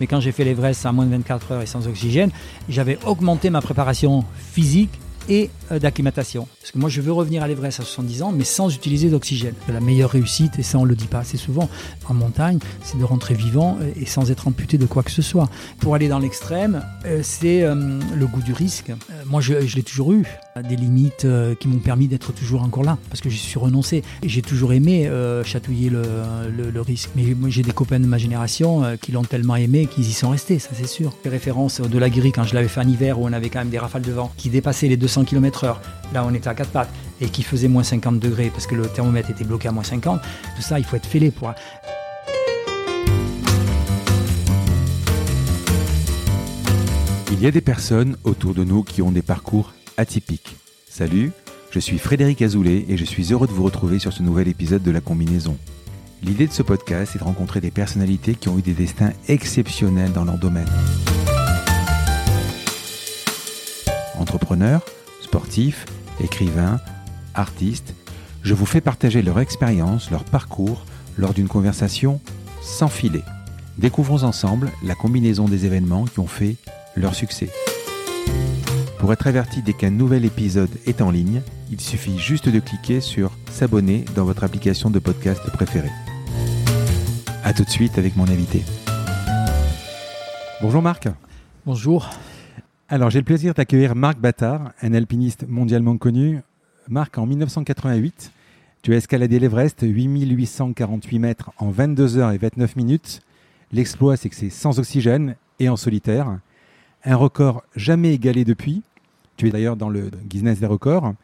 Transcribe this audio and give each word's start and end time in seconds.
mais 0.00 0.06
quand 0.06 0.20
j'ai 0.20 0.32
fait 0.32 0.44
l'Everest 0.44 0.84
à 0.86 0.92
moins 0.92 1.06
de 1.06 1.10
24 1.10 1.52
heures 1.52 1.62
et 1.62 1.66
sans 1.66 1.86
oxygène, 1.86 2.30
j'avais 2.68 2.98
augmenté 3.06 3.50
ma 3.50 3.60
préparation 3.60 4.24
physique 4.52 4.90
et 5.28 5.50
euh, 5.70 5.78
d'acclimatation. 5.78 6.48
Parce 6.60 6.72
que 6.72 6.78
moi, 6.78 6.88
je 6.88 7.00
veux 7.00 7.12
revenir 7.12 7.42
à 7.42 7.48
l'Everest 7.48 7.80
à 7.80 7.84
70 7.84 8.22
ans, 8.22 8.32
mais 8.32 8.44
sans 8.44 8.74
utiliser 8.74 9.10
d'oxygène. 9.10 9.54
La 9.68 9.80
meilleure 9.80 10.10
réussite, 10.10 10.58
et 10.58 10.62
ça 10.62 10.78
on 10.78 10.84
le 10.84 10.96
dit 10.96 11.06
pas 11.06 11.20
assez 11.20 11.36
souvent, 11.36 11.68
en 12.08 12.14
montagne, 12.14 12.58
c'est 12.82 12.98
de 12.98 13.04
rentrer 13.04 13.34
vivant 13.34 13.78
et 13.96 14.06
sans 14.06 14.30
être 14.30 14.48
amputé 14.48 14.78
de 14.78 14.86
quoi 14.86 15.02
que 15.02 15.10
ce 15.10 15.22
soit. 15.22 15.48
Pour 15.78 15.94
aller 15.94 16.08
dans 16.08 16.18
l'extrême, 16.18 16.84
euh, 17.04 17.20
c'est 17.22 17.62
euh, 17.62 18.00
le 18.14 18.26
goût 18.26 18.42
du 18.42 18.52
risque. 18.52 18.92
moi, 19.26 19.40
je 19.40 19.54
l'ai 19.54 19.82
toujours 19.82 20.12
eu. 20.12 20.26
Des 20.68 20.76
limites 20.76 21.26
qui 21.58 21.68
m'ont 21.68 21.78
permis 21.78 22.08
d'être 22.08 22.32
toujours 22.32 22.62
encore 22.62 22.84
là, 22.84 22.98
parce 23.08 23.20
que 23.20 23.30
j'y 23.30 23.38
suis 23.38 23.58
renoncé. 23.58 24.02
J'ai 24.24 24.42
toujours 24.42 24.72
aimé 24.72 25.10
chatouiller 25.44 25.90
le, 25.90 26.02
le, 26.50 26.80
risque. 26.80 27.10
Mais 27.16 27.24
j'ai 27.48 27.62
des 27.62 27.72
copains 27.72 28.00
de 28.00 28.06
ma 28.06 28.18
génération 28.18 28.82
qui 29.00 29.12
l'ont 29.12 29.24
tellement 29.24 29.56
aimé 29.56 29.86
qu'ils 29.86 30.08
y 30.08 30.12
sont 30.12 30.30
restés, 30.30 30.58
ça 30.58 30.70
c'est 30.72 30.88
sûr. 30.88 31.14
Les 31.24 31.30
références 31.30 31.80
de 31.80 31.98
la 31.98 32.10
grille, 32.10 32.32
quand 32.32 32.44
je 32.44 32.54
l'avais 32.54 32.68
fait 32.68 32.80
en 32.80 32.88
hiver, 32.88 33.18
où 33.18 33.26
on 33.26 33.32
avait 33.32 33.48
quand 33.48 33.60
même 33.60 33.70
des 33.70 33.78
rafales 33.78 34.02
de 34.02 34.12
vent 34.12 34.32
qui 34.36 34.50
dépassaient 34.50 34.88
les 34.88 34.96
200 34.96 35.24
km/h. 35.24 35.76
Là, 36.12 36.24
on 36.26 36.34
était 36.34 36.48
à 36.48 36.54
4 36.54 36.70
pattes 36.70 36.90
et 37.20 37.28
qui 37.28 37.42
faisait 37.42 37.68
moins 37.68 37.82
50 37.82 38.18
degrés 38.18 38.50
parce 38.50 38.66
que 38.66 38.74
le 38.74 38.86
thermomètre 38.86 39.30
était 39.30 39.44
bloqué 39.44 39.68
à 39.68 39.72
moins 39.72 39.84
50. 39.84 40.20
Tout 40.56 40.62
ça, 40.62 40.78
il 40.78 40.84
faut 40.84 40.96
être 40.96 41.06
fêlé 41.06 41.30
pour. 41.30 41.52
Il 47.32 47.40
y 47.40 47.46
a 47.46 47.50
des 47.50 47.60
personnes 47.60 48.16
autour 48.24 48.54
de 48.54 48.64
nous 48.64 48.82
qui 48.82 49.02
ont 49.02 49.12
des 49.12 49.22
parcours 49.22 49.72
atypiques. 50.00 50.56
Salut, 50.88 51.30
je 51.70 51.78
suis 51.78 51.98
Frédéric 51.98 52.40
Azoulay 52.40 52.86
et 52.88 52.96
je 52.96 53.04
suis 53.04 53.32
heureux 53.32 53.46
de 53.46 53.52
vous 53.52 53.62
retrouver 53.62 53.98
sur 53.98 54.14
ce 54.14 54.22
nouvel 54.22 54.48
épisode 54.48 54.82
de 54.82 54.90
La 54.90 55.02
Combinaison. 55.02 55.58
L'idée 56.22 56.46
de 56.46 56.52
ce 56.52 56.62
podcast 56.62 57.14
est 57.14 57.18
de 57.18 57.24
rencontrer 57.24 57.60
des 57.60 57.70
personnalités 57.70 58.34
qui 58.34 58.48
ont 58.48 58.58
eu 58.58 58.62
des 58.62 58.72
destins 58.72 59.12
exceptionnels 59.28 60.12
dans 60.12 60.24
leur 60.24 60.38
domaine. 60.38 60.68
Entrepreneurs, 64.18 64.82
sportifs, 65.20 65.84
écrivains, 66.18 66.80
artistes, 67.34 67.94
je 68.42 68.54
vous 68.54 68.66
fais 68.66 68.80
partager 68.80 69.20
leur 69.20 69.38
expérience, 69.38 70.10
leur 70.10 70.24
parcours 70.24 70.86
lors 71.18 71.34
d'une 71.34 71.48
conversation 71.48 72.22
sans 72.62 72.88
filet. 72.88 73.22
Découvrons 73.76 74.22
ensemble 74.24 74.70
la 74.82 74.94
combinaison 74.94 75.44
des 75.44 75.66
événements 75.66 76.06
qui 76.06 76.20
ont 76.20 76.26
fait 76.26 76.56
leur 76.96 77.14
succès. 77.14 77.50
Pour 79.00 79.14
être 79.14 79.26
averti 79.26 79.62
dès 79.62 79.72
qu'un 79.72 79.90
nouvel 79.90 80.26
épisode 80.26 80.68
est 80.84 81.00
en 81.00 81.10
ligne, 81.10 81.40
il 81.70 81.80
suffit 81.80 82.18
juste 82.18 82.50
de 82.50 82.60
cliquer 82.60 83.00
sur 83.00 83.30
S'abonner 83.50 84.04
dans 84.14 84.26
votre 84.26 84.44
application 84.44 84.90
de 84.90 84.98
podcast 84.98 85.40
préférée. 85.54 85.88
A 87.42 87.54
tout 87.54 87.64
de 87.64 87.70
suite 87.70 87.96
avec 87.96 88.14
mon 88.14 88.28
invité. 88.28 88.62
Bonjour 90.60 90.82
Marc. 90.82 91.08
Bonjour. 91.64 92.10
Alors, 92.90 93.08
j'ai 93.08 93.20
le 93.20 93.24
plaisir 93.24 93.54
d'accueillir 93.54 93.94
Marc 93.94 94.18
Battard, 94.18 94.72
un 94.82 94.92
alpiniste 94.92 95.46
mondialement 95.48 95.96
connu. 95.96 96.42
Marc, 96.86 97.16
en 97.16 97.24
1988, 97.24 98.30
tu 98.82 98.92
as 98.92 98.98
escaladé 98.98 99.38
l'Everest, 99.38 99.80
8848 99.80 101.18
mètres 101.18 101.50
en 101.56 101.70
22 101.70 102.18
heures 102.18 102.32
et 102.32 102.38
29 102.38 102.76
minutes. 102.76 103.22
L'exploit, 103.72 104.18
c'est 104.18 104.28
que 104.28 104.36
c'est 104.36 104.50
sans 104.50 104.78
oxygène 104.78 105.36
et 105.58 105.70
en 105.70 105.76
solitaire. 105.76 106.38
Un 107.02 107.16
record 107.16 107.62
jamais 107.74 108.12
égalé 108.12 108.44
depuis. 108.44 108.82
Tu 109.40 109.48
es 109.48 109.50
d'ailleurs 109.50 109.76
dans 109.76 109.88
le 109.88 110.10
Guinness 110.28 110.60
des 110.60 110.66
records. 110.66 111.14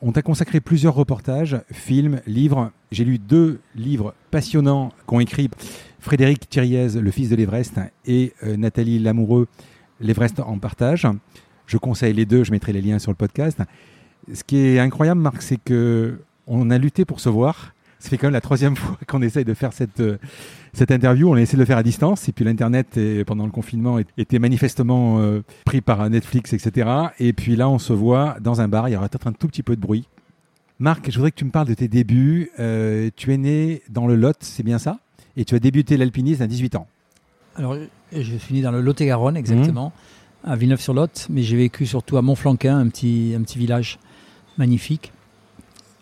On 0.00 0.12
t'a 0.12 0.22
consacré 0.22 0.60
plusieurs 0.60 0.94
reportages, 0.94 1.60
films, 1.72 2.20
livres. 2.24 2.70
J'ai 2.92 3.04
lu 3.04 3.18
deux 3.18 3.58
livres 3.74 4.14
passionnants 4.30 4.92
qu'ont 5.06 5.18
écrit 5.18 5.50
Frédéric 5.98 6.48
Thiriez, 6.48 6.90
le 6.90 7.10
fils 7.10 7.28
de 7.28 7.34
l'Everest, 7.34 7.80
et 8.04 8.32
euh, 8.44 8.56
Nathalie 8.56 9.00
Lamoureux, 9.00 9.48
l'Everest 9.98 10.38
en 10.38 10.60
partage. 10.60 11.08
Je 11.66 11.78
conseille 11.78 12.12
les 12.12 12.26
deux, 12.26 12.44
je 12.44 12.52
mettrai 12.52 12.72
les 12.72 12.80
liens 12.80 13.00
sur 13.00 13.10
le 13.10 13.16
podcast. 13.16 13.60
Ce 14.32 14.44
qui 14.44 14.58
est 14.58 14.78
incroyable, 14.78 15.20
Marc, 15.20 15.42
c'est 15.42 15.58
que 15.60 16.20
on 16.46 16.70
a 16.70 16.78
lutté 16.78 17.04
pour 17.04 17.18
se 17.18 17.28
voir. 17.28 17.74
Ça 18.06 18.10
fait 18.10 18.18
quand 18.18 18.28
même 18.28 18.34
la 18.34 18.40
troisième 18.40 18.76
fois 18.76 18.96
qu'on 19.08 19.20
essaye 19.20 19.44
de 19.44 19.52
faire 19.52 19.72
cette, 19.72 19.98
euh, 19.98 20.16
cette 20.72 20.92
interview. 20.92 21.28
On 21.28 21.34
a 21.34 21.40
essayé 21.40 21.56
de 21.56 21.62
le 21.62 21.66
faire 21.66 21.78
à 21.78 21.82
distance. 21.82 22.28
Et 22.28 22.32
puis 22.32 22.44
l'Internet, 22.44 22.96
pendant 23.26 23.44
le 23.44 23.50
confinement, 23.50 23.98
était 24.16 24.38
manifestement 24.38 25.18
euh, 25.18 25.42
pris 25.64 25.80
par 25.80 26.08
Netflix, 26.08 26.52
etc. 26.52 26.88
Et 27.18 27.32
puis 27.32 27.56
là, 27.56 27.68
on 27.68 27.80
se 27.80 27.92
voit 27.92 28.36
dans 28.40 28.60
un 28.60 28.68
bar. 28.68 28.88
Il 28.88 28.92
y 28.92 28.96
aura 28.96 29.08
peut-être 29.08 29.26
un 29.26 29.32
tout 29.32 29.48
petit 29.48 29.64
peu 29.64 29.74
de 29.74 29.80
bruit. 29.80 30.06
Marc, 30.78 31.10
je 31.10 31.16
voudrais 31.16 31.32
que 31.32 31.36
tu 31.36 31.44
me 31.44 31.50
parles 31.50 31.66
de 31.66 31.74
tes 31.74 31.88
débuts. 31.88 32.52
Euh, 32.60 33.10
tu 33.16 33.34
es 33.34 33.38
né 33.38 33.82
dans 33.88 34.06
le 34.06 34.14
Lot, 34.14 34.36
c'est 34.38 34.62
bien 34.62 34.78
ça? 34.78 35.00
Et 35.36 35.44
tu 35.44 35.56
as 35.56 35.58
débuté 35.58 35.96
l'alpinisme 35.96 36.42
à 36.42 36.46
18 36.46 36.76
ans. 36.76 36.86
Alors, 37.56 37.76
je 38.12 38.36
suis 38.36 38.54
né 38.54 38.62
dans 38.62 38.70
le 38.70 38.82
Lot-et-Garonne, 38.82 39.36
exactement, 39.36 39.92
mmh. 40.44 40.50
à 40.50 40.54
Villeneuve-sur-Lot, 40.54 41.26
mais 41.28 41.42
j'ai 41.42 41.56
vécu 41.56 41.86
surtout 41.86 42.18
à 42.18 42.22
Montflanquin, 42.22 42.78
un 42.78 42.88
petit, 42.88 43.34
un 43.36 43.42
petit 43.42 43.58
village 43.58 43.98
magnifique, 44.58 45.12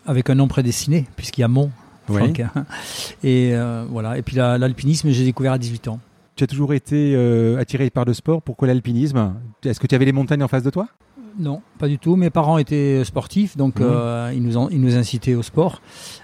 avec 0.05 0.29
un 0.29 0.35
nom 0.35 0.47
prédestiné, 0.47 1.05
puisqu'il 1.15 1.41
y 1.41 1.43
a 1.45 1.47
Mont. 1.47 1.71
Et 3.23 3.51
euh, 3.53 3.85
voilà. 3.89 4.17
Et 4.17 4.21
puis 4.21 4.35
l'alpinisme, 4.35 5.09
j'ai 5.09 5.23
découvert 5.23 5.53
à 5.53 5.57
18 5.57 5.87
ans. 5.87 5.99
Tu 6.35 6.43
as 6.43 6.47
toujours 6.47 6.73
été 6.73 7.13
euh, 7.15 7.57
attiré 7.59 7.89
par 7.89 8.05
le 8.05 8.13
sport. 8.13 8.41
Pourquoi 8.41 8.67
l'alpinisme? 8.67 9.33
Est-ce 9.63 9.79
que 9.79 9.87
tu 9.87 9.95
avais 9.95 10.05
les 10.05 10.11
montagnes 10.11 10.43
en 10.43 10.47
face 10.49 10.63
de 10.63 10.69
toi? 10.69 10.87
Non, 11.37 11.61
pas 11.79 11.87
du 11.87 11.97
tout. 11.97 12.15
Mes 12.15 12.29
parents 12.29 12.57
étaient 12.57 13.03
sportifs, 13.03 13.57
donc 13.57 13.79
mhm. 13.79 13.87
euh, 13.89 14.31
ils, 14.33 14.41
nous 14.41 14.69
ils 14.71 14.79
nous 14.79 14.95
incitaient 14.95 15.35
au 15.35 15.43
sport. 15.43 15.81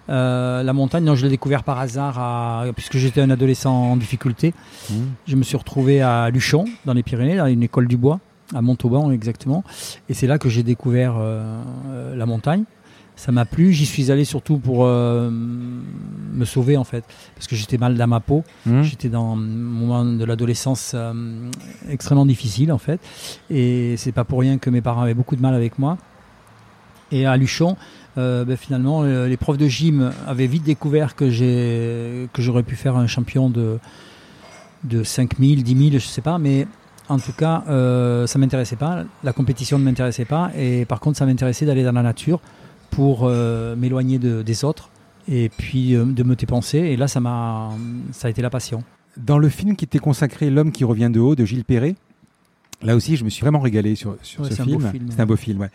Euh, 0.10 0.64
la 0.64 0.74
montagne, 0.74 1.04
non, 1.04 1.16
je 1.16 1.24
l'ai 1.24 1.30
découvert 1.30 1.64
par 1.64 1.80
hasard, 1.80 2.66
puisque 2.76 2.98
j'étais 2.98 3.22
un 3.22 3.30
adolescent 3.30 3.74
en 3.74 3.98
difficulté. 3.98 4.54
Mhm. 4.90 5.08
Je 5.28 5.36
me 5.36 5.44
suis 5.44 5.58
retrouvé 5.58 6.02
à 6.02 6.30
Luchon, 6.30 6.66
dans 6.86 6.94
les 6.94 7.04
Pyrénées, 7.04 7.38
dans 7.38 7.48
une 7.48 7.64
école 7.64 7.88
du 7.88 7.98
bois, 7.98 8.20
à 8.54 8.62
Montauban 8.62 9.12
exactement. 9.12 9.64
Et 10.10 10.14
c'est 10.14 10.28
là 10.28 10.38
que 10.38 10.50
j'ai 10.50 10.64
découvert 10.64 11.16
euh, 11.18 12.16
la 12.16 12.26
montagne 12.26 12.64
ça 13.22 13.32
m'a 13.32 13.46
plu. 13.46 13.72
J'y 13.72 13.86
suis 13.86 14.10
allé 14.10 14.26
surtout 14.26 14.58
pour 14.58 14.84
euh, 14.84 15.30
me 15.30 16.44
sauver 16.44 16.76
en 16.76 16.84
fait, 16.84 17.04
parce 17.36 17.46
que 17.46 17.56
j'étais 17.56 17.78
mal 17.78 17.96
dans 17.96 18.08
ma 18.08 18.20
peau. 18.20 18.44
Mmh. 18.66 18.82
J'étais 18.82 19.10
dans 19.10 19.34
un 19.34 19.36
moment 19.36 20.04
de 20.04 20.26
l'adolescence 20.26 20.94
euh, 20.96 21.14
extrêmement 21.88 22.26
difficile 22.26 22.72
en 22.72 22.80
fait, 22.80 23.00
et 23.52 23.94
c'est 23.98 24.12
pas 24.12 24.24
pour 24.24 24.40
rien 24.40 24.58
que 24.58 24.72
mes 24.72 24.82
parents 24.82 25.04
avaient 25.04 25.14
beaucoup 25.14 25.36
de 25.36 25.42
mal 25.42 25.54
avec 25.54 25.78
moi. 25.78 26.00
Et 27.12 27.28
à 27.28 27.38
Luchon, 27.38 27.78
euh, 28.18 28.44
ben, 28.44 28.58
finalement, 28.58 29.04
les 29.04 29.38
profs 29.38 29.60
de 29.60 29.68
gym 29.68 30.12
avaient 30.26 30.48
vite 30.48 30.64
découvert 30.64 31.16
que 31.16 31.30
j'ai 31.30 32.28
que 32.34 32.42
j'aurais 32.42 32.64
pu 32.64 32.76
faire 32.76 32.96
un 32.96 33.06
champion 33.06 33.52
de 33.52 33.78
de 34.84 35.04
5000, 35.04 35.62
10 35.62 35.78
000, 35.78 35.92
je 35.94 36.00
sais 36.00 36.22
pas, 36.22 36.40
mais 36.40 36.66
en 37.08 37.20
tout 37.20 37.34
cas, 37.34 37.62
ça 38.26 38.40
m'intéressait 38.40 38.78
pas. 38.78 39.04
La 39.24 39.32
compétition 39.32 39.78
ne 39.78 39.84
m'intéressait 39.84 40.26
pas, 40.26 40.50
et 40.58 40.86
par 40.86 41.00
contre, 41.00 41.20
ça 41.20 41.28
m'intéressait 41.28 41.68
d'aller 41.68 41.84
dans 41.84 41.92
la 41.92 42.02
nature 42.02 42.40
pour 42.92 43.22
euh, 43.24 43.76
m'éloigner 43.76 44.20
des 44.20 44.64
autres 44.64 44.90
et 45.28 45.50
puis 45.50 45.96
euh, 45.96 46.06
de 46.06 46.24
me 46.24 46.36
dépenser. 46.36 46.78
Et 46.78 46.98
là, 46.98 47.08
ça, 47.08 47.20
m'a, 47.20 47.72
ça 48.12 48.28
a 48.28 48.30
été 48.30 48.44
la 48.44 48.52
passion. 48.52 48.84
Dans 49.18 49.40
le 49.40 49.50
film 49.50 49.76
qui 49.76 49.88
t'est 49.88 50.00
consacré, 50.00 50.50
L'homme 50.50 50.72
qui 50.72 50.84
revient 50.84 51.10
de 51.12 51.20
haut, 51.20 51.36
de 51.36 51.46
Gilles 51.46 51.66
Perret, 51.66 51.96
là 52.84 52.96
aussi, 52.96 53.16
je 53.18 53.24
me 53.26 53.30
suis 53.30 53.42
vraiment 53.42 53.60
régalé 53.60 53.96
sur, 53.96 54.18
sur 54.22 54.46
ce 54.46 54.62
film. 54.62 54.92
C'est 55.10 55.20
un 55.20 55.26
beau 55.26 55.36
film. 55.36 55.70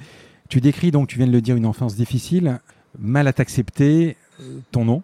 Tu 0.48 0.60
décris 0.60 0.92
donc, 0.92 1.08
tu 1.08 1.16
viens 1.18 1.26
de 1.26 1.32
le 1.32 1.40
dire, 1.40 1.56
une 1.56 1.66
enfance 1.66 1.96
difficile, 1.96 2.60
mal 2.98 3.26
à 3.26 3.32
t'accepter, 3.32 4.16
euh, 4.40 4.60
ton 4.70 4.84
nom, 4.84 5.02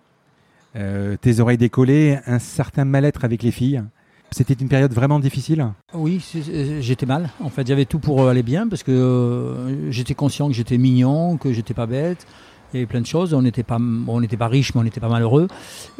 tes 1.20 1.40
oreilles 1.40 1.58
décollées, 1.58 2.18
un 2.26 2.38
certain 2.38 2.84
mal-être 2.84 3.24
avec 3.24 3.42
les 3.42 3.50
filles. 3.50 3.82
C'était 4.32 4.54
une 4.54 4.68
période 4.68 4.92
vraiment 4.92 5.20
difficile 5.20 5.66
Oui, 5.94 6.24
euh, 6.36 6.80
j'étais 6.80 7.06
mal. 7.06 7.30
En 7.40 7.50
fait, 7.50 7.66
j'avais 7.66 7.84
tout 7.84 7.98
pour 7.98 8.28
aller 8.28 8.42
bien 8.42 8.66
parce 8.66 8.82
que 8.82 8.90
euh, 8.90 9.90
j'étais 9.90 10.14
conscient 10.14 10.48
que 10.48 10.54
j'étais 10.54 10.78
mignon, 10.78 11.36
que 11.36 11.52
j'étais 11.52 11.74
pas 11.74 11.86
bête, 11.86 12.26
il 12.72 12.78
y 12.78 12.80
avait 12.80 12.86
plein 12.86 13.00
de 13.00 13.06
choses. 13.06 13.34
On 13.34 13.42
n'était 13.42 13.62
pas, 13.62 13.78
on 13.78 14.20
n'était 14.20 14.36
pas 14.36 14.48
riche, 14.48 14.74
mais 14.74 14.80
on 14.80 14.84
n'était 14.84 15.00
pas 15.00 15.08
malheureux. 15.08 15.48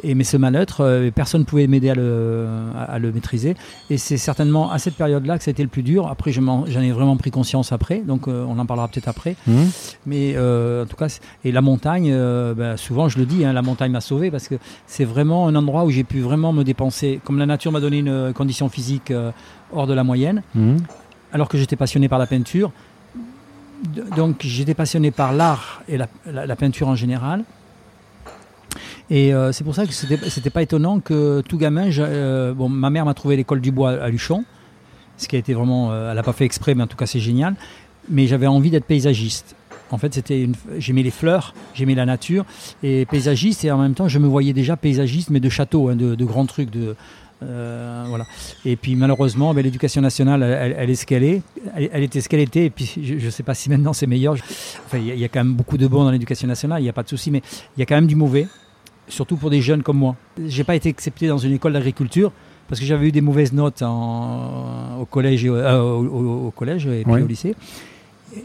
Et 0.03 0.15
mais 0.15 0.23
ce 0.23 0.37
mal-être, 0.37 0.81
euh, 0.81 1.11
personne 1.11 1.41
ne 1.41 1.45
pouvait 1.45 1.67
m'aider 1.67 1.89
à 1.89 1.95
le, 1.95 2.47
à, 2.75 2.99
le 2.99 3.11
maîtriser. 3.11 3.55
Et 3.89 3.97
c'est 3.97 4.17
certainement 4.17 4.71
à 4.71 4.79
cette 4.79 4.95
période-là 4.95 5.37
que 5.37 5.43
ça 5.43 5.49
a 5.49 5.53
été 5.53 5.63
le 5.63 5.69
plus 5.69 5.83
dur. 5.83 6.07
Après, 6.07 6.31
j'en 6.31 6.65
ai 6.65 6.91
vraiment 6.91 7.17
pris 7.17 7.31
conscience 7.31 7.71
après, 7.71 7.99
donc 7.99 8.27
euh, 8.27 8.45
on 8.47 8.57
en 8.59 8.65
parlera 8.65 8.87
peut-être 8.87 9.07
après. 9.07 9.35
Mmh. 9.47 9.63
Mais 10.05 10.33
euh, 10.35 10.83
en 10.83 10.87
tout 10.87 10.95
cas, 10.95 11.19
et 11.43 11.51
la 11.51 11.61
montagne, 11.61 12.11
ben, 12.55 12.77
souvent 12.77 13.09
je 13.09 13.19
le 13.19 13.25
dis, 13.25 13.45
hein, 13.45 13.53
la 13.53 13.61
montagne 13.61 13.91
m'a 13.91 14.01
sauvé 14.01 14.31
parce 14.31 14.47
que 14.47 14.55
c'est 14.87 15.05
vraiment 15.05 15.47
un 15.47 15.55
endroit 15.55 15.85
où 15.85 15.91
j'ai 15.91 16.03
pu 16.03 16.21
vraiment 16.21 16.53
me 16.53 16.63
dépenser. 16.63 17.19
Comme 17.23 17.37
la 17.37 17.45
nature 17.45 17.71
m'a 17.71 17.79
donné 17.79 17.99
une 17.99 18.33
condition 18.33 18.69
physique 18.69 19.13
hors 19.71 19.87
de 19.87 19.93
la 19.93 20.03
moyenne, 20.03 20.43
mmh. 20.55 20.77
alors 21.31 21.49
que 21.49 21.57
j'étais 21.57 21.75
passionné 21.75 22.09
par 22.09 22.19
la 22.19 22.27
peinture 22.27 22.71
donc 24.15 24.37
j'étais 24.41 24.73
passionné 24.73 25.11
par 25.11 25.33
l'art 25.33 25.83
et 25.87 25.97
la, 25.97 26.55
peinture 26.55 26.87
en 26.87 26.95
général. 26.95 27.43
Et 29.09 29.33
euh, 29.33 29.51
c'est 29.51 29.63
pour 29.63 29.75
ça 29.75 29.85
que 29.85 29.93
c'était, 29.93 30.49
pas 30.49 30.61
étonnant 30.61 30.99
que 30.99 31.41
tout 31.41 31.57
gamin, 31.57 31.89
euh, 31.99 32.53
bon, 32.53 32.69
ma 32.69 32.89
mère 32.89 33.05
m'a 33.05 33.13
trouvé 33.13 33.35
l'école 33.35 33.61
du 33.61 33.71
bois 33.71 33.91
à 33.91 34.09
Luchon, 34.09 34.45
ce 35.17 35.27
qui 35.27 35.35
a 35.35 35.39
été 35.39 35.53
vraiment, 35.53 35.91
euh, 35.91 36.09
elle 36.09 36.15
n'a 36.15 36.23
pas 36.23 36.33
fait 36.33 36.45
exprès, 36.45 36.73
mais 36.73 36.83
en 36.83 36.87
tout 36.87 36.97
cas 36.97 37.05
c'est 37.05 37.19
génial. 37.19 37.55
Mais 38.09 38.27
j'avais 38.27 38.47
envie 38.47 38.69
d'être 38.69 38.85
paysagiste. 38.85 39.55
En 39.91 39.97
fait, 39.97 40.13
c'était 40.13 40.49
j'aimais 40.79 41.03
les 41.03 41.11
fleurs, 41.11 41.53
j'aimais 41.75 41.93
la 41.93 42.05
nature 42.05 42.45
et 42.81 43.05
paysagiste 43.05 43.63
et 43.63 43.71
en 43.71 43.77
même 43.77 43.93
temps 43.93 44.07
je 44.07 44.17
me 44.17 44.27
voyais 44.27 44.53
déjà 44.53 44.75
paysagiste 44.75 45.29
mais 45.29 45.39
de 45.39 45.49
château, 45.49 45.89
hein, 45.89 45.95
de, 45.95 46.25
grands 46.25 46.47
trucs, 46.47 46.71
de 46.71 46.95
Euh, 47.43 48.05
voilà. 48.07 48.25
Et 48.65 48.75
puis 48.75 48.95
malheureusement, 48.95 49.53
ben, 49.53 49.63
l'éducation 49.63 50.01
nationale, 50.01 50.43
elle, 50.43 50.89
est 50.89 50.95
ce 50.95 51.05
qu'elle 51.05 51.23
est. 51.23 51.41
Elle, 51.75 52.03
était 52.03 52.21
ce 52.21 52.29
qu'elle 52.29 52.39
était. 52.39 52.65
Et 52.65 52.69
puis 52.69 52.91
je 53.01 53.25
ne 53.25 53.29
sais 53.29 53.43
pas 53.43 53.53
si 53.53 53.69
maintenant 53.69 53.93
c'est 53.93 54.07
meilleur. 54.07 54.35
Enfin, 54.85 54.97
il 54.97 55.17
y, 55.17 55.23
a 55.23 55.27
quand 55.27 55.39
même 55.39 55.53
beaucoup 55.53 55.77
de 55.77 55.87
bon 55.87 56.03
dans 56.03 56.11
l'éducation 56.11 56.47
nationale, 56.47 56.81
il 56.81 56.83
n'y 56.83 56.89
a 56.89 56.93
pas 56.93 57.03
de 57.03 57.09
souci, 57.09 57.31
mais 57.31 57.41
il 57.77 57.79
y 57.79 57.83
a 57.83 57.85
quand 57.85 57.95
même 57.95 58.07
du 58.07 58.15
mauvais, 58.15 58.47
surtout 59.07 59.35
pour 59.35 59.49
des 59.49 59.61
jeunes 59.61 59.83
comme 59.83 59.97
moi. 59.97 60.15
J'ai 60.45 60.63
pas 60.63 60.75
été 60.75 60.89
accepté 60.89 61.27
dans 61.27 61.37
une 61.37 61.53
école 61.53 61.73
d'agriculture 61.73 62.31
parce 62.67 62.79
que 62.79 62.85
j'avais 62.85 63.07
eu 63.07 63.11
des 63.11 63.21
mauvaises 63.21 63.53
notes 63.53 63.81
au 63.83 65.05
collège 65.05 65.45
et 65.45 65.49
euh, 65.49 65.81
au, 65.81 66.51
collège 66.51 66.87
et 66.87 67.03
puis 67.03 67.21
au 67.21 67.27
lycée, 67.27 67.55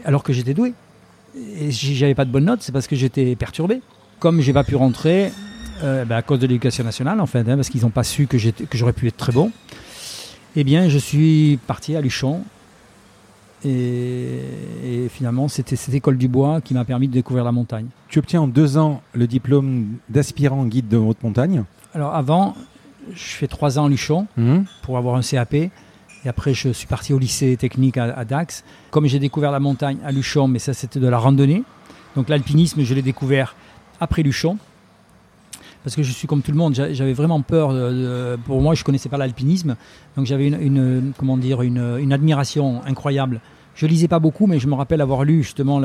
alors 0.05 0.23
que 0.23 0.33
j'étais 0.33 0.53
doué. 0.53 0.73
Et 1.59 1.71
si 1.71 1.95
j'avais 1.95 2.15
pas 2.15 2.25
de 2.25 2.31
bonnes 2.31 2.45
notes, 2.45 2.61
c'est 2.61 2.71
parce 2.71 2.87
que 2.87 2.95
j'étais 2.95 3.35
perturbé. 3.35 3.81
Comme 4.19 4.41
j'ai 4.41 4.51
pas 4.51 4.65
pu 4.65 4.75
rentrer, 4.75 5.31
euh, 5.83 6.05
ben, 6.05 6.17
à 6.17 6.21
cause 6.21 6.39
de 6.39 6.47
l'éducation 6.47 6.83
nationale 6.83 7.19
en 7.19 7.25
fait, 7.25 7.47
hein, 7.47 7.55
parce 7.55 7.69
qu'ils 7.69 7.81
n'ont 7.81 7.89
pas 7.89 8.03
su 8.03 8.27
que 8.27 8.37
j'aurais 8.37 8.93
pu 8.93 9.07
être 9.07 9.17
très 9.17 9.31
bon, 9.31 9.51
eh 10.55 10.63
bien 10.63 10.89
je 10.89 10.97
suis 10.97 11.59
parti 11.67 11.95
à 11.95 12.01
Luchon. 12.01 12.43
Et, 13.65 15.07
finalement, 15.09 15.49
c'était 15.49 15.75
cette 15.75 15.93
école 15.93 16.17
du 16.17 16.29
bois 16.29 16.61
qui 16.61 16.73
m'a 16.73 16.85
permis 16.85 17.09
de 17.09 17.13
découvrir 17.13 17.43
la 17.43 17.51
montagne. 17.51 17.87
Tu 18.07 18.19
obtiens 18.19 18.41
en 18.41 18.47
deux 18.47 18.77
ans 18.77 19.01
le 19.11 19.27
diplôme 19.27 19.97
d'aspirant 20.07 20.65
guide 20.65 20.87
de 20.87 20.95
haute 20.95 21.21
montagne 21.23 21.65
Alors 21.93 22.15
avant, 22.15 22.55
je 23.13 23.21
fais 23.21 23.47
trois 23.47 23.77
ans 23.77 23.85
à 23.85 23.89
Luchon 23.89 24.27
mmh. 24.37 24.59
pour 24.81 24.97
avoir 24.97 25.15
un 25.15 25.21
CAP. 25.21 25.53
Et 25.55 25.71
après, 26.25 26.53
je 26.53 26.69
suis 26.69 26.87
parti 26.87 27.11
au 27.11 27.19
lycée 27.19 27.57
technique 27.57 27.97
à, 27.97 28.05
à 28.05 28.23
Dax. 28.23 28.63
Comme 28.91 29.07
j'ai 29.07 29.19
découvert 29.19 29.51
la 29.51 29.59
montagne 29.59 29.97
à 30.05 30.11
Luchon, 30.13 30.47
mais 30.47 30.59
ça 30.59 30.73
c'était 30.73 31.01
de 31.01 31.07
la 31.07 31.17
randonnée. 31.17 31.63
Donc 32.15 32.29
l'alpinisme, 32.29 32.81
je 32.83 32.93
l'ai 32.93 33.01
découvert 33.01 33.55
après 33.99 34.23
Luchon 34.23 34.57
parce 35.83 35.95
que 35.95 36.03
je 36.03 36.11
suis 36.11 36.27
comme 36.27 36.41
tout 36.41 36.51
le 36.51 36.57
monde, 36.57 36.73
j'avais 36.73 37.13
vraiment 37.13 37.41
peur. 37.41 37.69
pour 38.45 38.61
moi, 38.61 38.75
je 38.75 38.83
connaissais 38.83 39.09
pas 39.09 39.17
l'alpinisme, 39.17 39.75
donc 40.15 40.25
j'avais 40.25 40.47
une, 40.47 41.13
comment 41.17 41.37
dire, 41.37 41.61
une, 41.61 42.11
admiration 42.11 42.81
incroyable. 42.85 43.41
Je 43.75 43.85
lisais 43.85 44.09
pas 44.09 44.19
beaucoup, 44.19 44.45
mais 44.45 44.59
je 44.59 44.67
me 44.67 44.73
rappelle 44.73 44.99
avoir 44.99 45.23
lu 45.23 45.41
justement 45.41 45.79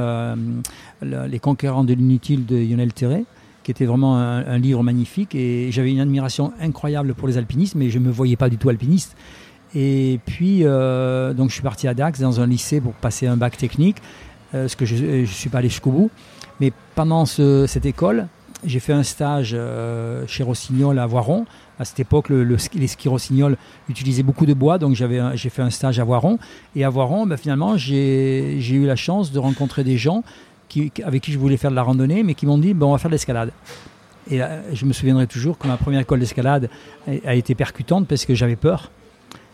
Les 1.03 1.39
Conquérants 1.39 1.85
de 1.85 1.95
l'inutile 1.95 2.45
de 2.45 2.57
Lionel 2.57 2.93
Terré, 2.93 3.25
qui 3.63 3.71
était 3.71 3.87
vraiment 3.87 4.17
un, 4.19 4.59
livre 4.59 4.83
magnifique, 4.83 5.35
et 5.35 5.71
j'avais 5.71 5.93
une 5.93 6.01
admiration 6.01 6.53
incroyable 6.61 7.15
pour 7.15 7.29
les 7.29 7.39
alpinistes, 7.39 7.77
mais 7.77 7.91
je 7.91 7.99
me 7.99 8.11
voyais 8.11 8.37
pas 8.37 8.49
du 8.49 8.59
tout 8.59 8.69
alpiniste. 8.69 9.17
Et 9.75 10.21
puis, 10.25 10.61
euh, 10.63 11.35
donc 11.35 11.49
je 11.49 11.55
suis 11.55 11.63
parti 11.63 11.89
à 11.89 11.95
Dax 11.95 12.21
dans 12.21 12.41
un 12.41 12.47
lycée 12.47 12.81
pour 12.81 12.93
passer 12.93 13.27
un 13.27 13.37
bac 13.37 13.57
technique, 13.57 13.97
euh, 14.55 14.69
ce 14.69 14.77
que 14.77 14.85
je 14.85 14.95
ne 14.95 15.27
suis 15.27 15.51
pas 15.51 15.59
allé 15.59 15.69
jusqu'au 15.69 15.91
bout. 15.91 16.11
Mais 16.61 16.73
pendant 16.95 17.27
cette 17.27 17.85
école, 17.85 18.29
j'ai 18.65 18.81
fait 18.81 18.93
un 18.93 19.03
stage 19.03 19.53
euh, 19.55 20.25
chez 20.27 20.43
Rossignol 20.43 20.99
à 20.99 21.07
Voiron. 21.07 21.47
À 21.79 21.85
cette 21.85 22.01
époque, 22.01 22.29
le, 22.29 22.45
les 22.45 22.87
skis 22.87 23.09
Rossignol 23.09 23.57
utilisaient 23.89 24.23
beaucoup 24.23 24.47
de 24.47 24.55
bois, 24.55 24.79
donc 24.79 24.95
j'ai 24.95 25.51
fait 25.51 25.63
un 25.63 25.71
stage 25.71 25.99
à 25.99 26.05
Voiron. 26.05 26.39
Et 26.77 26.85
à 26.85 26.91
Voiron, 26.91 27.27
ben, 27.27 27.37
finalement, 27.37 27.77
j'ai 27.77 28.57
eu 28.57 28.87
la 28.87 28.97
chance 28.97 29.33
de 29.33 29.39
rencontrer 29.39 29.85
des 29.85 29.97
gens 29.97 30.23
avec 31.05 31.23
qui 31.23 31.33
je 31.33 31.39
voulais 31.39 31.57
faire 31.57 31.71
de 31.71 31.77
la 31.77 31.83
randonnée, 31.83 32.23
mais 32.23 32.35
qui 32.35 32.47
m'ont 32.47 32.59
dit 32.59 32.75
bon, 32.75 32.89
on 32.89 32.93
va 32.93 32.99
faire 32.99 33.11
de 33.11 33.15
l'escalade. 33.15 33.51
Et 34.31 34.41
je 34.73 34.85
me 34.87 34.93
souviendrai 34.93 35.27
toujours 35.27 35.59
que 35.59 35.69
ma 35.69 35.77
première 35.77 36.01
école 36.01 36.19
d'escalade 36.21 36.71
a, 37.27 37.35
été 37.35 37.55
percutante 37.55 38.09
parce 38.09 38.25
que 38.25 38.35
j'avais 38.35 38.57
peur. 38.57 38.91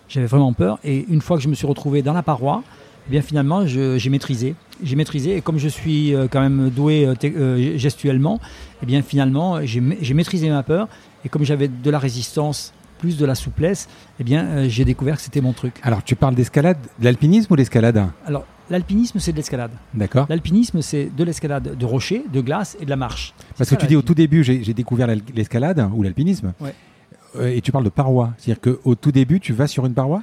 J'avais 0.08 0.26
vraiment 0.26 0.52
peur. 0.52 0.78
Et 0.84 1.06
une 1.08 1.20
fois 1.20 1.36
que 1.36 1.42
je 1.42 1.48
me 1.48 1.54
suis 1.54 1.66
retrouvé 1.66 2.02
dans 2.02 2.12
la 2.12 2.22
paroi, 2.22 2.62
eh 3.06 3.10
bien 3.10 3.22
finalement, 3.22 3.66
j'ai 3.66 4.10
maîtrisé. 4.10 4.54
J'ai 4.82 4.96
maîtrisé 4.96 5.36
et 5.36 5.40
comme 5.40 5.58
je 5.58 5.68
suis 5.68 6.14
euh, 6.14 6.26
quand 6.30 6.40
même 6.40 6.70
doué 6.70 7.04
euh, 7.06 7.14
euh, 7.24 7.76
gestuellement, 7.76 8.40
eh 8.82 8.86
bien 8.86 9.02
finalement, 9.02 9.60
j'ai 9.64 10.14
maîtrisé 10.14 10.48
ma 10.48 10.62
peur 10.62 10.88
et 11.24 11.28
comme 11.28 11.44
j'avais 11.44 11.68
de 11.68 11.90
la 11.90 11.98
résistance 11.98 12.72
plus 12.98 13.16
de 13.16 13.24
la 13.24 13.34
souplesse, 13.34 13.88
eh 14.20 14.24
bien, 14.24 14.68
j'ai 14.68 14.84
découvert 14.84 15.16
que 15.16 15.22
c'était 15.22 15.40
mon 15.40 15.54
truc. 15.54 15.80
Alors, 15.82 16.04
tu 16.04 16.16
parles 16.16 16.34
d'escalade, 16.34 16.76
de 16.98 17.04
l'alpinisme 17.04 17.52
ou 17.52 17.56
d'escalade? 17.56 18.06
Alors, 18.26 18.44
l'alpinisme, 18.68 19.18
c'est 19.18 19.32
de 19.32 19.38
l'escalade. 19.38 19.70
D'accord. 19.94 20.26
L'alpinisme, 20.28 20.82
c'est 20.82 21.10
de 21.14 21.24
l'escalade 21.24 21.76
de 21.76 21.84
rochers, 21.86 22.24
de 22.30 22.40
glace 22.42 22.76
et 22.78 22.84
de 22.84 22.90
la 22.90 22.96
marche. 22.96 23.32
Parce 23.56 23.70
que 23.70 23.74
tu 23.74 23.86
dis 23.86 23.96
au 23.96 24.02
tout 24.02 24.14
début, 24.14 24.44
j'ai 24.44 24.74
découvert 24.74 25.08
l'escalade 25.34 25.88
ou 25.94 26.02
l'alpinisme. 26.02 26.52
Ouais. 26.60 27.56
et 27.56 27.60
tu 27.62 27.72
parles 27.72 27.84
de 27.84 27.90
paroi. 27.90 28.34
C'est-à-dire 28.36 28.60
qu'au 28.60 28.94
tout 28.94 29.12
début, 29.12 29.40
tu 29.40 29.52
vas 29.54 29.66
sur 29.66 29.86
une 29.86 29.94
paroi? 29.94 30.22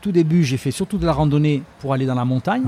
Tout 0.00 0.12
début, 0.12 0.44
j'ai 0.44 0.56
fait 0.56 0.70
surtout 0.70 0.96
de 0.96 1.04
la 1.04 1.12
randonnée 1.12 1.62
pour 1.80 1.92
aller 1.92 2.06
dans 2.06 2.14
la 2.14 2.24
montagne, 2.24 2.62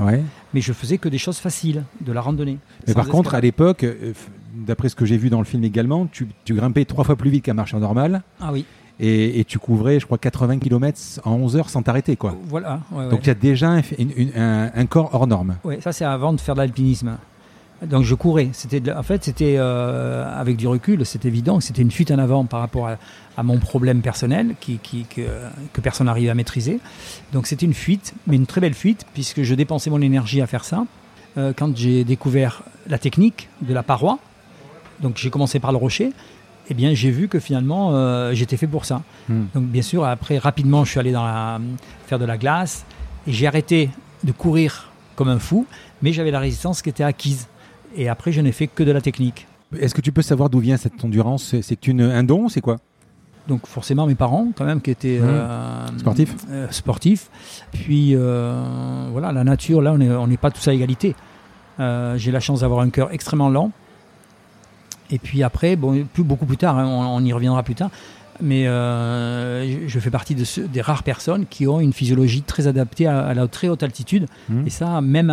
mais 0.53 0.61
je 0.61 0.73
faisais 0.73 0.97
que 0.97 1.09
des 1.09 1.17
choses 1.17 1.37
faciles, 1.37 1.83
de 1.99 2.11
la 2.11 2.21
randonnée. 2.21 2.57
Mais 2.87 2.93
par 2.93 3.07
contre, 3.07 3.35
à 3.35 3.41
l'époque, 3.41 3.83
euh, 3.83 4.13
d'après 4.53 4.89
ce 4.89 4.95
que 4.95 5.05
j'ai 5.05 5.17
vu 5.17 5.29
dans 5.29 5.39
le 5.39 5.45
film 5.45 5.63
également, 5.63 6.07
tu, 6.11 6.27
grimpais 6.49 6.85
trois 6.85 7.03
fois 7.03 7.15
plus 7.15 7.29
vite 7.29 7.45
qu'un 7.45 7.53
marcheur 7.53 7.79
normal. 7.79 8.21
Ah 8.39 8.51
oui. 8.51 8.65
Et, 8.99 9.43
tu 9.45 9.57
couvrais, 9.57 9.99
je 9.99 10.05
crois, 10.05 10.19
80 10.19 10.59
km 10.59 10.99
en 11.23 11.33
11 11.33 11.55
heures 11.57 11.69
sans 11.69 11.81
t'arrêter. 11.81 12.15
quoi. 12.15 12.35
Voilà. 12.43 12.81
Donc 13.09 13.21
tu 13.21 13.31
as 13.31 13.33
déjà 13.33 13.71
un, 13.71 13.81
un, 14.75 14.85
corps 14.85 15.09
hors 15.13 15.25
norme. 15.25 15.55
Oui, 15.63 15.77
ça 15.81 15.91
c'est 15.91 16.05
avant 16.05 16.33
de 16.33 16.39
faire 16.39 16.53
de 16.53 16.59
l'alpinisme. 16.59 17.17
Donc 17.83 18.03
je 18.03 18.13
courais. 18.13 18.49
C'était 18.53 18.91
en 18.91 19.01
fait 19.01 19.23
c'était 19.23 19.55
euh, 19.57 20.39
avec 20.39 20.55
du 20.55 20.67
recul, 20.67 21.03
c'est 21.05 21.25
évident 21.25 21.57
que 21.57 21.63
c'était 21.63 21.81
une 21.81 21.89
fuite 21.89 22.11
en 22.11 22.19
avant 22.19 22.45
par 22.45 22.59
rapport 22.59 22.87
à, 22.87 23.43
mon 23.43 23.57
problème 23.57 24.01
personnel 24.01 24.53
qui, 24.59 24.77
que, 24.77 25.81
personne 25.81 26.05
n'arrive 26.05 26.29
à 26.29 26.35
maîtriser. 26.35 26.79
Donc 27.33 27.47
c'était 27.47 27.65
une 27.65 27.73
fuite, 27.73 28.13
mais 28.27 28.35
une 28.35 28.45
très 28.45 28.61
belle 28.61 28.75
fuite 28.75 29.05
puisque 29.15 29.41
je 29.41 29.55
dépensais 29.55 29.89
mon 29.89 30.01
énergie 30.01 30.41
à 30.41 30.47
faire 30.47 30.63
ça. 30.63 30.85
Euh, 31.37 31.53
quand 31.55 31.75
j'ai 31.75 32.03
découvert 32.03 32.61
la 32.87 32.99
technique 32.99 33.49
de 33.61 33.73
la 33.73 33.81
paroi, 33.81 34.19
donc 35.01 35.17
j'ai 35.17 35.29
commencé 35.29 35.59
par 35.59 35.71
le 35.71 35.77
rocher, 35.77 36.11
eh 36.69 36.73
bien 36.73 36.93
j'ai 36.93 37.11
vu 37.11 37.27
que 37.27 37.39
finalement 37.39 37.91
euh, 37.93 38.33
j'étais 38.33 38.57
fait 38.57 38.67
pour 38.67 38.85
ça. 38.85 39.01
Hmm. 39.29 39.45
Donc 39.53 39.65
bien 39.65 39.81
sûr 39.81 40.05
après 40.05 40.37
rapidement 40.37 40.83
je 40.85 40.91
suis 40.91 40.99
allé 40.99 41.11
dans 41.11 41.25
la, 41.25 41.59
faire 42.07 42.19
de 42.19 42.25
la 42.25 42.37
glace 42.37 42.85
et 43.27 43.33
j'ai 43.33 43.47
arrêté 43.47 43.89
de 44.23 44.31
courir 44.31 44.91
comme 45.15 45.29
un 45.29 45.39
fou, 45.39 45.65
mais 46.01 46.13
j'avais 46.13 46.31
la 46.31 46.39
résistance 46.39 46.81
qui 46.81 46.89
était 46.89 47.03
acquise. 47.03 47.47
Et 47.95 48.09
après, 48.09 48.31
je 48.31 48.41
n'ai 48.41 48.51
fait 48.51 48.67
que 48.67 48.83
de 48.83 48.91
la 48.91 49.01
technique. 49.01 49.47
Est-ce 49.77 49.93
que 49.93 50.01
tu 50.01 50.11
peux 50.11 50.21
savoir 50.21 50.49
d'où 50.49 50.59
vient 50.59 50.77
cette 50.77 51.03
endurance? 51.03 51.55
C'est 51.61 51.89
un 51.89 52.23
don 52.23 52.49
C'est 52.49 52.61
quoi? 52.61 52.77
Donc 53.47 53.65
forcément 53.65 54.05
mes 54.05 54.15
parents 54.15 54.49
quand 54.55 54.65
même 54.65 54.81
qui 54.81 54.91
étaient 54.91 55.19
mmh. 55.19 55.23
euh, 55.25 55.97
sportifs? 55.97 56.35
Euh, 56.49 56.67
sportifs. 56.69 57.29
Puis 57.71 58.11
euh, 58.15 59.07
voilà 59.11 59.31
la 59.31 59.43
nature 59.43 59.81
là 59.81 59.93
on 59.93 60.27
n'est 60.27 60.37
pas 60.37 60.51
tous 60.51 60.67
à 60.67 60.73
égalité. 60.73 61.15
J'ai 61.79 62.31
la 62.31 62.39
chance 62.39 62.59
d'avoir 62.61 62.81
un 62.81 62.89
cœur 62.91 63.11
extrêmement 63.11 63.49
lent. 63.49 63.71
Et 65.11 65.19
puis 65.19 65.43
après 65.43 65.75
bon 65.75 66.05
plus 66.13 66.23
beaucoup 66.23 66.45
plus 66.45 66.57
tard 66.57 66.77
hein, 66.77 66.87
on, 66.87 67.23
y 67.23 67.33
reviendra 67.33 67.63
plus 67.63 67.75
tard 67.75 67.91
mais 68.41 68.67
euh, 68.67 69.87
je 69.87 69.99
fais 69.99 70.09
partie 70.09 70.35
de 70.35 70.43
des 70.67 70.81
rares 70.81 71.03
personnes 71.03 71.45
qui 71.49 71.67
ont 71.67 71.79
une 71.79 71.93
physiologie 71.93 72.41
très 72.41 72.67
adaptée 72.67 73.07
à, 73.07 73.33
la 73.33 73.47
très 73.47 73.69
haute 73.69 73.83
altitude. 73.83 74.27
Mmh. 74.49 74.67
Et 74.67 74.69
ça, 74.69 75.01
même, 75.01 75.27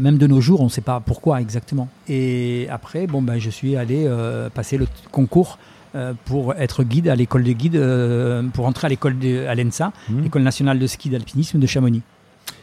même 0.00 0.18
de 0.18 0.26
nos 0.26 0.40
jours, 0.40 0.60
on 0.60 0.64
ne 0.64 0.68
sait 0.68 0.80
pas 0.80 1.00
pourquoi 1.00 1.40
exactement. 1.40 1.88
Et 2.08 2.66
après, 2.70 3.06
bon, 3.06 3.22
ben, 3.22 3.38
je 3.38 3.50
suis 3.50 3.76
allé 3.76 4.04
euh, 4.06 4.48
passer 4.50 4.76
le 4.76 4.86
concours 5.10 5.58
euh, 5.94 6.12
pour 6.24 6.54
être 6.54 6.84
guide 6.84 7.08
à 7.08 7.16
l'école 7.16 7.44
de 7.44 7.52
guide, 7.52 8.50
pour 8.52 8.66
entrer 8.66 8.86
à 8.86 8.88
l'école 8.88 9.16
à 9.48 9.54
l'ENSA, 9.54 9.92
mmh. 10.08 10.20
l'école 10.22 10.42
nationale 10.42 10.78
de 10.78 10.86
ski 10.86 11.10
d'alpinisme 11.10 11.58
de 11.58 11.66
Chamonix. 11.66 12.02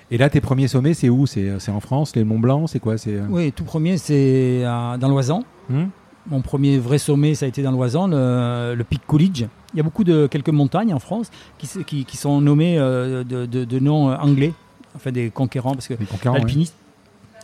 Et 0.09 0.17
là, 0.17 0.29
tes 0.29 0.41
premiers 0.41 0.67
sommets, 0.67 0.93
c'est 0.93 1.09
où? 1.09 1.25
C'est 1.25 1.51
en 1.69 1.79
France, 1.79 2.15
les 2.15 2.25
Mont 2.25 2.39
Blanc, 2.39 2.67
c'est 2.67 2.79
quoi? 2.79 2.95
Oui, 3.29 3.51
tout 3.53 3.63
premier, 3.63 3.97
c'est 3.97 4.63
dans 4.63 5.07
l'Oisan. 5.09 5.43
Mmh. 5.69 5.85
Mon 6.29 6.41
premier 6.41 6.77
vrai 6.77 6.97
sommet, 6.97 7.33
ça 7.33 7.45
a 7.45 7.49
été 7.49 7.63
dans 7.63 7.71
l'Oisan, 7.71 8.07
le, 8.07 8.75
le 8.75 8.83
pic 8.83 9.01
Coolidge. 9.07 9.45
Il 9.73 9.77
y 9.77 9.79
a 9.79 9.83
beaucoup 9.83 10.03
de 10.03 10.27
quelques 10.27 10.49
montagnes 10.49 10.93
en 10.93 10.99
France 10.99 11.31
qui, 11.57 12.05
qui, 12.05 12.17
sont 12.17 12.41
nommées 12.41 12.77
euh, 12.77 13.23
de, 13.23 13.45
de, 13.45 13.79
noms 13.79 14.11
euh, 14.11 14.15
anglais, 14.17 14.53
enfin 14.95 15.11
des 15.11 15.29
conquérants, 15.29 15.73
parce 15.73 15.87
que 15.87 15.95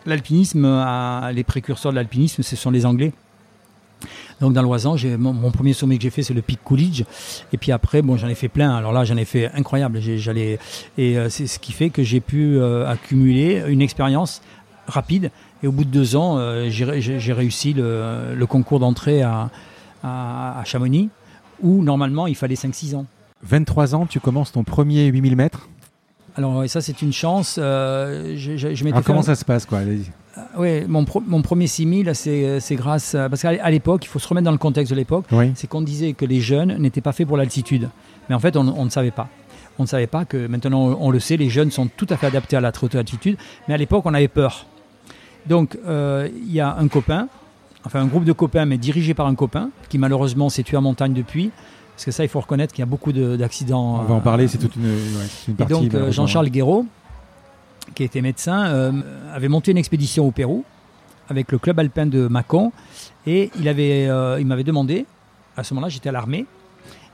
l'alpinisme, 0.06 0.66
les 1.34 1.44
précurseurs 1.44 1.92
de 1.92 1.96
l'alpinisme, 1.96 2.44
ce 2.44 2.56
sont 2.56 2.70
les 2.70 2.86
Anglais. 2.86 3.14
Donc 4.42 4.54
dans 4.54 4.62
l'Oisan, 4.62 4.96
mon, 5.18 5.34
mon, 5.34 5.50
premier 5.50 5.74
sommet 5.74 5.98
que 5.98 6.04
j'ai 6.04 6.12
fait, 6.12 6.22
c'est 6.22 6.36
le 6.36 6.44
Pic 6.44 6.60
Coolidge. 6.64 7.04
Et 7.54 7.58
puis 7.58 7.72
après, 7.72 8.04
bon, 8.04 8.18
j'en 8.18 8.28
ai 8.28 8.36
fait 8.36 8.50
plein. 8.50 8.76
Alors 8.76 8.92
là, 8.92 9.04
j'en 9.06 9.18
ai 9.18 9.26
fait 9.26 9.50
incroyable. 9.54 10.00
J'allais 10.00 10.60
et 10.98 11.18
euh, 11.18 11.30
c'est 11.30 11.48
ce 11.48 11.58
qui 11.58 11.72
fait 11.72 11.90
que 11.90 12.04
j'ai 12.04 12.20
pu 12.20 12.62
accumuler 12.62 13.64
une 13.68 13.82
expérience 13.82 14.42
rapide. 14.88 15.32
Et 15.64 15.68
au 15.68 15.72
bout 15.72 15.86
de 15.86 15.90
deux 15.90 16.16
ans, 16.16 16.40
j'ai 16.70 17.34
réussi 17.34 17.74
le, 17.74 18.36
le 18.36 18.46
concours 18.46 18.80
d'entrée 18.80 19.22
à, 19.22 19.50
à, 20.04 20.60
à, 20.60 20.64
Chamonix 20.64 21.10
où 21.62 21.84
normalement 21.84 22.28
il 22.28 22.36
fallait 22.36 22.56
5-6 22.56 22.96
ans. 22.96 23.06
23 23.44 23.96
ans, 23.96 24.06
tu 24.06 24.20
commences 24.20 24.52
ton 24.52 24.64
premier 24.64 25.06
8000 25.08 25.36
mètres? 25.36 25.68
Alors 26.36 26.70
ça 26.70 26.82
c'est 26.82 27.02
une 27.02 27.14
chance. 27.14 27.58
Euh, 27.60 28.36
je, 28.38 28.88
Alors, 28.88 29.04
comment 29.04 29.24
ça 29.24 29.36
se 29.36 29.44
passe 29.44 29.66
quoi? 29.66 29.80
Euh, 29.80 29.98
Oui, 30.58 30.86
mon, 30.88 31.04
mon, 31.26 31.42
premier 31.42 31.66
6000 31.66 32.12
c'est 32.14 32.76
grâce 32.76 33.14
parce 33.14 33.42
qu'à 33.42 33.70
l'époque, 33.72 34.06
il 34.06 34.08
faut 34.08 34.20
se 34.20 34.28
remettre 34.28 34.46
dans 34.46 34.52
le 34.52 34.60
contexte 34.60 34.92
de 34.92 34.96
l'époque, 34.96 35.26
c'est 35.56 35.68
qu'on 35.68 35.82
disait 35.82 36.14
que 36.14 36.26
les 36.26 36.40
jeunes 36.40 36.78
n'étaient 36.78 37.02
pas 37.02 37.12
faits 37.12 37.28
pour 37.28 37.38
l'altitude, 37.38 37.90
mais 38.30 38.36
en 38.36 38.40
fait 38.40 38.56
on, 38.56 38.86
ne 38.86 38.90
savait 38.90 39.12
pas. 39.12 39.30
On 39.80 39.84
ne 39.84 39.88
savait 39.88 40.08
pas 40.08 40.26
que 40.26 40.48
maintenant 40.48 40.96
on, 41.00 41.10
le 41.10 41.20
sait, 41.20 41.38
les 41.38 41.50
jeunes 41.50 41.72
sont 41.72 41.88
tout 41.88 42.08
à 42.12 42.18
fait 42.18 42.28
adaptés 42.28 42.56
à 42.56 42.62
la 42.62 42.72
très 42.72 42.86
haute 42.86 42.96
altitude, 42.96 43.38
mais 43.68 43.74
à 43.74 43.78
l'époque 43.78 44.06
on 44.06 44.14
avait 44.14 44.28
peur. 44.28 44.68
Donc 45.48 45.78
euh, 45.88 46.30
il 46.36 46.52
y 46.52 46.60
a 46.60 46.76
un 46.78 46.88
copain 46.88 47.28
enfin 47.86 48.02
un 48.02 48.06
groupe 48.08 48.26
de 48.26 48.34
copains, 48.34 48.66
mais 48.66 48.78
dirigé 48.78 49.14
par 49.14 49.28
un 49.28 49.36
copain, 49.36 49.70
qui 49.90 49.98
malheureusement 49.98 50.50
s'est 50.50 50.64
tué 50.64 50.76
en 50.76 50.82
montagne 50.82 51.14
depuis, 51.14 51.52
Parce 51.96 52.06
que 52.06 52.12
ça, 52.12 52.24
il 52.24 52.28
faut 52.28 52.42
reconnaître 52.42 52.74
qu'il 52.74 52.82
y 52.82 52.84
a 52.84 52.88
beaucoup 52.88 53.14
d'accidents. 53.14 54.02
On 54.02 54.04
va 54.04 54.16
en 54.16 54.20
parler, 54.20 54.48
c'est 54.48 54.58
toute 54.58 54.76
une, 54.76 54.94
une 55.48 55.56
partie. 55.56 55.86
Et 55.86 55.90
donc, 55.90 56.12
Jean-Charles 56.12 56.50
Guéraud, 56.50 56.86
qui 57.96 58.04
était 58.04 58.22
médecin, 58.22 58.94
avait 59.34 59.48
monté 59.48 59.72
une 59.72 59.78
expédition 59.78 60.28
au 60.28 60.32
Pérou 60.32 60.66
avec 61.30 61.52
le 61.52 61.58
club 61.58 61.80
alpin 61.80 62.06
de 62.06 62.28
Mâcon. 62.28 62.72
Et 63.26 63.52
il 63.58 63.64
m'avait 63.64 64.64
demandé, 64.64 65.06
à 65.56 65.64
ce 65.64 65.74
moment-là, 65.74 65.90
j'étais 65.90 66.10
à 66.10 66.12
l'armée, 66.12 66.46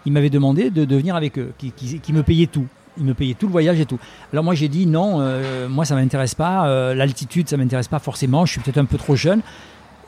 il 0.05 0.11
m'avait 0.11 0.29
demandé 0.29 0.69
de, 0.69 0.85
de, 0.85 0.95
venir 0.95 1.15
avec 1.15 1.37
eux, 1.37 1.53
qui, 1.57 1.71
qui, 1.71 2.13
me 2.13 2.23
payait 2.23 2.47
tout. 2.47 2.67
Il 2.97 3.05
me 3.05 3.13
payait 3.13 3.33
tout 3.33 3.47
le 3.47 3.51
voyage 3.51 3.79
et 3.79 3.85
tout. 3.85 3.99
Alors 4.31 4.43
moi 4.43 4.55
j'ai 4.55 4.67
dit 4.67 4.85
non, 4.85 5.17
euh, 5.19 5.67
moi 5.67 5.85
ça 5.85 5.95
m'intéresse 5.95 6.35
pas, 6.35 6.67
euh, 6.67 6.93
l'altitude 6.93 7.49
ça 7.49 7.57
m'intéresse 7.57 7.87
pas 7.87 7.99
forcément, 7.99 8.45
je 8.45 8.53
suis 8.53 8.61
peut-être 8.61 8.77
un 8.77 8.85
peu 8.85 8.97
trop 8.97 9.15
jeune. 9.15 9.41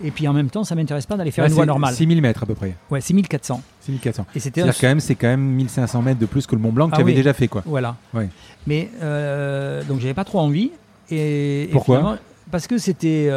Et 0.04 0.12
puis 0.12 0.28
en 0.28 0.34
même 0.34 0.50
temps, 0.50 0.66
ça 0.66 0.76
m'intéresse 0.76 1.06
pas 1.06 1.16
d'aller 1.16 1.32
faire 1.32 1.46
une 1.46 1.54
voie 1.54 1.66
normale. 1.66 1.94
6000 1.94 2.22
mètres 2.22 2.44
à 2.44 2.46
peu 2.46 2.54
près. 2.54 2.76
Ouais, 2.92 3.00
6400. 3.00 3.62
6400. 3.80 4.26
Et 4.36 4.40
c'était 4.42 4.62
quand 4.62 4.88
même, 4.88 5.00
c'est 5.00 5.16
quand 5.16 5.28
même 5.28 5.40
1500 5.40 6.02
mètres 6.02 6.20
de 6.20 6.26
plus 6.26 6.46
que 6.48 6.56
le 6.56 6.62
Mont 6.62 6.74
Blanc 6.74 6.90
que 6.90 6.96
ah 6.96 6.98
tu 6.98 7.02
avais 7.02 7.14
déjà 7.14 7.34
fait 7.34 7.48
quoi. 7.48 7.64
Voilà. 7.66 7.96
Ouais. 8.14 8.28
Mais 8.68 8.90
euh, 9.02 9.84
donc 9.86 10.02
j'avais 10.02 10.14
pas 10.14 10.26
trop 10.26 10.40
envie. 10.40 10.72
Et, 11.10 11.70
Pourquoi? 11.72 12.18
Parce 12.52 12.68
que 12.68 12.78
c'était 12.78 13.30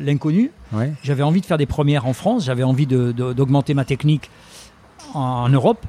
l'inconnu. 0.00 0.52
Ouais. 0.72 0.92
J'avais 1.02 1.24
envie 1.24 1.40
de 1.40 1.46
faire 1.46 1.58
des 1.58 1.66
premières 1.66 2.06
en 2.06 2.12
France. 2.12 2.44
J'avais 2.44 2.62
envie 2.62 2.86
d'augmenter 2.86 3.74
ma 3.74 3.84
technique 3.84 4.30
en 5.14 5.48
Europe. 5.48 5.84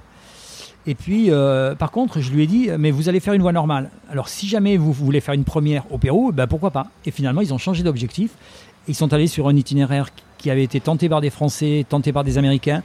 Et 0.89 0.95
puis, 0.95 1.29
euh, 1.29 1.75
par 1.75 1.91
contre, 1.91 2.19
je 2.19 2.31
lui 2.31 2.41
ai 2.41 2.47
dit, 2.47 2.67
mais 2.79 2.89
vous 2.89 3.09
allez 3.09 3.19
faire 3.19 3.35
une 3.35 3.43
voie 3.43 3.51
normale. 3.51 3.91
Alors, 4.09 4.27
si 4.27 4.47
jamais 4.47 4.75
vous 4.75 4.91
voulez 4.91 5.21
faire 5.21 5.35
une 5.35 5.43
première 5.43 5.83
au 5.93 5.99
Pérou, 5.99 6.31
ben 6.31 6.47
pourquoi 6.47 6.71
pas? 6.71 6.87
Et 7.05 7.11
finalement, 7.11 7.41
ils 7.41 7.53
ont 7.53 7.59
changé 7.59 7.83
d'objectif. 7.83 8.31
Ils 8.87 8.95
sont 8.95 9.13
allés 9.13 9.27
sur 9.27 9.47
un 9.47 9.55
itinéraire 9.55 10.07
qui 10.39 10.49
avait 10.49 10.63
été 10.63 10.79
tenté 10.79 11.07
par 11.07 11.21
des 11.21 11.29
Français, 11.29 11.85
tenté 11.87 12.11
par 12.11 12.23
des 12.23 12.39
Américains, 12.39 12.81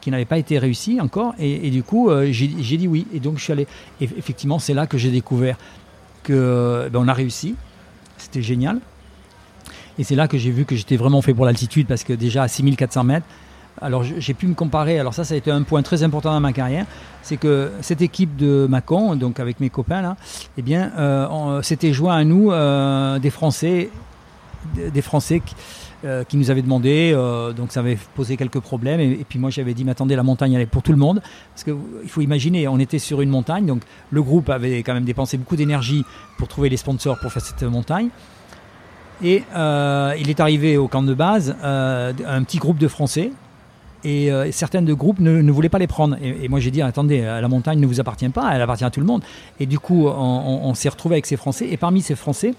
qui 0.00 0.12
n'avait 0.12 0.24
pas 0.24 0.38
été 0.38 0.56
réussi 0.56 1.00
encore. 1.00 1.34
Et, 1.40 1.70
du 1.70 1.82
coup, 1.82 2.10
euh, 2.10 2.28
j'ai 2.30 2.76
dit 2.76 2.86
oui. 2.86 3.08
Et 3.12 3.18
donc, 3.18 3.38
je 3.38 3.42
suis 3.42 3.52
allé. 3.52 3.66
Et 4.00 4.04
effectivement, 4.04 4.60
c'est 4.60 4.74
là 4.74 4.86
que 4.86 4.96
j'ai 4.96 5.10
découvert 5.10 5.58
que 6.22 6.88
ben, 6.92 7.00
on 7.00 7.08
a 7.08 7.12
réussi. 7.12 7.56
C'était 8.18 8.42
génial. 8.42 8.78
Et 9.98 10.04
c'est 10.04 10.14
là 10.14 10.28
que 10.28 10.38
j'ai 10.38 10.52
vu 10.52 10.64
que 10.64 10.76
j'étais 10.76 10.96
vraiment 10.96 11.22
fait 11.22 11.34
pour 11.34 11.44
l'altitude, 11.44 11.88
parce 11.88 12.04
que 12.04 12.12
déjà 12.12 12.44
à 12.44 12.48
6400 12.48 13.02
mètres, 13.02 13.26
alors 13.82 14.02
j'ai 14.02 14.34
pu 14.34 14.46
me 14.46 14.54
comparer, 14.54 14.98
alors 14.98 15.14
ça 15.14 15.24
ça 15.24 15.34
a 15.34 15.36
été 15.36 15.50
un 15.50 15.62
point 15.62 15.82
très 15.82 16.02
important 16.02 16.32
dans 16.32 16.40
ma 16.40 16.52
carrière, 16.52 16.86
c'est 17.22 17.36
que 17.36 17.70
cette 17.80 18.02
équipe 18.02 18.36
de 18.36 18.66
Macon, 18.68 19.16
donc 19.16 19.40
avec 19.40 19.60
mes 19.60 19.70
copains 19.70 20.02
là, 20.02 20.16
eh 20.56 20.62
bien 20.62 20.92
euh, 20.98 21.62
s'était 21.62 21.92
joint 21.92 22.16
à 22.16 22.24
nous 22.24 22.50
euh, 22.50 23.18
des 23.18 23.30
Français, 23.30 23.90
des 24.74 25.02
Français 25.02 25.40
qui, 25.40 25.54
euh, 26.04 26.24
qui 26.24 26.36
nous 26.36 26.50
avaient 26.50 26.62
demandé, 26.62 27.12
donc 27.56 27.72
ça 27.72 27.80
avait 27.80 27.98
posé 28.14 28.36
quelques 28.36 28.60
problèmes, 28.60 29.00
et, 29.00 29.24
puis 29.28 29.38
moi 29.38 29.50
j'avais 29.50 29.74
dit, 29.74 29.84
mais 29.84 29.92
attendez, 29.92 30.16
la 30.16 30.22
montagne 30.22 30.52
elle 30.52 30.62
est 30.62 30.66
pour 30.66 30.82
tout 30.82 30.92
le 30.92 30.98
monde, 30.98 31.20
parce 31.54 31.64
qu'il 31.64 32.08
faut 32.08 32.20
imaginer, 32.20 32.68
on 32.68 32.78
était 32.78 32.98
sur 32.98 33.20
une 33.20 33.30
montagne, 33.30 33.66
donc 33.66 33.82
le 34.10 34.22
groupe 34.22 34.50
avait 34.50 34.82
quand 34.82 34.94
même 34.94 35.04
dépensé 35.04 35.36
beaucoup 35.36 35.56
d'énergie 35.56 36.04
pour 36.38 36.48
trouver 36.48 36.68
les 36.68 36.76
sponsors 36.76 37.18
pour 37.18 37.32
faire 37.32 37.42
cette 37.42 37.62
montagne. 37.62 38.08
Et 39.20 39.42
il 39.52 40.30
est 40.30 40.38
arrivé 40.38 40.76
au 40.76 40.86
camp 40.86 41.02
de 41.02 41.14
base 41.14 41.56
un 41.60 42.42
petit 42.44 42.58
groupe 42.58 42.78
de 42.78 42.86
Français 42.86 43.32
et 44.04 44.30
euh, 44.30 44.50
certains 44.52 44.82
de 44.82 44.94
groupes 44.94 45.18
ne, 45.18 45.50
voulaient 45.50 45.68
pas 45.68 45.78
les 45.78 45.86
prendre. 45.86 46.16
Et, 46.22 46.48
moi 46.48 46.60
j'ai 46.60 46.70
dit 46.70 46.82
attendez, 46.82 47.20
euh, 47.22 47.40
la 47.40 47.48
montagne 47.48 47.80
ne 47.80 47.86
vous 47.86 48.00
appartient 48.00 48.28
pas, 48.28 48.50
elle 48.54 48.62
appartient 48.62 48.84
à 48.84 48.90
tout 48.90 49.00
le 49.00 49.06
monde. 49.06 49.22
Et 49.58 49.66
du 49.66 49.78
coup, 49.78 50.06
on, 50.06 50.74
s'est 50.74 50.88
retrouvé 50.88 51.16
avec 51.16 51.26
ces 51.26 51.36
Français. 51.36 51.68
Et 51.70 51.76
parmi 51.76 52.02
ces 52.02 52.14
Français, 52.14 52.54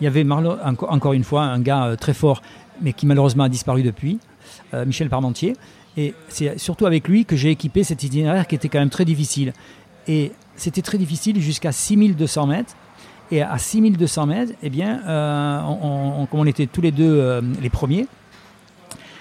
il 0.00 0.04
y 0.04 0.06
avait 0.06 0.26
encore 0.30 1.12
une 1.12 1.24
fois 1.24 1.42
un 1.42 1.60
gars 1.60 1.86
euh, 1.86 1.96
très 1.96 2.14
fort, 2.14 2.42
mais 2.82 2.92
qui 2.92 3.06
malheureusement 3.06 3.44
a 3.44 3.48
disparu 3.48 3.82
depuis, 3.82 4.18
Michel 4.86 5.08
Parmentier. 5.08 5.54
Et 5.96 6.14
c'est 6.28 6.58
surtout 6.58 6.86
avec 6.86 7.08
lui 7.08 7.24
que 7.24 7.34
j'ai 7.34 7.50
équipé 7.50 7.82
cet 7.82 8.02
itinéraire 8.02 8.46
qui 8.46 8.54
était 8.54 8.68
quand 8.68 8.78
même 8.78 8.90
très 8.90 9.04
difficile. 9.04 9.52
Et 10.06 10.32
c'était 10.54 10.82
très 10.82 10.98
difficile 10.98 11.40
jusqu'à 11.40 11.72
6200 11.72 12.46
mètres. 12.46 12.76
Et 13.30 13.42
à 13.42 13.58
6200 13.58 14.26
mètres, 14.26 14.52
eh 14.62 14.70
bien, 14.70 15.00
on, 15.66 16.26
comme 16.26 16.40
on 16.40 16.46
était 16.46 16.66
tous 16.66 16.80
les 16.82 16.92
deux 16.92 17.42
les 17.60 17.70
premiers, 17.70 18.06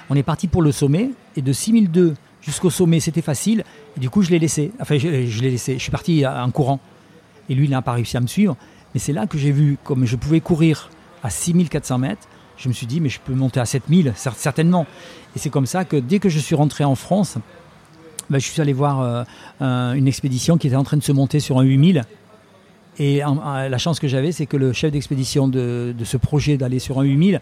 on 0.10 0.16
est 0.16 0.24
parti 0.24 0.48
pour 0.48 0.62
le 0.62 0.72
sommet 0.72 1.12
et 1.36 1.42
de 1.42 1.54
6002 1.54 2.16
jusqu'au 2.42 2.70
sommet, 2.70 3.00
c'était 3.00 3.22
facile. 3.22 3.64
Et 3.96 4.00
du 4.00 4.10
coup, 4.10 4.22
je 4.22 4.32
l'ai 4.32 4.40
laissé. 4.40 4.72
Enfin, 4.80 4.98
je, 4.98 5.08
l'ai 5.08 5.52
laissé. 5.52 5.74
Je 5.74 5.82
suis 5.82 5.92
parti 5.92 6.26
en 6.26 6.50
courant. 6.52 6.80
Et 7.50 7.56
lui, 7.56 7.66
il 7.66 7.72
n'a 7.72 7.82
pas 7.82 7.94
réussi 7.94 8.18
à 8.18 8.22
me 8.22 8.28
suivre. 8.28 8.56
Mais 8.94 9.00
c'est 9.00 9.14
là 9.14 9.28
que 9.28 9.38
j'ai 9.38 9.52
vu, 9.52 9.78
comme 9.84 10.06
je 10.06 10.16
pouvais 10.16 10.40
courir 10.40 10.90
à 11.24 11.30
6400 11.30 11.98
mètres, 11.98 12.28
je 12.58 12.70
me 12.70 12.74
suis 12.74 12.88
dit, 12.88 13.02
mais 13.02 13.10
je 13.10 13.20
peux 13.20 13.34
monter 13.34 13.60
à 13.60 13.66
7000, 13.66 14.14
certainement. 14.16 14.88
Et 15.36 15.40
c'est 15.40 15.50
comme 15.50 15.68
ça 15.68 15.86
que 15.86 15.98
dès 15.98 16.20
que 16.20 16.30
je 16.30 16.40
suis 16.40 16.56
rentré 16.56 16.84
en 16.84 16.96
France, 16.96 17.38
ben, 18.30 18.40
je 18.40 18.48
suis 18.48 18.62
allé 18.62 18.74
voir 18.74 19.26
euh, 19.62 19.94
une 19.94 20.08
expédition 20.08 20.58
qui 20.58 20.68
était 20.68 20.76
en 20.76 20.84
train 20.84 20.98
de 20.98 21.04
se 21.04 21.12
monter 21.12 21.40
sur 21.40 21.60
un 21.60 21.64
8000. 21.64 22.04
Et 23.00 23.22
la 23.22 23.78
chance 23.78 24.00
que 24.00 24.08
j'avais, 24.08 24.32
c'est 24.32 24.48
que 24.48 24.58
le 24.58 24.74
chef 24.74 24.92
d'expédition 24.92 25.48
de, 25.48 25.94
de, 25.96 26.04
ce 26.04 26.18
projet 26.18 26.58
d'aller 26.58 26.80
sur 26.80 27.00
un 27.00 27.04
8000 27.04 27.40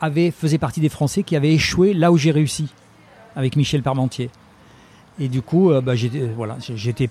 avait, 0.00 0.30
faisait 0.30 0.58
partie 0.58 0.80
des 0.80 0.88
Français 0.88 1.22
qui 1.22 1.36
avaient 1.36 1.52
échoué 1.52 1.94
là 1.94 2.12
où 2.12 2.16
j'ai 2.16 2.30
réussi, 2.30 2.68
avec 3.36 3.56
Michel 3.56 3.82
Parmentier. 3.82 4.30
Et 5.20 5.28
du 5.28 5.42
coup, 5.42 5.70
euh, 5.70 5.80
bah, 5.80 5.96
j'ai 5.96 6.10
euh, 6.14 6.32
voilà, 6.36 6.58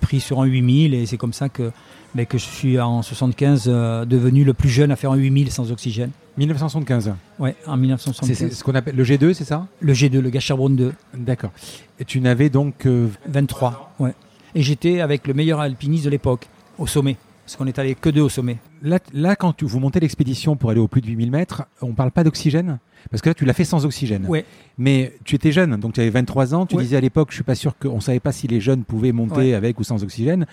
pris 0.00 0.20
sur 0.20 0.40
un 0.40 0.44
8000 0.44 0.94
et 0.94 1.04
c'est 1.04 1.18
comme 1.18 1.34
ça 1.34 1.48
que, 1.48 1.70
bah, 2.14 2.24
que 2.24 2.38
je 2.38 2.44
suis 2.44 2.80
en 2.80 3.02
75 3.02 3.64
euh, 3.66 4.04
devenu 4.06 4.44
le 4.44 4.54
plus 4.54 4.70
jeune 4.70 4.90
à 4.90 4.96
faire 4.96 5.12
un 5.12 5.16
8000 5.16 5.50
sans 5.50 5.70
oxygène. 5.70 6.10
1975 6.38 7.14
Oui, 7.38 7.50
en 7.66 7.76
1975. 7.76 8.36
C'est 8.36 8.54
ce 8.54 8.64
qu'on 8.64 8.74
appelle 8.74 8.96
le 8.96 9.04
G2, 9.04 9.34
c'est 9.34 9.44
ça? 9.44 9.66
Le 9.80 9.92
G2, 9.92 10.20
le 10.20 10.30
Gasherbron 10.30 10.70
2. 10.70 10.92
D'accord. 11.14 11.50
Et 11.98 12.04
tu 12.04 12.20
n'avais 12.20 12.48
donc... 12.48 12.86
23, 13.26 13.94
ouais. 13.98 14.14
Et 14.54 14.62
j'étais 14.62 15.00
avec 15.00 15.26
le 15.26 15.34
meilleur 15.34 15.60
alpiniste 15.60 16.04
de 16.04 16.10
l'époque, 16.10 16.46
au 16.78 16.86
sommet 16.86 17.16
parce 17.48 17.56
qu'on 17.56 17.66
est 17.66 17.78
allé 17.78 17.94
que 17.94 18.10
deux 18.10 18.20
au 18.20 18.28
sommet. 18.28 18.58
Là, 18.82 18.98
là 19.14 19.34
quand 19.34 19.54
tu, 19.54 19.64
vous 19.64 19.80
montez 19.80 20.00
l'expédition 20.00 20.54
pour 20.54 20.68
aller 20.68 20.80
au 20.80 20.86
plus 20.86 21.00
de 21.00 21.06
8000 21.06 21.30
mètres, 21.30 21.64
on 21.80 21.94
parle 21.94 22.10
pas 22.10 22.22
d'oxygène? 22.22 22.78
Parce 23.10 23.22
que 23.22 23.30
là, 23.30 23.34
tu 23.34 23.46
l'as 23.46 23.54
fait 23.54 23.64
sans 23.64 23.86
oxygène. 23.86 24.26
Ouais. 24.28 24.44
Mais 24.76 25.14
tu 25.24 25.34
étais 25.34 25.50
jeune, 25.50 25.76
donc 25.76 25.94
tu 25.94 26.00
avais 26.00 26.10
23 26.10 26.54
ans. 26.54 26.66
Tu 26.66 26.76
disais 26.76 26.98
à 26.98 27.00
l'époque, 27.00 27.28
je 27.30 27.36
suis 27.36 27.44
pas 27.44 27.54
sûr 27.54 27.78
qu'on 27.78 27.96
ne 27.96 28.00
savait 28.00 28.20
pas 28.20 28.32
si 28.32 28.48
les 28.48 28.60
jeunes 28.60 28.84
pouvaient 28.84 29.12
monter 29.12 29.54
avec 29.54 29.80
ou 29.80 29.82
sans 29.82 30.02
oxygène. 30.02 30.44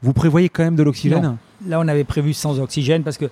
Vous 0.00 0.12
prévoyez 0.12 0.48
quand 0.48 0.62
même 0.62 0.76
de 0.76 0.84
l'oxygène? 0.84 1.38
Là, 1.66 1.80
on 1.80 1.88
avait 1.88 2.04
prévu 2.04 2.32
sans 2.32 2.60
oxygène 2.60 3.02
parce 3.02 3.18
que 3.18 3.28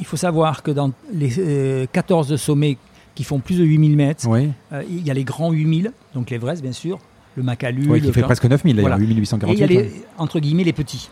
il 0.00 0.04
faut 0.04 0.16
savoir 0.16 0.64
que 0.64 0.72
dans 0.72 0.90
les 1.12 1.86
14 1.92 2.32
euh, 2.32 2.36
sommets 2.36 2.78
qui 3.14 3.22
font 3.22 3.38
plus 3.38 3.60
de 3.60 3.64
8000 3.64 3.96
mètres, 3.96 4.28
euh, 4.28 4.82
il 4.90 5.06
y 5.06 5.10
a 5.12 5.14
les 5.14 5.22
grands 5.22 5.52
8000, 5.52 5.92
donc 6.14 6.30
l'Everest 6.30 6.62
bien 6.62 6.72
sûr, 6.72 6.98
le 7.36 7.44
Makalu. 7.44 7.86
Oui, 7.88 8.02
qui 8.02 8.12
fait 8.12 8.22
presque 8.22 8.44
9000 8.44 8.74
d'ailleurs, 8.74 8.98
8848. 8.98 9.52
Et 9.52 9.54
il 9.54 9.60
y 9.60 9.78
a 9.78 9.82
les, 9.82 9.92
entre 10.18 10.40
guillemets 10.40 10.64
les 10.64 10.72
petits. 10.72 11.08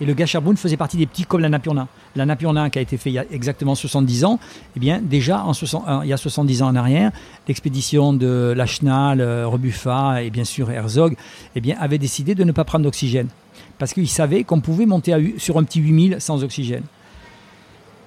Et 0.00 0.06
le 0.06 0.14
Gasherbrum 0.14 0.56
faisait 0.56 0.76
partie 0.76 0.96
des 0.96 1.06
petits 1.06 1.24
comme 1.24 1.40
la 1.40 1.48
Napurna. 1.48 1.86
La 2.16 2.26
Napurna 2.26 2.68
qui 2.68 2.78
a 2.78 2.82
été 2.82 2.96
fait 2.96 3.10
il 3.10 3.14
y 3.14 3.18
a 3.18 3.24
exactement 3.30 3.76
70 3.76 4.24
ans, 4.24 4.40
eh 4.76 4.80
bien 4.80 5.00
déjà 5.00 5.44
euh, 5.46 6.00
il 6.02 6.08
y 6.08 6.12
a 6.12 6.16
70 6.16 6.62
ans 6.62 6.68
en 6.68 6.74
arrière, 6.74 7.12
l'expédition 7.46 8.12
de 8.12 8.52
Lachenal, 8.56 9.20
euh, 9.20 9.46
Rebuffa 9.46 10.22
et 10.22 10.30
bien 10.30 10.44
sûr 10.44 10.70
Herzog 10.70 11.16
eh 11.54 11.74
avait 11.74 11.98
décidé 11.98 12.34
de 12.34 12.42
ne 12.42 12.50
pas 12.50 12.64
prendre 12.64 12.84
d'oxygène. 12.84 13.28
Parce 13.78 13.92
qu'ils 13.92 14.08
savaient 14.08 14.42
qu'on 14.42 14.60
pouvait 14.60 14.86
monter 14.86 15.34
sur 15.38 15.58
un 15.58 15.64
petit 15.64 15.80
8000 15.80 16.16
sans 16.18 16.42
oxygène. 16.42 16.82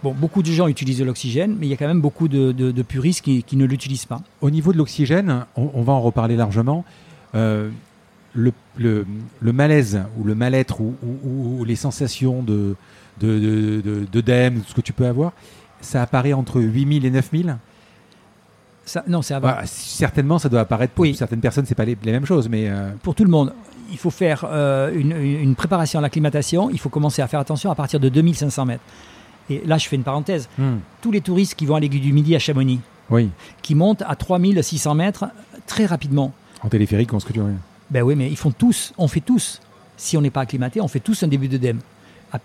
Bon, 0.03 0.13
beaucoup 0.13 0.43
de 0.43 0.51
gens 0.51 0.67
utilisent 0.67 1.01
l'oxygène, 1.01 1.55
mais 1.59 1.67
il 1.67 1.69
y 1.69 1.73
a 1.73 1.77
quand 1.77 1.87
même 1.87 2.01
beaucoup 2.01 2.27
de, 2.27 2.81
puristes 2.83 3.21
qui, 3.23 3.57
ne 3.57 3.65
l'utilisent 3.65 4.05
pas. 4.05 4.21
Au 4.41 4.49
niveau 4.49 4.71
de 4.71 4.77
l'oxygène, 4.77 5.45
on, 5.55 5.81
va 5.81 5.93
en 5.93 6.01
reparler 6.01 6.35
largement. 6.35 6.85
Euh, 7.33 7.69
le, 8.33 8.53
le, 8.77 9.05
malaise 9.53 10.01
ou 10.17 10.23
le 10.23 10.35
mal-être 10.35 10.81
ou, 10.81 11.65
les 11.65 11.75
sensations 11.75 12.43
de, 12.43 12.75
d'œdème, 13.19 14.55
de, 14.55 14.59
de, 14.59 14.65
ce 14.67 14.73
que 14.73 14.81
tu 14.81 14.93
peux 14.93 15.07
avoir, 15.07 15.33
ça 15.81 16.01
apparaît 16.01 16.33
entre 16.33 16.61
8000 16.61 17.05
et 17.05 17.11
9000 17.11 17.57
ça, 18.87 19.03
non, 19.05 19.21
c'est 19.21 19.37
bah, 19.41 19.63
certainement, 19.65 20.39
ça 20.39 20.47
doit 20.47 20.61
apparaître 20.61 20.93
pour 20.93 21.05
certaines 21.13 21.41
personnes, 21.41 21.65
c'est 21.65 21.75
pas 21.75 21.83
les, 21.83 21.97
mêmes 22.05 22.25
choses, 22.25 22.47
mais 22.47 22.69
euh, 22.69 22.91
pour 23.03 23.15
tout 23.15 23.25
le 23.25 23.29
monde, 23.29 23.53
il 23.91 23.97
faut 23.97 24.09
faire 24.09 24.45
euh, 24.49 24.93
une, 24.95 25.55
préparation 25.55 25.99
à 25.99 26.01
l'acclimatation. 26.01 26.69
Il 26.69 26.79
faut 26.79 26.89
commencer 26.89 27.21
à 27.21 27.27
faire 27.27 27.41
attention 27.41 27.69
à 27.69 27.75
partir 27.75 27.99
de 27.99 28.07
2500 28.07 28.65
mètres. 28.65 28.83
Et 29.49 29.61
là, 29.65 29.77
je 29.77 29.87
fais 29.87 29.97
une 29.97 30.03
parenthèse. 30.03 30.47
Hmm. 30.57 30.77
Tous 31.01 31.11
les 31.11 31.19
touristes 31.19 31.55
qui 31.55 31.65
vont 31.65 31.75
à 31.75 31.79
l'aiguille 31.81 32.01
du 32.01 32.13
Midi 32.13 32.33
à 32.35 32.39
Chamonix, 32.39 32.79
oui. 33.09 33.29
qui 33.61 33.75
montent 33.75 34.03
à 34.07 34.15
3600 34.15 34.95
mètres 34.95 35.25
très 35.65 35.85
rapidement. 35.85 36.33
En 36.63 36.69
téléphérique, 36.69 37.13
en 37.13 37.19
ce 37.19 37.25
que 37.25 37.33
tu 37.33 37.39
veux. 37.39 37.53
Ben 37.89 38.03
oui, 38.03 38.15
mais 38.15 38.29
ils 38.29 38.37
font 38.37 38.51
tous, 38.51 38.93
on 38.97 39.07
fait 39.07 39.21
tous, 39.21 39.61
si 39.95 40.17
on 40.17 40.21
n'est 40.21 40.29
pas 40.29 40.41
acclimaté, 40.41 40.81
on 40.81 40.87
fait 40.87 40.99
tous 40.99 41.23
un 41.23 41.27
début 41.27 41.47
d'œdème, 41.47 41.79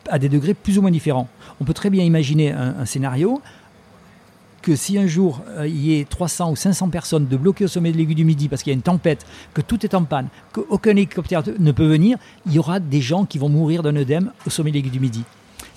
à, 0.09 0.19
des 0.19 0.29
degrés 0.29 0.55
plus 0.55 0.79
ou 0.79 0.83
moins 0.83 0.91
différents. 0.91 1.29
On 1.61 1.65
peut 1.65 1.75
très 1.75 1.91
bien 1.91 2.05
imaginer 2.05 2.53
un, 2.53 2.85
scénario 2.87 3.43
que 4.63 4.77
si 4.77 4.97
un 4.97 5.09
jour 5.09 5.43
euh, 5.49 5.67
il 5.67 5.85
y 5.85 5.99
ait 5.99 6.05
300 6.05 6.53
ou 6.53 6.57
500 6.57 6.89
personnes 6.91 7.27
de 7.27 7.37
bloquer 7.37 7.65
au 7.65 7.69
sommet 7.69 7.91
de 7.91 7.97
l'aiguille 7.97 8.15
du 8.15 8.25
Midi 8.25 8.49
parce 8.49 8.63
qu'il 8.63 8.71
y 8.71 8.75
a 8.75 8.77
une 8.77 8.83
tempête, 8.83 9.27
que 9.55 9.61
tout 9.61 9.85
est 9.85 9.95
en 9.95 10.05
panne, 10.05 10.29
qu'aucun 10.53 10.93
hélicoptère 10.93 11.43
ne 11.59 11.73
peut 11.73 11.87
venir, 11.87 12.17
il 12.47 12.53
y 12.53 12.61
aura 12.61 12.79
des 12.79 13.01
gens 13.01 13.25
qui 13.25 13.39
vont 13.39 13.49
mourir 13.49 13.83
d'un 13.83 13.97
œdème 13.97 14.31
au 14.47 14.51
sommet 14.51 14.71
de 14.71 14.77
l'aiguille 14.77 14.93
du 14.93 15.01
Midi. 15.01 15.25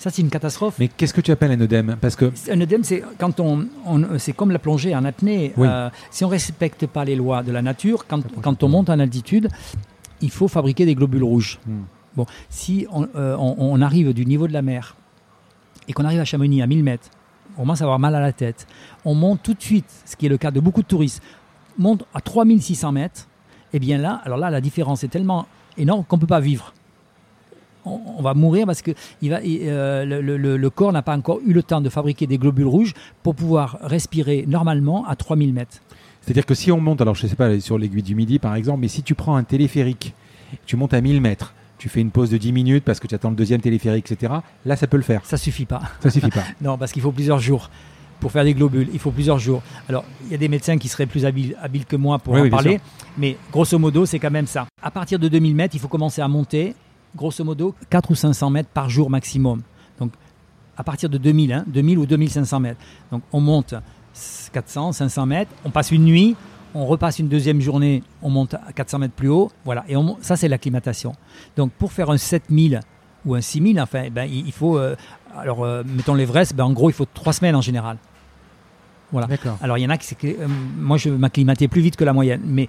Ça, 0.06 0.12
c'est 0.12 0.22
une 0.22 0.30
catastrophe. 0.30 0.76
Mais 0.78 0.86
qu'est-ce 0.86 1.12
que 1.12 1.20
tu 1.20 1.32
appelles 1.32 1.50
un 1.50 1.60
œdème? 1.60 1.96
Parce 2.00 2.14
que 2.14 2.30
un 2.48 2.60
œdème, 2.60 2.84
c'est 2.84 3.02
quand 3.18 3.40
on, 3.40 3.66
c'est 4.18 4.32
comme 4.34 4.52
la 4.52 4.60
plongée 4.60 4.94
en 4.94 5.04
apnée. 5.04 5.52
Euh, 5.58 5.90
si 6.12 6.24
on 6.24 6.28
respecte 6.28 6.86
pas 6.86 7.04
les 7.04 7.16
lois 7.16 7.42
de 7.42 7.50
la 7.50 7.60
nature, 7.60 8.06
quand, 8.06 8.22
quand 8.40 8.62
on 8.62 8.68
monte 8.68 8.88
en 8.88 9.00
altitude, 9.00 9.48
il 10.20 10.30
faut 10.30 10.46
fabriquer 10.46 10.86
des 10.86 10.94
globules 10.94 11.24
rouges. 11.24 11.58
Hmm. 11.66 11.80
Bon, 12.14 12.24
si 12.48 12.86
on, 12.92 13.08
euh, 13.16 13.34
on- 13.36 13.56
on 13.58 13.82
arrive 13.82 14.14
du 14.14 14.24
niveau 14.26 14.46
de 14.46 14.52
la 14.52 14.62
mer 14.62 14.94
et 15.88 15.92
qu'on 15.92 16.04
arrive 16.04 16.20
à 16.20 16.24
Chamonix 16.24 16.62
à 16.62 16.68
1000 16.68 16.84
mètres, 16.84 17.08
on 17.56 17.62
commence 17.62 17.80
à 17.80 17.84
avoir 17.86 17.98
mal 17.98 18.14
à 18.14 18.20
la 18.20 18.32
tête. 18.32 18.68
On 19.04 19.16
monte 19.16 19.42
tout 19.42 19.54
de 19.54 19.60
suite, 19.62 19.90
ce 20.04 20.14
qui 20.14 20.26
est 20.26 20.28
le 20.28 20.38
cas 20.38 20.52
de 20.52 20.60
beaucoup 20.60 20.82
de 20.82 20.86
touristes, 20.86 21.20
monte 21.78 22.04
à 22.14 22.20
3600 22.20 22.92
mètres. 22.92 23.26
Et 23.72 23.80
bien 23.80 23.98
là, 23.98 24.20
alors 24.24 24.38
là, 24.38 24.50
la 24.50 24.60
différence 24.60 25.02
est 25.02 25.08
tellement 25.08 25.46
énorme 25.76 26.04
qu'on 26.06 26.14
ne 26.14 26.20
peut 26.20 26.28
pas 26.28 26.38
vivre. 26.38 26.72
On, 27.86 28.00
on 28.18 28.22
va 28.22 28.34
mourir 28.34 28.66
parce 28.66 28.82
que 28.82 28.90
il 29.22 29.30
va, 29.30 29.40
il- 29.42 29.60
euh, 29.62 30.04
le, 30.04 30.20
le- 30.36 30.56
le 30.56 30.70
corps 30.70 30.92
n'a 30.92 31.02
pas 31.02 31.16
encore 31.16 31.38
eu 31.46 31.52
le 31.52 31.62
temps 31.62 31.80
de 31.80 31.88
fabriquer 31.88 32.26
des 32.26 32.36
globules 32.38 32.66
rouges 32.66 32.92
pour 33.22 33.34
pouvoir 33.34 33.78
respirer 33.82 34.44
normalement 34.46 35.06
à 35.06 35.16
3000 35.16 35.52
mètres. 35.54 35.78
C'est-à-dire 36.20 36.44
que 36.46 36.54
si 36.54 36.72
on 36.72 36.80
monte, 36.80 37.00
alors 37.00 37.14
je 37.14 37.26
sais 37.26 37.36
pas, 37.36 37.58
sur 37.60 37.78
l'aiguille 37.78 38.02
du 38.02 38.14
Midi 38.14 38.38
par 38.38 38.54
exemple, 38.56 38.80
mais 38.80 38.88
si 38.88 39.02
tu 39.02 39.14
prends 39.14 39.36
un 39.36 39.44
téléphérique, 39.44 40.14
tu 40.66 40.76
montes 40.76 40.92
à 40.94 41.00
1000 41.00 41.20
mètres, 41.20 41.54
tu 41.78 41.88
fais 41.88 42.00
une 42.00 42.10
pause 42.10 42.30
de 42.30 42.36
10 42.38 42.52
minutes 42.52 42.84
parce 42.84 42.98
que 43.00 43.06
tu 43.06 43.14
attends 43.14 43.30
le 43.30 43.36
deuxième 43.36 43.60
téléphérique, 43.60 44.10
etc., 44.10 44.32
là 44.64 44.76
ça 44.76 44.86
peut 44.86 44.96
le 44.96 45.02
faire. 45.04 45.20
Ça 45.24 45.36
suffit 45.36 45.66
pas. 45.66 45.82
Ça 46.00 46.10
suffit 46.10 46.30
pas. 46.30 46.42
Non, 46.60 46.76
parce 46.78 46.90
qu'il 46.92 47.02
faut 47.02 47.12
plusieurs 47.12 47.38
jours. 47.38 47.70
Pour 48.18 48.32
faire 48.32 48.44
des 48.44 48.54
globules, 48.54 48.88
il 48.94 48.98
faut 48.98 49.10
plusieurs 49.10 49.38
jours. 49.38 49.62
Alors, 49.90 50.02
il 50.24 50.30
y 50.32 50.34
a 50.34 50.38
des 50.38 50.48
médecins 50.48 50.78
qui 50.78 50.88
seraient 50.88 51.04
plus 51.04 51.26
habiles, 51.26 51.54
habiles 51.62 51.84
que 51.84 51.96
moi 51.96 52.18
pour 52.18 52.32
Oui, 52.32 52.40
en 52.40 52.42
oui, 52.44 52.50
parler, 52.50 52.80
mais 53.18 53.36
grosso 53.52 53.78
modo, 53.78 54.06
c'est 54.06 54.18
quand 54.18 54.30
même 54.30 54.46
ça. 54.46 54.64
À 54.82 54.90
partir 54.90 55.18
de 55.18 55.28
2000 55.28 55.54
mètres, 55.54 55.74
il 55.76 55.80
faut 55.80 55.86
commencer 55.88 56.22
à 56.22 56.26
monter, 56.28 56.74
grosso 57.16 57.42
modo, 57.44 57.74
4 57.90 58.10
ou 58.10 58.14
500 58.14 58.50
mètres 58.50 58.68
par 58.72 58.88
jour 58.88 59.10
maximum. 59.10 59.62
Donc, 59.98 60.12
à 60.76 60.84
partir 60.84 61.08
de 61.08 61.18
2000, 61.18 61.52
hein, 61.52 61.64
2000 61.66 61.98
ou 61.98 62.06
2500 62.06 62.60
mètres. 62.60 62.80
Donc, 63.10 63.22
on 63.32 63.40
monte 63.40 63.74
400, 64.52 64.92
500 64.92 65.26
mètres, 65.26 65.50
on 65.64 65.70
passe 65.70 65.90
une 65.90 66.04
nuit, 66.04 66.36
on 66.74 66.86
repasse 66.86 67.18
une 67.18 67.28
deuxième 67.28 67.60
journée, 67.60 68.02
on 68.22 68.30
monte 68.30 68.54
à 68.54 68.72
400 68.74 68.98
mètres 68.98 69.14
plus 69.14 69.28
haut. 69.28 69.50
Voilà, 69.64 69.84
et 69.88 69.96
on, 69.96 70.18
ça, 70.20 70.36
c'est 70.36 70.48
l'acclimatation. 70.48 71.14
Donc, 71.56 71.72
pour 71.72 71.92
faire 71.92 72.10
un 72.10 72.18
7000 72.18 72.80
ou 73.24 73.34
un 73.34 73.40
6000, 73.40 73.80
enfin, 73.80 74.02
eh 74.04 74.10
ben, 74.10 74.28
il 74.30 74.46
il 74.46 74.52
faut. 74.52 74.78
euh, 74.78 74.94
alors, 75.36 75.64
euh, 75.64 75.82
mettons 75.84 76.14
l'Everest, 76.14 76.54
ben, 76.54 76.64
en 76.64 76.72
gros, 76.72 76.90
il 76.90 76.92
faut 76.92 77.06
trois 77.06 77.32
semaines 77.32 77.56
en 77.56 77.60
général. 77.60 77.96
Voilà. 79.12 79.26
D'accord. 79.26 79.56
Alors, 79.62 79.78
il 79.78 79.82
y 79.82 79.86
en 79.86 79.90
a 79.90 79.98
qui. 79.98 80.06
c'est 80.06 80.16
que, 80.16 80.26
euh, 80.26 80.46
moi, 80.78 80.96
je 80.96 81.10
m'acclimatais 81.10 81.68
plus 81.68 81.80
vite 81.80 81.96
que 81.96 82.04
la 82.04 82.12
moyenne. 82.12 82.42
Mais 82.44 82.68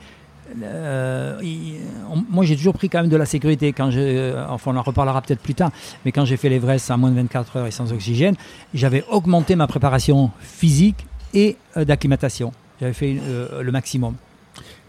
euh, 0.64 1.38
il- 1.44 1.76
on- 2.12 2.24
moi, 2.30 2.46
j'ai 2.46 2.56
toujours 2.56 2.74
pris 2.74 2.90
quand 2.90 3.02
même 3.02 3.10
de 3.10 3.18
la 3.18 3.26
sécurité. 3.26 3.74
Quand 3.74 3.92
je, 3.92 4.00
euh, 4.00 4.46
enfin, 4.50 4.72
on 4.74 4.78
en 4.78 4.82
reparlera 4.82 5.22
peut-être 5.22 5.42
plus 5.42 5.54
tard. 5.56 5.72
Mais 6.06 6.12
quand 6.12 6.26
j'ai 6.26 6.38
fait 6.38 6.50
l'Everest 6.50 6.90
à 6.92 6.98
moins 6.98 7.10
de 7.12 7.16
24 7.16 7.58
heures 7.58 7.68
et 7.68 7.72
sans 7.72 7.92
oxygène, 7.94 8.36
j'avais 8.74 9.04
augmenté 9.10 9.56
ma 9.56 9.68
préparation 9.68 10.32
physique 10.40 11.06
et 11.34 11.58
euh, 11.78 11.86
d'acclimatation. 11.86 12.52
J'avais 12.80 12.94
fait 12.94 13.18
euh, 13.22 13.62
le 13.62 13.72
maximum. 13.72 14.16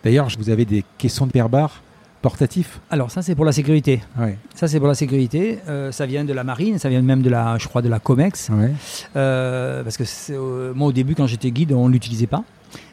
D'ailleurs, 0.04 0.28
vous 0.38 0.50
avez 0.50 0.64
des 0.64 0.84
caissons 0.98 1.26
de 1.26 1.32
perbar 1.32 1.82
portatifs? 2.22 2.80
Alors, 2.90 3.10
ça, 3.10 3.22
c'est 3.22 3.34
pour 3.34 3.44
la 3.44 3.52
sécurité. 3.52 4.02
Ouais. 4.18 4.36
Ça, 4.54 4.66
c'est 4.68 4.78
pour 4.78 4.88
la 4.88 4.94
sécurité. 4.94 5.58
Ça 5.92 6.04
vient 6.06 6.24
de 6.24 6.32
la 6.32 6.42
marine, 6.44 6.78
ça 6.78 6.88
vient 6.88 7.00
même 7.02 7.22
de 7.22 7.30
la, 7.30 7.58
je 7.58 7.68
crois, 7.68 7.80
de 7.82 7.88
la 7.88 7.98
COMEX. 8.00 8.50
ouais. 8.50 8.72
Parce 9.14 9.96
que 9.96 10.72
moi, 10.72 10.88
au 10.88 10.92
début, 10.92 11.14
quand 11.14 11.26
j'étais 11.26 11.50
guide, 11.50 11.72
on 11.72 11.88
ne 11.88 11.92
l'utilisait 11.92 12.26
pas. 12.26 12.42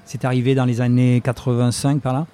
C'est 0.05 0.25
arrivé 0.25 0.53
dans 0.55 0.65
les 0.65 0.79
années 0.81 1.21
85 1.23 2.01
par 2.01 2.13
là. 2.13 2.27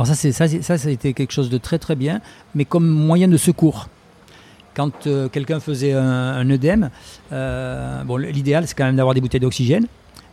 Alors 0.00 0.06
ça, 0.06 0.14
c'est, 0.14 0.32
ça, 0.32 0.44
a 0.44 0.96
quelque 0.96 1.30
chose 1.30 1.50
de 1.50 1.58
très 1.58 1.78
très 1.78 1.94
bien, 1.94 2.22
mais 2.54 2.64
comme 2.64 2.88
moyen 2.88 3.28
de 3.28 3.36
secours. 3.36 3.90
Quand 4.72 5.06
euh, 5.06 5.28
quelqu'un 5.28 5.60
faisait 5.60 5.92
un, 5.92 6.48
œdème, 6.48 6.88
euh, 7.34 8.02
bon, 8.04 8.16
l'idéal, 8.16 8.66
c'est 8.66 8.74
quand 8.74 8.86
même 8.86 8.96
d'avoir 8.96 9.14
des 9.14 9.20
bouteilles 9.20 9.42
d'oxygène. 9.42 9.86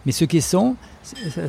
Mais 0.06 0.14
ce 0.14 0.24
caisson, 0.24 0.78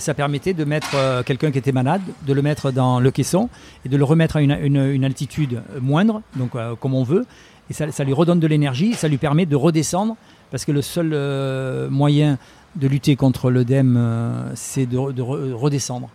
ça, 0.01 0.15
permettait 0.15 0.53
de 0.53 0.65
mettre 0.65 0.97
euh, 0.97 1.23
quelqu'un 1.23 1.53
qui 1.53 1.59
était 1.59 1.71
malade, 1.71 2.03
de 2.27 2.33
le 2.33 2.43
mettre 2.43 2.73
dans 2.73 2.99
le 2.99 3.13
caisson 3.13 3.51
et 3.85 3.89
de 3.89 3.97
le 3.97 4.03
remettre 4.03 4.35
à 4.35 4.41
une, 4.41 5.05
altitude 5.05 5.63
moindre, 5.81 6.23
donc 6.35 6.55
comme 6.81 6.95
on 6.95 7.05
veut. 7.05 7.25
Et 7.71 7.73
ça, 7.73 8.03
lui 8.03 8.15
redonne 8.15 8.41
de 8.41 8.49
l'énergie, 8.49 8.95
ça 8.95 9.07
lui 9.07 9.19
permet 9.19 9.47
de 9.47 9.55
redescendre, 9.55 10.17
parce 10.51 10.65
que 10.65 10.73
le 10.73 10.83
seul 10.83 11.89
moyen 11.89 12.37
de 12.75 12.89
lutter 12.89 13.15
contre 13.15 13.49
l'œdème, 13.49 14.51
c'est 14.57 14.87
de, 14.87 15.13
de 15.13 15.23
re- 15.23 15.53
redescendre. 15.53 16.11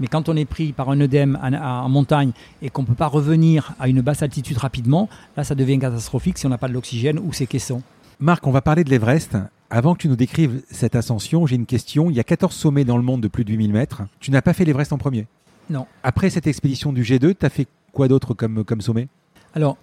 Mais 0.00 0.06
quand 0.06 0.28
on 0.28 0.36
est 0.36 0.44
pris 0.46 0.72
par 0.72 0.90
un 0.90 1.00
œdème 1.00 1.38
en, 1.42 1.52
en 1.52 1.88
montagne 1.88 2.32
et 2.62 2.70
qu'on 2.70 2.82
ne 2.82 2.86
peut 2.86 2.94
pas 2.94 3.06
revenir 3.06 3.74
à 3.78 3.86
une 3.88 4.00
basse 4.00 4.22
altitude 4.22 4.58
rapidement, 4.58 5.08
là 5.36 5.44
ça 5.44 5.54
devient 5.54 5.78
catastrophique 5.78 6.38
si 6.38 6.46
on 6.46 6.48
n'a 6.50 6.58
pas 6.58 6.68
de 6.68 6.72
l'oxygène 6.72 7.18
ou 7.18 7.32
ces 7.32 7.46
caissons. 7.46 7.82
Marc, 8.18 8.46
on 8.46 8.50
va 8.50 8.60
parler 8.62 8.82
de 8.84 8.90
l'Everest. 8.90 9.36
Avant 9.70 9.94
que 9.94 10.00
tu 10.00 10.08
nous 10.08 10.16
décrives 10.16 10.62
cette 10.70 10.96
ascension, 10.96 11.46
j'ai 11.46 11.54
une 11.56 11.64
question. 11.66 12.10
Il 12.10 12.16
y 12.16 12.20
a 12.20 12.24
14 12.24 12.52
sommets 12.52 12.84
dans 12.84 12.96
le 12.96 13.02
monde 13.04 13.20
de 13.20 13.28
plus 13.28 13.44
de 13.44 13.50
8000 13.50 13.72
mètres. 13.72 14.02
Tu 14.18 14.30
n'as 14.32 14.42
pas 14.42 14.52
fait 14.52 14.64
l'Everest 14.64 14.92
en 14.92 14.98
premier? 14.98 15.26
Non. 15.70 15.86
Après 16.02 16.28
cette 16.28 16.46
expédition 16.48 16.92
du 16.92 17.02
G2, 17.02 17.34
tu 17.38 17.46
as 17.46 17.50
fait 17.50 17.68
quoi 17.92 18.08
d'autre 18.08 18.34
comme, 18.34 18.64
comme 18.64 18.80
sommet? 18.80 19.06
Alors, 19.54 19.76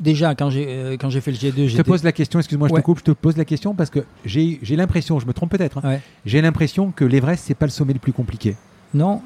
déjà, 0.00 0.34
quand 0.34 0.48
j'ai 0.50 0.64
euh, 0.68 0.96
quand 0.96 1.10
j'ai 1.10 1.20
fait 1.20 1.30
le 1.30 1.36
G2, 1.36 1.66
Je 1.68 1.76
te 1.76 1.82
pose 1.82 2.02
la 2.04 2.12
question, 2.12 2.38
excuse-moi, 2.38 2.68
je 2.68 2.74
te 2.74 2.80
coupe, 2.80 2.98
je 3.00 3.04
te 3.04 3.10
pose 3.10 3.36
la 3.36 3.44
question 3.44 3.74
parce 3.74 3.90
que 3.90 4.04
j'ai 4.24 4.58
j'ai 4.62 4.76
l'impression, 4.76 5.20
je 5.20 5.26
me 5.26 5.32
trompe 5.34 5.50
peut-être, 5.50 5.78
hein, 5.78 5.88
Ouais. 5.88 6.00
j'ai 6.24 6.40
l'impression 6.40 6.90
que 6.90 7.04
l'Everest, 7.04 7.44
c'est 7.46 7.54
pas 7.54 7.66
le 7.66 7.70
sommet 7.70 7.92
le 7.92 7.98
plus 7.98 8.12
compliqué. 8.14 8.56
Non, 8.94 9.20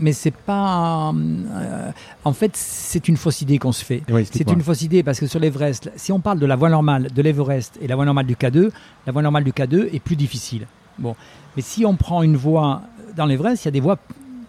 mais 0.00 0.12
c'est 0.12 0.30
pas. 0.34 1.12
euh, 1.14 1.90
en 2.24 2.32
fait, 2.32 2.52
c'est 2.54 3.08
une 3.08 3.16
fausse 3.16 3.42
idée 3.42 3.58
qu'on 3.58 3.72
se 3.72 3.84
fait. 3.84 4.02
Oui, 4.10 4.26
C'est 4.30 4.50
une 4.50 4.62
fausse 4.62 4.82
idée 4.82 5.02
parce 5.02 5.18
que 5.20 5.26
sur 5.26 5.40
l'Everest, 5.40 5.90
si 5.96 6.12
on 6.12 6.20
parle 6.20 6.38
de 6.38 6.46
la 6.46 6.56
voie 6.56 6.68
normale 6.70 7.08
de 7.14 7.22
l'Everest 7.22 7.78
et 7.80 7.88
la 7.88 7.96
voie 7.96 8.04
normale 8.04 8.26
du 8.26 8.34
K2, 8.34 8.70
la 9.06 9.12
voie 9.12 9.22
normale 9.22 9.44
du 9.44 9.52
K2 9.52 9.88
est 9.94 10.00
plus 10.00 10.16
difficile. 10.16 10.66
Bon, 10.98 11.14
mais 11.56 11.62
si 11.62 11.84
on 11.84 11.94
prend 11.96 12.22
une 12.22 12.36
voie 12.36 12.82
dans 13.16 13.26
l'Everest, 13.26 13.64
il 13.64 13.68
y 13.68 13.70
a 13.70 13.72
des 13.72 13.80
voies 13.80 13.98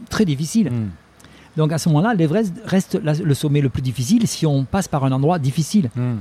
très 0.10 0.26
difficiles. 0.26 0.70
Hmm. 0.72 0.90
Donc 1.58 1.72
à 1.72 1.78
ce 1.78 1.90
moment-là, 1.90 2.14
l'Everest 2.14 2.54
reste 2.66 3.00
la- 3.04 3.14
le 3.14 3.34
sommet 3.34 3.62
le 3.62 3.70
plus 3.70 3.82
difficile 3.82 4.28
si 4.28 4.46
on 4.46 4.64
passe 4.64 4.88
par 4.88 5.04
un 5.04 5.12
endroit 5.12 5.40
difficile. 5.40 5.90
Hmm. 5.96 6.18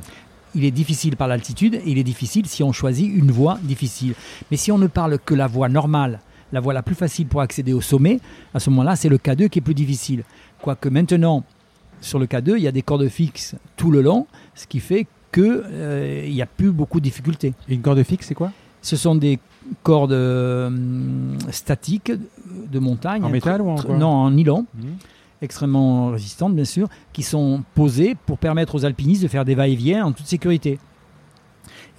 Il 0.54 0.64
est 0.64 0.70
difficile 0.70 1.16
par 1.16 1.28
l'altitude 1.28 1.74
et 1.74 1.82
il 1.86 1.98
est 1.98 2.02
difficile 2.04 2.46
si 2.46 2.62
on 2.62 2.72
choisit 2.72 3.10
une 3.14 3.30
voie 3.30 3.58
difficile. 3.62 4.14
Mais 4.50 4.56
si 4.56 4.72
on 4.72 4.78
ne 4.78 4.86
parle 4.86 5.18
que 5.18 5.34
la 5.34 5.46
voie 5.46 5.68
normale, 5.68 6.20
la 6.52 6.60
voie 6.60 6.72
la 6.72 6.82
plus 6.82 6.94
facile 6.94 7.26
pour 7.26 7.40
accéder 7.40 7.72
au 7.72 7.80
sommet, 7.80 8.20
à 8.54 8.60
ce 8.60 8.70
moment-là, 8.70 8.96
c'est 8.96 9.08
le 9.08 9.18
K2 9.18 9.48
qui 9.48 9.58
est 9.58 9.62
plus 9.62 9.74
difficile. 9.74 10.24
Quoique 10.62 10.88
maintenant, 10.88 11.44
sur 12.00 12.18
le 12.18 12.26
K2, 12.26 12.54
il 12.56 12.62
y 12.62 12.68
a 12.68 12.72
des 12.72 12.82
cordes 12.82 13.08
fixes 13.08 13.54
tout 13.76 13.90
le 13.90 14.00
long, 14.02 14.26
ce 14.54 14.66
qui 14.66 14.80
fait 14.80 15.06
qu'il 15.32 15.62
n'y 16.32 16.42
a 16.42 16.46
plus 16.46 16.70
beaucoup 16.72 17.00
de 17.00 17.04
difficultés. 17.04 17.52
Et 17.68 17.74
Une 17.74 17.82
corde 17.82 18.02
fixe, 18.02 18.26
c'est 18.26 18.34
quoi? 18.34 18.52
Ce 18.80 18.96
sont 18.96 19.14
des 19.14 19.38
cordes 19.82 20.12
euh, 20.12 20.70
statiques 21.50 22.12
de 22.70 22.78
montagne. 22.78 23.22
En 23.24 23.28
métal 23.28 23.60
ou 23.60 23.68
en 23.70 23.76
quoi? 23.76 23.96
Non, 23.96 24.08
en 24.08 24.30
nylon 24.30 24.64
Hmm. 24.74 24.94
extrêmement 25.42 26.08
résistantes, 26.12 26.54
bien 26.54 26.64
sûr, 26.64 26.88
qui 27.12 27.22
sont 27.22 27.62
posées 27.74 28.16
pour 28.26 28.38
permettre 28.38 28.74
aux 28.74 28.84
alpinistes 28.84 29.22
de 29.22 29.28
faire 29.28 29.44
des 29.44 29.54
va-et-vient 29.54 30.06
en 30.06 30.12
toute 30.12 30.26
sécurité. 30.26 30.78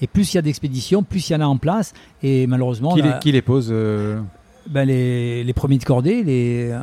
Et 0.01 0.07
plus 0.07 0.33
il 0.33 0.37
y 0.37 0.39
a 0.39 0.41
d'expéditions, 0.41 1.03
plus 1.03 1.29
il 1.29 1.33
y 1.33 1.35
en 1.35 1.41
a 1.41 1.45
en 1.45 1.57
place. 1.57 1.93
Et 2.23 2.47
malheureusement, 2.47 2.93
qui, 2.95 3.01
là, 3.01 3.13
les, 3.13 3.19
qui 3.19 3.31
les 3.31 3.41
pose 3.41 3.67
euh, 3.71 4.19
ben, 4.67 4.85
les, 4.85 5.43
les 5.43 5.53
premiers 5.53 5.77
de 5.77 5.83
cordée, 5.83 6.23
les, 6.23 6.69
euh, 6.71 6.79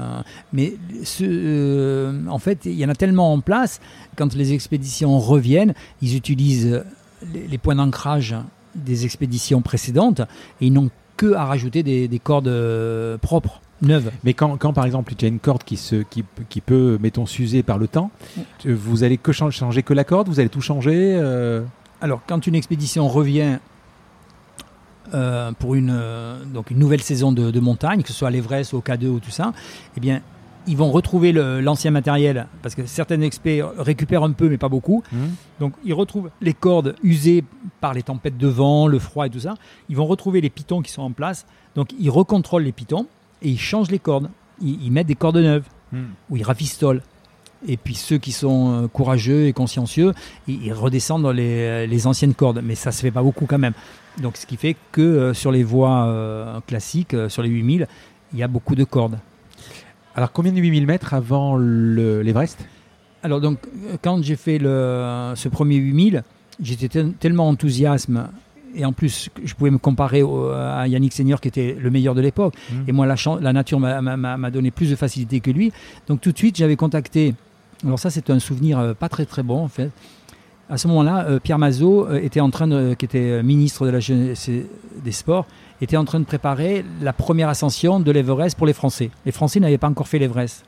mais 0.53 0.75
ce, 1.05 1.25
euh, 1.25 2.27
en 2.29 2.39
fait, 2.39 2.61
il 2.65 2.75
y 2.75 2.85
en 2.85 2.89
a 2.89 2.95
tellement 2.95 3.33
en 3.33 3.41
place, 3.41 3.81
quand 4.17 4.35
les 4.35 4.53
expéditions 4.53 5.19
reviennent, 5.19 5.75
ils 6.03 6.17
utilisent 6.17 6.85
les, 7.33 7.47
les 7.49 7.59
points 7.59 7.75
d'ancrage 7.77 8.35
des 8.75 9.05
expéditions 9.05 9.63
précédentes 9.63 10.21
et 10.61 10.67
ils 10.67 10.73
n'ont 10.73 10.91
que 11.17 11.33
à 11.33 11.45
rajouter 11.47 11.83
des, 11.83 12.09
des 12.09 12.19
cordes 12.19 12.49
euh, 12.49 13.17
propres, 13.19 13.61
neuves. 13.83 14.11
Mais 14.25 14.35
quand, 14.35 14.57
quand, 14.59 14.73
par 14.73 14.85
exemple 14.85 15.15
tu 15.17 15.25
as 15.25 15.29
une 15.29 15.39
corde 15.39 15.65
qui, 15.65 15.77
se, 15.77 15.97
qui, 15.97 16.25
qui 16.49 16.61
peut, 16.61 16.99
mettons, 17.01 17.25
s'user 17.27 17.63
par 17.63 17.79
le 17.79 17.89
temps, 17.89 18.11
vous 18.67 19.03
allez 19.05 19.17
que 19.17 19.33
chan- 19.33 19.51
changer 19.51 19.83
que 19.83 19.95
la 19.95 20.05
corde, 20.05 20.29
vous 20.29 20.41
allez 20.41 20.49
tout 20.51 20.61
changer 20.61 21.15
Alors, 22.03 22.21
quand 22.27 22.47
une 22.47 22.55
expédition 22.55 23.09
revient 23.09 23.59
euh, 25.15 25.53
pour 25.53 25.75
une, 25.75 25.93
euh, 25.93 26.43
donc 26.45 26.71
une 26.71 26.79
nouvelle 26.79 27.03
saison 27.03 27.33
de, 27.33 27.51
de 27.51 27.61
montagne, 27.61 28.03
que 28.03 28.09
ce 28.09 28.15
soit 28.15 28.29
à 28.29 28.31
l'Everest, 28.31 28.75
au 28.75 28.81
K2 28.81 29.07
ou 29.07 29.21
tout 29.21 29.31
ça, 29.31 29.53
eh 29.97 30.01
bien, 30.01 30.21
ils 30.69 30.77
vont 30.77 30.91
retrouver 30.91 31.33
l'ancien 31.33 31.93
matériel, 31.93 32.49
parce 32.61 32.75
que 32.75 32.87
certaines 32.87 33.23
expés 33.23 33.63
récupèrent 33.79 34.25
un 34.25 34.33
peu, 34.33 34.49
mais 34.49 34.59
pas 34.59 34.69
beaucoup. 34.69 35.05
hmm 35.13 35.27
Donc, 35.61 35.75
ils 35.85 35.95
retrouvent 35.95 36.31
les 36.41 36.55
cordes 36.55 36.97
usées 37.05 37.45
par 37.81 37.95
les 37.95 38.03
tempêtes 38.03 38.37
de 38.37 38.49
vent, 38.49 38.89
le 38.89 38.99
froid 38.99 39.27
et 39.27 39.31
tout 39.31 39.39
ça. 39.41 39.55
Ils 39.89 39.97
vont 39.97 40.07
retrouver 40.07 40.41
les 40.41 40.51
pitons 40.51 40.83
qui 40.83 40.91
sont 40.91 41.03
en 41.03 41.13
place. 41.13 41.47
Donc, 41.77 41.91
ils 42.01 42.11
recontrôlent 42.11 42.65
les 42.65 42.73
pitons 42.73 43.07
et 43.43 43.49
ils 43.51 43.61
changent 43.61 43.93
les 43.93 44.01
cordes. 44.01 44.29
Ils, 44.61 44.83
ils 44.83 44.91
mettent 44.91 45.07
des 45.07 45.15
cordes 45.15 45.37
neuves 45.37 45.69
Hmm. 45.93 46.07
où 46.31 46.37
ils 46.37 46.43
rafistolent. 46.43 47.01
Et 47.69 47.77
puis 47.77 47.95
ceux 47.95 48.19
qui 48.19 48.33
sont 48.33 48.73
euh, 48.73 48.89
courageux 48.89 49.47
et 49.47 49.53
consciencieux, 49.53 50.13
ils, 50.49 50.65
ils 50.65 50.73
redescendent 50.73 51.23
dans 51.23 51.33
les, 51.33 51.87
les 51.87 52.07
anciennes 52.09 52.35
cordes. 52.35 52.61
Mais 52.63 52.75
ça 52.75 52.91
se 52.91 53.01
fait 53.01 53.13
pas 53.13 53.23
beaucoup 53.23 53.47
quand 53.47 53.59
même. 53.59 53.73
Donc 54.23 54.37
ce 54.37 54.47
qui 54.47 54.57
fait 54.57 54.77
que 54.93 55.01
euh, 55.03 55.35
sur 55.35 55.53
les 55.53 55.63
voies 55.63 56.07
euh, 56.07 56.61
classiques, 56.67 57.15
euh, 57.15 57.29
sur 57.29 57.43
les 57.43 57.49
8000, 57.51 57.87
il 58.33 58.39
y 58.39 58.43
a 58.43 58.49
beaucoup 58.49 58.75
de 58.75 58.85
cordes. 58.85 59.19
Alors 60.15 60.33
combien 60.33 60.53
de 60.53 60.59
8000 60.61 60.87
mètres 60.87 61.13
avant 61.15 61.57
le- 61.57 62.23
l'Everest? 62.23 62.67
Alors 63.23 63.41
donc 63.41 63.59
quand 64.03 64.23
j'ai 64.23 64.37
fait 64.37 64.59
le, 64.59 65.33
ce 65.35 65.49
premier 65.49 65.77
8000, 65.77 66.23
j'étais 66.61 66.89
tel- 66.89 67.13
tellement 67.15 67.49
enthousiasme 67.49 68.29
et 68.75 68.85
en 68.85 68.93
plus 68.93 69.29
je 69.45 69.55
pouvais 69.55 69.71
me 69.71 69.79
comparer 69.79 70.23
au- 70.23 70.49
à 70.51 70.87
Yannick 70.89 71.13
Senior 71.13 71.41
qui 71.41 71.49
était 71.49 71.77
le 71.79 71.91
meilleur 71.91 72.15
de 72.15 72.21
l'époque. 72.23 72.55
Hmm. 72.71 72.85
Et 72.89 72.93
moi 72.93 73.05
la, 73.07 73.17
la 73.41 73.53
nature 73.53 73.79
m'a 73.81 74.51
donné 74.51 74.71
plus 74.71 74.91
de 74.91 74.97
facilité 74.97 75.41
que 75.41 75.51
lui. 75.51 75.73
Donc 76.09 76.21
tout 76.23 76.33
de 76.33 76.39
suite 76.39 76.57
j'avais 76.57 76.77
contacté 76.77 77.35
Alors 77.85 77.99
ça, 77.99 78.09
c'est 78.09 78.31
un 78.31 78.39
souvenir 78.39 78.95
pas 78.99 79.11
très 79.11 79.27
très 79.27 79.43
bon 79.43 79.63
en 79.63 79.69
fait. 79.69 79.91
À 80.69 80.79
ce 80.79 80.89
moment-là, 80.89 81.39
Pierre 81.43 81.59
Mazot 81.59 82.13
était 82.17 82.41
en 82.41 82.51
train 82.51 82.67
de, 82.67 82.95
qui 82.95 83.05
était 83.05 83.41
ministre 83.43 83.89
des 83.89 85.13
sports, 85.13 85.47
était 85.81 85.97
en 85.97 86.05
train 86.05 86.19
de 86.19 86.25
préparer 86.25 86.85
la 87.01 87.13
première 87.13 87.49
ascension 87.49 88.01
de 88.01 88.11
l'Everest 88.11 88.57
pour 88.57 88.67
les 88.67 88.73
Français. 88.73 89.11
Les 89.25 89.33
Français 89.33 89.61
n'avaient 89.61 89.79
pas 89.79 89.89
encore 89.89 90.09
fait 90.09 90.19
l'Everest. 90.19 90.65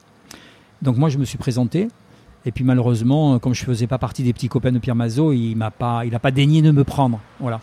Donc 0.82 0.96
moi, 0.96 1.08
je 1.08 1.18
me 1.18 1.24
suis 1.24 1.38
présenté. 1.38 1.88
Et 2.46 2.52
puis 2.52 2.64
malheureusement, 2.64 3.40
comme 3.40 3.54
je 3.54 3.62
ne 3.62 3.66
faisais 3.66 3.88
pas 3.88 3.98
partie 3.98 4.22
des 4.22 4.32
petits 4.32 4.48
copains 4.48 4.70
de 4.70 4.78
Pierre 4.78 4.94
Mazot, 4.94 5.32
il 5.32 5.56
n'a 5.56 5.72
pas, 5.72 6.02
pas 6.22 6.30
daigné 6.30 6.62
de 6.62 6.70
me 6.70 6.84
prendre. 6.84 7.20
Voilà. 7.40 7.60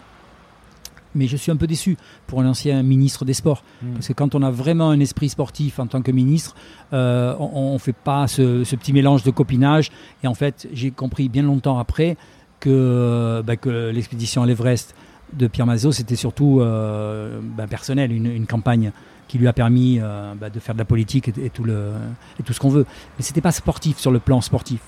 Mais 1.16 1.28
je 1.28 1.38
suis 1.38 1.52
un 1.52 1.56
peu 1.56 1.68
déçu 1.68 1.98
pour 2.28 2.42
un 2.42 2.48
ancien 2.48 2.84
ministre 2.84 3.26
des 3.26 3.34
Sports. 3.34 3.64
Hmm. 3.82 3.94
Parce 3.94 4.08
que 4.08 4.14
quand 4.14 4.36
on 4.36 4.42
a 4.42 4.52
vraiment 4.52 4.90
un 4.90 5.00
esprit 5.00 5.30
sportif 5.30 5.80
en 5.80 5.88
tant 5.88 6.02
que 6.02 6.12
ministre, 6.12 6.56
euh, 6.94 7.36
on 7.40 7.74
ne 7.74 7.78
fait 7.78 7.94
pas 7.94 8.28
ce, 8.28 8.64
petit 8.76 8.94
mélange 8.94 9.24
de 9.24 9.32
copinage. 9.32 9.92
Et 10.24 10.28
en 10.28 10.34
fait, 10.34 10.68
j'ai 10.74 10.92
compris 10.92 11.30
bien 11.30 11.44
longtemps 11.44 11.80
après 11.80 12.18
que, 12.60 13.42
bah, 13.46 13.56
que 13.56 13.92
l'expédition 13.92 14.44
à 14.44 14.46
l'Everest 14.46 14.96
de 15.34 15.48
Pierre 15.48 15.66
Mazot, 15.66 15.92
c'était 15.92 16.16
surtout 16.16 16.60
euh, 16.62 17.40
bah, 17.42 17.68
personnel, 17.68 18.12
une, 18.12 18.46
campagne 18.46 18.92
qui 19.28 19.38
lui 19.38 19.48
a 19.48 19.54
permis 19.54 20.00
euh, 20.00 20.34
bah, 20.40 20.50
de 20.50 20.60
faire 20.60 20.76
de 20.76 20.80
la 20.80 20.86
politique 20.86 21.30
et, 21.30 21.50
tout, 21.50 21.64
le, 21.64 21.92
et 22.40 22.44
tout 22.44 22.54
ce 22.54 22.60
qu'on 22.60 22.70
veut. 22.70 22.86
Mais 23.18 23.24
c'était 23.24 23.42
pas 23.42 23.52
sportif 23.52 23.98
sur 23.98 24.12
le 24.12 24.20
plan 24.20 24.42
sportif. 24.42 24.82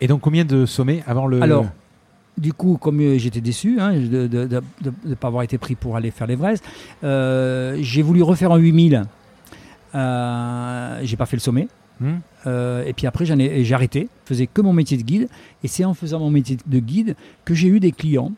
Et 0.00 0.06
donc 0.06 0.20
combien 0.22 0.44
de 0.44 0.66
sommets 0.66 1.02
avant 1.06 1.26
le... 1.26 1.42
Alors, 1.42 1.66
du 2.38 2.52
coup, 2.52 2.78
comme 2.80 3.00
euh, 3.00 3.18
j'étais 3.18 3.40
déçu 3.40 3.80
hein, 3.80 3.92
de 3.92 4.28
ne 5.04 5.14
pas 5.14 5.28
avoir 5.28 5.42
été 5.42 5.58
pris 5.58 5.74
pour 5.74 5.96
aller 5.96 6.10
faire 6.10 6.26
l'Everest, 6.26 6.64
j'ai 7.02 8.02
voulu 8.02 8.22
refaire 8.22 8.52
un 8.52 8.58
8000. 8.58 9.04
j'ai 9.92 11.16
pas 11.16 11.26
fait 11.26 11.36
le 11.36 11.40
sommet. 11.40 11.68
Hmm. 12.02 12.16
et 12.46 12.94
puis 12.94 13.06
après, 13.06 13.26
j'ai 13.26 13.74
arrêté, 13.74 14.08
je 14.24 14.28
faisais 14.28 14.46
que 14.46 14.62
mon 14.62 14.72
métier 14.72 14.96
de 14.96 15.02
guide. 15.02 15.28
Et 15.62 15.68
c'est 15.68 15.84
en 15.84 15.92
faisant 15.92 16.18
mon 16.18 16.30
métier 16.30 16.56
de 16.64 16.78
guide 16.78 17.14
que 17.44 17.52
j'ai 17.52 17.68
eu 17.68 17.78
des 17.78 17.92
clients 17.92 18.32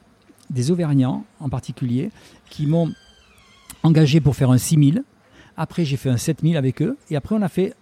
des 0.52 0.70
Auvergnats 0.70 1.20
en 1.40 1.48
particulier, 1.48 2.10
qui 2.48 2.66
m'ont 2.66 2.92
engagé 3.82 4.20
pour 4.20 4.36
faire 4.36 4.50
un 4.50 4.58
6000. 4.58 5.02
Après, 5.56 5.84
j'ai 5.84 5.96
fait 5.96 6.10
un 6.10 6.16
7000 6.16 6.56
avec 6.56 6.82
eux. 6.82 6.96
Et 7.10 7.16
après, 7.16 7.34
on 7.34 7.42
a 7.42 7.48
fait 7.48 7.74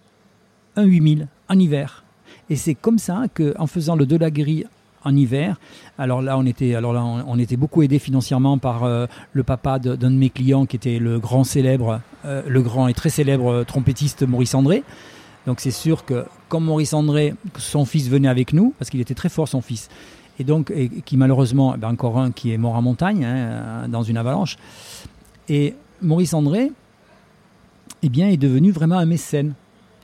un 0.75 0.83
8000 0.83 1.27
en 1.49 1.59
hiver. 1.59 2.03
Et 2.49 2.55
c'est 2.55 2.75
comme 2.75 2.97
ça 2.97 3.25
qu'en 3.33 3.67
faisant 3.67 3.95
le 3.95 4.05
de 4.05 4.15
la 4.15 4.31
grille 4.31 4.65
en 5.03 5.15
hiver. 5.15 5.59
Alors 5.97 6.21
là, 6.21 6.37
on 6.37 6.45
était, 6.45 6.75
alors 6.75 6.93
là, 6.93 7.03
on, 7.03 7.37
était 7.39 7.57
beaucoup 7.57 7.81
aidé 7.81 7.99
financièrement 7.99 8.57
par 8.57 8.83
euh, 8.83 9.05
le 9.33 9.43
papa 9.43 9.79
d'un 9.79 9.95
de, 9.95 10.09
mes 10.09 10.29
clients 10.29 10.65
qui 10.65 10.75
était 10.75 10.99
le 10.99 11.19
grand 11.19 11.43
célèbre, 11.43 12.01
euh, 12.25 12.41
le 12.47 12.61
grand 12.61 12.87
et 12.87 12.93
très 12.93 13.09
célèbre 13.09 13.63
trompettiste 13.63 14.23
Maurice 14.23 14.55
André. 14.55 14.83
Donc 15.47 15.59
c'est 15.59 15.71
sûr 15.71 16.05
que 16.05 16.25
comme 16.49 16.65
Maurice 16.65 16.93
André, 16.93 17.33
son 17.57 17.85
fils 17.85 18.09
venait 18.09 18.27
avec 18.27 18.53
nous, 18.53 18.73
parce 18.77 18.89
qu'il 18.91 19.01
était 19.01 19.15
très 19.15 19.29
fort 19.29 19.47
son 19.47 19.61
fils, 19.61 19.89
et 20.39 20.43
donc 20.43 20.71
qui 21.05 21.17
malheureusement, 21.17 21.73
eh 21.75 21.77
ben, 21.79 21.89
encore 21.89 22.19
un 22.19 22.31
qui 22.31 22.51
est 22.51 22.57
mort 22.57 22.75
en 22.75 22.81
montagne, 22.81 23.25
hein, 23.25 23.87
dans 23.87 24.03
une 24.03 24.17
avalanche. 24.17 24.57
Et 25.49 25.75
Maurice 26.01 26.33
André, 26.33 26.71
eh 28.03 28.09
bien, 28.09 28.29
est 28.29 28.37
devenu 28.37 28.71
vraiment 28.71 28.97
un 28.97 29.05
mécène. 29.05 29.53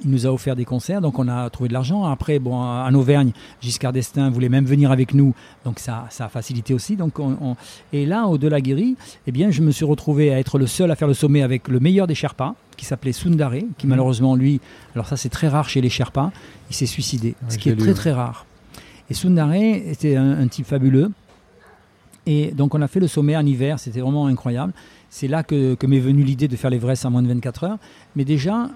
Il 0.03 0.11
nous 0.11 0.27
a 0.27 0.29
offert 0.29 0.55
des 0.55 0.65
concerts, 0.65 1.01
donc 1.01 1.17
on 1.17 1.27
a 1.27 1.49
trouvé 1.49 1.69
de 1.69 1.73
l'argent. 1.73 2.05
Après, 2.05 2.39
bon, 2.39 2.55
en 2.55 2.93
Auvergne, 2.93 3.31
Giscard 3.61 3.93
d'Estaing 3.93 4.29
voulait 4.29 4.49
même 4.49 4.65
venir 4.65 4.91
avec 4.91 5.13
nous, 5.13 5.33
donc 5.65 5.79
ça, 5.79 6.05
ça 6.09 6.25
a 6.25 6.29
facilité 6.29 6.73
aussi. 6.73 6.95
Donc 6.95 7.19
on, 7.19 7.55
Et 7.93 8.05
là, 8.05 8.27
au-delà 8.27 8.61
guéri, 8.61 8.95
eh 9.25 9.31
bien, 9.31 9.49
je 9.49 9.61
me 9.61 9.71
suis 9.71 9.85
retrouvé 9.85 10.33
à 10.33 10.39
être 10.39 10.59
le 10.59 10.67
seul 10.67 10.91
à 10.91 10.95
faire 10.95 11.07
le 11.07 11.13
sommet 11.13 11.41
avec 11.41 11.67
le 11.67 11.79
meilleur 11.79 12.05
des 12.05 12.15
Sherpas, 12.15 12.55
qui 12.77 12.85
s'appelait 12.85 13.11
Sundare, 13.11 13.53
qui 13.77 13.87
mmh. 13.87 13.89
malheureusement, 13.89 14.35
lui, 14.35 14.61
alors 14.93 15.07
ça 15.07 15.17
c'est 15.17 15.29
très 15.29 15.47
rare 15.47 15.67
chez 15.67 15.81
les 15.81 15.89
Sherpas, 15.89 16.31
il 16.69 16.75
s'est 16.75 16.85
suicidé, 16.85 17.35
ce 17.49 17.57
qui 17.57 17.69
est 17.69 17.75
très 17.75 17.93
très 17.93 18.11
rare. 18.11 18.45
Et 19.09 19.13
Sundare 19.13 19.53
était 19.53 20.15
un, 20.15 20.47
type 20.47 20.65
fabuleux. 20.65 21.11
Et 22.25 22.51
donc 22.51 22.75
on 22.75 22.81
a 22.81 22.87
fait 22.87 22.99
le 22.99 23.07
sommet 23.07 23.35
en 23.35 23.45
hiver, 23.45 23.79
c'était 23.79 24.01
vraiment 24.01 24.27
incroyable. 24.27 24.73
C'est 25.09 25.27
là 25.27 25.43
que, 25.43 25.77
m'est 25.85 25.99
venue 25.99 26.23
l'idée 26.23 26.47
de 26.47 26.55
faire 26.55 26.69
l'Everest 26.69 27.05
en 27.05 27.11
moins 27.11 27.21
de 27.21 27.27
24 27.27 27.63
heures. 27.63 27.77
Mais 28.15 28.25
déjà, 28.25 28.69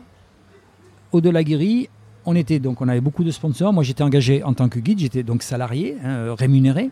au-delà 1.11 1.43
guéri, 1.43 1.89
on 2.25 2.35
était 2.35 2.59
donc 2.59 2.81
on 2.81 2.87
avait 2.87 3.01
beaucoup 3.01 3.23
de 3.23 3.31
sponsors. 3.31 3.73
Moi 3.73 3.83
j'étais 3.83 4.03
engagé 4.03 4.43
en 4.43 4.53
tant 4.53 4.69
que 4.69 4.79
guide, 4.79 4.99
j'étais 4.99 5.23
donc 5.23 5.43
salarié, 5.43 5.97
hein, 6.03 6.35
rémunéré. 6.37 6.89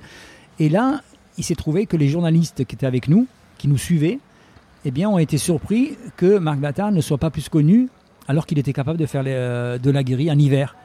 Et 0.60 0.70
là, 0.70 1.02
il 1.38 1.44
s'est 1.44 1.56
trouvé 1.56 1.86
que 1.86 1.98
les 1.98 2.10
journalistes 2.10 2.66
qui 2.66 2.76
étaient 2.76 2.86
avec 2.86 3.08
nous, 3.08 3.28
qui 3.58 3.68
nous 3.68 3.78
suivaient, 3.78 4.20
eh 4.86 4.92
bien, 4.92 5.10
ont 5.10 5.18
été 5.18 5.38
surpris 5.38 5.98
que 6.18 6.38
Marc 6.38 6.60
Battard 6.60 6.92
ne 6.92 7.02
soit 7.02 7.18
pas 7.18 7.30
plus 7.30 7.50
connu 7.50 7.90
alors 8.28 8.46
qu'il 8.46 8.60
était 8.60 8.74
capable 8.74 9.00
de 9.00 9.06
faire 9.06 9.24
euh, 9.26 9.78
de 9.78 9.90
la 9.90 10.04
guéri 10.04 10.30
en 10.32 10.38
hiver. 10.38 10.76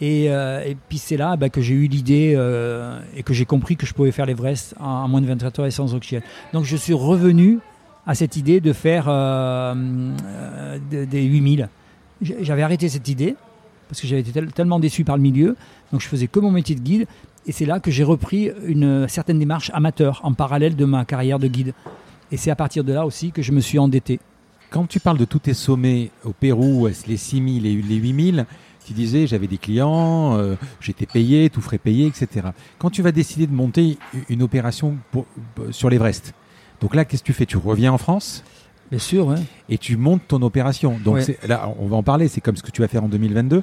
Euh, 0.00 0.62
et, 0.64 0.76
puis 0.88 0.98
c'est 0.98 1.16
là 1.16 1.36
bah, 1.36 1.48
que 1.48 1.60
j'ai 1.60 1.74
eu 1.74 1.88
l'idée 1.88 2.34
euh, 2.36 3.00
et 3.16 3.24
que 3.24 3.34
j'ai 3.34 3.44
compris 3.44 3.76
que 3.76 3.84
je 3.84 3.92
pouvais 3.94 4.12
faire 4.12 4.26
l'Everest 4.26 4.76
en, 4.78 5.08
moins 5.08 5.20
de 5.20 5.26
24 5.26 5.60
heures 5.60 5.66
et 5.66 5.72
sans 5.72 5.94
oxygène. 5.94 6.22
Donc 6.52 6.64
je 6.64 6.76
suis 6.76 6.92
revenu 6.92 7.58
à 8.06 8.14
cette 8.14 8.36
idée 8.36 8.60
de 8.60 8.72
faire 8.72 9.06
des 10.90 11.22
8000. 11.22 11.68
J'avais 12.22 12.62
arrêté 12.62 12.88
cette 12.88 13.08
idée 13.08 13.36
parce 13.88 14.00
que 14.00 14.06
j'avais 14.06 14.20
été 14.20 14.32
tellement 14.48 14.80
déçu 14.80 15.04
par 15.04 15.16
le 15.16 15.22
milieu. 15.22 15.56
Donc 15.92 16.00
je 16.00 16.08
faisais 16.08 16.26
que 16.26 16.40
mon 16.40 16.50
métier 16.50 16.74
de 16.74 16.80
guide. 16.80 17.06
Et 17.46 17.52
c'est 17.52 17.64
là 17.64 17.80
que 17.80 17.90
j'ai 17.90 18.04
repris 18.04 18.50
une 18.66 19.08
certaine 19.08 19.38
démarche 19.38 19.70
amateur 19.72 20.20
en 20.22 20.34
parallèle 20.34 20.76
de 20.76 20.84
ma 20.84 21.04
carrière 21.04 21.38
de 21.38 21.48
guide. 21.48 21.72
Et 22.30 22.36
c'est 22.36 22.50
à 22.50 22.56
partir 22.56 22.84
de 22.84 22.92
là 22.92 23.06
aussi 23.06 23.32
que 23.32 23.40
je 23.40 23.52
me 23.52 23.60
suis 23.60 23.78
endetté. 23.78 24.20
Quand 24.70 24.86
tu 24.86 25.00
parles 25.00 25.16
de 25.16 25.24
tous 25.24 25.38
tes 25.38 25.54
sommets 25.54 26.10
au 26.24 26.32
Pérou, 26.32 26.88
les 27.06 27.16
6000 27.16 27.64
et 27.64 27.74
les 27.74 27.96
8000, 27.96 28.44
tu 28.84 28.92
disais 28.92 29.26
j'avais 29.26 29.46
des 29.46 29.56
clients, 29.56 30.36
euh, 30.36 30.56
j'étais 30.80 31.06
payé, 31.06 31.48
tout 31.48 31.62
frais 31.62 31.78
payé, 31.78 32.06
etc. 32.06 32.48
Quand 32.78 32.90
tu 32.90 33.00
vas 33.00 33.12
décider 33.12 33.46
de 33.46 33.54
monter 33.54 33.96
une 34.28 34.42
opération 34.42 34.98
pour, 35.10 35.24
sur 35.70 35.88
l'Everest, 35.88 36.34
donc 36.80 36.94
là, 36.94 37.04
qu'est-ce 37.04 37.22
que 37.22 37.26
tu 37.26 37.32
fais? 37.32 37.46
Tu 37.46 37.56
reviens 37.56 37.92
en 37.92 37.98
France? 37.98 38.44
Bien 38.90 38.98
sûr, 38.98 39.34
Et 39.68 39.78
tu 39.78 39.96
montes 39.96 40.22
ton 40.28 40.40
opération. 40.42 40.98
Donc 41.04 41.20
là, 41.46 41.72
on 41.78 41.86
va 41.86 41.96
en 41.96 42.02
parler, 42.02 42.28
c'est 42.28 42.40
comme 42.40 42.56
ce 42.56 42.62
que 42.62 42.70
tu 42.70 42.80
vas 42.80 42.88
faire 42.88 43.04
en 43.04 43.08
2022. 43.08 43.62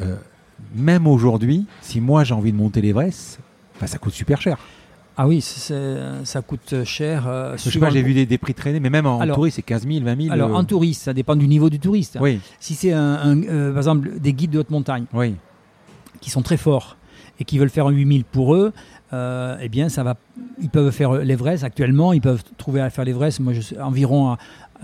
Euh, 0.00 0.16
même 0.74 1.06
aujourd'hui, 1.06 1.66
si 1.80 2.00
moi 2.00 2.24
j'ai 2.24 2.34
envie 2.34 2.52
de 2.52 2.56
monter 2.56 2.80
l'Everest, 2.80 3.40
bah, 3.80 3.86
ça 3.86 3.98
coûte 3.98 4.12
super 4.12 4.40
cher. 4.40 4.58
Ah 5.16 5.26
oui, 5.26 5.40
ça 5.40 6.42
coûte 6.42 6.84
cher. 6.84 7.26
Euh, 7.26 7.56
je 7.56 7.70
sais 7.70 7.80
pas, 7.80 7.90
j'ai 7.90 8.02
vu 8.02 8.24
des, 8.24 8.38
prix 8.38 8.54
traîner, 8.54 8.78
mais 8.78 8.90
même 8.90 9.06
en 9.06 9.26
touriste, 9.26 9.56
c'est 9.56 9.62
15 9.62 9.88
000, 9.88 10.04
20 10.04 10.22
000. 10.22 10.32
Alors, 10.32 10.54
en 10.54 10.62
touriste, 10.62 11.02
ça 11.02 11.12
dépend 11.12 11.34
du 11.34 11.48
niveau 11.48 11.70
du 11.70 11.80
touriste. 11.80 12.18
Oui. 12.20 12.38
Si 12.60 12.74
c'est, 12.74 12.92
un, 12.92 13.42
euh, 13.42 13.70
par 13.70 13.78
exemple, 13.78 14.20
des 14.20 14.32
guides 14.32 14.52
de 14.52 14.60
haute 14.60 14.70
montagne 14.70 15.06
oui. 15.12 15.34
qui 16.20 16.30
sont 16.30 16.42
très 16.42 16.56
forts 16.56 16.96
et 17.40 17.44
qui 17.44 17.58
veulent 17.58 17.70
faire 17.70 17.86
un 17.86 17.92
8000 17.92 18.24
pour 18.24 18.54
eux, 18.54 18.72
euh, 19.12 19.56
eh 19.60 19.68
bien, 19.68 19.88
ça 19.88 20.02
va, 20.02 20.16
ils 20.60 20.68
peuvent 20.70 20.90
faire 20.90 21.12
l'Everest. 21.12 21.64
Actuellement, 21.64 22.12
ils 22.12 22.20
peuvent 22.20 22.42
trouver 22.56 22.80
à 22.80 22.90
faire 22.90 23.04
l'Everest, 23.04 23.40
moi, 23.40 23.52
je 23.52 23.60
sais, 23.60 23.80
environ 23.80 24.30
à 24.30 24.38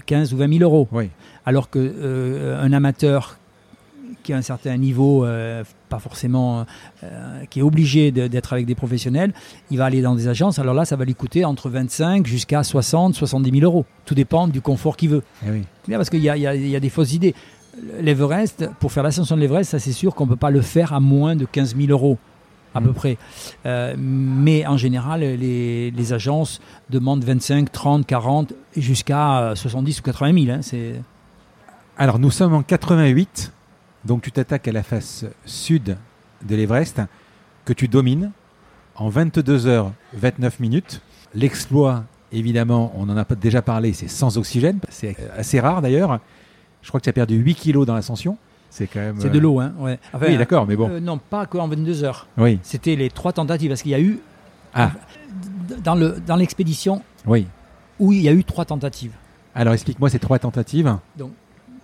15 0.06 0.32
ou 0.32 0.36
20 0.38 0.58
000 0.58 0.62
euros. 0.62 0.88
Oui. 0.92 1.10
Alors 1.44 1.68
qu'un 1.70 2.72
amateur 2.72 3.38
qui 4.22 4.32
a 4.32 4.36
un 4.36 4.42
certain 4.42 4.76
niveau, 4.76 5.24
euh, 5.24 5.62
pas 5.88 5.98
forcément, 5.98 6.64
euh, 7.04 7.44
qui 7.50 7.60
est 7.60 7.62
obligé 7.62 8.10
d'être 8.10 8.52
avec 8.52 8.66
des 8.66 8.74
professionnels, 8.74 9.32
il 9.70 9.78
va 9.78 9.84
aller 9.84 10.00
dans 10.02 10.14
des 10.14 10.28
agences. 10.28 10.58
Alors 10.58 10.74
là, 10.74 10.84
ça 10.84 10.96
va 10.96 11.04
lui 11.04 11.14
coûter 11.14 11.44
entre 11.44 11.68
25 11.68 12.26
jusqu'à 12.26 12.62
60, 12.62 13.14
70 13.14 13.50
000 13.50 13.64
euros. 13.64 13.84
Tout 14.06 14.14
dépend 14.14 14.48
du 14.48 14.60
confort 14.60 14.96
qu'il 14.96 15.10
veut. 15.10 15.22
Eh 15.46 15.50
oui. 15.50 15.62
Parce 15.90 16.10
qu'il 16.10 16.20
y, 16.20 16.24
y 16.24 16.46
a, 16.76 16.80
des 16.80 16.88
fausses 16.88 17.12
idées. 17.12 17.34
L'Everest, 18.00 18.68
pour 18.80 18.92
faire 18.92 19.02
l'ascension 19.02 19.36
de 19.36 19.40
l'Everest, 19.40 19.70
ça 19.70 19.78
c'est 19.78 19.92
sûr 19.92 20.14
qu'on 20.14 20.24
ne 20.24 20.30
peut 20.30 20.36
pas 20.36 20.50
le 20.50 20.62
faire 20.62 20.92
à 20.92 21.00
moins 21.00 21.36
de 21.36 21.44
15 21.44 21.76
000 21.76 21.90
euros 21.90 22.18
à 22.74 22.80
peu 22.80 22.92
près. 22.92 23.16
Euh, 23.66 23.94
mais 23.96 24.66
en 24.66 24.76
général, 24.76 25.20
les, 25.20 26.12
agences 26.12 26.60
demandent 26.90 27.24
25, 27.24 27.72
30, 27.72 28.06
40, 28.06 28.52
jusqu'à 28.76 29.52
70 29.54 30.00
ou 30.00 30.02
80 30.02 30.44
000. 30.44 30.58
Hein, 30.58 31.00
Alors 31.96 32.18
nous 32.18 32.30
sommes 32.30 32.54
en 32.54 32.62
88. 32.62 33.52
Donc 34.04 34.22
tu 34.22 34.32
t'attaques 34.32 34.68
à 34.68 34.72
la 34.72 34.82
face 34.82 35.24
sud 35.46 35.96
de 36.44 36.56
l'Everest 36.56 37.00
que 37.64 37.72
tu 37.72 37.88
domines 37.88 38.32
en 38.96 39.08
22 39.08 39.66
heures 39.66 39.92
29 40.14 40.60
minutes. 40.60 41.00
L'exploit, 41.34 42.04
évidemment, 42.32 42.92
on 42.96 43.08
en 43.08 43.16
a 43.16 43.24
déjà 43.34 43.62
parlé, 43.62 43.92
c'est 43.92 44.08
sans 44.08 44.36
oxygène. 44.36 44.78
C'est 44.90 45.16
assez 45.36 45.58
rare 45.58 45.80
d'ailleurs. 45.80 46.20
Je 46.82 46.88
crois 46.88 47.00
que 47.00 47.04
tu 47.04 47.10
as 47.10 47.14
perdu 47.14 47.36
8 47.36 47.54
kilos 47.54 47.86
dans 47.86 47.94
l'ascension. 47.94 48.36
C'est 48.74 48.88
quand 48.88 48.98
même. 48.98 49.14
C'est 49.20 49.30
de 49.30 49.38
l'eau, 49.38 49.60
hein. 49.60 49.72
Ouais. 49.78 50.00
oui, 50.20 50.36
d'accord, 50.36 50.66
mais 50.66 50.74
bon. 50.74 50.90
Euh, 50.90 50.98
non, 50.98 51.16
pas 51.18 51.46
qu'en 51.46 51.68
22 51.68 52.02
heures. 52.02 52.26
Oui. 52.36 52.58
C'était 52.64 52.96
les 52.96 53.08
trois 53.08 53.32
tentatives 53.32 53.68
parce 53.68 53.82
qu'il 53.82 53.92
y 53.92 53.94
a 53.94 54.00
eu. 54.00 54.18
Ah. 54.74 54.90
Dans 55.84 55.94
le 55.94 56.16
dans 56.26 56.34
l'expédition. 56.34 57.00
Oui. 57.24 57.46
Où 58.00 58.10
il 58.12 58.22
y 58.22 58.28
a 58.28 58.32
eu 58.32 58.42
trois 58.42 58.64
tentatives. 58.64 59.12
Alors 59.54 59.74
explique-moi 59.74 60.10
ces 60.10 60.18
trois 60.18 60.40
tentatives. 60.40 60.92
Donc 61.16 61.30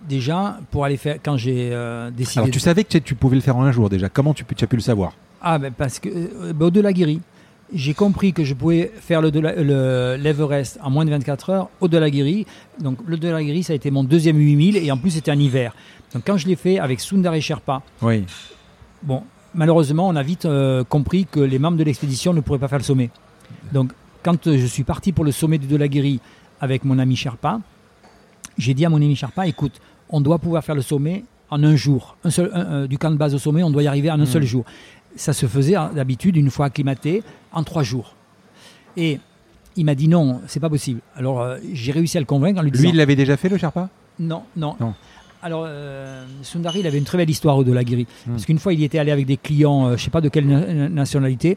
déjà, 0.08 0.58
pour 0.72 0.84
aller 0.84 0.96
faire, 0.96 1.18
quand 1.22 1.36
j'ai 1.36 1.70
euh, 1.72 2.10
décidé. 2.10 2.40
Alors, 2.40 2.50
tu 2.50 2.58
savais 2.58 2.82
que 2.82 2.98
tu 2.98 3.14
pouvais 3.14 3.36
le 3.36 3.42
faire 3.42 3.56
en 3.56 3.62
un 3.62 3.70
jour 3.70 3.88
déjà. 3.88 4.08
Comment 4.08 4.34
tu, 4.34 4.44
tu 4.44 4.64
as 4.64 4.66
pu 4.66 4.74
le 4.74 4.82
savoir? 4.82 5.12
Ah, 5.40 5.60
ben 5.60 5.72
parce 5.72 6.00
que 6.00 6.08
euh, 6.08 6.52
ben, 6.52 6.66
au-delà 6.66 6.92
guéri, 6.92 7.20
j'ai 7.72 7.94
compris 7.94 8.32
que 8.32 8.42
je 8.42 8.54
pouvais 8.54 8.90
faire 8.96 9.22
l'Everest 9.22 10.78
le, 10.80 10.84
en 10.84 10.90
moins 10.90 11.04
de 11.04 11.10
24 11.10 11.50
heures 11.50 11.68
au-delà 11.80 12.10
guéri. 12.10 12.46
Donc, 12.80 12.98
le 13.06 13.16
delà 13.16 13.40
guéri, 13.42 13.62
ça 13.62 13.74
a 13.74 13.76
été 13.76 13.92
mon 13.92 14.02
deuxième 14.02 14.38
8000 14.38 14.76
et 14.76 14.90
en 14.90 14.96
plus, 14.96 15.10
c'était 15.10 15.30
en 15.30 15.38
hiver. 15.38 15.72
Donc, 16.14 16.22
quand 16.26 16.36
je 16.36 16.46
l'ai 16.48 16.56
fait 16.56 16.78
avec 16.78 17.00
Sundar 17.00 17.34
et 17.34 17.40
Sherpa, 17.40 17.82
oui. 18.02 18.24
Bon, 19.02 19.22
malheureusement, 19.54 20.08
on 20.08 20.16
a 20.16 20.22
vite 20.22 20.44
euh, 20.44 20.84
compris 20.84 21.26
que 21.30 21.40
les 21.40 21.58
membres 21.58 21.76
de 21.78 21.84
l'expédition 21.84 22.32
ne 22.34 22.40
pourraient 22.40 22.58
pas 22.58 22.68
faire 22.68 22.78
le 22.78 22.84
sommet. 22.84 23.10
Donc, 23.72 23.92
quand 24.22 24.46
euh, 24.46 24.58
je 24.58 24.66
suis 24.66 24.84
parti 24.84 25.12
pour 25.12 25.24
le 25.24 25.32
sommet 25.32 25.58
de 25.58 25.66
Delaguéry 25.66 26.20
avec 26.60 26.84
mon 26.84 26.98
ami 26.98 27.16
Sherpa, 27.16 27.60
j'ai 28.58 28.74
dit 28.74 28.84
à 28.84 28.90
mon 28.90 28.96
ami 28.96 29.16
Sherpa, 29.16 29.46
écoute, 29.46 29.80
on 30.08 30.20
doit 30.20 30.38
pouvoir 30.38 30.62
faire 30.64 30.74
le 30.74 30.82
sommet 30.82 31.24
en 31.48 31.62
un 31.64 31.76
jour. 31.76 32.16
Un 32.24 32.30
seul, 32.30 32.50
un- 32.52 32.64
euh, 32.66 32.86
du 32.86 32.98
camp 32.98 33.10
de 33.10 33.16
base 33.16 33.34
au 33.34 33.38
sommet, 33.38 33.62
on 33.62 33.70
doit 33.70 33.82
y 33.82 33.86
arriver 33.86 34.10
en 34.10 34.20
un 34.20 34.26
seul 34.26 34.42
jour. 34.44 34.64
Ça 35.16 35.32
se 35.32 35.46
faisait 35.46 35.76
hein, 35.76 35.90
d'habitude, 35.94 36.36
une 36.36 36.50
fois 36.50 36.66
acclimaté, 36.66 37.22
en 37.52 37.64
trois 37.64 37.82
jours. 37.82 38.14
Et 38.96 39.18
il 39.76 39.84
m'a 39.84 39.94
dit 39.94 40.08
non, 40.08 40.40
c'est 40.46 40.60
pas 40.60 40.68
possible. 40.68 41.00
Alors 41.16 41.40
euh, 41.40 41.56
j'ai 41.72 41.92
réussi 41.92 42.16
à 42.18 42.20
le 42.20 42.26
convaincre 42.26 42.60
en 42.60 42.62
lui 42.62 42.70
disant 42.72 42.82
Lui, 42.82 42.90
il 42.90 42.96
l'avait 42.96 43.16
déjà 43.16 43.36
fait, 43.36 43.48
le 43.48 43.56
Sherpa? 43.56 43.88
Non, 44.18 44.42
non. 44.56 44.76
Non. 44.78 44.94
Alors, 45.42 45.64
euh, 45.66 46.24
Sundari, 46.42 46.80
il 46.80 46.86
avait 46.86 46.98
une 46.98 47.04
très 47.04 47.16
belle 47.16 47.30
histoire 47.30 47.62
de 47.64 47.72
la 47.72 47.82
guérie. 47.82 48.06
Hmm. 48.26 48.32
Parce 48.32 48.44
qu'une 48.44 48.58
fois, 48.58 48.74
il 48.74 48.82
était 48.82 48.98
allé 48.98 49.10
avec 49.10 49.26
des 49.26 49.36
clients, 49.38 49.86
euh, 49.86 49.96
je 49.96 50.04
sais 50.04 50.10
pas 50.10 50.20
de 50.20 50.28
quelle 50.28 50.46
na- 50.46 50.88
nationalité. 50.88 51.56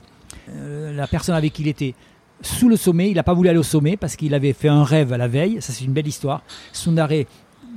Euh, 0.50 0.96
la 0.96 1.06
personne 1.08 1.36
avec 1.36 1.52
qui 1.54 1.64
il 1.64 1.68
était 1.68 1.94
sous 2.42 2.70
le 2.70 2.78
sommet, 2.78 3.10
il 3.10 3.16
n'a 3.16 3.24
pas 3.24 3.34
voulu 3.34 3.50
aller 3.50 3.60
au 3.60 3.64
sommet 3.64 3.98
parce 3.98 4.16
qu'il 4.16 4.34
avait 4.34 4.54
fait 4.54 4.70
un 4.70 4.84
rêve 4.84 5.12
à 5.12 5.18
la 5.18 5.28
veille. 5.28 5.58
Ça, 5.62 5.74
c'est 5.74 5.84
une 5.84 5.92
belle 5.92 6.08
histoire. 6.08 6.44
Sundari, 6.72 7.28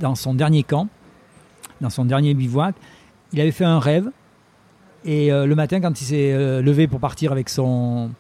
dans 0.01 0.15
son 0.15 0.35
dernier 0.35 0.63
camp, 0.63 0.89
dans 1.81 1.91
son 1.91 2.05
dernier 2.05 2.35
bivouac, 2.35 2.75
il 3.33 3.41
avait 3.41 3.51
fait 3.53 3.65
un 3.65 3.81
rêve. 3.81 4.09
Et 5.05 5.33
euh, 5.33 5.47
le 5.47 5.55
matin, 5.55 5.81
quand 5.81 6.01
il 6.01 6.05
s'est 6.05 6.63
levé 6.63 6.87
pour 6.87 7.01
partir 7.01 7.33
avec 7.33 7.49
son, 7.49 8.11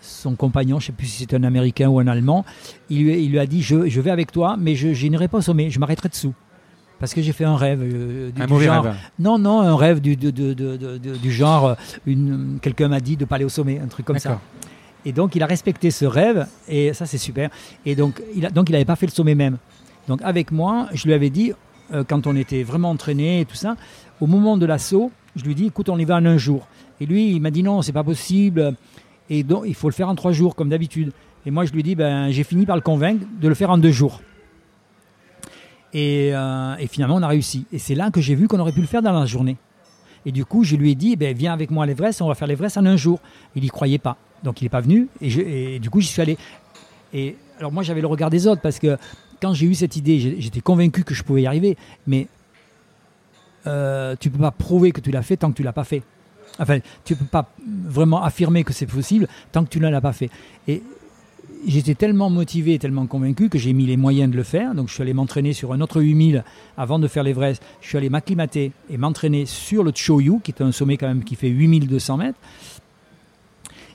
son 0.00 0.34
compagnon, 0.34 0.78
je 0.78 0.84
ne 0.84 0.86
sais 0.88 0.92
plus 0.92 1.06
si 1.06 1.18
c'était 1.20 1.36
un 1.36 1.44
Américain 1.44 1.88
ou 1.88 1.98
un 2.00 2.06
Allemand, 2.06 2.44
il 2.90 3.04
lui, 3.04 3.22
il 3.24 3.30
lui 3.30 3.38
a 3.38 3.46
dit 3.46 3.62
je, 3.62 3.88
je 3.88 4.00
vais 4.00 4.10
avec 4.10 4.32
toi, 4.32 4.56
mais 4.58 4.74
je, 4.74 4.92
je 4.94 5.06
n'irai 5.06 5.28
pas 5.28 5.38
au 5.38 5.42
sommet, 5.42 5.70
je 5.70 5.78
m'arrêterai 5.78 6.08
dessous. 6.08 6.34
Parce 7.00 7.12
que 7.12 7.20
j'ai 7.22 7.32
fait 7.32 7.44
un 7.44 7.56
rêve. 7.56 7.80
euh, 7.82 8.30
du, 8.30 8.40
Un 8.40 8.46
du 8.46 8.52
mauvais 8.52 8.66
genre, 8.66 8.84
rêve. 8.84 8.94
Non, 9.18 9.38
non, 9.38 9.60
un 9.60 9.76
rêve 9.76 10.00
du, 10.00 10.16
de- 10.16 10.30
du 10.30 11.32
genre, 11.32 11.66
euh, 11.66 11.74
une, 12.06 12.58
quelqu'un 12.62 12.88
m'a 12.88 13.00
dit 13.00 13.16
de 13.16 13.24
pas 13.24 13.36
aller 13.36 13.44
au 13.44 13.48
sommet, 13.50 13.78
un 13.82 13.88
truc 13.88 14.06
comme 14.06 14.16
ça. 14.18 14.40
Et 15.04 15.12
donc, 15.12 15.34
il 15.36 15.42
a 15.42 15.46
respecté 15.46 15.90
ce 15.90 16.06
rêve, 16.06 16.46
et 16.66 16.94
ça, 16.94 17.04
c'est 17.04 17.18
super. 17.18 17.50
Et 17.84 17.94
donc, 17.94 18.22
il 18.34 18.46
a- 18.46 18.50
donc, 18.50 18.70
il 18.70 18.72
n'avait 18.72 18.84
pas 18.86 18.96
fait 18.96 19.06
le 19.06 19.12
sommet 19.12 19.34
même. 19.34 19.58
Donc, 20.08 20.20
avec 20.22 20.50
moi, 20.50 20.88
je 20.94 21.04
lui 21.06 21.12
avais 21.12 21.30
dit, 21.30 21.52
euh, 21.92 22.04
quand 22.08 22.26
on 22.26 22.36
était 22.36 22.62
vraiment 22.62 22.90
entraîné 22.90 23.40
et 23.40 23.44
tout 23.44 23.56
ça, 23.56 23.76
au 24.20 24.26
moment 24.26 24.56
de 24.56 24.64
l'assaut, 24.64 25.10
je 25.36 25.44
lui 25.44 25.52
ai 25.52 25.54
dit, 25.54 25.66
écoute, 25.66 25.88
on 25.90 25.98
y 25.98 26.04
va 26.06 26.16
en 26.16 26.24
un 26.24 26.38
jour. 26.38 26.66
Et 27.00 27.06
lui, 27.06 27.32
il 27.32 27.40
m'a 27.40 27.50
dit, 27.50 27.62
non, 27.62 27.82
c'est 27.82 27.92
pas 27.92 28.04
possible. 28.04 28.74
Et 29.28 29.42
donc, 29.42 29.64
il 29.66 29.74
faut 29.74 29.88
le 29.88 29.94
faire 29.94 30.08
en 30.08 30.14
trois 30.14 30.32
jours, 30.32 30.54
comme 30.54 30.68
d'habitude. 30.70 31.12
Et 31.44 31.50
moi, 31.50 31.64
je 31.66 31.72
lui 31.72 31.80
ai 31.80 31.82
dit, 31.82 31.94
ben, 31.96 32.30
j'ai 32.30 32.44
fini 32.44 32.64
par 32.64 32.76
le 32.76 32.82
convaincre 32.82 33.26
de 33.40 33.48
le 33.48 33.54
faire 33.54 33.70
en 33.70 33.76
deux 33.76 33.90
jours. 33.90 34.22
Et, 35.94 36.30
euh, 36.34 36.76
et 36.78 36.88
finalement, 36.88 37.16
on 37.16 37.22
a 37.22 37.28
réussi. 37.28 37.66
Et 37.72 37.78
c'est 37.78 37.94
là 37.94 38.10
que 38.10 38.20
j'ai 38.20 38.34
vu 38.34 38.48
qu'on 38.48 38.58
aurait 38.58 38.72
pu 38.72 38.80
le 38.80 38.86
faire 38.86 39.00
dans 39.00 39.12
la 39.12 39.26
journée. 39.26 39.56
Et 40.26 40.32
du 40.32 40.44
coup, 40.44 40.64
je 40.64 40.74
lui 40.74 40.90
ai 40.90 40.94
dit, 40.94 41.12
eh 41.12 41.16
ben, 41.16 41.36
viens 41.36 41.52
avec 41.52 41.70
moi 41.70 41.84
à 41.84 41.86
l'Everest, 41.86 42.20
on 42.20 42.28
va 42.28 42.34
faire 42.34 42.48
l'Everest 42.48 42.76
en 42.76 42.86
un 42.86 42.96
jour. 42.96 43.20
Il 43.54 43.62
n'y 43.62 43.68
croyait 43.68 43.98
pas. 43.98 44.16
Donc, 44.42 44.60
il 44.60 44.64
n'est 44.64 44.70
pas 44.70 44.80
venu. 44.80 45.08
Et, 45.20 45.78
du 45.78 45.90
coup, 45.90 46.00
j'y 46.00 46.08
suis 46.08 46.20
allé. 46.20 46.36
Et 47.12 47.36
alors, 47.58 47.70
moi, 47.70 47.84
j'avais 47.84 48.00
le 48.00 48.08
regard 48.08 48.30
des 48.30 48.46
autres 48.46 48.60
parce 48.60 48.78
que 48.78 48.96
quand 49.40 49.54
j'ai 49.54 49.66
eu 49.66 49.74
cette 49.74 49.96
idée, 49.96 50.18
j'étais 50.18 50.60
convaincu 50.60 51.04
que 51.04 51.14
je 51.14 51.22
pouvais 51.22 51.42
y 51.42 51.46
arriver. 51.46 51.76
Mais 52.06 52.26
euh, 53.66 54.16
tu 54.18 54.30
peux 54.30 54.38
pas 54.38 54.50
prouver 54.50 54.90
que 54.90 55.00
tu 55.00 55.12
l'as 55.12 55.22
fait 55.22 55.36
tant 55.36 55.50
que 55.50 55.56
tu 55.56 55.62
l'as 55.62 55.72
pas 55.72 55.84
fait. 55.84 56.02
Enfin, 56.58 56.78
tu 57.04 57.14
peux 57.14 57.24
pas 57.24 57.48
vraiment 57.86 58.22
affirmer 58.22 58.64
que 58.64 58.72
c'est 58.72 58.86
possible 58.86 59.28
tant 59.52 59.64
que 59.64 59.68
tu 59.68 59.80
ne 59.80 59.88
l'as 59.88 60.00
pas 60.00 60.12
fait. 60.12 60.30
Et 60.66 60.82
j'étais 61.66 61.94
tellement 61.94 62.30
motivé, 62.30 62.78
tellement 62.78 63.06
convaincu 63.06 63.48
que 63.48 63.58
j'ai 63.58 63.72
mis 63.72 63.86
les 63.86 63.96
moyens 63.96 64.30
de 64.30 64.36
le 64.36 64.42
faire. 64.42 64.74
Donc 64.74 64.88
je 64.88 64.94
suis 64.94 65.02
allé 65.02 65.14
m'entraîner 65.14 65.52
sur 65.52 65.72
un 65.72 65.80
autre 65.80 66.00
8000 66.00 66.44
avant 66.76 66.98
de 66.98 67.08
faire 67.08 67.22
l'Everest. 67.22 67.62
Je 67.80 67.88
suis 67.88 67.98
allé 67.98 68.10
m'acclimater 68.10 68.72
et 68.90 68.96
m'entraîner 68.96 69.46
sur 69.46 69.82
le 69.82 69.92
Choyu, 69.94 70.40
qui 70.42 70.52
est 70.52 70.62
un 70.62 70.72
sommet 70.72 70.96
quand 70.96 71.08
même 71.08 71.24
qui 71.24 71.36
fait 71.36 71.48
8200 71.48 72.16
mètres. 72.16 72.38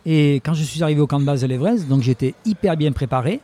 Et 0.06 0.36
quand 0.36 0.54
je 0.54 0.64
suis 0.64 0.82
arrivé 0.82 1.02
au 1.02 1.08
camp 1.08 1.20
de 1.20 1.26
base 1.26 1.42
de 1.42 1.48
l'Everest, 1.48 1.88
donc 1.88 2.02
j'étais 2.02 2.34
hyper 2.46 2.78
bien 2.78 2.92
préparé. 2.92 3.42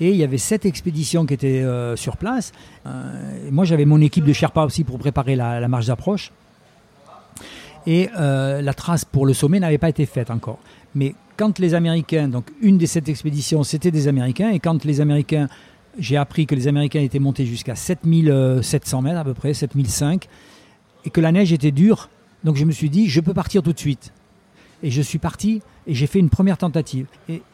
Et 0.00 0.10
il 0.10 0.16
y 0.16 0.24
avait 0.24 0.38
sept 0.38 0.64
expéditions 0.64 1.26
qui 1.26 1.34
étaient 1.34 1.62
euh, 1.62 1.94
sur 1.94 2.16
place. 2.16 2.52
Euh, 2.86 3.50
moi, 3.50 3.64
j'avais 3.64 3.84
mon 3.84 4.00
équipe 4.00 4.24
de 4.24 4.32
Sherpa 4.32 4.64
aussi 4.64 4.82
pour 4.82 4.98
préparer 4.98 5.36
la, 5.36 5.60
la 5.60 5.68
marche 5.68 5.86
d'approche. 5.86 6.32
Et 7.86 8.08
euh, 8.18 8.62
la 8.62 8.74
trace 8.74 9.04
pour 9.04 9.26
le 9.26 9.34
sommet 9.34 9.60
n'avait 9.60 9.78
pas 9.78 9.88
été 9.88 10.06
faite 10.06 10.30
encore. 10.30 10.58
Mais 10.94 11.14
quand 11.40 11.58
les 11.58 11.72
Américains, 11.72 12.28
donc 12.28 12.50
une 12.60 12.76
des 12.76 12.86
sept 12.86 13.08
expéditions, 13.08 13.62
c'était 13.62 13.90
des 13.90 14.08
Américains, 14.08 14.50
et 14.50 14.58
quand 14.60 14.84
les 14.84 15.00
Américains, 15.00 15.48
j'ai 15.98 16.18
appris 16.18 16.44
que 16.46 16.54
les 16.54 16.68
Américains 16.68 17.00
étaient 17.00 17.18
montés 17.18 17.46
jusqu'à 17.46 17.74
7700 17.74 19.00
mètres 19.00 19.18
à 19.18 19.24
peu 19.24 19.32
près, 19.32 19.54
7005, 19.54 20.28
et 21.06 21.10
que 21.10 21.18
la 21.22 21.32
neige 21.32 21.50
était 21.54 21.70
dure, 21.70 22.10
donc 22.44 22.56
je 22.56 22.64
me 22.66 22.72
suis 22.72 22.90
dit, 22.90 23.08
je 23.08 23.20
peux 23.22 23.32
partir 23.32 23.62
tout 23.62 23.72
de 23.72 23.78
suite. 23.78 24.12
Et 24.82 24.90
je 24.90 25.00
suis 25.00 25.18
parti, 25.18 25.62
et 25.86 25.94
j'ai 25.94 26.06
fait 26.06 26.18
une 26.18 26.28
première 26.28 26.58
tentative. 26.58 27.06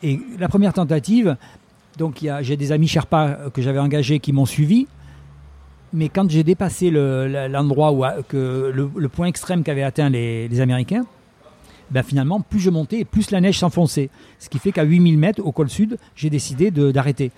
Et, 0.02 0.18
la 0.40 0.48
première 0.48 0.72
tentative, 0.72 1.36
donc 1.96 2.24
j'ai 2.40 2.56
des 2.56 2.72
amis 2.72 2.88
Sherpa 2.88 3.26
euh, 3.28 3.50
que 3.50 3.62
j'avais 3.62 3.78
engagés 3.78 4.18
qui 4.18 4.32
m'ont 4.32 4.46
suivi, 4.46 4.88
mais 5.92 6.08
quand 6.08 6.28
j'ai 6.28 6.42
dépassé 6.42 6.90
le- 6.90 7.46
l'endroit 7.48 7.92
où 7.92 8.02
a- 8.02 8.16
que 8.28 8.72
le, 8.74 8.90
le 8.96 9.08
point 9.08 9.28
extrême 9.28 9.62
qu'avaient 9.62 9.84
atteint 9.84 10.10
les 10.10 10.60
Américains, 10.60 11.04
ben 11.90 12.02
finalement, 12.02 12.40
plus 12.40 12.60
je 12.60 12.70
montais, 12.70 13.04
plus 13.04 13.30
la 13.30 13.40
neige 13.40 13.58
s'enfonçait. 13.58 14.10
Ce 14.38 14.48
qui 14.48 14.58
fait 14.58 14.72
qu'à 14.72 14.82
8000 14.82 15.18
mètres, 15.18 15.42
au 15.44 15.52
col 15.52 15.68
sud, 15.70 15.98
j'ai 16.14 16.30
décidé 16.30 16.70
d'arrêter 16.70 17.30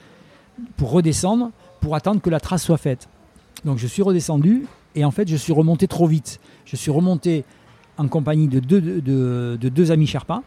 pour 0.76 0.90
redescendre, 0.90 1.50
pour 1.80 1.94
attendre 1.94 2.20
que 2.20 2.30
la 2.30 2.40
trace 2.40 2.62
soit 2.64 2.78
faite. 2.78 3.08
Donc 3.64 3.78
je 3.78 3.86
suis 3.86 4.02
redescendu, 4.02 4.64
et 4.94 5.04
en 5.04 5.10
fait, 5.10 5.28
je 5.28 5.36
suis 5.36 5.52
remonté 5.52 5.86
trop 5.86 6.06
vite. 6.06 6.40
Je 6.64 6.76
suis 6.76 6.90
remonté 6.90 7.44
en 7.98 8.08
compagnie 8.08 8.48
de 8.48 8.60
deux, 8.60 8.80
de, 8.80 9.00
de- 9.00 9.58
de 9.60 9.68
deux 9.68 9.90
amis 9.92 10.06
Sherpa. 10.06 10.42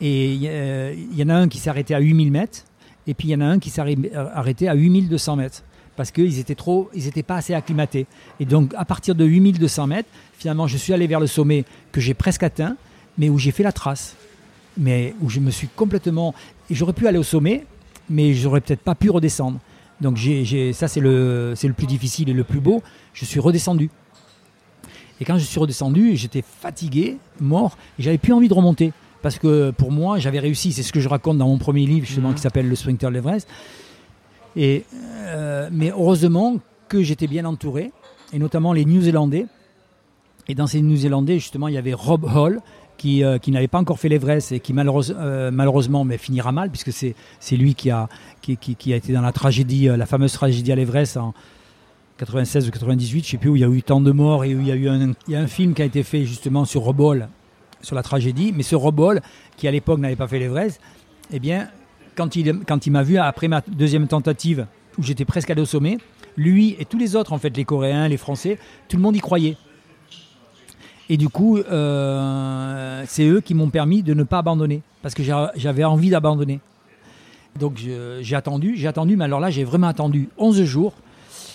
Et 0.00 0.32
il 0.32 0.42
y, 0.42 0.48
a- 0.48 0.92
il 0.92 1.14
y 1.16 1.22
en 1.22 1.28
a 1.28 1.34
un 1.34 1.48
qui 1.48 1.58
s'est 1.58 1.70
arrêté 1.70 1.94
à 1.94 1.98
8000 1.98 2.30
mètres, 2.30 2.64
et 3.06 3.14
puis 3.14 3.28
il 3.28 3.30
y 3.32 3.34
en 3.34 3.40
a 3.40 3.46
un 3.46 3.58
qui 3.58 3.70
s'est 3.70 3.82
arrêté 4.14 4.68
à 4.68 4.74
8200 4.74 5.36
mètres 5.36 5.62
parce 6.00 6.12
qu'ils 6.12 6.38
étaient 6.38 6.54
trop, 6.54 6.88
ils 6.94 7.06
étaient 7.06 7.22
pas 7.22 7.36
assez 7.36 7.52
acclimatés. 7.52 8.06
Et 8.40 8.46
donc 8.46 8.72
à 8.74 8.86
partir 8.86 9.14
de 9.14 9.26
8200 9.26 9.86
mètres, 9.86 10.08
finalement, 10.38 10.66
je 10.66 10.78
suis 10.78 10.94
allé 10.94 11.06
vers 11.06 11.20
le 11.20 11.26
sommet 11.26 11.66
que 11.92 12.00
j'ai 12.00 12.14
presque 12.14 12.42
atteint, 12.42 12.78
mais 13.18 13.28
où 13.28 13.38
j'ai 13.38 13.50
fait 13.50 13.62
la 13.62 13.70
trace, 13.72 14.16
mais 14.78 15.14
où 15.20 15.28
je 15.28 15.40
me 15.40 15.50
suis 15.50 15.68
complètement, 15.68 16.34
j'aurais 16.70 16.94
pu 16.94 17.06
aller 17.06 17.18
au 17.18 17.22
sommet, 17.22 17.66
mais 18.08 18.32
j'aurais 18.32 18.62
peut-être 18.62 18.80
pas 18.80 18.94
pu 18.94 19.10
redescendre. 19.10 19.58
Donc 20.00 20.16
j'ai, 20.16 20.72
ça 20.72 20.88
c'est 20.88 21.00
le, 21.00 21.52
c'est 21.54 21.68
le 21.68 21.74
plus 21.74 21.86
difficile 21.86 22.30
et 22.30 22.32
le 22.32 22.44
plus 22.44 22.60
beau. 22.60 22.82
Je 23.12 23.26
suis 23.26 23.38
redescendu. 23.38 23.90
Et 25.20 25.26
quand 25.26 25.36
je 25.36 25.44
suis 25.44 25.60
redescendu, 25.60 26.16
j'étais 26.16 26.42
fatigué, 26.62 27.18
mort, 27.40 27.76
et 27.98 28.04
j'avais 28.04 28.16
plus 28.16 28.32
envie 28.32 28.48
de 28.48 28.54
remonter. 28.54 28.94
Parce 29.20 29.38
que 29.38 29.70
pour 29.72 29.92
moi, 29.92 30.18
j'avais 30.18 30.38
réussi. 30.38 30.72
C'est 30.72 30.82
ce 30.82 30.94
que 30.94 31.00
je 31.00 31.10
raconte 31.10 31.36
dans 31.36 31.48
mon 31.48 31.58
premier 31.58 31.84
livre, 31.84 32.06
justement, 32.06 32.30
Mhm. 32.30 32.36
qui 32.36 32.40
s'appelle 32.40 32.66
Le 32.70 32.74
Sprinter 32.74 33.08
de 33.08 33.12
l'Everest. 33.12 33.46
Euh, 34.56 35.68
mais 35.72 35.90
heureusement 35.90 36.56
que 36.88 37.02
j'étais 37.02 37.26
bien 37.26 37.44
entouré, 37.44 37.92
et 38.32 38.38
notamment 38.38 38.72
les 38.72 38.84
New-Zélandais. 38.84 39.46
Et 40.48 40.54
dans 40.54 40.66
ces 40.66 40.82
New-Zélandais, 40.82 41.38
justement, 41.38 41.68
il 41.68 41.74
y 41.74 41.78
avait 41.78 41.94
Rob 41.94 42.24
Hall, 42.24 42.60
qui, 42.96 43.24
euh, 43.24 43.38
qui 43.38 43.50
n'avait 43.50 43.68
pas 43.68 43.78
encore 43.78 43.98
fait 43.98 44.08
l'Everest 44.08 44.52
et 44.52 44.60
qui 44.60 44.74
euh, 44.76 45.50
malheureusement 45.50 46.04
mais 46.04 46.18
finira 46.18 46.52
mal, 46.52 46.70
puisque 46.70 46.92
c'est 46.92 47.56
lui 47.56 47.74
qui 47.74 47.90
a, 47.90 48.08
été 48.46 49.12
dans 49.12 49.22
la 49.22 49.32
tragédie, 49.32 49.86
la 49.86 50.06
fameuse 50.06 50.32
tragédie 50.32 50.70
à 50.70 50.76
l'Everest 50.76 51.16
en 51.16 51.32
96 52.18 52.68
ou 52.68 52.70
98, 52.70 53.24
je 53.24 53.30
sais 53.30 53.36
plus, 53.38 53.48
où 53.48 53.56
il 53.56 53.62
y 53.62 53.64
a 53.64 53.68
eu 53.68 53.82
tant 53.82 54.02
de 54.02 54.10
morts 54.10 54.44
et 54.44 54.54
où 54.54 54.60
il 54.60 54.66
y 54.66 54.72
a 54.72 54.74
eu 54.74 54.88
un, 54.88 55.12
un 55.32 55.46
film 55.46 55.72
qui 55.72 55.80
a 55.80 55.86
été 55.86 56.02
fait 56.02 56.26
justement 56.26 56.66
sur 56.66 56.82
Rob 56.82 57.00
Hall, 57.00 57.28
sur 57.80 57.96
la 57.96 58.02
tragédie. 58.02 58.52
Mais 58.54 58.62
ce 58.62 58.76
Rob 58.76 58.98
Hall, 59.00 59.22
qui 59.56 59.66
à 59.66 59.70
l'époque 59.70 60.00
n'avait 60.00 60.16
pas 60.16 60.28
fait 60.28 60.38
l'Everest, 60.38 60.80
eh 61.32 61.38
bien, 61.38 61.68
quand 62.20 62.86
il, 62.86 62.92
m'a 62.92 63.02
vu 63.02 63.18
après 63.18 63.48
ma 63.48 63.62
deuxième 63.66 64.06
tentative, 64.06 64.66
où 64.98 65.02
j'étais 65.02 65.24
presque 65.24 65.50
allé 65.50 65.62
au 65.62 65.66
sommet, 65.66 65.98
lui 66.36 66.76
et 66.78 66.84
tous 66.84 66.98
les 66.98 67.16
autres, 67.16 67.32
en 67.32 67.38
fait, 67.38 67.56
les 67.56 67.64
Coréens, 67.64 68.08
les 68.08 68.16
Français, 68.16 68.58
tout 68.88 68.96
le 68.96 69.02
monde 69.02 69.16
y 69.16 69.20
croyait. 69.20 69.56
Et 71.08 71.16
du 71.16 71.28
coup, 71.28 71.58
euh, 71.58 73.02
c'est 73.08 73.26
eux 73.26 73.40
qui 73.40 73.54
m'ont 73.54 73.70
permis 73.70 74.02
de 74.02 74.14
ne 74.14 74.22
pas 74.22 74.38
abandonner, 74.38 74.82
parce 75.02 75.14
que 75.14 75.22
j'a- 75.22 75.50
j'avais 75.56 75.84
envie 75.84 76.10
d'abandonner. 76.10 76.60
Donc 77.58 77.78
j'ai 78.20 78.36
attendu, 78.36 78.74
j'ai 78.76 78.86
attendu, 78.86 79.16
mais 79.16 79.24
alors 79.24 79.40
là, 79.40 79.50
j'ai 79.50 79.64
vraiment 79.64 79.88
attendu 79.88 80.28
11 80.38 80.62
jours, 80.62 80.94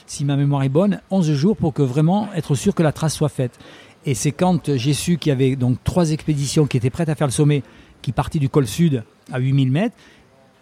si 0.07 0.25
ma 0.25 0.35
mémoire 0.35 0.63
est 0.63 0.69
bonne, 0.69 0.99
11 1.09 1.31
jours 1.33 1.55
pour 1.55 1.73
que 1.73 1.81
vraiment 1.81 2.27
être 2.35 2.53
sûr 2.53 2.75
que 2.75 2.83
la 2.83 2.91
trace 2.91 3.15
soit 3.15 3.29
faite. 3.29 3.57
Et 4.05 4.13
c'est 4.13 4.33
quand 4.33 4.75
j'ai 4.75 4.93
su 4.93 5.17
qu'il 5.17 5.29
y 5.29 5.33
avait 5.33 5.55
donc 5.55 5.77
trois 5.85 6.11
expéditions 6.11 6.67
qui 6.67 6.75
étaient 6.77 6.89
prêtes 6.89 7.09
à 7.09 7.15
faire 7.15 7.27
le 7.27 7.31
sommet, 7.31 7.63
qui 8.01 8.11
partaient 8.11 8.39
du 8.39 8.49
col 8.49 8.67
sud 8.67 9.03
à 9.31 9.39
8000 9.39 9.71
mètres. 9.71 9.95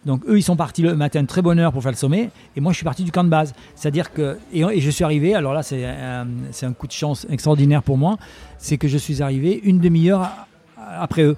Donc 0.06 0.24
eux, 0.28 0.38
ils 0.38 0.44
sont 0.44 0.56
partis 0.56 0.82
le 0.82 0.96
matin 0.96 1.22
de 1.22 1.28
très 1.28 1.42
bonne 1.42 1.60
heure 1.60 1.72
pour 1.72 1.82
faire 1.82 1.92
le 1.92 1.98
sommet, 1.98 2.30
et 2.56 2.62
moi 2.62 2.72
je 2.72 2.78
suis 2.78 2.84
parti 2.84 3.04
du 3.04 3.12
camp 3.12 3.24
de 3.24 3.30
base. 3.30 3.54
C'est-à-dire 3.76 4.12
que 4.12 4.38
et, 4.52 4.62
et 4.62 4.82
je 4.82 4.89
suis 4.89 5.04
arrivé. 5.04 5.34
Alors 5.34 5.54
là, 5.54 5.63
c'est 5.63 5.86
un, 5.86 6.28
c'est 6.52 6.66
un 6.66 6.74
coup 6.74 6.88
de 6.88 6.92
chance 6.92 7.26
extraordinaire 7.30 7.84
pour 7.84 7.98
moi, 7.98 8.18
c'est 8.58 8.78
que 8.78 8.88
je 8.88 8.98
suis 8.98 9.22
arrivé 9.22 9.62
une 9.63 9.80
demi-heure 9.80 10.30
après 10.78 11.24
eux. 11.24 11.38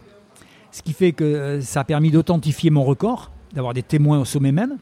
Ce 0.72 0.82
qui 0.82 0.94
fait 0.94 1.12
que 1.12 1.24
euh, 1.24 1.62
ça 1.62 1.82
a 1.82 1.84
permis 1.84 2.12
d'authentifier 2.12 2.70
mon 2.70 2.84
record, 2.84 3.32
d'avoir 3.54 3.74
des 3.74 3.84
témoins 3.84 4.20
au 4.20 4.26
sommet 4.26 4.52
même. 4.52 4.78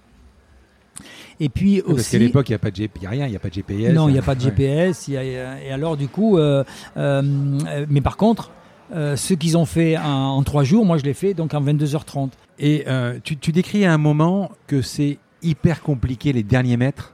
Et 1.39 1.49
puis 1.49 1.81
aussi. 1.81 1.95
Parce 1.95 2.09
qu'à 2.09 2.19
l'époque, 2.19 2.49
il 2.49 2.51
n'y 2.51 2.55
a, 2.55 2.59
pas 2.59 2.71
de 2.71 2.83
a 2.83 3.09
rien, 3.09 3.25
il 3.27 3.31
n'y 3.31 3.35
a 3.35 3.39
pas 3.39 3.49
de 3.49 3.53
GPS. 3.53 3.93
Non, 3.93 4.07
il 4.07 4.13
n'y 4.13 4.19
a 4.19 4.21
pas 4.21 4.35
de 4.35 4.41
GPS. 4.41 5.09
et 5.09 5.71
alors, 5.71 5.97
du 5.97 6.07
coup, 6.07 6.37
mais 6.95 8.01
par 8.01 8.17
contre, 8.17 8.51
ce 8.91 9.33
qu'ils 9.33 9.57
ont 9.57 9.65
fait 9.65 9.97
en, 9.97 10.41
trois 10.43 10.63
jours, 10.63 10.85
moi 10.85 10.97
je 10.97 11.03
l'ai 11.03 11.13
fait 11.13 11.33
donc 11.33 11.53
en 11.53 11.61
22h30. 11.61 12.29
Et 12.59 12.85
tu, 13.23 13.37
tu 13.37 13.51
décris 13.51 13.85
à 13.85 13.93
un 13.93 13.97
moment 13.97 14.51
que 14.67 14.81
c'est 14.81 15.17
hyper 15.41 15.81
compliqué 15.81 16.33
les 16.33 16.43
derniers 16.43 16.77
mètres, 16.77 17.13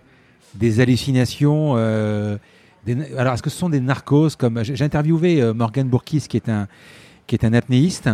des 0.55 0.79
hallucinations. 0.79 1.75
alors, 1.75 3.33
est-ce 3.33 3.43
que 3.43 3.49
ce 3.49 3.57
sont 3.57 3.69
des 3.69 3.79
narcos 3.79 4.35
comme 4.37 4.63
j'ai 4.63 4.83
interviewé 4.83 5.53
Morgan 5.53 5.87
Bourkis, 5.87 6.25
qui 6.27 6.37
est 6.37 6.49
un 6.49 6.67
qui 7.27 7.35
est 7.35 7.45
un 7.45 7.53
apnéiste 7.53 8.09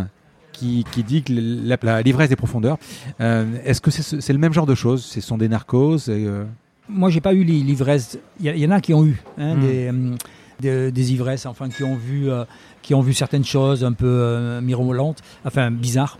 qui, 0.56 1.04
dit 1.04 1.24
que 1.24 1.34
la, 1.34 2.02
l'ivresse 2.02 2.30
des 2.30 2.36
profondeurs. 2.36 2.78
Euh, 3.20 3.46
est-ce 3.64 3.82
que 3.82 3.92
c'est, 3.92 4.34
le 4.34 4.40
même 4.40 4.54
genre 4.54 4.66
de 4.66 4.76
choses? 4.76 5.04
Ce 5.04 5.22
sont 5.22 5.38
des 5.38 5.50
narcoses 5.50 6.08
euh... 6.10 6.46
Moi, 6.88 7.10
j'ai 7.10 7.22
pas 7.22 7.34
eu 7.34 7.44
l'ivresse. 7.44 8.20
Il 8.40 8.58
y, 8.58 8.66
en 8.66 8.72
a 8.72 8.80
qui 8.80 8.94
ont 8.94 9.06
eu 9.06 9.18
hein, 9.40 9.56
hmm. 9.56 10.16
euh, 10.64 10.92
des, 10.92 11.14
ivresses, 11.14 11.46
enfin, 11.48 11.68
qui 11.70 11.84
ont 11.84 11.96
vu, 11.96 12.30
euh, 12.30 12.46
qui 12.86 12.94
ont 12.94 13.02
vu 13.02 13.14
certaines 13.14 13.44
choses 13.44 13.84
un 13.84 13.94
peu 13.94 14.60
mirobolantes, 14.62 15.22
enfin 15.44 15.72
bizarres. 15.72 16.20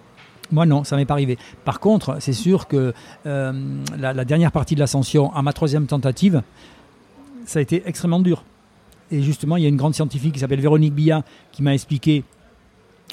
Moi, 0.52 0.66
non, 0.66 0.84
ça 0.84 0.96
m'est 0.96 1.06
pas 1.06 1.14
arrivé. 1.14 1.38
Par 1.64 1.80
contre, 1.80 2.18
c'est 2.20 2.34
sûr 2.34 2.68
que 2.68 2.94
la, 3.26 3.54
la, 4.14 4.26
dernière 4.26 4.52
partie 4.52 4.74
de 4.74 4.80
l'ascension, 4.80 5.34
à 5.34 5.42
ma 5.42 5.54
troisième 5.54 5.86
tentative, 5.86 6.42
ça 7.46 7.60
a 7.60 7.62
été 7.62 7.84
extrêmement 7.86 8.20
dur. 8.20 8.44
Et 9.12 9.22
justement, 9.22 9.58
il 9.58 9.64
y 9.64 9.66
a 9.66 9.70
une 9.70 9.78
grande 9.78 9.94
scientifique 9.94 10.34
qui 10.34 10.40
s'appelle 10.40 10.62
Véronique 10.62 10.94
Billat 10.94 11.24
qui 11.52 11.62
m'a 11.62 11.74
expliqué 11.74 12.24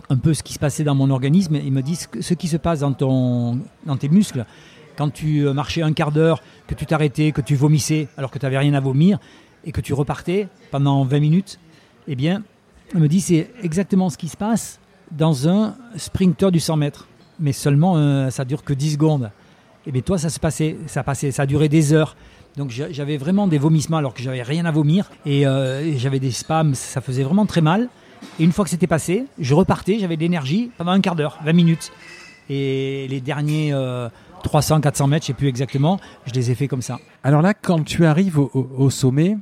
un 0.09 0.17
peu 0.17 0.35
ce 0.35 0.43
qui 0.43 0.55
se 0.55 0.59
passait 0.59 0.85
dans 0.85 0.95
mon 0.95 1.11
organisme. 1.11 1.57
Ils 1.57 1.73
me 1.73 1.83
disent 1.83 2.09
ce 2.21 2.35
qui 2.35 2.49
se 2.49 2.57
passe 2.57 2.81
dans, 2.81 2.93
ton, 2.93 3.59
dans 3.85 3.97
tes 3.97 4.09
muscles 4.09 4.47
quand 4.97 5.11
tu 5.11 5.47
euh, 5.47 5.53
marchais 5.53 5.83
un 5.83 5.93
quart 5.93 6.13
d'heure, 6.13 6.43
que 6.67 6.75
tu 6.75 6.87
t'arrêtais, 6.87 7.33
que 7.33 7.41
tu 7.41 7.55
vomissais 7.57 8.09
alors 8.17 8.31
que 8.31 8.39
tu 8.39 8.45
n'avais 8.45 8.59
rien 8.59 8.75
à 8.75 8.81
vomir 8.81 9.19
et 9.65 9.73
que 9.73 9.81
tu 9.81 9.95
repartais 9.95 10.49
pendant 10.71 11.05
20 11.05 11.21
minutes. 11.21 11.59
Eh 12.09 12.17
bien, 12.17 12.43
il 12.95 13.01
me 13.01 13.09
dit 13.09 13.21
c'est 13.21 13.51
exactement 13.63 14.11
ce 14.11 14.19
qui 14.19 14.29
se 14.29 14.37
passe 14.37 14.81
dans 15.11 15.49
un 15.49 15.77
sprinter 15.97 16.51
du 16.51 16.61
100 16.61 16.77
mètres. 16.77 17.09
Mais 17.41 17.53
seulement, 17.53 17.97
euh, 17.97 18.31
ça 18.31 18.45
dure 18.45 18.63
que 18.63 18.73
10 18.73 18.93
secondes. 18.93 19.31
Et 19.87 19.93
bien 19.93 20.03
toi, 20.03 20.19
ça 20.19 20.31
se 20.31 20.39
passait, 20.39 20.77
ça 20.87 21.03
passait, 21.03 21.31
ça 21.31 21.47
duré 21.47 21.69
des 21.69 21.93
heures. 21.93 22.17
Donc 22.57 22.71
j'avais 22.71 23.17
vraiment 23.17 23.47
des 23.47 23.59
vomissements 23.59 23.97
alors 23.97 24.13
que 24.13 24.23
j'avais 24.23 24.43
rien 24.43 24.67
à 24.67 24.71
vomir 24.71 25.11
et, 25.25 25.47
euh, 25.47 25.81
et 25.81 25.97
j'avais 25.97 26.21
des 26.21 26.31
spams, 26.31 26.75
ça 26.75 27.01
faisait 27.01 27.23
vraiment 27.23 27.47
très 27.47 27.63
mal. 27.63 27.89
Et 28.39 28.45
une 28.45 28.53
fois 28.53 28.65
que 28.65 28.71
c'était 28.71 28.87
passé, 28.87 29.25
je 29.39 29.55
repartais, 29.55 29.99
j'avais 29.99 30.17
de 30.17 30.21
l'énergie 30.21 30.71
pendant 30.77 30.93
un 30.93 31.01
quart 31.01 31.17
d'heure, 31.17 31.39
20 31.45 31.53
minutes. 31.53 31.93
Et 32.49 33.07
les 33.09 33.21
derniers 33.21 33.75
300, 34.45 34.77
euh, 34.77 34.81
400 34.81 35.07
mètres, 35.07 35.27
je 35.27 35.33
ne 35.33 35.35
sais 35.35 35.39
plus 35.39 35.49
exactement, 35.49 35.99
je 36.27 36.33
les 36.33 36.51
ai 36.51 36.55
fait 36.55 36.69
comme 36.69 36.83
ça. 36.83 36.99
Alors 37.25 37.43
là, 37.43 37.55
quand 37.55 37.85
tu 37.85 38.05
arrives 38.05 38.39
au, 38.39 38.91
sommet, 38.91 39.37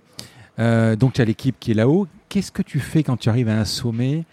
euh, 0.58 0.96
donc 0.96 1.14
tu 1.14 1.20
as 1.20 1.24
l'équipe 1.24 1.56
qui 1.58 1.72
est 1.72 1.74
là-haut, 1.74 2.06
qu'est-ce 2.30 2.52
que 2.52 2.62
tu 2.62 2.80
fais 2.80 3.02
quand 3.02 3.18
tu 3.18 3.28
arrives 3.28 3.48
à 3.48 3.58
un 3.58 3.66
sommet? 3.66 4.24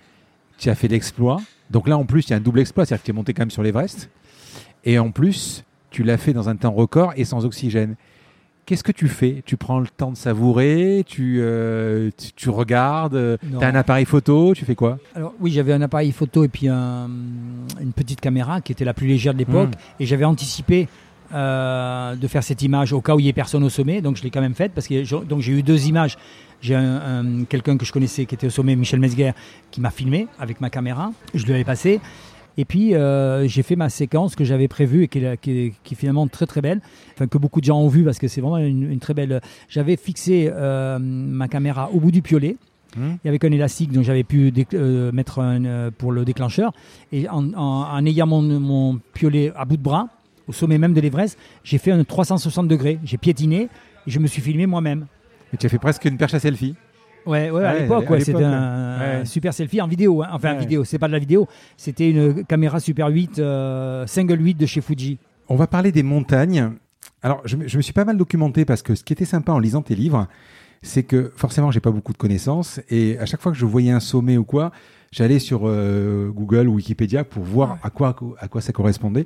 Tu 0.57 0.69
as 0.69 0.75
fait 0.75 0.87
l'exploit. 0.87 1.41
Donc 1.69 1.89
là, 1.89 1.97
en 1.97 2.05
plus, 2.05 2.27
il 2.27 2.29
y 2.29 2.33
a 2.33 2.37
un 2.37 2.39
double 2.39 2.61
exploit, 2.61 2.85
c'est-à-dire 2.85 3.01
que 3.01 3.07
tu 3.07 3.11
es 3.11 3.13
monté 3.13 3.33
quand 3.33 3.41
même 3.41 3.51
sur 3.51 3.63
l'Everest. 3.63 4.09
Et 4.85 4.97
en 4.97 5.11
plus, 5.11 5.65
tu 5.89 6.03
l'as 6.03 6.17
fait 6.17 6.31
dans 6.31 6.47
un 6.47 6.55
temps 6.55 6.71
record 6.71 7.11
et 7.17 7.25
sans 7.25 7.43
oxygène. 7.43 7.95
Qu'est-ce 8.65 8.83
que 8.83 8.91
tu 8.91 9.07
fais? 9.07 9.43
Tu 9.45 9.55
prends 9.57 9.79
le 9.79 9.87
temps 9.87 10.11
de 10.11 10.17
savourer 10.17 11.03
Tu, 11.07 11.37
euh, 11.39 12.09
tu, 12.35 12.49
regardes 12.49 13.39
Tu 13.41 13.63
as 13.63 13.67
un 13.67 13.75
appareil 13.75 14.03
photo 14.03 14.53
Tu 14.53 14.65
fais 14.65 14.75
quoi? 14.75 14.99
Alors 15.15 15.33
oui, 15.39 15.51
j'avais 15.51 15.71
un 15.71 15.81
appareil 15.81 16.11
photo 16.11 16.43
et 16.43 16.49
puis 16.49 16.67
une 16.67 17.93
petite 17.95 18.19
caméra 18.19 18.59
qui 18.59 18.73
était 18.73 18.83
la 18.83 18.93
plus 18.93 19.07
légère 19.07 19.33
de 19.33 19.39
l'époque. 19.39 19.69
Hmm. 19.69 20.01
Et 20.01 20.05
j'avais 20.05 20.25
anticipé 20.25 20.89
euh, 21.33 22.15
de 22.15 22.27
faire 22.27 22.41
cette 22.41 22.61
image 22.61 22.93
au 22.93 23.01
cas 23.01 23.13
où 23.13 23.19
il 23.19 23.23
n'y 23.23 23.29
ait 23.29 23.33
personne 23.33 23.63
au 23.63 23.69
sommet. 23.69 24.01
Donc 24.01 24.17
je 24.17 24.23
l'ai 24.23 24.29
quand 24.29 24.41
même 24.41 24.53
faite 24.53 24.73
parce 24.73 24.87
que 24.87 25.03
j'ai 25.03 25.51
eu 25.51 25.63
deux 25.63 25.87
images. 25.87 26.17
J'ai 26.61 26.75
un, 26.75 27.43
quelqu'un 27.47 27.77
que 27.77 27.85
je 27.85 27.91
connaissais 27.91 28.25
qui 28.25 28.35
était 28.35 28.47
au 28.47 28.51
sommet, 28.51 28.75
Michel 28.75 28.99
Mesguer, 28.99 29.31
qui 29.71 29.81
m'a 29.81 29.91
filmé 29.91 30.27
avec 30.39 30.61
ma 30.61 30.69
caméra. 30.69 31.11
Je 31.33 31.45
lui 31.45 31.53
avais 31.53 31.63
passé. 31.63 31.99
Et 32.57 32.65
puis, 32.65 32.95
euh, 32.95 33.47
j'ai 33.47 33.61
fait 33.61 33.75
ma 33.75 33.89
séquence 33.89 34.35
que 34.35 34.43
j'avais 34.43 34.67
prévue 34.67 35.03
et 35.03 35.07
qui 35.07 35.19
est, 35.19 35.73
qui, 35.83 35.95
finalement 35.95 36.27
très 36.27 36.47
très 36.47 36.61
belle, 36.61 36.81
enfin, 37.13 37.27
que 37.27 37.37
beaucoup 37.37 37.61
de 37.61 37.65
gens 37.65 37.79
ont 37.79 37.87
vu 37.87 38.03
parce 38.03 38.17
que 38.17 38.27
c'est 38.27 38.41
vraiment 38.41 38.57
une, 38.57 38.99
très 38.99 39.13
belle. 39.13 39.41
J'avais 39.69 39.95
fixé 39.95 40.49
euh, 40.51 40.97
ma 40.99 41.47
caméra 41.47 41.91
au 41.93 41.99
bout 41.99 42.11
du 42.11 42.23
piolet. 42.23 42.57
Mmh. 42.95 43.01
Il 43.23 43.27
y 43.27 43.29
avait 43.29 43.45
un 43.45 43.51
élastique, 43.51 43.91
donc 43.91 44.03
j'avais 44.03 44.23
pu 44.23 44.51
euh, 44.73 45.11
mettre 45.11 45.39
un, 45.39 45.91
pour 45.91 46.11
le 46.11 46.25
déclencheur. 46.25 46.73
Et 47.11 47.27
en, 47.29 48.05
ayant 48.05 48.25
mon, 48.25 48.41
mon, 48.41 48.99
piolet 49.13 49.51
à 49.55 49.65
bout 49.65 49.77
de 49.77 49.83
bras, 49.83 50.07
au 50.47 50.53
sommet 50.53 50.79
même 50.79 50.93
de 50.93 51.01
l'Everest, 51.01 51.37
j'ai 51.63 51.77
fait 51.77 51.91
un 51.91 52.03
360 52.03 52.67
degrés. 52.67 52.97
J'ai 53.03 53.17
piétiné 53.17 53.63
et 54.07 54.09
je 54.09 54.17
me 54.17 54.25
suis 54.25 54.41
filmé 54.41 54.65
moi-même. 54.65 55.05
Tu 55.57 55.65
as 55.65 55.69
fait 55.69 55.79
presque 55.79 56.05
une 56.05 56.17
perche 56.17 56.33
à 56.33 56.39
selfie 56.39 56.75
Ouais, 57.27 57.51
ouais, 57.51 57.65
à 57.65 57.77
l'époque, 57.77 58.05
c'était 58.19 58.43
un 58.43 59.25
super 59.25 59.53
selfie 59.53 59.81
en 59.81 59.87
vidéo. 59.87 60.23
Hein. 60.23 60.29
Enfin, 60.31 60.55
en 60.55 60.59
vidéo, 60.59 60.85
c'est 60.85 60.97
pas 60.97 61.07
de 61.07 61.13
la 61.13 61.19
vidéo, 61.19 61.47
c'était 61.75 62.09
une 62.09 62.45
caméra 62.45 62.79
Super 62.79 63.07
8, 63.09 63.39
euh, 63.39 64.07
single 64.07 64.41
8 64.41 64.53
de 64.55 64.65
chez 64.65 64.79
Fuji. 64.79 65.19
On 65.49 65.55
va 65.55 65.67
parler 65.67 65.91
des 65.91 66.03
montagnes. 66.03 66.71
Alors, 67.21 67.41
je, 67.43 67.57
me 67.57 67.81
suis 67.81 67.93
pas 67.93 68.05
mal 68.05 68.17
documenté 68.17 68.63
parce 68.63 68.81
que 68.81 68.95
ce 68.95 69.03
qui 69.03 69.11
était 69.11 69.25
sympa 69.25 69.51
en 69.51 69.59
lisant 69.59 69.81
tes 69.81 69.95
livres, 69.95 70.27
c'est 70.81 71.03
que 71.03 71.31
forcément, 71.35 71.69
j'ai 71.69 71.81
pas 71.81 71.91
beaucoup 71.91 72.13
de 72.13 72.17
connaissances 72.17 72.79
et 72.89 73.19
à 73.19 73.25
chaque 73.25 73.41
fois 73.41 73.51
que 73.51 73.57
je 73.57 73.65
voyais 73.65 73.91
un 73.91 73.99
sommet 73.99 74.37
ou 74.37 74.45
quoi, 74.45 74.71
j'allais 75.11 75.39
sur 75.39 75.61
euh, 75.63 76.29
Google 76.29 76.69
ou 76.69 76.75
Wikipédia 76.75 77.25
pour 77.25 77.43
voir 77.43 77.77
à 77.83 77.89
quoi, 77.89 78.15
à 78.39 78.47
quoi 78.47 78.61
ça 78.61 78.71
correspondait. 78.71 79.25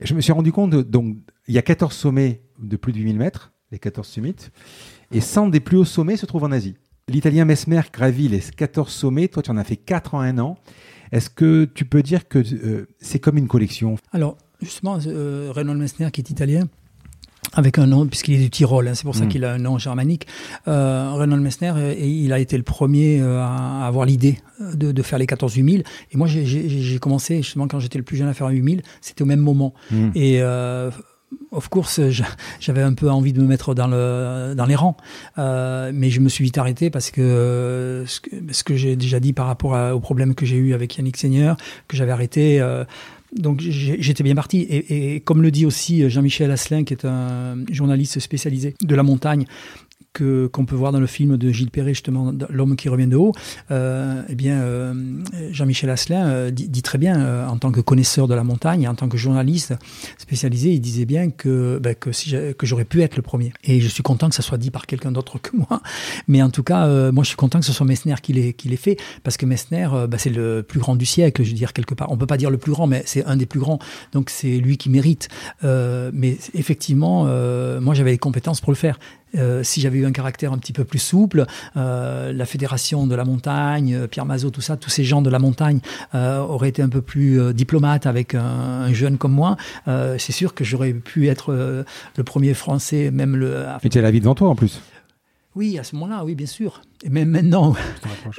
Et 0.00 0.06
je 0.06 0.14
me 0.14 0.22
suis 0.22 0.32
rendu 0.32 0.52
compte, 0.52 0.74
donc, 0.74 1.16
il 1.46 1.54
y 1.54 1.58
a 1.58 1.62
14 1.62 1.92
sommets 1.94 2.40
de 2.58 2.76
plus 2.76 2.92
de 2.92 2.98
8000 2.98 3.18
mètres, 3.18 3.52
les 3.70 3.78
14 3.78 4.06
summits, 4.06 4.36
et 5.14 5.20
100 5.20 5.48
des 5.48 5.60
plus 5.60 5.76
hauts 5.76 5.84
sommets 5.84 6.16
se 6.16 6.26
trouvent 6.26 6.44
en 6.44 6.52
Asie. 6.52 6.74
L'Italien 7.08 7.44
Mesmer 7.44 7.82
gravit 7.92 8.28
les 8.28 8.40
14 8.40 8.90
sommets. 8.90 9.28
Toi, 9.28 9.42
tu 9.42 9.50
en 9.50 9.56
as 9.56 9.64
fait 9.64 9.76
4 9.76 10.14
en 10.14 10.20
un 10.20 10.38
an. 10.38 10.58
Est-ce 11.12 11.30
que 11.30 11.66
tu 11.66 11.84
peux 11.84 12.02
dire 12.02 12.26
que 12.28 12.38
euh, 12.38 12.88
c'est 12.98 13.20
comme 13.20 13.38
une 13.38 13.46
collection? 13.46 13.96
Alors, 14.12 14.36
justement, 14.60 14.98
euh, 15.06 15.52
Reinhold 15.54 15.78
Messner, 15.78 16.10
qui 16.10 16.20
est 16.20 16.30
italien, 16.30 16.66
avec 17.52 17.78
un 17.78 17.86
nom, 17.86 18.06
puisqu'il 18.06 18.34
est 18.34 18.42
du 18.42 18.50
Tyrol, 18.50 18.88
hein, 18.88 18.94
c'est 18.94 19.04
pour 19.04 19.14
ça 19.14 19.26
hmm. 19.26 19.28
qu'il 19.28 19.44
a 19.44 19.52
un 19.52 19.58
nom 19.58 19.78
germanique. 19.78 20.26
Euh, 20.66 21.12
Reinhold 21.12 21.42
Messner, 21.42 21.72
euh, 21.76 21.94
il 21.94 22.32
a 22.32 22.40
été 22.40 22.56
le 22.56 22.64
premier 22.64 23.20
à 23.20 23.86
avoir 23.86 24.06
l'idée 24.06 24.38
de, 24.58 25.02
faire 25.02 25.20
les 25.20 25.26
14 25.26 25.54
8000. 25.54 25.84
Et 26.10 26.16
moi, 26.16 26.26
j'ai 26.26 26.98
commencé, 26.98 27.36
justement, 27.36 27.68
quand 27.68 27.78
j'étais 27.78 27.98
le 27.98 28.04
plus 28.04 28.16
jeune 28.16 28.28
à 28.28 28.34
faire 28.34 28.48
8000, 28.48 28.82
c'était 29.00 29.22
au 29.22 29.26
même 29.26 29.40
moment. 29.40 29.74
Hmm. 29.92 30.10
Et 30.16 30.40
of 31.50 31.68
course, 31.68 32.00
j'avais 32.60 32.82
un 32.82 32.94
peu 32.94 33.10
envie 33.10 33.32
de 33.32 33.40
me 33.40 33.46
mettre 33.46 33.74
dans, 33.74 33.86
le, 33.86 34.54
dans 34.54 34.66
les 34.66 34.74
rangs, 34.74 34.96
euh, 35.38 35.90
mais 35.94 36.10
je 36.10 36.20
me 36.20 36.28
suis 36.28 36.44
vite 36.44 36.58
arrêté 36.58 36.90
parce 36.90 37.10
que 37.10 38.04
ce 38.06 38.64
que, 38.64 38.76
j'ai 38.76 38.96
déjà 38.96 39.20
dit 39.20 39.32
par 39.32 39.46
rapport 39.46 39.72
au 39.94 40.00
problème 40.00 40.34
que 40.34 40.46
j'ai 40.46 40.56
eu 40.56 40.74
avec 40.74 40.96
Yannick 40.96 41.16
Seigneur, 41.16 41.56
que 41.88 41.96
j'avais 41.96 42.12
arrêté. 42.12 42.60
Euh, 42.60 42.84
donc 43.32 43.60
j'étais 43.60 44.22
bien 44.22 44.34
parti. 44.34 44.60
Et, 44.60 45.14
et, 45.14 45.20
comme 45.20 45.42
le 45.42 45.50
dit 45.50 45.66
aussi 45.66 46.08
Jean-Michel 46.08 46.50
Asselin, 46.50 46.84
qui 46.84 46.94
est 46.94 47.04
un 47.04 47.56
journaliste 47.70 48.20
spécialisé 48.20 48.74
de 48.80 48.94
la 48.94 49.02
montagne, 49.02 49.44
que 50.14 50.46
qu'on 50.46 50.64
peut 50.64 50.76
voir 50.76 50.92
dans 50.92 51.00
le 51.00 51.06
film 51.06 51.36
de 51.36 51.50
Gilles 51.50 51.70
Perret 51.70 51.92
justement 51.92 52.32
l'homme 52.48 52.76
qui 52.76 52.88
revient 52.88 53.08
de 53.08 53.16
haut 53.16 53.32
euh, 53.70 54.22
eh 54.28 54.34
bien 54.34 54.60
euh, 54.60 54.94
Jean-Michel 55.50 55.90
Asselin 55.90 56.26
euh, 56.26 56.50
dit, 56.50 56.82
très 56.82 56.98
bien 56.98 57.20
euh, 57.20 57.46
en 57.46 57.58
tant 57.58 57.72
que 57.72 57.80
connaisseur 57.80 58.28
de 58.28 58.34
la 58.34 58.44
montagne 58.44 58.88
en 58.88 58.94
tant 58.94 59.08
que 59.08 59.18
journaliste 59.18 59.74
spécialisé 60.16 60.70
il 60.70 60.80
disait 60.80 61.04
bien 61.04 61.30
que 61.30 61.78
ben, 61.82 61.94
que 61.94 62.12
si 62.12 62.34
que 62.56 62.66
j'aurais 62.66 62.84
pu 62.84 63.02
être 63.02 63.16
le 63.16 63.22
premier. 63.22 63.52
Et 63.64 63.80
je 63.80 63.88
suis 63.88 64.02
content 64.02 64.28
que 64.28 64.34
ça 64.34 64.42
soit 64.42 64.58
dit 64.58 64.70
par 64.70 64.86
quelqu'un 64.86 65.10
d'autre 65.10 65.38
que 65.38 65.56
moi. 65.56 65.82
Mais 66.28 66.42
en 66.42 66.50
tout 66.50 66.62
cas 66.62 67.10
moi 67.10 67.24
je 67.24 67.28
suis 67.28 67.36
content 67.36 67.58
que 67.58 67.66
ce 67.66 67.72
soit 67.72 67.86
Messner 67.86 68.14
qui 68.22 68.32
l'ait 68.32 68.52
qui 68.52 68.68
l'ait 68.68 68.76
fait 68.76 68.96
parce 69.24 69.36
que 69.36 69.46
Messner 69.46 69.88
ben, 70.08 70.16
c'est 70.16 70.30
le 70.30 70.62
plus 70.62 70.78
grand 70.78 70.94
du 70.94 71.06
siècle 71.06 71.42
je 71.42 71.48
veux 71.48 71.56
dire 71.56 71.72
quelque 71.72 71.94
part. 71.94 72.12
On 72.12 72.16
peut 72.16 72.26
pas 72.26 72.36
dire 72.36 72.50
le 72.50 72.58
plus 72.58 72.72
grand 72.72 72.86
mais 72.86 73.02
c'est 73.04 73.24
un 73.24 73.36
des 73.36 73.46
plus 73.46 73.60
grands. 73.60 73.80
Donc 74.12 74.30
c'est 74.30 74.58
lui 74.58 74.76
qui 74.76 74.90
mérite. 74.90 75.28
Mais 75.62 76.38
effectivement 76.54 77.24
moi 77.80 77.94
j'avais 77.94 78.12
les 78.12 78.18
compétences 78.18 78.60
pour 78.60 78.70
le 78.70 78.76
faire 78.76 78.98
euh, 79.36 79.62
si 79.62 79.80
j'avais 79.80 79.98
eu 79.98 80.06
un 80.06 80.12
caractère 80.12 80.52
un 80.52 80.58
petit 80.58 80.72
peu 80.72 80.84
plus 80.84 80.98
souple, 80.98 81.46
euh, 81.76 82.32
la 82.32 82.46
fédération 82.46 83.06
de 83.06 83.14
la 83.14 83.24
montagne, 83.24 83.94
euh, 83.94 84.06
Pierre 84.06 84.26
Mazot, 84.26 84.50
tout 84.50 84.60
ça, 84.60 84.76
tous 84.76 84.90
ces 84.90 85.04
gens 85.04 85.22
de 85.22 85.30
la 85.30 85.38
montagne 85.38 85.80
auraient 86.14 86.68
été 86.68 86.82
un 86.82 86.88
peu 86.88 87.02
plus 87.02 87.52
diplomates 87.52 88.06
avec 88.06 88.34
un, 88.34 88.92
jeune 88.92 89.18
comme 89.18 89.32
moi. 89.32 89.56
c'est 89.86 90.32
sûr 90.32 90.54
que 90.54 90.64
j'aurais 90.64 90.92
pu 90.92 91.28
être 91.28 91.52
le 91.52 92.24
premier 92.24 92.54
Français, 92.54 93.10
même 93.10 93.36
le. 93.36 93.64
Mais 93.82 93.90
tu 93.90 93.98
as 93.98 94.02
la 94.02 94.10
vie 94.10 94.20
devant 94.20 94.34
toi 94.34 94.48
en 94.48 94.54
plus. 94.54 94.80
Oui, 95.54 95.78
à 95.78 95.84
ce 95.84 95.94
moment-là, 95.96 96.24
oui, 96.24 96.34
bien 96.34 96.46
sûr. 96.46 96.82
Et 97.02 97.08
même 97.08 97.30
maintenant, 97.30 97.74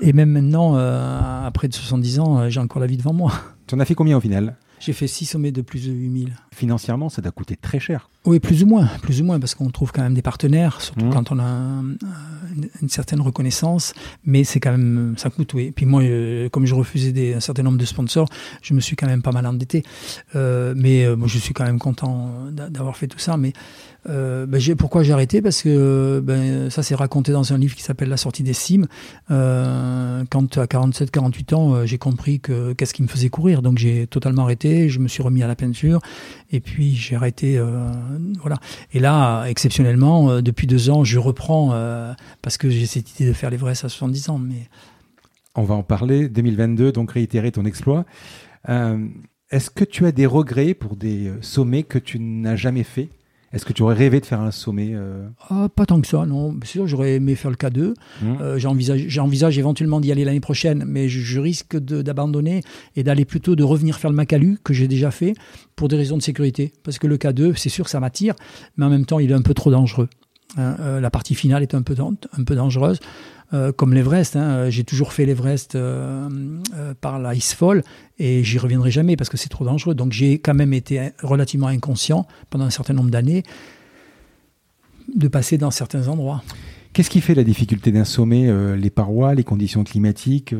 et 0.01 0.13
même 0.13 0.31
maintenant, 0.31 0.75
après 0.75 1.67
de 1.67 1.73
70 1.73 2.19
ans, 2.19 2.49
j'ai 2.49 2.59
encore 2.59 2.79
la 2.79 2.87
vie 2.87 2.97
devant 2.97 3.13
moi. 3.13 3.33
Tu 3.67 3.75
en 3.75 3.79
as 3.79 3.85
fait 3.85 3.95
combien 3.95 4.17
au 4.17 4.21
final? 4.21 4.55
J'ai 4.79 4.93
fait 4.93 5.07
6 5.07 5.25
sommets 5.25 5.51
de 5.51 5.61
plus 5.61 5.87
de 5.87 5.91
8000. 5.91 6.35
Financièrement, 6.51 7.09
ça 7.09 7.21
t'a 7.21 7.31
coûté 7.31 7.55
très 7.55 7.79
cher. 7.79 8.09
Oui, 8.25 8.39
plus 8.39 8.63
ou 8.63 8.65
moins, 8.65 8.87
plus 9.01 9.21
ou 9.21 9.25
moins, 9.25 9.39
parce 9.39 9.55
qu'on 9.55 9.69
trouve 9.69 9.91
quand 9.91 10.01
même 10.01 10.13
des 10.13 10.21
partenaires, 10.21 10.81
surtout 10.81 11.05
mmh. 11.05 11.13
quand 11.13 11.31
on 11.31 11.39
a 11.39 11.83
une, 12.81 12.89
certaine 12.89 13.21
reconnaissance, 13.21 13.93
mais 14.23 14.43
c'est 14.43 14.59
quand 14.59 14.71
même, 14.71 15.15
ça 15.17 15.29
coûte, 15.29 15.53
oui. 15.53 15.65
Et 15.65 15.71
puis 15.71 15.85
moi, 15.85 16.01
euh, 16.01 16.49
comme 16.49 16.65
je 16.65 16.73
refusais 16.73 17.11
des, 17.11 17.33
un 17.33 17.39
certain 17.39 17.63
nombre 17.63 17.77
de 17.77 17.85
sponsors, 17.85 18.27
je 18.61 18.73
me 18.73 18.79
suis 18.79 18.95
quand 18.95 19.07
même 19.07 19.21
pas 19.21 19.31
mal 19.31 19.45
endetté. 19.45 19.83
Euh, 20.35 20.73
mais 20.75 21.15
moi, 21.15 21.27
je 21.27 21.37
suis 21.37 21.53
quand 21.53 21.65
même 21.65 21.79
content 21.79 22.31
d'avoir 22.51 22.97
fait 22.97 23.07
tout 23.07 23.19
ça, 23.19 23.37
mais 23.37 23.53
euh, 24.07 24.45
ben 24.45 24.61
pourquoi 24.77 25.03
j'ai 25.03 25.13
arrêté? 25.13 25.41
Parce 25.41 25.61
que 25.61 26.21
ben, 26.23 26.69
ça 26.69 26.83
s'est 26.83 26.95
raconté 26.95 27.31
dans 27.31 27.53
un 27.53 27.57
livre 27.57 27.75
qui 27.75 27.83
s'appelle 27.83 28.09
La 28.09 28.17
sortie 28.17 28.43
des 28.43 28.53
cimes. 28.53 28.87
Euh, 29.31 30.23
quand 30.29 30.57
à 30.57 30.65
47-48 30.65 31.55
ans, 31.55 31.73
euh, 31.73 31.85
j'ai 31.85 31.97
compris 31.97 32.39
que 32.39 32.73
qu'est-ce 32.73 32.93
qui 32.93 33.03
me 33.03 33.07
faisait 33.07 33.29
courir. 33.29 33.61
Donc 33.61 33.77
j'ai 33.77 34.07
totalement 34.07 34.43
arrêté, 34.43 34.89
je 34.89 34.99
me 34.99 35.07
suis 35.07 35.23
remis 35.23 35.43
à 35.43 35.47
la 35.47 35.55
peinture 35.55 35.99
et 36.51 36.59
puis 36.59 36.95
j'ai 36.95 37.15
arrêté. 37.15 37.59
Voilà. 38.41 38.57
Et 38.93 38.99
là, 38.99 39.45
exceptionnellement, 39.45 40.41
depuis 40.41 40.67
deux 40.67 40.89
ans, 40.89 41.03
je 41.03 41.19
reprends 41.19 41.69
parce 42.41 42.57
que 42.57 42.69
j'ai 42.69 42.85
cette 42.85 43.11
idée 43.15 43.27
de 43.27 43.33
faire 43.33 43.49
l'Everest 43.49 43.85
à 43.85 43.89
70 43.89 44.29
ans. 44.29 44.37
Mais... 44.37 44.69
On 45.55 45.63
va 45.63 45.75
en 45.75 45.83
parler. 45.83 46.29
2022, 46.29 46.91
donc 46.91 47.11
réitérer 47.11 47.51
ton 47.51 47.65
exploit. 47.65 48.05
Est-ce 48.67 49.69
que 49.69 49.83
tu 49.83 50.05
as 50.05 50.11
des 50.11 50.25
regrets 50.25 50.73
pour 50.73 50.95
des 50.95 51.31
sommets 51.41 51.83
que 51.83 51.99
tu 51.99 52.19
n'as 52.19 52.55
jamais 52.55 52.83
fait 52.83 53.09
est-ce 53.53 53.65
que 53.65 53.73
tu 53.73 53.83
aurais 53.83 53.95
rêvé 53.95 54.19
de 54.19 54.25
faire 54.25 54.41
un 54.41 54.51
sommet 54.51 54.91
euh 54.93 55.27
ah, 55.49 55.69
Pas 55.73 55.85
tant 55.85 56.01
que 56.01 56.07
ça, 56.07 56.25
non. 56.25 56.55
C'est 56.63 56.71
sûr, 56.71 56.87
j'aurais 56.87 57.15
aimé 57.15 57.35
faire 57.35 57.51
le 57.51 57.55
K2. 57.55 57.93
Mmh. 58.21 58.33
Euh, 58.41 58.57
j'envisage, 58.57 59.57
éventuellement 59.57 59.99
d'y 60.01 60.11
aller 60.11 60.25
l'année 60.25 60.39
prochaine, 60.41 60.83
mais 60.85 61.07
je, 61.07 61.39
risque 61.39 61.77
d'abandonner 61.77 62.61
et 62.95 63.03
d'aller 63.03 63.23
plutôt 63.23 63.55
de 63.55 63.63
revenir 63.63 63.97
faire 63.97 64.09
le 64.09 64.15
Macalu, 64.15 64.57
que 64.63 64.73
j'ai 64.73 64.87
déjà 64.87 65.11
fait, 65.11 65.35
pour 65.75 65.87
des 65.87 65.95
raisons 65.95 66.17
de 66.17 66.21
sécurité. 66.21 66.73
Parce 66.83 66.99
que 66.99 67.07
le 67.07 67.17
K2, 67.17 67.55
c'est 67.55 67.69
sûr, 67.69 67.87
ça 67.87 67.99
m'attire, 67.99 68.35
mais 68.77 68.85
en 68.85 68.89
même 68.89 69.05
temps, 69.05 69.19
il 69.19 69.31
est 69.31 69.35
un 69.35 69.41
peu 69.41 69.53
trop 69.53 69.71
dangereux. 69.71 70.09
Hein. 70.57 70.75
Euh, 70.79 70.99
la 70.99 71.09
partie 71.09 71.35
finale 71.35 71.63
est 71.63 71.73
un 71.75 71.81
peu, 71.81 71.95
un 71.99 72.43
peu 72.43 72.55
dangereuse. 72.55 72.99
Euh, 73.53 73.71
comme 73.71 73.93
l'Everest. 73.93 74.35
Hein. 74.35 74.69
J'ai 74.71 74.83
toujours 74.83 75.13
fait 75.13 75.25
l'Everest 75.25 75.75
euh, 75.75 76.27
euh, 76.75 76.93
par 76.99 77.19
la 77.19 77.35
Icefall 77.35 77.83
et 78.17 78.43
j'y 78.43 78.57
reviendrai 78.57 78.89
jamais 78.89 79.15
parce 79.15 79.29
que 79.29 79.37
c'est 79.37 79.49
trop 79.49 79.63
dangereux. 79.63 79.93
Donc 79.93 80.11
j'ai 80.11 80.39
quand 80.39 80.55
même 80.55 80.73
été 80.73 81.11
relativement 81.21 81.67
inconscient 81.67 82.25
pendant 82.49 82.65
un 82.65 82.71
certain 82.71 82.93
nombre 82.93 83.11
d'années 83.11 83.43
de 85.13 85.27
passer 85.27 85.59
dans 85.59 85.69
certains 85.69 86.07
endroits. 86.07 86.43
Qu'est-ce 86.93 87.11
qui 87.11 87.21
fait 87.21 87.35
la 87.35 87.43
difficulté 87.43 87.91
d'un 87.91 88.05
sommet 88.05 88.49
Les 88.77 88.89
parois, 88.89 89.35
les 89.35 89.43
conditions 89.43 89.83
climatiques 89.83 90.55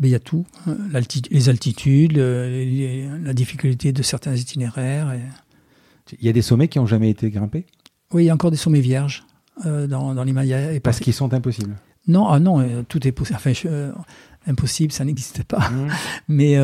ben, 0.00 0.08
il 0.08 0.10
y 0.10 0.16
a 0.16 0.20
tout, 0.20 0.44
hein. 0.66 0.76
les 1.30 1.48
altitudes, 1.48 2.16
la 2.16 3.32
difficulté 3.32 3.92
de 3.92 4.02
certains 4.02 4.34
itinéraires. 4.34 5.14
Il 6.18 6.26
y 6.26 6.28
a 6.28 6.32
des 6.32 6.42
sommets 6.42 6.66
qui 6.66 6.80
n'ont 6.80 6.86
jamais 6.86 7.10
été 7.10 7.30
grimpés? 7.30 7.64
Oui, 8.12 8.24
il 8.24 8.26
y 8.26 8.30
a 8.30 8.34
encore 8.34 8.50
des 8.50 8.56
sommets 8.56 8.80
vierges. 8.80 9.24
Euh, 9.66 9.86
dans, 9.86 10.14
dans 10.14 10.24
l'Himalaya. 10.24 10.80
Parce 10.80 10.98
qu'ils 10.98 11.12
sont 11.12 11.32
impossibles. 11.32 11.76
Non, 12.08 12.26
ah 12.26 12.40
non, 12.40 12.60
euh, 12.60 12.82
tout 12.86 13.06
est 13.06 13.12
possible. 13.12 13.36
Enfin, 13.36 13.52
euh, 13.66 13.92
impossible, 14.46 14.92
ça 14.92 15.04
n'existe 15.04 15.44
pas. 15.44 15.70
Mmh. 15.70 15.88
Mais 16.28 16.58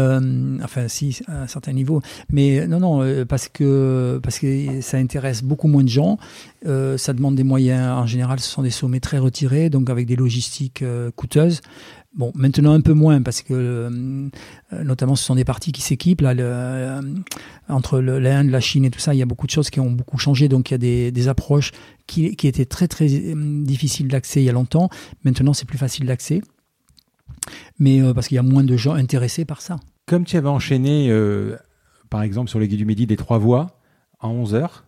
enfin, 0.62 0.88
si, 0.88 1.20
à 1.28 1.42
un 1.42 1.46
certain 1.46 1.72
niveau. 1.72 2.02
Mais 2.30 2.66
non, 2.66 2.80
non, 2.80 3.24
parce 3.26 3.48
que 3.48 4.20
parce 4.22 4.40
que 4.40 4.80
ça 4.80 4.96
intéresse 4.96 5.44
beaucoup 5.44 5.68
moins 5.68 5.84
de 5.84 5.88
gens. 5.88 6.18
ça 6.64 7.12
demande 7.12 7.36
des 7.36 7.44
moyens. 7.44 7.92
En 7.92 8.06
général, 8.06 8.40
ce 8.40 8.50
sont 8.50 8.62
des 8.62 8.70
sommets 8.70 9.00
très 9.00 9.18
retirés, 9.18 9.70
donc 9.70 9.88
avec 9.88 10.06
des 10.06 10.16
logistiques 10.16 10.84
coûteuses. 11.14 11.60
Bon, 12.12 12.32
maintenant 12.34 12.72
un 12.72 12.80
peu 12.80 12.92
moins 12.92 13.22
parce 13.22 13.40
que 13.40 13.54
euh, 13.54 14.28
notamment 14.72 15.14
ce 15.14 15.24
sont 15.24 15.36
des 15.36 15.44
parties 15.44 15.70
qui 15.70 15.80
s'équipent 15.80 16.22
là 16.22 16.30
euh, 16.30 17.00
entre 17.68 18.00
l'Inde, 18.00 18.50
la 18.50 18.58
Chine 18.58 18.84
et 18.84 18.90
tout 18.90 18.98
ça, 18.98 19.14
il 19.14 19.18
y 19.18 19.22
a 19.22 19.26
beaucoup 19.26 19.46
de 19.46 19.52
choses 19.52 19.70
qui 19.70 19.78
ont 19.78 19.92
beaucoup 19.92 20.18
changé 20.18 20.48
donc 20.48 20.70
il 20.70 20.74
y 20.74 21.08
a 21.08 21.10
des, 21.12 21.28
approches 21.28 21.70
qui, 22.08 22.26
étaient 22.26 22.64
très 22.64 22.88
très 22.88 23.06
euh, 23.06 23.62
difficiles 23.62 24.08
d'accès 24.08 24.42
il 24.42 24.44
y 24.44 24.48
a 24.48 24.52
longtemps. 24.52 24.90
Maintenant, 25.22 25.52
c'est 25.52 25.66
plus 25.66 25.78
facile 25.78 26.06
d'accès. 26.06 26.42
Mais 27.78 28.02
parce 28.12 28.26
qu'il 28.26 28.34
y 28.34 28.38
a 28.38 28.42
moins 28.42 28.64
de 28.64 28.76
gens 28.76 28.94
intéressés 28.94 29.44
par 29.44 29.62
ça. 29.62 29.78
Comme 30.06 30.24
tu 30.24 30.36
avais 30.36 30.48
enchaîné 30.48 31.10
par 32.10 32.22
exemple 32.22 32.50
sur 32.50 32.58
le 32.58 32.66
guide 32.66 32.78
du 32.78 32.84
Midi 32.84 33.06
des 33.06 33.16
trois 33.16 33.38
voies 33.38 33.78
en 34.18 34.30
11 34.30 34.54
heures, 34.56 34.84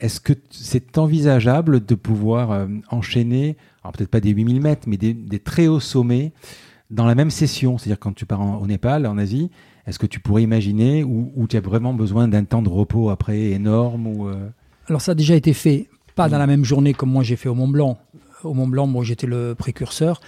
est-ce 0.00 0.20
que 0.20 0.32
c'est 0.50 0.98
envisageable 0.98 1.86
de 1.86 1.94
pouvoir 1.94 2.66
enchaîner 2.90 3.56
alors 3.84 3.92
peut-être 3.92 4.10
pas 4.10 4.20
des 4.20 4.30
8000 4.30 4.62
mètres, 4.62 4.88
mais 4.88 4.96
des, 4.96 5.38
très 5.38 5.66
hauts 5.66 5.80
sommets 5.80 6.32
dans 6.90 7.04
la 7.04 7.14
même 7.14 7.30
session. 7.30 7.76
C'est-à-dire 7.76 8.00
quand 8.00 8.14
tu 8.14 8.24
pars 8.24 8.60
au 8.60 8.66
Népal, 8.66 9.06
en 9.06 9.18
Asie, 9.18 9.50
est-ce 9.86 9.98
que 9.98 10.06
tu 10.06 10.20
pourrais 10.20 10.42
imaginer 10.42 11.04
où, 11.04 11.46
tu 11.48 11.56
as 11.58 11.60
vraiment 11.60 11.92
besoin 11.92 12.26
d'un 12.26 12.44
temps 12.44 12.62
de 12.62 12.70
repos 12.70 13.10
après 13.10 13.50
énorme 13.50 14.06
ou 14.06 14.28
euh 14.28 14.48
Alors 14.88 15.02
ça 15.02 15.12
a 15.12 15.14
déjà 15.14 15.34
été 15.34 15.52
fait, 15.52 15.88
pas 16.14 16.30
dans 16.30 16.38
la 16.38 16.46
même 16.46 16.64
journée 16.64 16.94
comme 16.94 17.10
moi 17.10 17.22
j'ai 17.22 17.36
fait 17.36 17.50
au 17.50 17.54
Mont 17.54 17.68
Blanc. 17.68 17.98
Au 18.42 18.54
Mont 18.54 18.68
Blanc, 18.68 18.86
moi 18.86 19.04
j'étais 19.04 19.26
le 19.26 19.54
précurseur. 19.54 20.20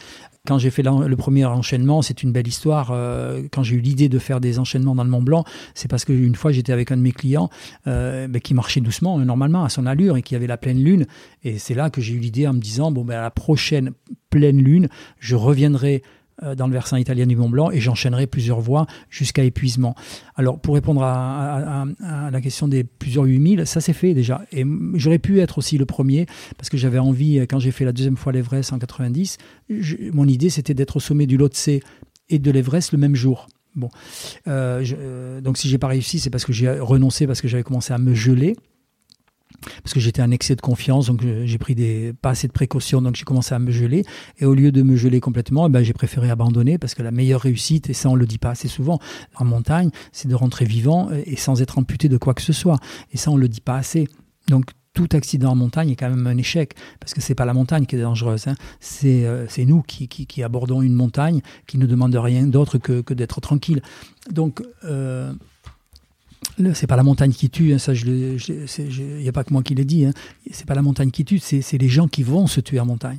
Quand 0.47 0.59
j'ai 0.59 0.71
fait 0.71 0.83
le 0.83 1.17
premier 1.17 1.45
enchaînement, 1.45 2.03
c'est 2.03 2.23
une 2.23 2.33
belle 2.33 2.47
histoire. 2.47 2.91
Euh, 2.93 3.43
quand 3.51 3.63
j'ai 3.63 3.77
eu 3.77 3.81
l'idée 3.81 4.09
de 4.09 4.19
faire 4.19 4.41
des 4.41 4.59
enchaînements 4.59 4.95
dans 4.95 5.05
le 5.05 5.11
Mont 5.11 5.23
Blanc, 5.23 5.45
c'est 5.75 5.89
parce 5.89 6.05
qu'une 6.05 6.35
fois 6.35 6.53
j'étais 6.53 6.73
avec 6.73 6.93
un 6.93 6.97
de 6.97 7.03
mes 7.03 7.13
clients 7.13 7.51
euh, 7.87 8.29
ben, 8.29 8.41
qui 8.41 8.55
marchait 8.55 8.81
doucement, 8.81 9.19
normalement 9.19 9.65
à 9.65 9.69
son 9.69 9.87
allure 9.87 10.17
et 10.17 10.23
qui 10.23 10.37
avait 10.37 10.47
la 10.47 10.57
pleine 10.57 10.83
lune. 10.83 11.07
Et 11.43 11.59
c'est 11.59 11.75
là 11.75 11.91
que 11.91 12.01
j'ai 12.01 12.15
eu 12.15 12.19
l'idée 12.19 12.47
en 12.47 12.53
me 12.53 12.61
disant 12.61 12.93
bon 12.93 13.05
ben 13.05 13.19
à 13.19 13.23
la 13.23 13.31
prochaine 13.31 13.93
pleine 14.31 14.63
lune, 14.63 14.89
je 15.19 15.35
reviendrai 15.35 16.03
dans 16.43 16.67
le 16.67 16.73
versant 16.73 16.97
italien 16.97 17.27
du 17.27 17.37
Mont 17.37 17.49
Blanc 17.49 17.71
et 17.71 17.81
j'enchaînerai 17.81 18.27
plusieurs 18.27 18.61
voies 18.61 18.87
jusqu'à 19.09 19.43
épuisement. 19.43 19.95
Alors 20.35 20.59
pour 20.59 20.75
répondre 20.75 21.03
à, 21.03 21.85
la 22.31 22.41
question 22.41 22.69
des 22.69 22.85
plusieurs 22.85 23.25
8000, 23.25 23.67
ça 23.67 23.81
s'est 23.81 23.93
fait 23.93 24.13
déjà. 24.13 24.43
Et 24.53 24.65
j'aurais 24.95 25.19
pu 25.19 25.41
être 25.41 25.59
aussi 25.59 25.79
le 25.79 25.87
premier 25.87 26.27
parce 26.59 26.69
que 26.69 26.77
j'avais 26.77 26.99
envie, 26.99 27.39
quand 27.49 27.59
j'ai 27.59 27.71
fait 27.71 27.85
la 27.85 27.93
deuxième 27.93 28.17
fois 28.17 28.33
l'Everest 28.33 28.73
en 28.73 28.79
90, 28.79 29.39
mon 30.13 30.27
idée 30.29 30.51
c'était 30.51 30.75
d'être 30.75 30.97
au 30.97 31.01
sommet 31.01 31.27
du 31.27 31.37
Lhotse 31.37 31.71
et 32.29 32.39
de 32.39 32.51
l'Everest 32.51 32.93
le 32.93 32.99
même 32.99 33.15
jour. 33.15 33.49
Bon, 33.77 33.91
euh, 34.49 34.83
euh, 34.99 35.41
donc 35.43 35.59
si 35.59 35.69
j'ai 35.69 35.77
pas 35.77 35.87
réussi, 35.87 36.19
c'est 36.19 36.31
parce 36.31 36.47
que 36.47 36.53
j'ai 36.53 36.81
renoncé 36.81 37.27
parce 37.27 37.43
que 37.43 37.49
j'avais 37.49 37.63
commencé 37.63 37.93
à 37.93 37.99
me 37.99 38.15
geler 38.15 38.57
parce 39.83 39.95
que 39.95 40.01
j'étais 40.01 40.23
en 40.23 40.31
excès 40.31 40.57
de 40.57 40.61
confiance, 40.61 41.07
donc 41.07 41.25
euh, 41.25 41.43
j'ai 41.47 41.59
pris 41.59 41.75
des, 41.75 42.13
pas 42.21 42.31
assez 42.31 42.47
de 42.47 42.53
précautions, 42.53 43.03
donc 43.03 43.17
j'ai 43.17 43.25
commencé 43.25 43.55
à 43.55 43.59
me 43.59 43.71
geler. 43.71 44.05
Et 44.39 44.45
au 44.45 44.55
lieu 44.55 44.73
de 44.73 44.83
me 44.83 44.97
geler 44.97 45.21
complètement, 45.21 45.67
eh 45.67 45.71
ben, 45.71 45.83
j'ai 45.83 45.93
préféré 45.93 46.31
abandonner 46.31 46.79
parce 46.79 46.95
que 46.95 47.03
la 47.03 47.11
meilleure 47.11 47.41
réussite, 47.41 47.91
et 47.91 47.93
ça 47.93 48.09
on 48.09 48.15
le 48.15 48.27
dit 48.27 48.39
pas 48.39 48.51
assez 48.51 48.69
souvent 48.69 48.99
en 49.37 49.45
montagne, 49.45 49.91
c'est 50.13 50.29
de 50.29 50.35
rentrer 50.35 50.65
vivant 50.65 51.09
euh, 51.11 51.23
et 51.27 51.37
sans 51.37 51.63
être 51.63 51.79
amputé 51.79 52.09
de 52.09 52.17
quoi 52.17 52.35
que 52.35 52.43
ce 52.43 52.53
soit. 52.53 52.79
Et 53.13 53.17
ça 53.17 53.31
on 53.31 53.37
le 53.37 53.49
dit 53.49 53.61
pas 53.61 53.77
assez. 53.77 54.09
Donc 54.49 54.71
tout 54.95 55.09
accident 55.13 55.51
en 55.51 55.57
montagne 55.57 55.91
est 55.91 55.97
quand 55.97 56.09
même 56.09 56.27
un 56.27 56.39
échec, 56.39 56.75
parce 57.01 57.13
que 57.13 57.21
c'est 57.21 57.35
pas 57.35 57.45
la 57.45 57.53
montagne 57.53 57.85
qui 57.85 57.97
est 57.97 58.01
dangereuse, 58.01 58.49
hein. 58.49 58.55
euh, 59.05 59.45
c'est 59.47 59.65
nous 59.67 59.83
qui, 59.83 60.43
abordons 60.43 60.81
une 60.81 60.95
montagne 60.95 61.43
qui 61.67 61.77
ne 61.77 61.85
demande 61.85 62.15
rien 62.15 62.47
d'autre 62.47 62.79
que 62.79 63.13
d'être 63.13 63.43
tranquille. 63.43 63.83
Donc, 64.31 64.63
c'est 66.75 66.87
pas 66.87 66.97
la 66.97 67.03
montagne 67.03 67.33
qui 67.33 67.51
tue, 67.51 67.75
hein, 67.75 67.79
il 67.79 69.21
n'y 69.21 69.29
a 69.29 69.33
pas 69.33 69.45
que 69.45 69.53
moi 69.53 69.63
qui 69.63 69.75
l'ai 69.75 69.85
dit, 69.85 70.05
hein. 70.05 70.13
c'est 70.51 70.67
pas 70.67 70.75
la 70.75 70.83
montagne 70.83 71.11
qui 71.11 71.25
tue, 71.25 71.39
c'est 71.39 71.79
les 71.79 71.89
gens 71.89 72.09
qui 72.09 72.23
vont 72.23 72.47
se 72.47 72.61
tuer 72.61 72.81
en 72.81 72.87
montagne. 72.87 73.19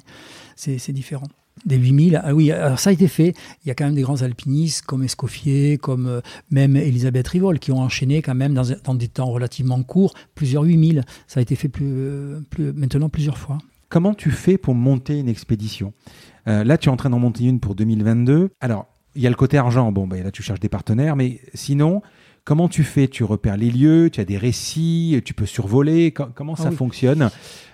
C'est 0.55 0.91
différent. 0.91 1.27
Des 1.65 1.77
8000, 1.77 2.21
ah 2.23 2.35
oui, 2.35 2.51
alors 2.51 2.79
ça 2.79 2.91
a 2.91 2.93
été 2.93 3.07
fait. 3.07 3.33
Il 3.63 3.67
y 3.67 3.71
a 3.71 3.75
quand 3.75 3.85
même 3.85 3.95
des 3.95 4.03
grands 4.03 4.21
alpinistes 4.21 4.83
comme 4.85 5.03
Escoffier, 5.03 5.77
comme 5.77 6.05
euh, 6.05 6.21
même 6.51 6.75
Elisabeth 6.75 7.27
Rivol, 7.27 7.57
qui 7.57 7.71
ont 7.71 7.79
enchaîné 7.79 8.21
quand 8.21 8.35
même 8.35 8.53
dans, 8.53 8.93
des 8.93 9.07
temps 9.07 9.25
relativement 9.25 9.81
courts 9.81 10.13
plusieurs 10.35 10.63
8000. 10.63 11.03
Ça 11.25 11.39
a 11.39 11.41
été 11.41 11.55
fait 11.55 11.67
plus, 11.67 12.35
plus, 12.51 12.73
maintenant 12.73 13.09
plusieurs 13.09 13.39
fois. 13.39 13.57
Comment 13.89 14.13
tu 14.13 14.29
fais 14.29 14.59
pour 14.59 14.75
monter 14.75 15.17
une 15.17 15.29
expédition? 15.29 15.93
Euh, 16.47 16.63
Là, 16.63 16.77
tu 16.77 16.89
es 16.89 16.91
en 16.91 16.97
train 16.97 17.09
d'en 17.09 17.19
monter 17.19 17.45
une 17.45 17.59
pour 17.59 17.73
2022. 17.73 18.51
Alors, 18.61 18.85
il 19.15 19.23
y 19.23 19.27
a 19.27 19.29
le 19.29 19.35
côté 19.35 19.57
argent. 19.57 19.91
Bon, 19.91 20.07
ben 20.07 20.23
là, 20.23 20.31
tu 20.31 20.43
cherches 20.43 20.59
des 20.59 20.69
partenaires, 20.69 21.15
mais 21.15 21.41
sinon, 21.53 22.01
Comment 22.47 22.69
tu 22.69 22.85
fais? 22.85 23.09
Tu 23.09 23.25
repères 23.25 23.57
les 23.57 23.69
lieux, 23.69 24.09
tu 24.09 24.21
as 24.21 24.23
des 24.23 24.37
récits, 24.37 25.21
tu 25.25 25.33
peux 25.33 25.45
survoler? 25.45 26.13
comment 26.13 26.55
ça 26.55 26.69
ah 26.69 26.71
fonctionne? 26.71 27.29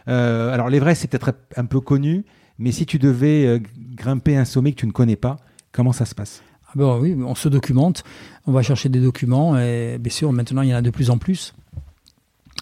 Euh, 0.08 0.52
Alors 0.52 0.68
l'Everest, 0.68 1.04
c'est 1.04 1.08
peut-être 1.08 1.36
un 1.56 1.66
peu 1.66 1.80
connu, 1.80 2.26
mais 2.58 2.72
si 2.72 2.88
tu 2.88 2.98
devais 2.98 3.46
euh, 3.46 3.60
grimper 3.94 4.36
un 4.36 4.46
sommet 4.46 4.72
que 4.72 4.80
tu 4.80 4.88
ne 4.88 4.92
connais 4.92 5.16
pas, 5.16 5.38
comment 5.72 5.92
ça 5.92 6.06
se 6.06 6.16
passe? 6.16 6.42
Ah 6.70 6.72
ben 6.74 6.98
Oui, 6.98 7.16
on 7.24 7.36
se 7.36 7.50
documente, 7.50 8.04
on 8.48 8.52
va 8.52 8.64
chercher 8.64 8.90
des 8.90 9.00
documents, 9.00 9.60
et 9.60 10.00
bien 10.00 10.12
sûr, 10.12 10.34
maintenant, 10.34 10.64
il 10.64 10.70
y 10.70 10.74
en 10.74 10.78
a 10.78 10.82
de 10.82 10.90
plus 10.90 11.12
en 11.12 11.20
plus. 11.20 11.54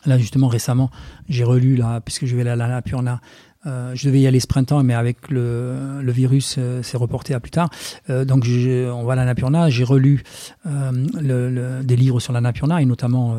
Là, 0.05 0.17
justement, 0.17 0.49
récemment, 0.49 0.91
j'ai 1.29 1.45
relu, 1.45 1.77
là, 1.77 2.01
puisque 2.01 2.25
je 2.25 2.35
vais 2.35 2.45
à 2.45 2.57
la 2.57 2.81
Purna, 2.81 3.21
euh, 3.67 3.93
je 3.95 4.07
devais 4.07 4.19
y 4.19 4.27
aller 4.27 4.39
ce 4.39 4.47
printemps, 4.47 4.83
mais 4.83 4.93
avec 4.93 5.29
le, 5.29 6.01
le 6.01 6.11
virus, 6.11 6.55
euh, 6.57 6.81
c'est 6.83 6.97
reporté 6.97 7.33
à 7.33 7.39
plus 7.39 7.51
tard. 7.51 7.69
Euh, 8.09 8.25
donc, 8.25 8.45
on 8.47 9.03
va 9.03 9.13
à 9.13 9.15
l'Annapurna. 9.15 9.69
J'ai 9.69 9.83
relu 9.83 10.23
le, 10.65 11.81
des 11.83 11.95
livres 11.95 12.19
sur 12.19 12.33
l'Annapurna, 12.33 12.81
et 12.81 12.85
notamment 12.85 13.35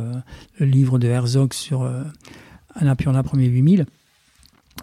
le 0.58 0.66
livre 0.66 0.98
de 0.98 1.08
Herzog 1.08 1.52
sur 1.52 1.90
Annapurna 2.74 3.22
premier 3.22 3.46
8000. 3.46 3.86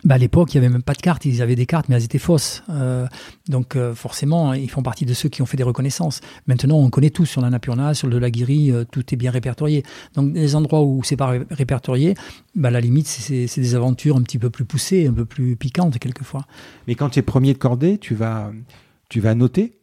Bah, 0.04 0.16
à 0.16 0.18
l'époque, 0.18 0.54
il 0.54 0.60
n'y 0.60 0.66
avait 0.66 0.74
même 0.74 0.84
pas 0.84 0.94
de 0.94 1.02
cartes. 1.02 1.26
Ils 1.26 1.42
avaient 1.42 1.56
des 1.56 1.66
cartes, 1.66 1.90
mais 1.90 1.96
elles 1.96 2.04
étaient 2.04 2.20
fausses. 2.20 2.64
Euh, 2.70 3.08
donc, 3.48 3.76
euh, 3.76 3.94
forcément, 3.94 4.54
ils 4.54 4.70
font 4.70 4.82
partie 4.82 5.06
de 5.06 5.14
ceux 5.14 5.30
qui 5.30 5.42
ont 5.42 5.46
fait 5.46 5.58
des 5.58 5.64
reconnaissances. 5.64 6.22
Maintenant, 6.48 6.78
on 6.78 6.90
connaît 6.90 7.10
tout 7.10 7.26
sur 7.26 7.42
la 7.42 7.50
Napurna, 7.50 7.94
sur 7.94 8.08
le 8.08 8.20
Laguiri, 8.20 8.72
euh, 8.72 8.86
tout 8.90 9.14
est 9.14 9.18
bien 9.18 9.32
répertorié. 9.32 9.84
Donc, 10.16 10.34
les 10.34 10.56
endroits 10.56 10.84
où 10.84 11.04
c'est 11.04 11.18
pas 11.18 11.34
répertorié, 11.52 12.16
bah, 12.56 12.72
la 12.72 12.82
limite, 12.82 13.08
c'est 13.08 13.48
des 13.56 13.76
aventures 13.76 14.16
un 14.16 14.22
petit 14.22 14.40
peu 14.40 14.50
plus 14.50 14.66
poussées, 14.66 15.08
un 15.08 15.14
peu 15.14 15.26
plus 15.26 15.56
piquantes, 15.56 15.98
quelquefois. 16.00 16.46
Mais 16.88 16.96
quand 16.96 17.10
tu 17.10 17.20
es 17.20 17.22
premier 17.22 17.54
de 17.54 17.58
cordée, 17.58 17.98
tu 17.98 18.16
vas, 18.16 18.52
tu 19.10 19.20
vas 19.20 19.36
noter 19.36 19.79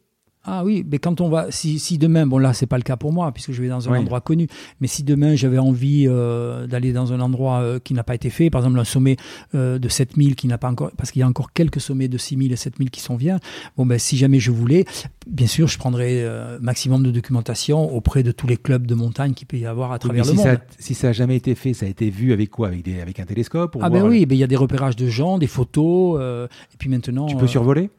ah 0.49 0.63
oui, 0.63 0.85
mais 0.89 0.97
quand 0.97 1.19
on 1.19 1.27
va, 1.27 1.51
si, 1.51 1.77
si 1.77 1.97
demain, 1.97 2.25
bon 2.25 2.37
là 2.37 2.53
c'est 2.53 2.67
pas 2.67 2.77
le 2.77 2.83
cas 2.83 2.95
pour 2.95 3.11
moi 3.11 3.33
puisque 3.33 3.51
je 3.51 3.61
vais 3.61 3.67
dans 3.67 3.89
un 3.89 3.99
endroit 3.99 4.21
connu, 4.21 4.47
mais 4.79 4.87
si 4.87 5.03
demain 5.03 5.35
j'avais 5.35 5.57
envie 5.57 6.05
euh, 6.07 6.67
d'aller 6.67 6.93
dans 6.93 7.11
un 7.11 7.19
endroit 7.19 7.59
euh, 7.59 7.79
qui 7.79 7.93
n'a 7.93 8.05
pas 8.05 8.15
été 8.15 8.29
fait, 8.29 8.49
par 8.49 8.61
exemple 8.61 8.79
un 8.79 8.85
sommet 8.85 9.17
euh, 9.55 9.77
de 9.77 9.89
7000 9.89 10.37
qui 10.37 10.47
n'a 10.47 10.57
pas 10.57 10.69
encore, 10.69 10.91
parce 10.95 11.11
qu'il 11.11 11.19
y 11.19 11.23
a 11.23 11.27
encore 11.27 11.51
quelques 11.51 11.81
sommets 11.81 12.07
de 12.07 12.17
6000 12.17 12.53
et 12.53 12.55
7000 12.55 12.89
qui 12.91 13.01
sont 13.01 13.17
viens, 13.17 13.41
bon 13.75 13.85
ben 13.85 13.99
si 13.99 14.15
jamais 14.15 14.39
je 14.39 14.51
voulais, 14.51 14.85
bien 15.27 15.47
sûr 15.47 15.67
je 15.67 15.77
prendrais 15.77 16.25
maximum 16.61 17.03
de 17.03 17.11
documentation 17.11 17.93
auprès 17.93 18.23
de 18.23 18.31
tous 18.31 18.47
les 18.47 18.55
clubs 18.55 18.87
de 18.87 18.95
montagne 18.95 19.33
qu'il 19.33 19.47
peut 19.47 19.57
y 19.57 19.65
avoir 19.65 19.91
à 19.91 19.99
travers 19.99 20.23
le 20.23 20.31
si 20.31 20.37
monde. 20.37 20.45
Ça, 20.45 20.57
si 20.79 20.93
ça 20.93 21.09
a 21.09 21.11
jamais 21.11 21.35
été 21.35 21.55
fait, 21.55 21.73
ça 21.73 21.85
a 21.85 21.89
été 21.89 22.09
vu 22.09 22.31
avec 22.31 22.51
quoi? 22.51 22.69
Avec, 22.69 22.83
des, 22.83 23.01
avec 23.01 23.19
un 23.19 23.25
télescope 23.25 23.75
Ah 23.81 23.89
ben 23.89 24.07
oui, 24.07 24.25
ben, 24.25 24.35
il 24.35 24.39
y 24.39 24.45
a 24.45 24.47
des 24.47 24.55
repérages 24.55 24.95
de 24.95 25.07
gens, 25.07 25.37
des 25.39 25.47
photos, 25.47 26.21
et 26.21 26.77
puis 26.77 26.89
maintenant... 26.89 27.25
Tu 27.25 27.35
peux 27.35 27.47
survoler? 27.47 27.89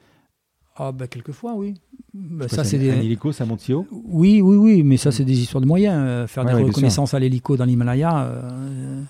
Ah 0.78 0.92
ben 0.92 1.08
quelquefois 1.08 1.54
oui. 1.54 1.74
Ben, 2.14 2.48
ça 2.48 2.64
c'est 2.64 2.78
des... 2.78 2.90
un 2.90 3.00
hélico, 3.00 3.32
ça 3.32 3.44
monte 3.44 3.60
si 3.60 3.72
haut 3.72 3.86
Oui, 3.90 4.40
oui, 4.40 4.56
oui, 4.56 4.82
mais 4.82 4.96
ça 4.96 5.10
c'est 5.10 5.24
des 5.24 5.40
histoires 5.40 5.60
de 5.60 5.66
moyens. 5.66 5.96
Euh, 5.98 6.26
faire 6.26 6.44
des 6.44 6.52
reconnaissances 6.52 7.14
à 7.14 7.18
l'hélico 7.18 7.56
dans 7.56 7.64
l'Himalaya, 7.64 8.24
euh, 8.24 9.02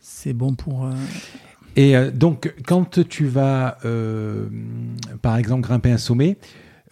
c'est 0.00 0.34
bon 0.34 0.54
pour. 0.54 0.86
Euh, 0.86 0.92
Et 1.76 1.94
donc 2.12 2.54
quand 2.66 3.00
tu 3.08 3.26
vas, 3.26 3.78
par 5.22 5.36
exemple, 5.36 5.62
grimper 5.62 5.90
un 5.90 5.98
sommet, 5.98 6.36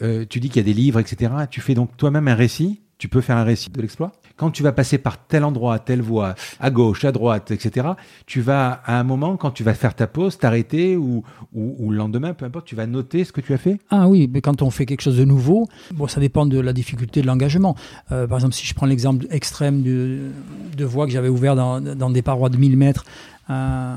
tu 0.01 0.41
dis 0.41 0.49
qu'il 0.49 0.57
y 0.57 0.61
a 0.61 0.63
des 0.65 0.75
livres, 0.75 0.99
etc. 1.01 1.33
Tu 1.51 1.61
fais 1.61 1.75
donc 1.75 1.97
toi-même 1.97 2.29
un 2.29 2.35
récit. 2.35 2.81
Tu 2.99 3.09
peux 3.09 3.21
faire 3.21 3.37
un 3.37 3.45
récit 3.45 3.69
de 3.69 3.83
l'exploit? 3.83 4.13
Quand 4.37 4.51
tu 4.51 4.63
vas 4.63 4.73
passer 4.73 4.99
par 4.99 5.19
tel 5.19 5.45
endroit, 5.45 5.79
telle 5.79 6.03
voie, 6.03 6.35
à 6.61 6.71
gauche, 6.71 7.05
à 7.05 7.13
droite, 7.13 7.51
etc., 7.51 7.89
tu 8.27 8.41
vas, 8.41 8.83
à 8.85 8.99
un 8.99 9.03
moment, 9.03 9.37
quand 9.37 9.51
tu 9.51 9.65
vas 9.65 9.75
faire 9.75 9.95
ta 9.95 10.07
pause, 10.07 10.39
t'arrêter 10.39 10.97
ou, 10.97 11.25
ou, 11.55 11.91
le 11.91 11.97
lendemain, 11.97 12.35
peu 12.35 12.45
importe, 12.45 12.67
tu 12.67 12.75
vas 12.75 12.87
noter 12.87 13.25
ce 13.25 13.33
que 13.33 13.41
tu 13.41 13.55
as 13.55 13.59
fait? 13.59 13.79
Ah 13.91 14.09
oui, 14.09 14.29
mais 14.33 14.41
quand 14.41 14.63
on 14.63 14.71
fait 14.71 14.87
quelque 14.87 15.01
chose 15.01 15.17
de 15.17 15.25
nouveau, 15.25 15.67
bon, 15.93 16.07
ça 16.07 16.21
dépend 16.21 16.47
de 16.47 16.59
la 16.61 16.73
difficulté 16.73 17.23
de 17.23 17.27
l'engagement. 17.27 17.77
Euh, 18.13 18.27
par 18.27 18.39
exemple, 18.39 18.55
si 18.55 18.67
je 18.67 18.75
prends 18.75 18.87
l'exemple 18.87 19.27
extrême 19.31 19.83
de, 19.83 20.31
de 20.77 20.85
voie 20.85 21.07
que 21.07 21.13
j'avais 21.13 21.29
ouvert 21.29 21.57
dans, 21.57 21.81
dans, 21.81 22.11
des 22.11 22.23
parois 22.23 22.51
de 22.51 22.59
1000 22.59 22.77
mètres, 22.77 23.05
euh, 23.49 23.97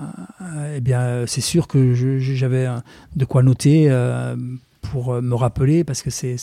eh 0.78 0.82
bien, 0.82 1.26
c'est 1.28 1.42
sûr 1.42 1.68
que 1.68 1.94
j'avais 1.94 2.68
de 3.16 3.26
quoi 3.26 3.44
noter 3.44 3.88
euh, 3.90 4.36
pour 4.82 5.22
me 5.22 5.36
rappeler, 5.36 5.84
parce 5.84 6.02
que 6.02 6.10
c'est 6.10 6.38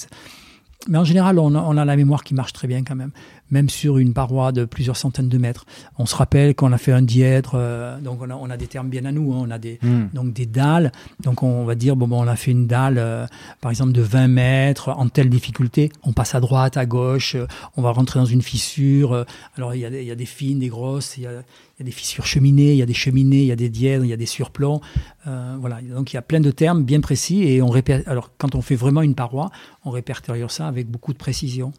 mais 0.88 0.98
en 0.98 1.04
général, 1.04 1.38
on 1.38 1.76
a, 1.76 1.84
la 1.84 1.96
mémoire 1.96 2.22
qui 2.22 2.34
marche 2.34 2.52
très 2.52 2.68
bien 2.68 2.84
quand 2.84 2.94
même, 2.94 3.10
même 3.50 3.68
sur 3.68 3.98
une 3.98 4.12
paroi 4.12 4.52
de 4.52 4.64
plusieurs 4.64 4.96
centaines 4.96 5.28
de 5.28 5.38
mètres. 5.38 5.64
On 5.98 6.06
se 6.06 6.16
rappelle 6.16 6.54
qu'on 6.54 6.72
a 6.72 6.78
fait 6.78 6.92
un 6.92 7.02
dièdre, 7.02 7.52
euh, 7.54 8.00
donc 8.00 8.20
on 8.22 8.50
a, 8.50 8.56
des 8.56 8.66
termes 8.66 8.88
bien 8.88 9.04
à 9.04 9.12
nous, 9.12 9.32
hein. 9.32 9.38
on 9.40 9.50
a 9.50 9.58
des, 9.58 9.78
hmm. 9.82 10.08
donc 10.12 10.32
des 10.32 10.46
dalles. 10.46 10.92
Donc 11.22 11.42
on 11.42 11.64
va 11.64 11.74
dire, 11.74 11.96
bon, 11.96 12.08
bon 12.08 12.22
on 12.22 12.28
a 12.28 12.36
fait 12.36 12.50
une 12.50 12.66
dalle, 12.66 12.98
euh, 12.98 13.26
par 13.60 13.70
exemple, 13.70 13.92
de 13.92 14.02
20 14.02 14.28
mètres, 14.28 14.88
en 14.90 15.08
telle 15.08 15.30
difficulté. 15.30 15.90
On 16.02 16.12
passe 16.12 16.34
à 16.34 16.40
droite, 16.40 16.76
à 16.76 16.86
gauche, 16.86 17.34
euh, 17.34 17.46
on 17.76 17.82
va 17.82 17.92
rentrer 17.92 18.18
dans 18.18 18.26
une 18.26 18.42
fissure. 18.42 19.24
alors 19.56 19.74
il 19.74 19.80
y, 19.80 19.84
a, 19.84 19.88
il 19.88 20.06
y, 20.06 20.10
a, 20.10 20.16
des 20.16 20.26
fines, 20.26 20.58
des 20.58 20.68
grosses, 20.68 21.16
il 21.18 21.24
y 21.24 21.26
a, 21.26 21.32
il 21.32 21.80
y 21.80 21.82
a 21.82 21.84
des 21.84 21.90
fissures 21.90 22.26
cheminées, 22.26 22.72
il 22.72 22.78
y 22.78 22.82
a 22.82 22.86
des 22.86 22.94
cheminées, 22.94 23.42
il 23.42 23.46
y 23.46 23.52
a 23.52 23.56
des 23.56 23.68
dièdres, 23.68 24.04
il 24.04 24.08
y 24.08 24.12
a 24.12 24.16
des 24.16 24.26
surplombs. 24.26 24.80
Voilà, 25.24 25.80
donc 25.82 26.12
il 26.12 26.16
y 26.16 26.18
a 26.18 26.22
plein 26.22 26.40
de 26.40 26.52
termes 26.52 26.84
bien 26.84 27.00
précis 27.00 27.42
et 27.42 27.60
on 27.60 27.72
Alors 28.06 28.30
quand 28.38 28.54
on 28.54 28.62
fait 28.62 28.76
vraiment 28.76 29.02
une 29.02 29.16
paroi, 29.16 29.50
on 29.84 29.90
répertorie 29.90 30.42
ça 30.48 30.68
avec 30.68 30.88
beaucoup 30.88 31.12
de 31.12 31.18
précision. 31.18 31.72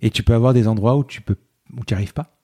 Et 0.00 0.10
tu 0.10 0.22
peux 0.22 0.34
avoir 0.34 0.54
des 0.54 0.68
endroits 0.68 0.96
où 0.96 1.04
tu 1.04 1.20
peux 1.20 1.36
où 1.76 1.84
tu 1.84 1.94
n'y 1.94 1.96
arrives 1.96 2.14
pas 2.14 2.38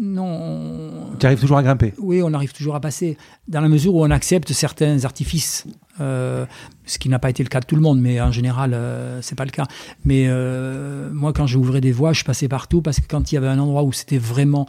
non. 0.00 1.16
Tu 1.18 1.26
arrives 1.26 1.40
toujours 1.40 1.58
à 1.58 1.62
grimper 1.62 1.92
Oui, 1.98 2.22
on 2.22 2.32
arrive 2.32 2.52
toujours 2.52 2.74
à 2.74 2.80
passer, 2.80 3.18
dans 3.48 3.60
la 3.60 3.68
mesure 3.68 3.94
où 3.94 4.02
on 4.02 4.10
accepte 4.10 4.52
certains 4.52 5.04
artifices, 5.04 5.66
euh, 6.00 6.46
ce 6.86 6.98
qui 6.98 7.08
n'a 7.08 7.18
pas 7.18 7.28
été 7.28 7.42
le 7.42 7.48
cas 7.48 7.60
de 7.60 7.66
tout 7.66 7.76
le 7.76 7.82
monde, 7.82 8.00
mais 8.00 8.20
en 8.20 8.32
général, 8.32 8.72
euh, 8.72 9.20
c'est 9.20 9.34
pas 9.34 9.44
le 9.44 9.50
cas. 9.50 9.66
Mais 10.04 10.26
euh, 10.28 11.10
moi, 11.12 11.32
quand 11.32 11.46
j'ouvrais 11.46 11.82
des 11.82 11.92
voies, 11.92 12.12
je 12.14 12.24
passais 12.24 12.48
partout 12.48 12.80
parce 12.80 13.00
que 13.00 13.06
quand 13.08 13.30
il 13.30 13.34
y 13.34 13.38
avait 13.38 13.48
un 13.48 13.58
endroit 13.58 13.82
où 13.82 13.92
c'était 13.92 14.18
vraiment 14.18 14.66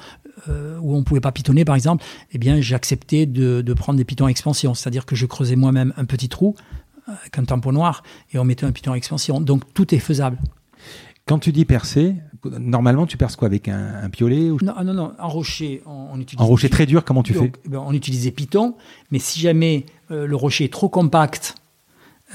où 0.82 0.95
on 0.95 1.03
pouvait 1.03 1.22
pas 1.22 1.32
pitonner, 1.32 1.65
par 1.65 1.76
exemple, 1.76 2.03
eh 2.32 2.39
bien, 2.39 2.59
j'acceptais 2.61 3.28
de, 3.28 3.61
de, 3.61 3.74
prendre 3.76 3.97
des 3.97 4.05
pitons 4.05 4.26
à 4.26 4.30
expansion, 4.30 4.74
c'est-à-dire 4.74 5.05
que 5.05 5.15
je 5.15 5.28
creusais 5.28 5.55
moi-même 5.55 5.93
un 5.97 6.05
petit 6.05 6.30
trou 6.30 6.55
avec 7.05 7.38
un 7.38 7.43
tampon 7.43 7.72
noir 7.72 8.01
et 8.34 8.39
on 8.39 8.43
mettait 8.43 8.65
un 8.65 8.72
piton 8.72 8.93
à 8.93 8.95
expansion. 8.95 9.39
Donc 9.39 9.72
tout 9.76 9.93
est 9.93 9.99
faisable. 9.99 10.39
Quand 11.26 11.39
tu 11.39 11.51
dis 11.51 11.65
percer, 11.65 12.15
normalement, 12.45 13.05
tu 13.05 13.17
perces 13.17 13.36
quoi 13.36 13.47
Avec 13.47 13.67
un, 13.67 14.09
piolet 14.09 14.49
ou... 14.49 14.57
non, 14.61 14.74
non, 14.84 14.93
non, 14.93 15.13
en 15.17 15.30
rocher, 15.30 15.82
on, 15.86 16.19
utilise. 16.19 16.41
En 16.41 16.47
rocher 16.47 16.69
très 16.69 16.86
dur, 16.86 17.05
comment 17.05 17.24
tu 17.24 17.34
fais 17.34 17.51
ben, 17.65 17.80
On 17.86 17.93
utilisait 17.93 18.32
Python, 18.32 18.76
mais 19.11 19.19
si 19.19 19.39
jamais 19.39 19.86
euh, 20.09 20.26
le 20.26 20.36
rocher 20.36 20.65
est 20.65 20.74
trop 20.74 20.89
compact, 20.89 21.55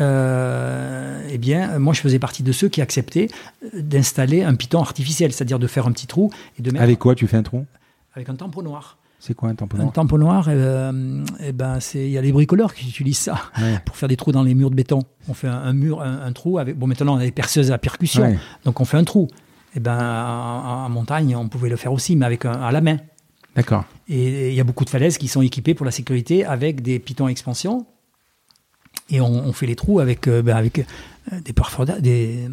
euh, 0.01 1.27
eh 1.31 1.39
bien, 1.39 1.79
moi, 1.79 1.95
je 1.95 2.01
faisais 2.01 2.19
partie 2.19 2.43
de 2.43 2.53
ceux 2.53 2.69
qui 2.69 2.81
acceptaient 2.81 3.29
euh, 3.65 3.83
d'installer 3.83 4.43
un 4.43 4.55
Python 4.55 4.81
artificiel, 4.81 5.33
c'est-à-dire 5.33 5.59
de 5.59 5.67
faire 5.67 5.87
un 5.87 5.93
petit 5.93 6.07
trou 6.07 6.31
et 6.59 6.63
de 6.63 6.71
mettre. 6.71 6.83
Avec 6.83 6.99
quoi 6.99 7.15
tu 7.15 7.27
fais 7.27 7.37
un 7.37 7.43
trou? 7.43 7.67
Avec 8.15 8.29
un 8.29 8.35
tampon 8.35 8.63
noir. 8.63 8.99
C'est 9.27 9.35
quoi 9.35 9.49
un 9.49 9.57
tampon 9.57 9.79
noir 9.79 9.89
Un 9.89 9.91
tampon 9.91 10.19
noir, 10.19 10.47
euh, 10.49 11.25
ben, 11.53 11.79
il 11.95 12.11
y 12.11 12.17
a 12.17 12.21
les 12.21 12.31
bricoleurs 12.31 12.73
qui 12.73 12.89
utilisent 12.89 13.19
ça 13.19 13.51
pour 13.85 13.97
faire 13.97 14.09
des 14.09 14.17
trous 14.17 14.31
dans 14.31 14.45
les 14.45 14.55
murs 14.55 14.71
de 14.71 14.77
béton. 14.77 15.01
On 15.29 15.35
fait 15.35 15.49
un, 15.49 15.73
mur, 15.73 16.01
un, 16.01 16.31
trou 16.31 16.59
avec. 16.59 16.79
Bon, 16.79 16.87
maintenant 16.87 17.15
on 17.15 17.19
a 17.19 17.25
des 17.25 17.33
perceuses 17.33 17.73
à 17.73 17.79
percussion, 17.79 18.37
donc 18.65 18.81
on 18.81 18.85
fait 18.85 18.97
un 18.97 19.03
trou. 19.03 19.27
Et 19.75 19.79
eh 19.79 19.81
ben, 19.81 19.99
en, 19.99 20.89
montagne, 20.91 21.35
on 21.35 21.49
pouvait 21.49 21.69
le 21.69 21.75
faire 21.75 21.93
aussi, 21.93 22.15
mais 22.15 22.25
avec 22.25 22.45
un, 22.45 22.53
à 22.53 22.71
la 22.71 22.81
main. 22.81 22.99
D'accord. 23.57 23.85
Et 24.09 24.51
il 24.51 24.55
y 24.55 24.61
a 24.61 24.65
beaucoup 24.65 24.85
de 24.85 24.91
falaises 24.91 25.19
qui 25.19 25.27
sont 25.27 25.43
équipées 25.43 25.75
pour 25.75 25.85
la 25.85 25.93
sécurité 25.93 26.45
avec 26.45 26.81
des 26.81 27.01
pitons 27.01 27.27
expansion. 27.27 27.85
Et 29.11 29.21
on, 29.21 29.53
fait 29.53 29.67
les 29.67 29.77
trous 29.77 29.99
avec, 29.99 30.29
euh, 30.29 30.41
ben, 30.41 30.57
avec 30.57 30.79
euh, 30.79 31.41
des, 31.41 31.53
des, 32.01 32.01
des, 32.01 32.49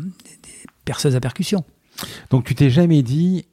perceuses 0.85 1.15
à 1.15 1.19
percussion. 1.19 1.63
Donc 2.31 2.45
tu 2.45 2.55
t'es 2.55 2.71
jamais 2.71 3.03
dit, 3.03 3.45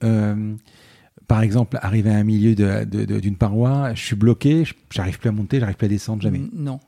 par 1.31 1.43
exemple, 1.43 1.79
arriver 1.81 2.11
à 2.11 2.17
un 2.17 2.25
milieu 2.25 2.57
d'une 2.57 3.37
paroi, 3.37 3.95
je 3.95 4.05
suis 4.05 4.17
bloqué, 4.17 4.65
j'arrive 4.91 5.21
plus 5.21 5.29
à 5.29 5.33
monter, 5.33 5.61
j'arrive 5.61 5.77
plus 5.77 5.85
à 5.87 5.89
descendre, 5.89 6.21
jamais. 6.23 6.41
Non. 6.53 6.81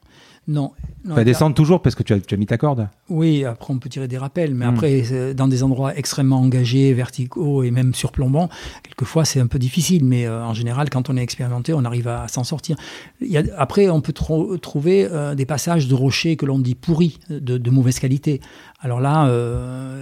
Non. 0.49 0.72
tu 1.05 1.11
vas 1.12 1.22
descendre 1.22 1.55
toujours 1.55 1.80
parce 1.80 1.95
que 1.95 2.03
tu 2.03 2.12
as, 2.12 2.18
tu 2.18 2.34
as, 2.34 2.36
mis 2.36 2.47
ta 2.47 2.59
corde 2.59 2.88
Oui, 3.09 3.45
après 3.45 3.72
on 3.72 3.78
peut 3.78 3.88
tirer 3.88 4.09
des 4.09 4.18
rappels, 4.18 4.57
mais 4.57 4.66
hmm. 4.66 4.70
après, 4.70 5.05
euh, 5.12 5.32
dans 5.32 5.47
des 5.47 5.62
endroits 5.62 5.97
extrêmement 5.97 6.40
engagés, 6.40 6.93
verticaux 6.93 7.62
et 7.62 7.70
même 7.70 7.95
surplombants, 7.95 8.49
quelquefois 8.82 9.24
c'est 9.24 9.38
un 9.38 9.47
peu 9.47 9.61
difficile, 9.61 10.05
mais 10.05 10.26
euh, 10.26 10.45
en 10.45 10.55
général, 10.55 10.90
quand 10.90 11.09
on 11.09 11.16
est 11.16 11.22
expérimenté, 11.22 11.72
on 11.72 11.84
arrive 11.84 12.09
à, 12.09 12.26
s'en 12.26 12.43
sortir. 12.43 12.74
Il 13.20 13.28
y 13.28 13.38
a, 13.38 13.45
après, 13.57 13.90
on 13.90 14.01
peut 14.01 14.12
trouver 14.12 15.07
euh, 15.09 15.36
des 15.36 15.47
passages 15.47 15.86
de 15.86 15.95
rochers 15.95 16.34
que 16.34 16.47
l'on 16.47 16.59
dit 16.59 16.74
pourris, 16.74 17.20
de, 17.30 17.70
mauvaise 17.70 18.01
qualité. 18.01 18.40
Alors 18.80 19.01
là, 19.01 19.28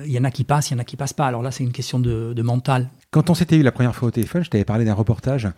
il 0.06 0.10
y 0.10 0.18
en 0.18 0.24
a 0.24 0.30
qui 0.30 0.44
passent, 0.44 0.70
il 0.70 0.72
y 0.72 0.76
en 0.76 0.80
a 0.80 0.84
qui 0.84 0.96
passent 0.96 1.12
pas. 1.12 1.26
Alors 1.26 1.42
là, 1.42 1.50
c'est 1.50 1.62
une 1.62 1.72
question 1.72 2.00
de, 2.00 2.32
de 2.32 2.42
mental. 2.42 2.88
Quand 3.10 3.28
on 3.28 3.34
s'était 3.34 3.56
eu 3.56 3.62
la 3.62 3.72
première 3.72 3.96
fois 3.96 4.08
au 4.08 4.10
téléphone, 4.12 4.44
je 4.44 4.50
t'avais 4.50 4.64
parlé 4.64 4.84
d'un 4.84 4.94
reportage 4.94 5.48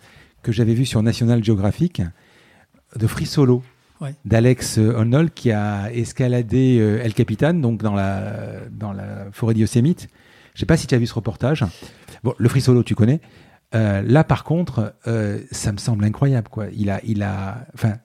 que 0.41 0.51
j'avais 0.51 0.73
vu 0.73 0.85
sur 0.85 1.03
National 1.03 1.43
Geographic 1.43 2.01
de 2.95 3.05
Free 3.05 3.27
Solo, 3.27 3.61
d'Alex 4.25 4.79
Honnold 4.79 5.33
qui 5.33 5.51
a 5.51 5.93
escaladé 5.93 6.79
euh, 6.79 7.03
El 7.03 7.13
Capitan, 7.13 7.53
donc 7.53 7.81
dans 7.83 7.93
la, 7.93 8.61
dans 8.71 8.91
la 8.91 9.27
forêt 9.31 9.53
d'Yosemite. 9.53 10.09
Je 10.55 10.59
sais 10.59 10.65
pas 10.65 10.77
si 10.77 10.87
tu 10.87 10.95
as 10.95 10.97
vu 10.97 11.05
ce 11.05 11.13
reportage. 11.13 11.63
Bon, 12.23 12.33
le 12.37 12.49
Free 12.49 12.61
Solo, 12.61 12.83
tu 12.83 12.95
connais. 12.95 13.21
Euh, 13.75 14.01
là, 14.01 14.23
par 14.23 14.43
contre, 14.43 14.95
euh, 15.07 15.39
ça 15.51 15.71
me 15.71 15.77
semble 15.77 16.03
incroyable. 16.05 16.49
Quoi. 16.49 16.67
Il 16.75 16.89
a, 16.89 17.01
il 17.03 17.21
a, 17.21 17.67
enfin, 17.75 17.97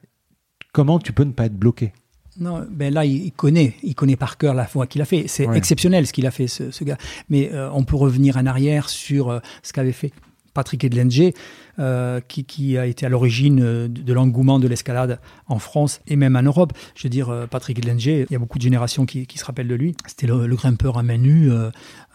comment 0.73 0.99
tu 0.99 1.13
peux 1.13 1.25
ne 1.25 1.33
pas 1.33 1.47
être 1.47 1.57
bloqué? 1.57 1.93
Non, 2.41 2.65
ben 2.71 2.93
là, 2.93 3.05
il 3.05 3.33
connaît, 3.33 3.75
il 3.83 3.95
connaît 3.95 4.17
par 4.17 4.39
cœur 4.39 4.55
la 4.55 4.67
fois 4.67 4.87
qu'il 4.87 5.03
a 5.03 5.05
fait. 5.05 5.25
C'est 5.27 5.49
exceptionnel 5.55 6.07
ce 6.07 6.13
qu'il 6.13 6.27
a 6.27 6.31
fait, 6.31 6.47
ce, 6.47 6.85
gars. 6.85 6.99
Mais 7.29 7.51
euh, 7.53 7.69
on 7.73 7.85
peut 7.85 7.97
revenir 7.97 8.37
en 8.37 8.47
arrière 8.47 8.89
sur 8.89 9.31
euh, 9.31 9.41
ce 9.63 9.73
qu'avait 9.73 9.93
fait 9.93 10.13
Patrick 10.55 10.85
Edlenger, 10.85 11.35
euh, 11.79 12.21
qui, 12.27 12.79
a 12.79 12.87
été 12.87 13.07
à 13.07 13.09
l'origine 13.09 13.89
de, 13.89 14.13
l'engouement 14.13 14.59
de 14.59 14.67
l'escalade 14.67 15.21
en 15.47 15.59
France 15.59 16.01
et 16.07 16.17
même 16.17 16.37
en 16.37 16.43
Europe. 16.43 16.73
Je 16.95 17.05
veux 17.05 17.11
dire, 17.11 17.47
Patrick 17.51 17.79
Edlenger, 17.79 18.27
il 18.29 18.33
y 18.33 18.37
a 18.37 18.39
beaucoup 18.39 18.59
de 18.59 18.63
générations 18.63 19.07
qui, 19.07 19.27
se 19.35 19.45
rappellent 19.45 19.69
de 19.69 19.75
lui. 19.75 19.97
C'était 20.07 20.27
le, 20.27 20.47
grimpeur 20.57 20.99
à 20.99 21.03
main 21.03 21.19
nue, 21.19 21.51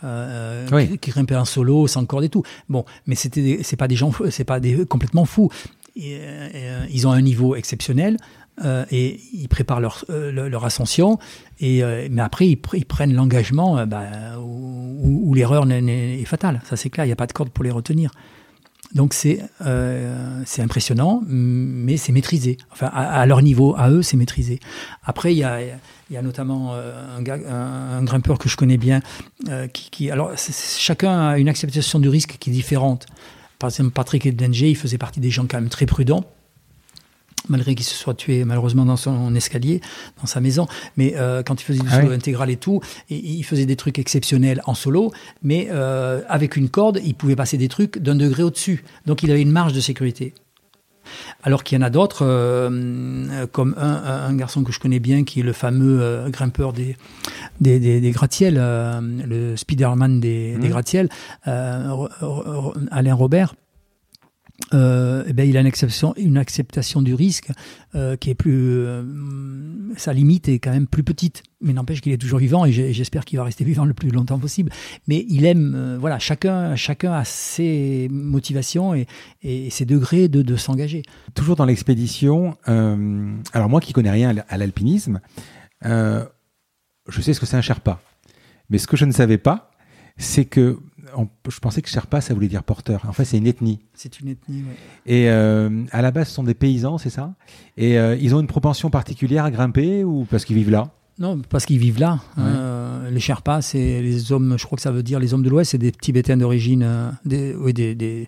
qui, 0.01 1.11
grimpait 1.11 1.35
en 1.35 1.45
solo, 1.45 1.87
sans 1.87 2.05
corde 2.05 2.25
et 2.25 2.29
tout. 2.29 2.43
Bon, 2.67 2.83
mais 3.07 3.15
c'était, 3.15 3.59
c'est 3.63 3.77
pas 3.77 3.87
des 3.87 3.95
gens, 3.95 4.11
c'est 4.29 4.43
pas 4.43 4.59
des 4.59 4.85
complètement 4.85 5.23
fous. 5.23 5.49
ils 5.95 7.07
ont 7.07 7.11
un 7.11 7.21
niveau 7.21 7.55
exceptionnel. 7.55 8.17
Euh, 8.63 8.85
et 8.91 9.19
ils 9.33 9.47
préparent 9.47 9.79
leur, 9.79 10.05
euh, 10.09 10.59
ascension. 10.63 11.17
Et, 11.59 11.83
euh, 11.83 12.07
mais 12.11 12.21
après, 12.21 12.47
ils, 12.47 12.85
prennent 12.85 13.13
l'engagement 13.13 13.85
bah, 13.85 14.37
où, 14.39 15.33
l'erreur 15.33 15.69
est 15.69 16.25
fatale. 16.25 16.61
Ça, 16.65 16.75
c'est 16.75 16.89
clair, 16.89 17.05
il 17.05 17.09
n'y 17.09 17.13
a 17.13 17.17
pas 17.17 17.27
de 17.27 17.33
corde 17.33 17.49
pour 17.49 17.63
les 17.63 17.71
retenir. 17.71 18.11
Donc 18.93 19.15
c'est 19.15 19.39
impressionnant, 20.59 21.23
mais 21.25 21.97
c'est 21.97 22.11
maîtrisé. 22.11 22.57
Enfin, 22.71 22.87
à, 22.93 23.25
leur 23.25 23.41
niveau, 23.41 23.73
à 23.75 23.89
eux, 23.89 24.03
c'est 24.03 24.17
maîtrisé. 24.17 24.59
Après, 25.03 25.33
il 25.33 25.39
y 25.39 25.43
a, 25.43 26.21
notamment 26.21 26.75
un, 26.75 28.03
grimpeur 28.03 28.37
que 28.37 28.49
je 28.49 28.55
connais 28.55 28.77
bien, 28.77 29.01
alors 30.11 30.33
chacun 30.37 31.29
a 31.29 31.39
une 31.39 31.49
acceptation 31.49 31.97
du 31.97 32.07
risque 32.07 32.37
qui 32.39 32.51
est 32.51 32.53
différente. 32.53 33.07
Par 33.57 33.71
exemple, 33.71 33.89
Patrick 33.91 34.27
Edenger, 34.27 34.69
il 34.69 34.77
faisait 34.77 34.99
partie 34.99 35.19
des 35.19 35.31
gens 35.31 35.47
quand 35.47 35.57
même 35.59 35.69
très 35.69 35.87
prudents 35.87 36.25
malgré 37.49 37.75
qu'il 37.75 37.85
se 37.85 37.95
soit 37.95 38.13
tué 38.13 38.45
malheureusement 38.45 38.85
dans 38.85 38.97
son 38.97 39.33
escalier, 39.35 39.81
dans 40.19 40.27
sa 40.27 40.41
maison. 40.41 40.67
Mais 40.97 41.13
euh, 41.17 41.43
quand 41.43 41.61
il 41.61 41.63
faisait 41.63 41.79
du 41.79 41.87
ah 41.91 42.01
solo 42.01 42.11
intégral 42.11 42.49
et 42.49 42.57
tout, 42.57 42.81
il 43.09 43.43
faisait 43.43 43.65
des 43.65 43.75
trucs 43.75 43.99
exceptionnels 43.99 44.61
en 44.65 44.73
solo, 44.73 45.11
mais 45.41 45.67
euh, 45.71 46.21
avec 46.27 46.55
une 46.55 46.69
corde, 46.69 46.99
il 47.03 47.15
pouvait 47.15 47.35
passer 47.35 47.57
des 47.57 47.67
trucs 47.67 47.99
d'un 47.99 48.15
degré 48.15 48.43
au-dessus. 48.43 48.83
Donc 49.05 49.23
il 49.23 49.31
avait 49.31 49.41
une 49.41 49.51
marge 49.51 49.73
de 49.73 49.79
sécurité. 49.79 50.33
Alors 51.43 51.65
qu'il 51.65 51.77
y 51.77 51.81
en 51.81 51.85
a 51.85 51.89
d'autres, 51.89 52.25
euh, 52.25 53.45
comme 53.47 53.75
un, 53.77 54.33
garçon 54.35 54.63
que 54.63 54.71
je 54.71 54.79
connais 54.79 54.99
bien, 54.99 55.25
qui 55.25 55.41
est 55.41 55.43
le 55.43 55.51
fameux 55.51 56.29
grimpeur 56.29 56.71
des, 56.71 56.95
des, 57.59 57.77
des, 57.79 58.11
gratte-ciels, 58.11 58.55
le 58.55 59.57
Spiderman 59.57 60.21
des, 60.21 60.55
des 60.57 60.67
mmh. 60.67 60.71
gratte-ciels, 60.71 61.09
Alain 61.43 63.13
Robert 63.13 63.53
euh, 64.73 65.23
eh 65.27 65.33
ben, 65.33 65.47
il 65.47 65.57
a 65.57 65.61
une 65.61 65.67
acceptation, 65.67 66.13
une 66.17 66.37
acceptation 66.37 67.01
du 67.01 67.13
risque 67.13 67.51
euh, 67.95 68.15
qui 68.15 68.29
est 68.29 68.35
plus. 68.35 68.77
Euh, 68.79 69.03
sa 69.97 70.13
limite 70.13 70.47
est 70.47 70.59
quand 70.59 70.71
même 70.71 70.87
plus 70.87 71.03
petite. 71.03 71.43
Mais 71.61 71.73
n'empêche 71.73 72.01
qu'il 72.01 72.11
est 72.11 72.17
toujours 72.17 72.39
vivant 72.39 72.65
et 72.65 72.71
j'espère 72.71 73.23
qu'il 73.23 73.37
va 73.37 73.45
rester 73.45 73.63
vivant 73.65 73.85
le 73.85 73.93
plus 73.93 74.09
longtemps 74.09 74.39
possible. 74.39 74.71
Mais 75.07 75.25
il 75.29 75.45
aime. 75.45 75.97
voilà, 75.99 76.19
chacun, 76.19 76.75
chacun 76.75 77.13
a 77.13 77.23
ses 77.23 78.09
motivations 78.11 78.93
et, 78.93 79.07
et 79.43 79.69
ses 79.69 79.85
degrés 79.85 80.27
de, 80.27 80.41
de 80.41 80.55
s'engager. 80.55 81.03
Toujours 81.35 81.55
dans 81.55 81.65
l'expédition, 81.65 82.57
alors 82.65 83.69
moi 83.69 83.79
qui 83.79 83.93
connais 83.93 84.11
rien 84.11 84.35
à 84.49 84.57
l'alpinisme, 84.57 85.21
je 85.83 87.21
sais 87.21 87.33
ce 87.33 87.39
que 87.39 87.45
c'est 87.45 87.57
un 87.57 87.61
Sherpa. 87.61 88.01
Mais 88.69 88.77
ce 88.77 88.87
que 88.87 88.97
je 88.97 89.05
ne 89.05 89.11
savais 89.11 89.37
pas, 89.37 89.71
c'est 90.17 90.45
que 90.45 90.79
je 91.49 91.59
pensais 91.59 91.81
que 91.81 91.89
Sherpa, 91.89 92.21
ça 92.21 92.33
voulait 92.33 92.47
dire 92.47 92.63
porteur. 92.63 93.03
En 93.07 93.13
fait, 93.13 93.25
c'est 93.25 93.37
une 93.37 93.47
ethnie. 93.47 93.79
C'est 93.93 94.19
une 94.19 94.29
ethnie, 94.29 94.63
oui. 94.67 94.73
Et 95.05 95.29
euh, 95.29 95.83
à 95.91 96.01
la 96.01 96.11
base, 96.11 96.29
ce 96.29 96.35
sont 96.35 96.43
des 96.43 96.53
paysans, 96.53 96.97
c'est 96.97 97.09
ça? 97.09 97.33
Et 97.77 97.97
euh, 97.97 98.15
ils 98.15 98.33
ont 98.35 98.39
une 98.39 98.47
propension 98.47 98.89
particulière 98.89 99.45
à 99.45 99.51
grimper 99.51 100.03
ou 100.03 100.25
parce 100.29 100.45
qu'ils 100.45 100.55
vivent 100.55 100.71
là? 100.71 100.89
Non, 101.19 101.39
parce 101.47 101.67
qu'ils 101.67 101.77
vivent 101.77 101.99
là. 101.99 102.19
Euh, 102.39 103.11
les 103.11 103.19
Sherpas, 103.19 103.61
c'est 103.61 104.01
les 104.01 104.31
hommes, 104.31 104.55
je 104.57 104.65
crois 104.65 104.77
que 104.77 104.81
ça 104.81 104.91
veut 104.91 105.03
dire 105.03 105.19
les 105.19 105.35
hommes 105.35 105.43
de 105.43 105.49
l'Ouest, 105.49 105.71
c'est 105.71 105.77
des 105.77 105.91
Tibétains 105.91 106.37
d'origine, 106.37 107.13
des, 107.23 107.53
oui, 107.53 107.71
des, 107.71 107.93
des, 107.93 108.27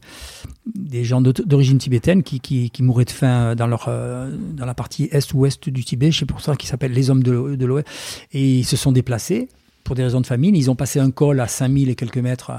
des, 0.76 1.04
gens 1.04 1.20
d'origine 1.20 1.80
tibétaine 1.80 2.22
qui, 2.22 2.40
qui, 2.40 2.70
qui, 2.70 2.84
mouraient 2.84 3.06
de 3.06 3.10
faim 3.10 3.56
dans, 3.56 3.66
leur, 3.66 3.90
dans 3.90 4.66
la 4.68 4.76
partie 4.76 5.10
est 5.12 5.34
ou 5.34 5.40
ouest 5.40 5.68
du 5.68 5.84
Tibet. 5.84 6.12
C'est 6.12 6.28
pour 6.28 6.42
ça 6.42 6.56
qu'ils 6.56 6.70
s'appellent 6.70 6.94
les 6.94 7.10
hommes 7.10 7.24
de, 7.24 7.56
de 7.56 7.66
l'Ouest. 7.66 7.88
Et 8.34 8.60
ils 8.60 8.66
se 8.66 8.78
sont 8.78 8.92
déplacés 8.92 9.50
pour 9.86 9.96
des 9.96 10.04
raisons 10.04 10.20
de 10.20 10.26
famine. 10.26 10.56
Ils 10.56 10.70
ont 10.70 10.76
passé 10.76 11.00
un 11.00 11.12
col 11.12 11.40
à 11.40 11.48
5000 11.48 11.90
et 11.90 11.96
quelques 11.96 12.18
mètres 12.18 12.52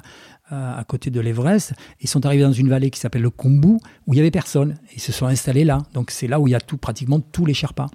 à, 0.48 0.84
côté 0.88 1.10
de 1.10 1.20
l'Everest. 1.20 1.74
Ils 2.00 2.08
sont 2.08 2.24
arrivés 2.24 2.44
dans 2.44 2.52
une 2.52 2.68
vallée 2.68 2.90
qui 2.90 3.00
s'appelle 3.00 3.22
le 3.22 3.30
Kumbu, 3.30 3.76
où 4.06 4.12
il 4.12 4.14
n'y 4.14 4.20
avait 4.20 4.30
personne. 4.30 4.76
Ils 4.94 5.00
se 5.00 5.12
sont 5.12 5.26
installés 5.26 5.64
là. 5.64 5.82
Donc 5.92 6.10
c'est 6.10 6.28
là 6.28 6.40
où 6.40 6.48
il 6.48 6.52
y 6.52 6.54
a 6.54 6.60
tout, 6.60 6.78
pratiquement 6.78 7.20
tous 7.20 7.44
les 7.44 7.52
Sherpas. 7.52 7.88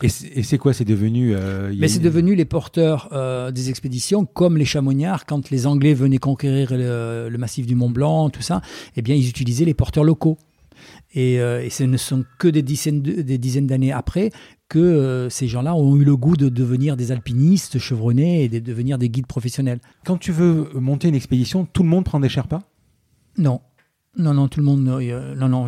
Et 0.00 0.08
c'est 0.08 0.58
quoi? 0.58 0.72
C'est 0.72 0.84
devenu 0.84 1.34
euh, 1.34 1.72
Mais 1.76 1.88
c'est 1.88 1.98
devenu 1.98 2.36
les 2.36 2.44
porteurs 2.44 3.08
euh, 3.12 3.50
des 3.50 3.68
expéditions, 3.68 4.26
comme 4.26 4.56
les 4.56 4.64
chamonniards. 4.64 5.26
Quand 5.26 5.50
les 5.50 5.66
Anglais 5.66 5.92
venaient 5.92 6.18
conquérir 6.18 6.68
le, 6.70 7.36
massif 7.36 7.66
du 7.66 7.74
Mont 7.74 7.90
Blanc, 7.90 8.30
tout 8.30 8.42
ça, 8.42 8.62
eh 8.96 9.02
bien, 9.02 9.16
ils 9.16 9.28
utilisaient 9.28 9.64
les 9.64 9.74
porteurs 9.74 10.04
locaux. 10.04 10.38
Et, 11.14 11.40
euh, 11.40 11.64
et 11.64 11.70
ce 11.70 11.82
ne 11.82 11.96
sont 11.96 12.24
que 12.38 12.46
des 12.46 12.62
dizaines, 12.62 13.02
des 13.02 13.38
dizaines 13.38 13.66
d'années 13.66 13.90
après 13.90 14.30
que 14.68 14.78
euh, 14.78 15.30
ces 15.30 15.48
gens-là 15.48 15.74
ont 15.74 15.96
eu 15.96 16.04
le 16.04 16.16
goût 16.16 16.36
de 16.36 16.48
devenir 16.48 16.96
des 16.96 17.12
alpinistes 17.12 17.78
chevronnés 17.78 18.44
et 18.44 18.48
de 18.48 18.58
devenir 18.58 18.98
des 18.98 19.08
guides 19.08 19.26
professionnels. 19.26 19.80
Quand 20.04 20.18
tu 20.18 20.32
veux 20.32 20.68
monter 20.74 21.08
une 21.08 21.14
expédition, 21.14 21.66
tout 21.72 21.82
le 21.82 21.88
monde 21.88 22.04
prend 22.04 22.20
des 22.20 22.28
Sherpas? 22.28 22.62
Non. 23.36 23.60
Non, 24.16 24.34
non, 24.34 24.48
tout 24.48 24.60
le 24.60 24.66
monde. 24.66 24.82
non, 24.82 25.48
non. 25.48 25.66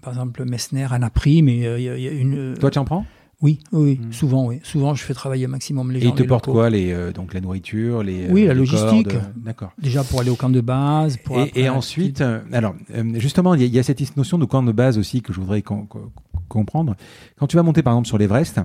par 0.00 0.14
exemple, 0.14 0.44
Messner 0.44 0.86
en 0.86 1.02
a 1.02 1.10
pris, 1.10 1.42
mais 1.42 1.56
il 1.78 1.82
y 1.82 2.08
a, 2.08 2.12
une. 2.12 2.54
Toi, 2.58 2.70
tu 2.70 2.78
en 2.78 2.84
prends? 2.84 3.04
Oui, 3.42 3.58
oui, 3.72 4.00
hmm. 4.00 4.12
souvent, 4.12 4.46
oui. 4.46 4.60
Souvent, 4.62 4.94
je 4.94 5.02
fais 5.02 5.14
travailler 5.14 5.46
au 5.46 5.48
maximum 5.48 5.90
les 5.90 6.00
gens. 6.00 6.06
Et 6.06 6.10
ils 6.10 6.14
te 6.14 6.22
portent 6.22 6.46
quoi 6.46 6.70
les, 6.70 6.92
euh, 6.92 7.12
Donc 7.12 7.34
la 7.34 7.40
nourriture, 7.40 8.02
les. 8.02 8.28
Oui, 8.30 8.46
la 8.46 8.54
logistique. 8.54 9.08
D'accord. 9.36 9.72
Déjà 9.78 10.04
pour 10.04 10.20
aller 10.20 10.30
au 10.30 10.36
camp 10.36 10.50
de 10.50 10.60
base. 10.60 11.16
Pour 11.16 11.38
et, 11.54 11.68
ensuite, 11.68 12.20
euh, 12.20 12.40
alors, 12.52 12.74
justement, 13.14 13.54
il 13.54 13.62
y, 13.62 13.78
a 13.78 13.82
cette 13.82 14.16
notion 14.16 14.38
de 14.38 14.44
camp 14.44 14.62
de 14.62 14.72
base 14.72 14.96
aussi 14.96 15.22
que 15.22 15.32
je 15.32 15.40
voudrais 15.40 15.62
comprendre. 16.48 16.94
Quand 17.38 17.46
tu 17.46 17.56
vas 17.56 17.62
monter 17.62 17.82
par 17.82 17.94
exemple 17.94 18.08
sur 18.08 18.18
l'Everest, 18.18 18.60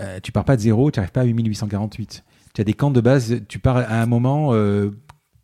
euh, 0.00 0.20
tu 0.22 0.32
pars 0.32 0.44
pas 0.44 0.56
de 0.56 0.60
zéro, 0.60 0.90
tu 0.90 0.98
n'arrives 0.98 1.12
pas 1.12 1.22
à 1.22 1.24
8848. 1.24 2.24
Tu 2.54 2.60
as 2.60 2.64
des 2.64 2.72
camps 2.72 2.90
de 2.90 3.00
base, 3.00 3.40
tu 3.48 3.58
pars 3.58 3.76
à 3.76 4.00
un 4.00 4.06
moment, 4.06 4.50
euh, 4.52 4.90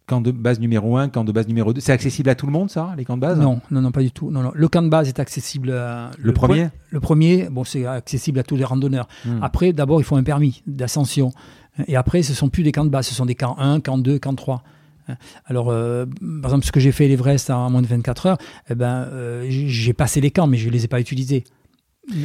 camp 0.07 0.21
de 0.21 0.31
base 0.31 0.61
numéro 0.61 0.97
1, 0.97 1.09
camp 1.09 1.25
de 1.25 1.33
base 1.33 1.49
numéro 1.49 1.73
2. 1.73 1.81
C'est 1.81 1.93
accessible 1.93 2.29
à 2.31 2.35
tout 2.35 2.47
le 2.47 2.53
monde, 2.53 2.71
ça, 2.71 2.95
les 2.97 3.05
camps 3.05 3.17
de 3.17 3.23
base? 3.23 3.39
Non, 3.39 3.61
non, 3.71 3.81
non, 3.81 3.93
pas 3.93 4.03
du 4.03 4.11
tout. 4.11 4.31
Non, 4.31 4.43
non. 4.43 4.53
Le 4.55 4.69
camp 4.69 4.83
de 4.83 4.89
base 4.89 5.09
est 5.09 5.19
accessible 5.19 5.73
à. 5.73 6.11
Le, 6.19 6.33
premier? 6.33 6.69
Le 6.91 7.01
premier, 7.01 7.49
bon, 7.51 7.65
c'est 7.65 7.87
accessible 7.87 8.39
à 8.39 8.43
tous 8.43 8.57
les 8.57 8.65
randonneurs. 8.65 9.09
Hmm. 9.25 9.43
Après, 9.43 9.73
d'abord, 9.73 10.01
il 10.01 10.05
faut 10.05 10.17
un 10.17 10.23
permis 10.23 10.63
d'ascension. 10.67 11.33
Et 11.87 11.97
après, 11.97 12.23
ce 12.23 12.35
sont 12.35 12.49
plus 12.49 12.63
des 12.63 12.73
camps 12.73 12.85
de 12.85 12.91
base, 12.91 13.07
ce 13.07 13.15
sont 13.15 13.27
des 13.27 13.35
camps 13.35 13.57
1, 13.59 13.81
camp 13.81 13.99
2, 13.99 14.19
camp 14.19 14.35
3. 14.35 14.63
Alors, 15.45 15.71
euh, 15.71 16.07
par 16.41 16.51
exemple, 16.51 16.65
ce 16.65 16.73
que 16.73 16.81
j'ai 16.81 16.93
fait 16.93 17.09
l'Everest 17.09 17.51
en 17.51 17.69
moins 17.69 17.83
de 17.83 17.87
24 17.87 18.27
heures, 18.27 18.39
eh 18.71 18.75
ben, 18.75 19.09
j'ai 19.49 19.93
passé 19.93 20.21
les 20.21 20.31
camps, 20.31 20.47
mais 20.47 20.57
je 20.57 20.69
ne 20.69 20.73
les 20.73 20.85
ai 20.85 20.89
pas 20.89 21.01
utilisés. 21.01 21.45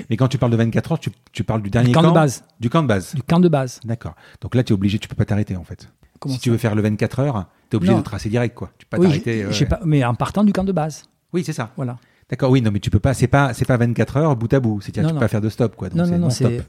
Mais 0.10 0.18
quand 0.18 0.28
tu 0.28 0.38
parles 0.38 0.52
de 0.52 0.58
24 0.58 0.92
heures, 0.92 1.00
tu, 1.00 1.44
parles 1.44 1.62
du 1.62 1.70
dernier 1.70 1.88
du 1.88 1.94
camp, 1.94 2.04
de 2.04 2.12
base. 2.12 2.44
Du 2.60 2.70
camp 2.70 2.82
de 2.82 2.88
base. 2.88 3.16
Du 3.16 3.24
camp 3.24 3.40
de 3.40 3.48
base. 3.48 3.80
D'accord. 3.84 4.16
Donc 4.42 4.56
là, 4.56 4.64
tu 4.64 4.74
es 4.74 4.74
obligé, 4.74 5.00
tu 5.00 5.08
peux 5.08 5.16
pas 5.16 5.26
t'arrêter 5.26 5.56
en 5.56 5.64
fait. 5.64 5.90
Si 6.28 6.40
tu 6.40 6.50
veux 6.50 6.58
faire 6.58 6.76
le 6.76 6.82
24 6.82 7.20
heures, 7.20 7.48
tu 7.70 7.76
es 7.76 7.78
obligé 7.78 7.96
de 7.96 8.02
tracer 8.02 8.30
direct 8.30 8.56
quoi. 8.56 8.72
Tu 8.78 8.86
peux 8.86 8.98
pas 8.98 9.04
t'arrêter. 9.04 9.46
mais 9.86 10.04
en 10.04 10.16
partant 10.16 10.44
du 10.44 10.54
camp 10.54 10.64
de 10.64 10.72
base. 10.72 11.04
Oui, 11.34 11.44
c'est 11.44 11.54
ça. 11.54 11.72
Voilà. 11.76 11.98
D'accord. 12.30 12.52
Oui, 12.52 12.62
non, 12.62 12.72
mais 12.72 12.80
tu 12.80 12.90
peux 12.90 13.00
pas. 13.00 13.14
C'est 13.14 13.28
pas, 13.28 13.54
c'est 13.54 13.66
pas 13.66 13.78
24 13.78 14.18
heures 14.18 14.36
bout 14.36 14.54
à 14.54 14.60
bout. 14.60 14.82
C'est-à-dire, 14.82 15.10
tu 15.10 15.14
peux 15.14 15.20
pas 15.20 15.28
faire 15.28 15.42
de 15.42 15.50
stop 15.50 15.76
quoi. 15.76 15.90
non, 15.94 16.06
non, 16.06 16.18
non, 16.18 16.30
c'est. 16.30 16.64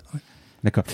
D'accord. 0.63 0.85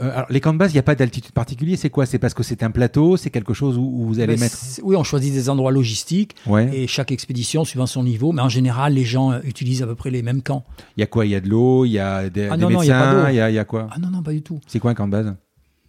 Euh, 0.00 0.10
alors, 0.12 0.26
les 0.30 0.40
camps 0.40 0.52
de 0.52 0.58
base, 0.58 0.70
il 0.72 0.74
n'y 0.74 0.80
a 0.80 0.84
pas 0.84 0.94
d'altitude 0.94 1.32
particulier. 1.32 1.76
C'est 1.76 1.90
quoi? 1.90 2.06
C'est 2.06 2.18
parce 2.18 2.34
que 2.34 2.42
c'est 2.42 2.62
un 2.62 2.70
plateau? 2.70 3.16
C'est 3.16 3.30
quelque 3.30 3.52
chose 3.52 3.76
où, 3.76 4.04
vous 4.04 4.20
allez 4.20 4.34
ben, 4.34 4.40
mettre 4.40 4.56
Oui, 4.82 4.96
on 4.96 5.02
choisit 5.02 5.32
des 5.32 5.48
endroits 5.48 5.72
logistiques. 5.72 6.36
Et 6.72 6.86
chaque 6.86 7.10
expédition, 7.10 7.64
suivant 7.64 7.86
son 7.86 8.04
niveau. 8.04 8.32
Mais 8.32 8.42
en 8.42 8.48
général, 8.48 8.94
les 8.94 9.04
gens 9.04 9.32
euh, 9.32 9.40
utilisent 9.44 9.82
à 9.82 9.86
peu 9.86 9.94
près 9.94 10.10
les 10.10 10.22
mêmes 10.22 10.42
camps. 10.42 10.64
Il 10.96 11.00
y 11.00 11.02
a 11.02 11.06
quoi? 11.06 11.26
Il 11.26 11.30
y 11.30 11.34
a 11.34 11.40
de 11.40 11.48
l'eau? 11.48 11.84
Il 11.84 11.90
y 11.90 11.98
a 11.98 12.30
des, 12.30 12.48
ah, 12.48 12.56
non, 12.56 12.68
médecins? 12.68 13.30
Il 13.30 13.36
y, 13.36 13.58
a, 13.58 13.64
quoi? 13.64 13.88
Ah 13.90 13.98
non, 13.98 14.08
non, 14.08 14.22
pas 14.22 14.32
du 14.32 14.42
tout. 14.42 14.60
C'est 14.66 14.78
quoi 14.78 14.92
un 14.92 14.94
camp 14.94 15.06
de 15.06 15.12
base? 15.12 15.34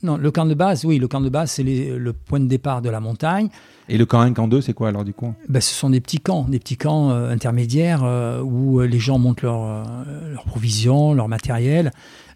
Non, 0.01 0.17
le 0.17 0.31
camp 0.31 0.45
de 0.45 0.53
base, 0.53 0.85
oui, 0.85 0.97
le 0.97 1.07
camp 1.07 1.21
de 1.21 1.29
base, 1.29 1.51
c'est 1.51 1.63
le 1.63 2.13
point 2.13 2.39
de 2.39 2.47
départ 2.47 2.81
de 2.81 2.89
la 2.89 2.99
montagne. 2.99 3.49
Et 3.89 3.97
le 3.97 4.05
camp 4.05 4.21
1, 4.21 4.33
camp 4.33 4.47
2, 4.47 4.61
c'est 4.61 4.73
quoi 4.73 4.89
alors 4.89 5.03
du 5.03 5.13
coup? 5.13 5.33
Ben, 5.49 5.59
Ce 5.59 5.73
sont 5.73 5.89
des 5.89 5.99
petits 5.99 6.19
camps, 6.19 6.43
des 6.43 6.59
petits 6.59 6.77
camps 6.77 7.11
euh, 7.11 7.29
intermédiaires 7.29 8.03
où 8.43 8.79
les 8.81 8.99
gens 8.99 9.19
montent 9.19 9.41
leurs 9.41 9.85
leur 10.31 10.45
provisions, 10.45 11.13
leur 11.13 11.27
matériel. 11.27 11.91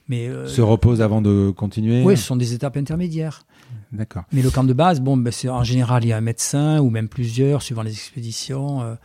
Mais, 0.10 0.28
euh, 0.28 0.48
se 0.48 0.62
repose 0.62 1.02
avant 1.02 1.22
de 1.22 1.52
continuer? 1.56 2.04
Oui, 2.04 2.18
ce 2.18 2.24
sont 2.24 2.36
des 2.36 2.54
étapes 2.54 2.78
intermédiaires. 2.78 3.46
D'accord. 3.92 4.24
Mais 4.32 4.42
le 4.42 4.50
camp 4.50 4.64
de 4.64 4.74
base, 4.74 5.00
bon, 5.00 5.16
ben, 5.16 5.32
en 5.50 5.64
général, 5.64 6.04
il 6.04 6.10
y 6.10 6.14
a 6.14 6.18
un 6.18 6.22
médecin 6.22 6.80
ou 6.80 6.90
même 6.90 7.08
plusieurs, 7.08 7.62
suivant 7.62 7.84
les 7.84 7.92
expéditions. 7.92 8.82
Euh. 8.82 8.96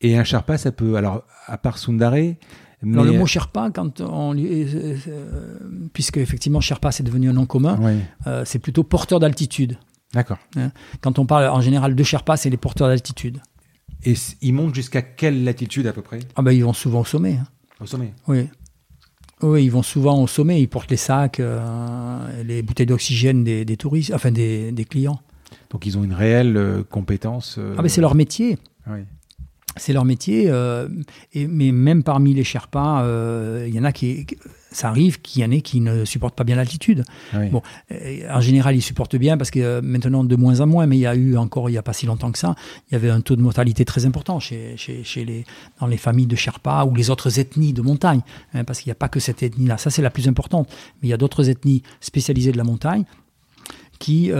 Et 0.00 0.18
un 0.18 0.24
Sherpa, 0.24 0.58
ça 0.58 0.72
peut. 0.72 0.96
Alors, 0.96 1.22
à 1.46 1.56
part 1.56 1.78
Sundare. 1.78 2.34
Mais... 2.86 3.02
le 3.02 3.12
mot 3.12 3.26
Sherpa, 3.26 3.70
quand 3.74 4.00
on, 4.00 4.36
euh, 4.36 4.96
puisque 5.92 6.18
effectivement 6.18 6.60
Sherpa 6.60 6.92
c'est 6.92 7.02
devenu 7.02 7.28
un 7.30 7.32
nom 7.32 7.46
commun, 7.46 7.78
c'est 8.44 8.58
plutôt 8.58 8.84
porteur 8.84 9.20
d'altitude. 9.20 9.78
D'accord. 10.14 10.38
Hein. 10.56 10.70
Quand 11.00 11.18
on 11.18 11.26
parle 11.26 11.48
en 11.48 11.60
général 11.60 11.94
de 11.94 12.02
Sherpa, 12.02 12.36
c'est 12.36 12.48
les 12.48 12.56
porteurs 12.56 12.88
d'altitude. 12.88 13.40
Et 14.04 14.14
ils 14.40 14.52
montent 14.52 14.74
jusqu'à 14.74 15.02
quelle 15.02 15.44
latitude 15.44 15.86
à 15.86 15.92
peu 15.92 16.02
près? 16.02 16.20
Ah 16.36 16.42
ben 16.42 16.52
ils 16.52 16.64
vont 16.64 16.72
souvent 16.72 17.00
au 17.00 17.04
sommet. 17.04 17.34
Hein. 17.34 17.46
Au 17.80 17.86
sommet. 17.86 18.12
Oui. 18.28 18.48
Oui, 19.42 19.64
ils 19.64 19.70
vont 19.70 19.82
souvent 19.82 20.22
au 20.22 20.26
sommet, 20.26 20.62
ils 20.62 20.68
portent 20.68 20.90
les 20.90 20.96
sacs, 20.96 21.40
euh, 21.40 22.42
les 22.42 22.62
bouteilles 22.62 22.86
d'oxygène 22.86 23.44
des, 23.44 23.76
touristes, 23.76 24.12
enfin 24.14 24.30
des, 24.30 24.86
clients. 24.88 25.20
Donc 25.70 25.84
ils 25.84 25.98
ont 25.98 26.04
une 26.04 26.14
réelle 26.14 26.56
euh, 26.56 26.82
compétence. 26.82 27.56
Euh, 27.58 27.74
ah 27.76 27.82
mais 27.82 27.88
c'est 27.88 28.00
leur 28.00 28.14
métier. 28.14 28.58
Oui 28.86 29.00
c'est 29.76 29.92
leur 29.92 30.04
métier. 30.04 30.44
Euh, 30.48 30.88
et, 31.32 31.46
mais 31.46 31.72
même 31.72 32.02
parmi 32.02 32.34
les 32.34 32.44
Sherpas, 32.44 33.02
euh, 33.02 33.66
il 33.68 33.74
y 33.74 33.80
en 33.80 33.84
a 33.84 33.92
qui, 33.92 34.26
ça 34.70 34.88
arrive 34.88 35.20
qu'il 35.20 35.42
y 35.42 35.44
en 35.44 35.50
ait 35.50 35.60
qui 35.60 35.80
ne 35.80 36.04
supportent 36.04 36.34
pas 36.34 36.44
bien 36.44 36.56
l'altitude. 36.56 37.04
Bon, 37.50 37.62
euh, 37.92 38.20
en 38.30 38.40
général, 38.40 38.76
ils 38.76 38.82
supportent 38.82 39.16
bien 39.16 39.36
parce 39.36 39.50
que 39.50 39.80
maintenant 39.80 40.24
de 40.24 40.36
moins 40.36 40.60
en 40.60 40.66
moins, 40.66 40.86
mais 40.86 40.96
il 40.96 41.00
y 41.00 41.06
a 41.06 41.14
eu 41.14 41.36
encore 41.36 41.68
il 41.68 41.72
n'y 41.72 41.78
a 41.78 41.82
pas 41.82 41.92
si 41.92 42.06
longtemps 42.06 42.32
que 42.32 42.38
ça, 42.38 42.54
il 42.88 42.94
y 42.94 42.96
avait 42.96 43.10
un 43.10 43.20
taux 43.20 43.36
de 43.36 43.42
mortalité 43.42 43.84
très 43.84 44.06
important 44.06 44.40
chez, 44.40 44.76
chez, 44.76 45.04
chez 45.04 45.24
les, 45.24 45.44
dans 45.80 45.86
les 45.86 45.96
familles 45.96 46.26
de 46.26 46.36
Sherpas 46.36 46.84
ou 46.86 46.94
les 46.94 47.10
autres 47.10 47.38
ethnies 47.38 47.72
de 47.72 47.82
montagne, 47.82 48.20
hein, 48.54 48.64
parce 48.64 48.80
qu'il 48.80 48.88
n'y 48.88 48.92
a 48.92 48.96
pas 48.96 49.08
que 49.08 49.20
cette 49.20 49.42
ethnie-là. 49.42 49.78
Ça, 49.78 49.90
c'est 49.90 50.02
la 50.02 50.10
plus 50.10 50.28
importante. 50.28 50.68
Mais 51.00 51.08
il 51.08 51.10
y 51.10 51.14
a 51.14 51.18
d'autres 51.18 51.48
ethnies 51.48 51.82
spécialisées 52.00 52.52
de 52.52 52.58
la 52.58 52.64
montagne 52.64 53.04
qui, 53.98 54.30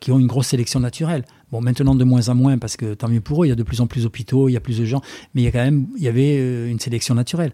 qui 0.00 0.12
ont 0.12 0.18
une 0.18 0.26
grosse 0.26 0.48
sélection 0.48 0.80
naturelle. 0.80 1.24
Bon, 1.52 1.60
maintenant 1.60 1.94
de 1.94 2.04
moins 2.04 2.28
en 2.28 2.34
moins, 2.34 2.58
parce 2.58 2.76
que 2.76 2.94
tant 2.94 3.08
mieux 3.08 3.20
pour 3.20 3.42
eux, 3.42 3.46
il 3.46 3.50
y 3.50 3.52
a 3.52 3.56
de 3.56 3.62
plus 3.62 3.80
en 3.80 3.86
plus 3.86 4.02
d'hôpitaux, 4.02 4.48
il 4.48 4.52
y 4.52 4.56
a 4.56 4.60
plus 4.60 4.78
de 4.78 4.84
gens, 4.84 5.00
mais 5.34 5.42
il 5.42 5.44
y 5.44 5.48
a 5.48 5.52
quand 5.52 5.64
même, 5.64 5.86
il 5.96 6.02
y 6.02 6.08
avait 6.08 6.68
une 6.68 6.80
sélection 6.80 7.14
naturelle. 7.14 7.52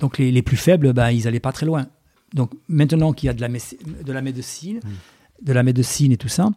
Donc 0.00 0.18
les, 0.18 0.30
les 0.30 0.42
plus 0.42 0.56
faibles, 0.56 0.92
bah, 0.92 1.12
ils 1.12 1.24
n'allaient 1.24 1.40
pas 1.40 1.52
très 1.52 1.66
loin. 1.66 1.86
Donc 2.34 2.52
maintenant 2.68 3.12
qu'il 3.12 3.28
y 3.28 3.30
a 3.30 3.32
de 3.32 3.40
la, 3.40 3.48
de 3.48 4.12
la 4.12 4.20
médecine, 4.20 4.78
mmh. 4.78 5.44
de 5.44 5.52
la 5.52 5.62
médecine 5.62 6.12
et 6.12 6.18
tout 6.18 6.28
ça, 6.28 6.50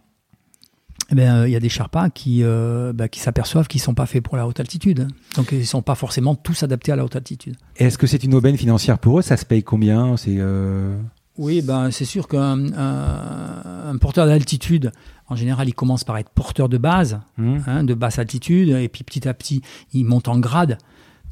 eh 1.11 1.15
ben, 1.15 1.35
euh, 1.35 1.47
il 1.47 1.51
y 1.51 1.55
a 1.55 1.59
des 1.59 1.69
Sherpas 1.69 2.09
qui, 2.09 2.41
euh, 2.43 2.93
bah, 2.93 3.09
qui 3.09 3.19
s'aperçoivent 3.19 3.67
qu'ils 3.67 3.81
ne 3.81 3.85
sont 3.85 3.93
pas 3.93 4.05
faits 4.05 4.23
pour 4.23 4.37
la 4.37 4.47
haute 4.47 4.59
altitude. 4.59 5.07
Donc, 5.35 5.51
ils 5.51 5.59
ne 5.59 5.63
sont 5.63 5.81
pas 5.81 5.95
forcément 5.95 6.35
tous 6.35 6.63
adaptés 6.63 6.91
à 6.91 6.95
la 6.95 7.03
haute 7.03 7.15
altitude. 7.15 7.55
Est-ce 7.75 7.97
que 7.97 8.07
c'est 8.07 8.23
une 8.23 8.33
aubaine 8.33 8.57
financière 8.57 8.97
pour 8.97 9.19
eux? 9.19 9.21
Ça 9.21 9.35
se 9.35 9.45
paye 9.45 9.61
combien? 9.61 10.15
C'est 10.15 10.37
euh, 10.37 10.97
Oui, 11.37 11.61
ben, 11.61 11.91
c'est 11.91 12.05
sûr 12.05 12.29
qu'un 12.29 12.73
un, 12.73 13.97
porteur 13.97 14.25
d'altitude, 14.25 14.91
en 15.31 15.35
général, 15.37 15.69
il 15.69 15.73
commence 15.73 16.03
par 16.03 16.17
être 16.17 16.29
porteur 16.29 16.67
de 16.67 16.77
base, 16.77 17.21
mmh. 17.37 17.57
hein, 17.65 17.83
de 17.85 17.93
basse 17.93 18.19
altitude, 18.19 18.67
et 18.67 18.89
puis 18.89 19.05
petit 19.05 19.29
à 19.29 19.33
petit, 19.33 19.61
il 19.93 20.03
monte 20.03 20.27
en 20.27 20.37
grade. 20.37 20.77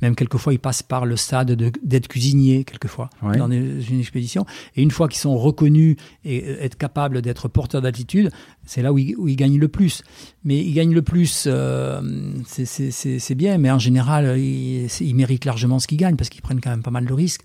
Même 0.02 0.16
quelquefois, 0.16 0.54
ils 0.54 0.60
passent 0.60 0.84
par 0.84 1.06
le 1.06 1.18
stade 1.18 1.52
d'être 1.84 2.08
cuisinier, 2.08 2.64
quelquefois, 2.64 3.10
dans 3.22 3.52
une 3.52 4.00
expédition. 4.00 4.46
Et 4.78 4.82
une 4.82 4.92
fois 4.92 5.10
qu'ils 5.10 5.20
sont 5.20 5.38
reconnus 5.38 5.98
et 6.24 6.46
euh, 6.46 6.64
être 6.64 6.78
capables 6.78 7.22
d'être 7.22 7.50
porteurs 7.50 7.82
d'altitude, 7.82 8.32
c'est 8.66 8.82
là 8.82 8.94
où 8.94 8.98
ils, 8.98 9.36
gagnent 9.36 9.60
le 9.60 9.68
plus. 9.68 10.02
Mais 10.46 10.60
ils 10.60 10.74
gagnent 10.74 10.94
le 10.94 11.02
plus, 11.02 11.44
euh, 11.48 12.02
c'est 12.46 13.36
bien, 13.36 13.58
mais 13.58 13.70
en 13.70 13.80
général, 13.80 14.40
ils, 14.40 15.14
méritent 15.14 15.44
largement 15.44 15.80
ce 15.80 15.88
qu'ils 15.88 15.98
gagnent 15.98 16.16
parce 16.16 16.30
qu'ils 16.30 16.42
prennent 16.42 16.62
quand 16.62 16.70
même 16.70 16.84
pas 16.84 16.92
mal 16.92 17.06
de 17.06 17.14
risques. 17.14 17.44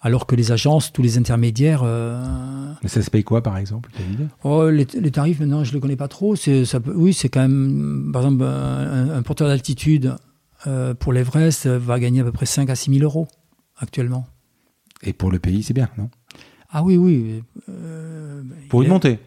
Alors 0.00 0.26
que 0.26 0.36
les 0.36 0.52
agences, 0.52 0.92
tous 0.92 1.02
les 1.02 1.18
intermédiaires. 1.18 1.82
Euh, 1.84 2.22
mais 2.82 2.88
ça 2.88 3.02
se 3.02 3.10
paye 3.10 3.24
quoi, 3.24 3.42
par 3.42 3.58
exemple 3.58 3.90
oh, 4.44 4.68
les, 4.70 4.86
tarifs, 4.86 5.40
maintenant, 5.40 5.64
je 5.64 5.70
ne 5.70 5.74
les 5.74 5.80
connais 5.80 5.96
pas 5.96 6.08
trop. 6.08 6.36
Ça 6.36 6.78
oui, 6.94 7.12
c'est 7.12 7.28
quand 7.28 7.40
même, 7.40 8.10
par 8.12 8.22
exemple, 8.22 8.44
un 8.44 9.22
porteur 9.22 9.48
d'altitude 9.48 10.14
euh, 10.66 10.94
pour 10.94 11.12
l'Everest, 11.12 11.66
euh, 11.66 11.78
va 11.78 12.00
gagner 12.00 12.20
à 12.20 12.24
peu 12.24 12.32
près 12.32 12.46
5 12.46 12.68
à 12.68 12.74
6 12.74 12.98
000 12.98 13.04
euros 13.04 13.28
actuellement. 13.76 14.26
Et 15.02 15.12
pour 15.12 15.30
le 15.30 15.38
pays, 15.38 15.62
c'est 15.62 15.74
bien, 15.74 15.88
non? 15.96 16.10
Ah 16.70 16.82
oui, 16.82 16.96
oui. 16.96 17.42
Euh, 17.68 18.42
pour 18.68 18.82
une 18.82 18.88
montée? 18.88 19.20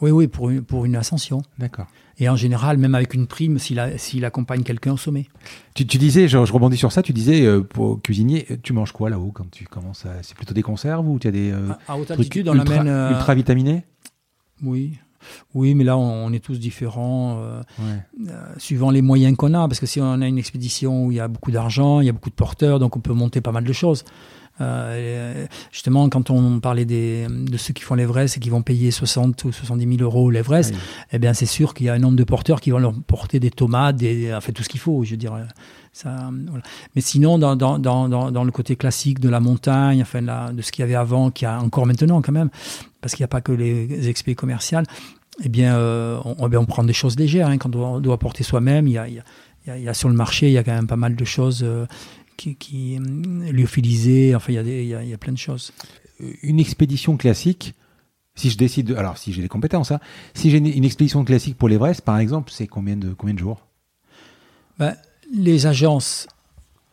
Oui, 0.00 0.10
oui, 0.10 0.28
pour 0.28 0.50
une, 0.50 0.62
pour 0.62 0.84
une 0.84 0.94
ascension. 0.94 1.42
D'accord. 1.58 1.86
Et 2.18 2.28
en 2.28 2.36
général, 2.36 2.78
même 2.78 2.94
avec 2.94 3.12
une 3.12 3.26
prime, 3.26 3.58
s'il 3.58 4.24
accompagne 4.24 4.62
quelqu'un 4.62 4.92
au 4.92 4.96
sommet. 4.96 5.26
Tu, 5.74 5.84
disais, 5.84 6.28
je, 6.28 6.38
rebondis 6.38 6.78
sur 6.78 6.90
ça, 6.90 7.02
tu 7.02 7.12
disais, 7.12 7.46
pour 7.70 8.00
cuisinier, 8.00 8.46
tu 8.62 8.72
manges 8.72 8.92
quoi 8.92 9.10
là-haut 9.10 9.32
quand 9.32 9.50
tu 9.50 9.64
commences 9.66 10.06
à... 10.06 10.22
C'est 10.22 10.34
plutôt 10.34 10.54
des 10.54 10.62
conserves 10.62 11.06
ou 11.06 11.18
tu 11.18 11.28
as 11.28 11.30
des. 11.30 11.52
à, 11.86 11.98
haute 11.98 12.10
altitude, 12.10 12.48
on 12.48 12.54
ultra, 12.54 12.80
amène. 12.80 13.12
Ultra 13.12 13.34
vitaminés 13.34 13.84
Oui, 14.62 14.98
oui, 15.54 15.74
mais 15.74 15.84
là, 15.84 15.96
on, 15.96 16.32
est 16.32 16.44
tous 16.44 16.58
différents, 16.58 17.38
euh, 17.38 17.62
euh, 17.80 18.32
suivant 18.58 18.90
les 18.90 19.02
moyens 19.02 19.36
qu'on 19.36 19.54
a. 19.54 19.66
Parce 19.68 19.80
que 19.80 19.86
si 19.86 20.00
on 20.00 20.20
a 20.20 20.26
une 20.26 20.38
expédition 20.38 21.06
où 21.06 21.12
il 21.12 21.16
y 21.16 21.20
a 21.20 21.28
beaucoup 21.28 21.50
d'argent, 21.50 22.00
il 22.00 22.06
y 22.06 22.08
a 22.08 22.12
beaucoup 22.12 22.30
de 22.30 22.34
porteurs, 22.34 22.78
donc 22.78 22.96
on 22.96 23.00
peut 23.00 23.12
monter 23.12 23.40
pas 23.40 23.52
mal 23.52 23.64
de 23.64 23.72
choses. 23.72 24.04
Euh, 24.60 25.46
justement, 25.70 26.08
quand 26.08 26.30
on 26.30 26.60
parlait 26.60 26.84
des, 26.84 27.26
de 27.28 27.56
ceux 27.56 27.74
qui 27.74 27.82
font 27.82 27.94
l'Everest 27.94 28.36
et 28.36 28.40
qui 28.40 28.50
vont 28.50 28.62
payer 28.62 28.90
60 28.90 29.44
ou 29.44 29.52
70 29.52 29.98
000 29.98 30.02
euros 30.02 30.30
l'Everest, 30.30 30.74
eh 31.12 31.18
bien, 31.18 31.34
c'est 31.34 31.46
sûr 31.46 31.74
qu'il 31.74 31.86
y 31.86 31.88
a 31.88 31.94
un 31.94 31.98
nombre 31.98 32.16
de 32.16 32.24
porteurs 32.24 32.60
qui 32.60 32.70
vont 32.70 32.78
leur 32.78 32.94
porter 32.94 33.40
des 33.40 33.50
tomates, 33.50 33.96
des, 33.96 34.36
fait, 34.40 34.52
tout 34.52 34.62
ce 34.62 34.68
qu'il 34.68 34.80
faut. 34.80 35.04
Je 35.04 35.12
veux 35.12 35.16
dire, 35.16 35.34
ça, 35.92 36.30
Mais 36.94 37.00
sinon, 37.00 37.38
dans, 37.38 37.56
dans, 37.56 37.78
dans, 37.78 38.08
dans, 38.08 38.44
le 38.44 38.52
côté 38.52 38.76
classique 38.76 39.18
de 39.18 39.28
la 39.28 39.40
montagne, 39.40 40.02
enfin, 40.02 40.22
de 40.52 40.62
ce 40.62 40.72
qu'il 40.72 40.82
y 40.82 40.84
avait 40.84 40.94
avant, 40.94 41.30
qu'il 41.30 41.46
y 41.46 41.48
a 41.48 41.60
encore 41.60 41.86
maintenant 41.86 42.20
quand 42.22 42.32
même, 42.32 42.50
parce 43.00 43.14
qu'il 43.14 43.22
n'y 43.22 43.26
a 43.26 43.28
pas 43.28 43.40
que 43.40 43.52
les 43.52 44.08
expéditions 44.08 44.40
commerciales, 44.40 44.84
eh 45.42 45.48
bien, 45.48 45.76
euh, 45.76 46.18
on, 46.24 46.52
on, 46.52 46.64
prend 46.64 46.84
des 46.84 46.92
choses 46.92 47.18
légères. 47.18 47.48
Hein, 47.48 47.58
quand 47.58 47.74
on 47.74 48.00
doit, 48.00 48.18
porter 48.18 48.42
soi-même, 48.42 48.88
il 48.88 48.92
y 48.92 48.98
a, 48.98 49.08
il, 49.08 49.22
y 49.66 49.88
a, 49.88 49.94
sur 49.94 50.08
le 50.08 50.14
marché, 50.14 50.48
il 50.48 50.52
y 50.52 50.58
a 50.58 50.64
quand 50.64 50.74
même 50.74 50.86
pas 50.86 50.96
mal 50.96 51.14
de 51.14 51.24
choses 51.24 51.62
euh, 51.62 51.86
qui, 52.36 52.56
qui 52.56 52.98
euh. 52.98 54.36
Enfin, 54.36 54.52
il 54.52 54.54
y, 54.54 54.58
a 54.58 55.02
il, 55.02 55.08
y 55.08 55.14
a, 55.14 55.18
plein 55.18 55.32
de 55.32 55.38
choses. 55.38 55.72
Une 56.42 56.60
expédition 56.60 57.16
classique, 57.16 57.74
si 58.34 58.50
je 58.50 58.56
décide, 58.56 58.86
de, 58.86 58.94
alors 58.94 59.18
si 59.18 59.32
j'ai 59.32 59.42
des 59.42 59.48
compétences, 59.48 59.90
hein, 59.90 60.00
si 60.34 60.50
j'ai 60.50 60.58
une, 60.58 60.84
expédition 60.84 61.24
classique 61.24 61.56
pour 61.56 61.68
l'Everest, 61.68 62.02
par 62.02 62.18
exemple, 62.18 62.50
c'est 62.52 62.66
combien 62.66 62.96
de, 62.96 63.12
combien 63.12 63.34
de 63.34 63.38
jours? 63.38 63.66
Ben, 64.78 64.96
Les 65.32 65.66
agences 65.66 66.26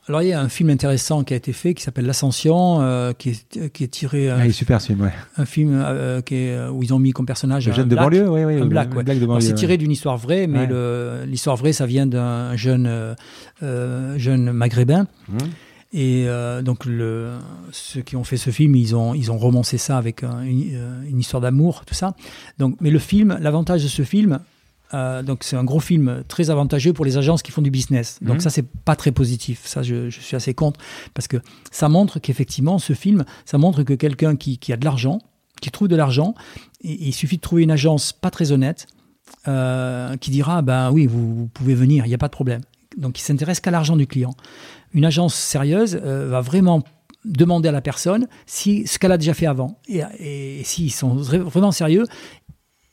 alors 0.09 0.21
il 0.21 0.27
y 0.27 0.33
a 0.33 0.41
un 0.41 0.49
film 0.49 0.69
intéressant 0.69 1.23
qui 1.23 1.33
a 1.33 1.37
été 1.37 1.53
fait 1.53 1.73
qui 1.73 1.81
s'appelle 1.81 2.05
L'Ascension, 2.05 2.81
euh, 2.81 3.13
qui, 3.13 3.29
est, 3.29 3.69
qui 3.71 3.85
est 3.85 3.87
tiré. 3.87 4.29
Ah, 4.29 4.43
il 4.43 4.49
est 4.49 4.51
super 4.51 4.81
film, 4.81 4.99
ouais. 5.01 5.13
Un 5.37 5.45
film 5.45 5.81
euh, 5.81 6.21
qui 6.21 6.35
est, 6.35 6.51
euh, 6.51 6.69
où 6.69 6.83
ils 6.83 6.93
ont 6.93 6.99
mis 6.99 7.11
comme 7.11 7.25
personnage. 7.25 7.69
Un 7.69 7.73
jeune 7.73 7.87
de 7.87 7.95
banlieue, 7.95 8.29
oui, 8.29 8.43
oui. 8.43 8.61
Un 8.61 8.65
black, 8.65 8.93
ouais. 8.95 9.03
C'est 9.39 9.55
tiré 9.55 9.77
d'une 9.77 9.91
histoire 9.91 10.17
vraie, 10.17 10.47
mais 10.47 10.67
l'histoire 11.25 11.55
vraie, 11.55 11.73
ça 11.73 11.85
vient 11.85 12.05
d'un 12.05 12.55
jeune, 12.55 13.15
jeune 13.61 14.51
maghrébin. 14.51 15.07
Hum. 15.29 15.37
Et 15.95 16.27
donc 16.63 16.85
le, 16.85 17.33
ceux 17.71 18.01
qui 18.01 18.15
ont 18.17 18.23
fait 18.25 18.37
ce 18.37 18.49
film, 18.49 18.75
ils 18.75 18.95
ont, 18.95 19.13
ils 19.13 19.31
ont 19.31 19.37
romancé 19.37 19.77
ça 19.77 19.97
avec 19.97 20.23
une, 20.23 21.05
une, 21.07 21.19
histoire 21.19 21.39
d'amour, 21.39 21.85
tout 21.85 21.93
ça. 21.93 22.13
Donc, 22.57 22.75
mais 22.81 22.89
le 22.89 22.99
film, 22.99 23.37
l'avantage 23.39 23.83
de 23.83 23.87
ce 23.87 24.01
film, 24.01 24.39
euh, 24.93 25.23
donc 25.23 25.43
c'est 25.43 25.55
un 25.55 25.63
gros 25.63 25.79
film 25.79 26.23
très 26.27 26.49
avantageux 26.49 26.93
pour 26.93 27.05
les 27.05 27.17
agences 27.17 27.41
qui 27.41 27.51
font 27.51 27.61
du 27.61 27.71
business. 27.71 28.19
Donc 28.21 28.35
mhm. 28.35 28.39
ça 28.41 28.49
c'est 28.49 28.67
pas 28.67 28.95
très 28.95 29.11
positif. 29.11 29.61
Ça 29.65 29.81
je, 29.81 30.09
suis 30.09 30.35
assez 30.35 30.53
contre 30.53 30.79
parce 31.13 31.27
que 31.27 31.37
ça 31.71 31.89
montre 31.89 32.19
qu'effectivement 32.19 32.79
ce 32.79 32.93
film, 32.93 33.25
ça 33.45 33.57
montre 33.57 33.83
que 33.83 33.93
quelqu'un 33.93 34.35
qui, 34.35 34.59
a 34.71 34.77
de 34.77 34.85
l'argent, 34.85 35.19
qui 35.61 35.71
trouve 35.71 35.87
de 35.87 35.95
l'argent, 35.95 36.35
il 36.81 37.13
suffit 37.13 37.37
de 37.37 37.41
trouver 37.41 37.63
une 37.63 37.71
agence 37.71 38.13
pas 38.13 38.29
très 38.29 38.51
honnête 38.51 38.87
euh, 39.47 40.15
qui 40.17 40.31
dira 40.31 40.61
ben 40.61 40.91
oui 40.91 41.07
vous, 41.07 41.49
pouvez 41.53 41.75
venir, 41.75 42.05
il 42.05 42.09
n'y 42.09 42.15
a 42.15 42.19
pas 42.19 42.27
de 42.27 42.33
problème. 42.33 42.61
Donc 42.97 43.19
il 43.19 43.23
s'intéresse 43.23 43.59
qu'à 43.59 43.71
l'argent 43.71 43.95
du 43.95 44.05
client. 44.05 44.35
Une 44.93 45.05
agence 45.05 45.33
sérieuse 45.33 45.99
euh, 46.03 46.27
va 46.29 46.41
vraiment 46.41 46.83
demander 47.25 47.69
à 47.69 47.71
la 47.71 47.81
personne 47.81 48.27
si 48.45 48.85
ce 48.85 48.99
qu'elle 48.99 49.13
a 49.13 49.17
déjà 49.17 49.33
fait 49.33 49.47
avant. 49.47 49.79
Et, 49.87 50.01
et 50.19 50.61
s'ils 50.65 50.91
sont 50.91 51.15
vraiment 51.15 51.71
sérieux, 51.71 52.05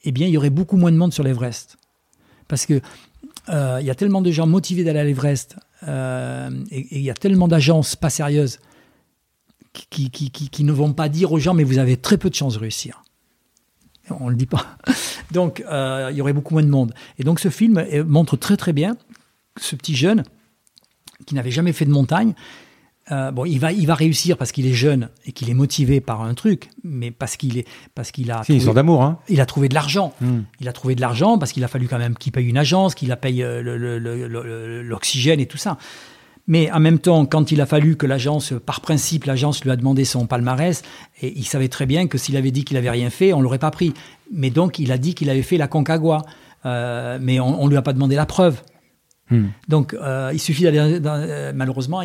eh 0.04 0.12
bien, 0.12 0.26
il 0.26 0.32
y 0.32 0.36
aurait 0.36 0.50
beaucoup 0.50 0.76
moins 0.76 0.92
de 0.92 0.96
monde 0.96 1.12
sur 1.12 1.24
l'Everest. 1.24 1.76
Parce 2.50 2.66
que 2.66 2.80
euh, 3.48 3.78
il 3.80 3.86
y 3.86 3.90
a 3.90 3.94
tellement 3.94 4.20
de 4.20 4.30
gens 4.30 4.46
motivés 4.46 4.82
d'aller 4.84 4.98
à 4.98 5.04
l'Everest 5.04 5.56
euh, 5.86 6.50
et 6.70 6.98
il 6.98 7.02
y 7.02 7.10
a 7.10 7.14
tellement 7.14 7.48
d'agences 7.48 7.96
pas 7.96 8.10
sérieuses 8.10 8.58
qui, 9.88 10.64
ne 10.64 10.72
vont 10.72 10.92
pas 10.92 11.08
dire 11.08 11.30
aux 11.30 11.38
gens 11.38 11.54
mais 11.54 11.62
vous 11.62 11.78
avez 11.78 11.96
très 11.96 12.18
peu 12.18 12.28
de 12.28 12.34
chances 12.34 12.54
de 12.54 12.58
réussir. 12.58 13.04
On 14.10 14.26
ne 14.26 14.30
le 14.30 14.36
dit 14.36 14.46
pas. 14.46 14.76
Donc 15.30 15.60
euh, 15.60 16.08
il 16.10 16.16
y 16.16 16.20
aurait 16.20 16.32
beaucoup 16.32 16.54
moins 16.54 16.64
de 16.64 16.68
monde. 16.68 16.92
Et 17.18 17.22
donc 17.22 17.38
ce 17.38 17.50
film 17.50 17.86
montre 18.04 18.36
très 18.36 18.56
très 18.56 18.72
bien 18.72 18.96
ce 19.56 19.76
petit 19.76 19.94
jeune 19.94 20.24
qui 21.24 21.36
n'avait 21.36 21.52
jamais 21.52 21.72
fait 21.72 21.84
de 21.84 21.92
montagne 21.92 22.34
euh, 23.12 23.30
bon, 23.30 23.44
il 23.44 23.58
va, 23.58 23.72
il 23.72 23.86
va 23.86 23.94
réussir 23.94 24.36
parce 24.36 24.52
qu'il 24.52 24.66
est 24.66 24.72
jeune 24.72 25.08
et 25.26 25.32
qu'il 25.32 25.50
est 25.50 25.54
motivé 25.54 26.00
par 26.00 26.22
un 26.22 26.34
truc, 26.34 26.70
mais 26.84 27.10
parce 27.10 27.36
qu'il 27.36 27.58
est, 27.58 27.66
parce 27.94 28.10
qu'il 28.10 28.30
a. 28.30 28.42
C'est 28.44 28.56
une 28.56 28.72
d'amour, 28.72 29.02
hein. 29.02 29.18
Il 29.28 29.40
a 29.40 29.46
trouvé 29.46 29.68
de 29.68 29.74
l'argent. 29.74 30.12
Hmm. 30.20 30.40
Il 30.60 30.68
a 30.68 30.72
trouvé 30.72 30.94
de 30.94 31.00
l'argent 31.00 31.38
parce 31.38 31.52
qu'il 31.52 31.64
a 31.64 31.68
fallu 31.68 31.88
quand 31.88 31.98
même 31.98 32.14
qu'il 32.16 32.32
paye 32.32 32.48
une 32.48 32.58
agence, 32.58 32.94
qu'il 32.94 33.10
a 33.12 33.16
payé 33.16 33.44
euh, 33.44 34.82
l'oxygène 34.82 35.40
et 35.40 35.46
tout 35.46 35.58
ça. 35.58 35.78
Mais 36.46 36.70
en 36.72 36.80
même 36.80 36.98
temps, 36.98 37.26
quand 37.26 37.52
il 37.52 37.60
a 37.60 37.66
fallu 37.66 37.96
que 37.96 38.06
l'agence, 38.06 38.54
par 38.64 38.80
principe, 38.80 39.24
l'agence 39.24 39.62
lui 39.62 39.70
a 39.70 39.76
demandé 39.76 40.04
son 40.04 40.26
palmarès, 40.26 40.82
et 41.22 41.32
il 41.36 41.44
savait 41.44 41.68
très 41.68 41.86
bien 41.86 42.08
que 42.08 42.18
s'il 42.18 42.36
avait 42.36 42.50
dit 42.50 42.64
qu'il 42.64 42.76
avait 42.76 42.90
rien 42.90 43.10
fait, 43.10 43.32
on 43.32 43.40
l'aurait 43.40 43.58
pas 43.58 43.70
pris. 43.70 43.94
Mais 44.32 44.50
donc, 44.50 44.78
il 44.78 44.90
a 44.90 44.98
dit 44.98 45.14
qu'il 45.14 45.30
avait 45.30 45.42
fait 45.42 45.58
la 45.58 45.68
Concagua. 45.68 46.22
Euh, 46.66 47.18
mais 47.20 47.40
on, 47.40 47.64
ne 47.64 47.70
lui 47.70 47.76
a 47.76 47.82
pas 47.82 47.92
demandé 47.92 48.16
la 48.16 48.26
preuve. 48.26 48.60
Hmm. 49.30 49.46
Donc, 49.68 49.94
euh, 49.94 50.30
il 50.32 50.40
suffit 50.40 50.64
d'aller. 50.64 50.78
Euh, 50.78 51.52
malheureusement, 51.54 52.02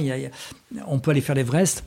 on 0.88 1.00
peut 1.00 1.12
aller 1.12 1.22
faire 1.22 1.36
l'Everest. 1.36 1.84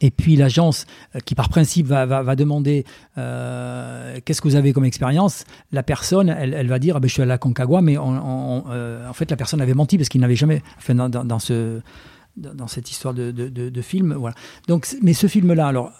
Et 0.00 0.10
puis 0.10 0.34
l'agence, 0.34 0.86
euh, 1.14 1.20
qui 1.24 1.34
par 1.34 1.48
principe 1.48 1.86
va, 1.86 2.36
demander 2.36 2.84
qu'est-ce 3.14 4.40
que 4.40 4.48
vous 4.48 4.56
avez 4.56 4.72
comme 4.72 4.84
expérience, 4.84 5.44
la 5.72 5.82
personne, 5.82 6.28
elle, 6.28 6.66
va 6.66 6.78
dire 6.78 6.96
ah 6.96 7.00
ben, 7.00 7.08
je 7.08 7.14
suis 7.14 7.22
à 7.22 7.26
la 7.26 7.38
Concagua, 7.38 7.80
mais 7.80 7.96
en 7.96 9.12
fait 9.14 9.30
la 9.30 9.36
personne 9.36 9.60
avait 9.60 9.74
menti 9.74 9.96
parce 9.96 10.08
qu'il 10.08 10.20
n'avait 10.20 10.34
jamais, 10.34 10.62
enfin, 10.78 10.94
dans, 10.94 11.08
dans 11.08 11.38
cette 11.38 12.90
histoire 12.90 13.14
de, 13.14 13.82
film. 13.82 14.18
Donc, 14.66 14.88
mais 15.00 15.14
ce 15.14 15.28
film-là, 15.28 15.68
alors 15.68 15.92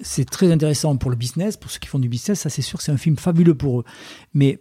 c'est 0.00 0.28
très 0.28 0.50
intéressant 0.50 0.96
pour 0.96 1.10
le 1.10 1.16
business, 1.16 1.56
pour 1.56 1.70
ceux 1.70 1.78
qui 1.78 1.88
font 1.88 1.98
du 1.98 2.08
business, 2.08 2.40
ça 2.40 2.50
c'est 2.50 2.62
sûr, 2.62 2.80
c'est 2.80 2.92
un 2.92 2.96
film 2.96 3.16
fabuleux 3.16 3.54
pour 3.54 3.80
eux. 3.80 3.84
Mais 4.32 4.58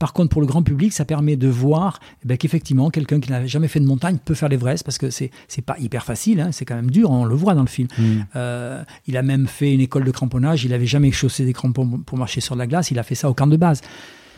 par 0.00 0.14
contre, 0.14 0.30
pour 0.30 0.40
le 0.40 0.46
grand 0.46 0.62
public, 0.62 0.94
ça 0.94 1.04
permet 1.04 1.36
de 1.36 1.46
voir 1.46 2.00
eh 2.24 2.26
ben, 2.26 2.38
qu'effectivement, 2.38 2.88
quelqu'un 2.88 3.20
qui 3.20 3.30
n'avait 3.30 3.46
jamais 3.46 3.68
fait 3.68 3.80
de 3.80 3.84
montagne 3.84 4.16
peut 4.24 4.32
faire 4.32 4.48
l'Everest 4.48 4.82
parce 4.82 4.96
que 4.96 5.10
c'est 5.10 5.30
c'est 5.46 5.60
pas 5.60 5.76
hyper 5.78 6.04
facile, 6.06 6.40
hein, 6.40 6.52
c'est 6.52 6.64
quand 6.64 6.74
même 6.74 6.90
dur, 6.90 7.10
on 7.10 7.26
le 7.26 7.34
voit 7.34 7.54
dans 7.54 7.60
le 7.60 7.68
film. 7.68 7.86
Mm. 7.98 8.02
Euh, 8.34 8.82
il 9.06 9.18
a 9.18 9.22
même 9.22 9.46
fait 9.46 9.74
une 9.74 9.80
école 9.80 10.04
de 10.04 10.10
cramponnage, 10.10 10.64
il 10.64 10.70
n'avait 10.70 10.86
jamais 10.86 11.12
chaussé 11.12 11.44
des 11.44 11.52
crampons 11.52 11.86
pour 11.86 12.16
marcher 12.16 12.40
sur 12.40 12.56
la 12.56 12.66
glace, 12.66 12.90
il 12.90 12.98
a 12.98 13.02
fait 13.02 13.14
ça 13.14 13.28
au 13.28 13.34
camp 13.34 13.46
de 13.46 13.58
base. 13.58 13.82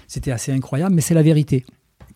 C'était 0.09 0.33
assez 0.33 0.53
incroyable, 0.53 0.97
mais 0.97 1.01
c'est 1.01 1.15
la 1.15 1.23
vérité. 1.23 1.65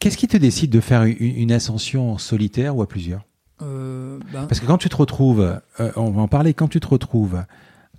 Qu'est-ce 0.00 0.16
qui 0.16 0.26
te 0.26 0.36
décide 0.36 0.70
de 0.70 0.80
faire 0.80 1.04
une, 1.04 1.52
ascension 1.52 2.18
solitaire 2.18 2.76
ou 2.76 2.82
à 2.82 2.88
plusieurs? 2.88 3.24
Euh, 3.62 4.18
ben 4.32 4.46
Parce 4.46 4.60
que 4.60 4.66
quand 4.66 4.76
tu 4.76 4.88
te 4.88 4.96
retrouves, 4.96 5.40
euh, 5.78 5.92
on 5.94 6.10
va 6.10 6.20
en 6.20 6.28
parler, 6.28 6.52
quand 6.52 6.66
tu 6.66 6.80
te 6.80 6.88
retrouves 6.88 7.44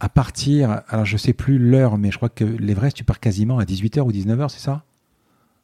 à 0.01 0.09
partir, 0.09 0.81
alors 0.89 1.05
je 1.05 1.15
sais 1.15 1.31
plus 1.31 1.57
l'heure, 1.57 1.97
mais 1.97 2.11
je 2.11 2.17
crois 2.17 2.29
que 2.29 2.43
l'Everest, 2.43 2.97
tu 2.97 3.05
pars 3.05 3.21
quasiment 3.21 3.59
à 3.59 3.63
18h 3.63 4.01
ou 4.01 4.11
19h, 4.11 4.49
c'est 4.49 4.59
ça? 4.59 4.83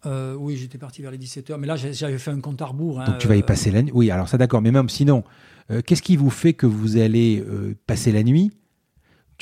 Euh, 0.06 0.36
Oui, 0.36 0.58
j'étais 0.58 0.78
parti 0.78 1.02
vers 1.02 1.12
les 1.12 1.18
17h, 1.18 1.58
mais 1.58 1.68
là 1.68 1.76
j'avais 1.76 2.18
fait 2.18 2.32
un 2.32 2.40
compte 2.40 2.62
à 2.62 2.66
rebours. 2.66 3.00
Hein, 3.00 3.06
Donc 3.06 3.18
tu 3.20 3.28
vas 3.28 3.36
y 3.36 3.42
euh, 3.42 3.46
passer 3.46 3.72
la 3.72 3.82
nuit. 3.82 3.92
Oui, 3.94 4.12
alors 4.12 4.28
ça 4.28 4.38
d'accord, 4.38 4.62
mais 4.62 4.72
même 4.72 4.90
sinon, 4.90 5.24
euh, 5.72 5.82
qu'est-ce 5.86 6.02
qui 6.02 6.18
vous 6.18 6.30
fait 6.30 6.54
que 6.54 6.66
vous 6.66 6.98
allez 6.98 7.44
passer 7.88 8.12
la 8.12 8.24
nuit 8.24 8.52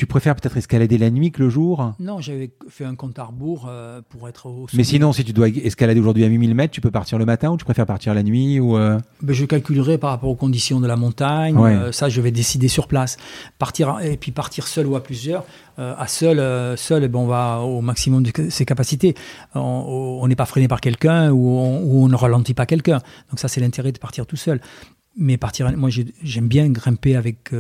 tu 0.02 0.08
préfères 0.08 0.36
peut-être 0.36 0.58
escalader 0.58 0.97
la 0.97 1.12
nuit 1.12 1.32
que 1.32 1.43
le 1.43 1.49
jour 1.52 1.93
Non, 1.99 2.22
j'avais 2.22 2.49
fait 2.70 2.86
un 2.86 2.95
compte 2.95 3.20
à 3.20 3.26
rebours 3.26 3.68
euh, 3.70 4.02
pour 4.10 4.28
être 4.28 4.47
au 4.47 4.66
Mais 4.74 4.84
sinon, 4.84 5.14
si 5.14 5.24
tu 5.24 5.32
dois 5.32 5.47
escalader 5.47 5.99
aujourd'hui 5.99 6.24
à 6.24 6.28
8000 6.28 6.56
mètres, 6.56 6.74
tu 6.74 6.82
peux 6.82 6.89
partir 6.89 7.20
le 7.20 7.26
matin 7.26 7.52
ou 7.52 7.58
tu 7.58 7.66
préfères 7.66 7.86
partir 7.86 8.16
la 8.16 8.24
nuit 8.24 8.60
ou 8.60 8.78
euh 8.78 8.97
ben, 9.22 9.36
Je 9.36 9.45
calculerai 9.45 9.99
par 9.99 10.10
rapport 10.10 10.32
aux 10.32 10.36
conditions 10.36 10.80
de 10.80 10.88
la 10.88 10.95
montagne. 10.95 11.56
Euh, 11.56 11.91
ça, 11.91 12.10
je 12.10 12.20
vais 12.20 12.32
décider 12.32 12.68
sur 12.68 12.88
place. 12.88 13.18
Partir, 13.60 13.99
et 14.02 14.18
puis 14.18 14.32
partir 14.32 14.66
seul 14.66 14.88
ou 14.88 14.95
à 14.95 15.04
plusieurs. 15.04 15.45
à 15.78 16.08
seul, 16.08 16.39
seul 16.80 17.08
ben, 17.08 17.20
on 17.20 17.28
va 17.28 17.60
au 17.60 17.82
maximum 17.82 18.24
de 18.24 18.49
ses 18.49 18.66
capacités. 18.66 19.14
On 19.54 20.28
n'est 20.28 20.36
pas 20.36 20.47
freiné 20.47 20.68
par 20.68 20.82
quelqu'un 20.82 21.30
ou 21.30 21.47
on, 21.47 22.08
ne 22.08 22.16
ralentit 22.16 22.56
pas 22.56 22.66
quelqu'un. 22.66 23.02
Donc 23.30 23.39
ça, 23.39 23.47
c'est 23.47 23.62
l'intérêt 23.62 23.91
de 23.91 23.99
partir 23.99 24.26
tout 24.26 24.36
seul. 24.36 24.62
Mais 25.16 25.38
partir, 25.38 25.72
moi, 25.78 25.91
j'aime 26.24 26.47
bien 26.47 26.70
grimper 26.70 27.16
avec 27.16 27.54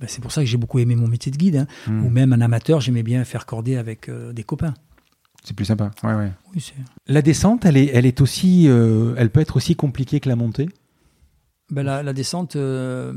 ben, 0.00 0.06
c'est 0.08 0.20
pour 0.20 0.32
ça 0.32 0.42
que 0.42 0.46
j'ai 0.46 0.56
beaucoup 0.56 0.78
aimé 0.78 0.94
mon 0.94 1.08
métier 1.08 1.32
de 1.32 1.36
guide. 1.36 1.56
Hein. 1.56 1.66
Hmm. 1.86 2.04
Ou 2.04 2.10
même 2.10 2.32
un 2.32 2.40
amateur, 2.40 2.80
j'aimais 2.80 3.02
bien 3.02 3.24
faire 3.24 3.46
corder 3.46 3.76
avec 3.76 4.08
euh, 4.08 4.32
des 4.32 4.44
copains. 4.44 4.74
C'est 5.44 5.54
plus 5.54 5.64
sympa. 5.64 5.90
Ouais, 6.02 6.14
ouais. 6.14 6.32
la 7.06 7.22
descente, 7.22 7.64
elle 7.64 7.76
est, 7.76 7.90
elle 7.94 8.06
est 8.06 8.20
aussi, 8.20 8.66
euh, 8.68 9.14
elle 9.16 9.30
peut 9.30 9.40
être 9.40 9.56
aussi 9.56 9.76
compliquée 9.76 10.20
que 10.20 10.28
la 10.28 10.36
montée? 10.36 10.68
Ben, 11.70 11.82
la, 11.82 12.12
descente, 12.14 12.56
euh, 12.56 13.12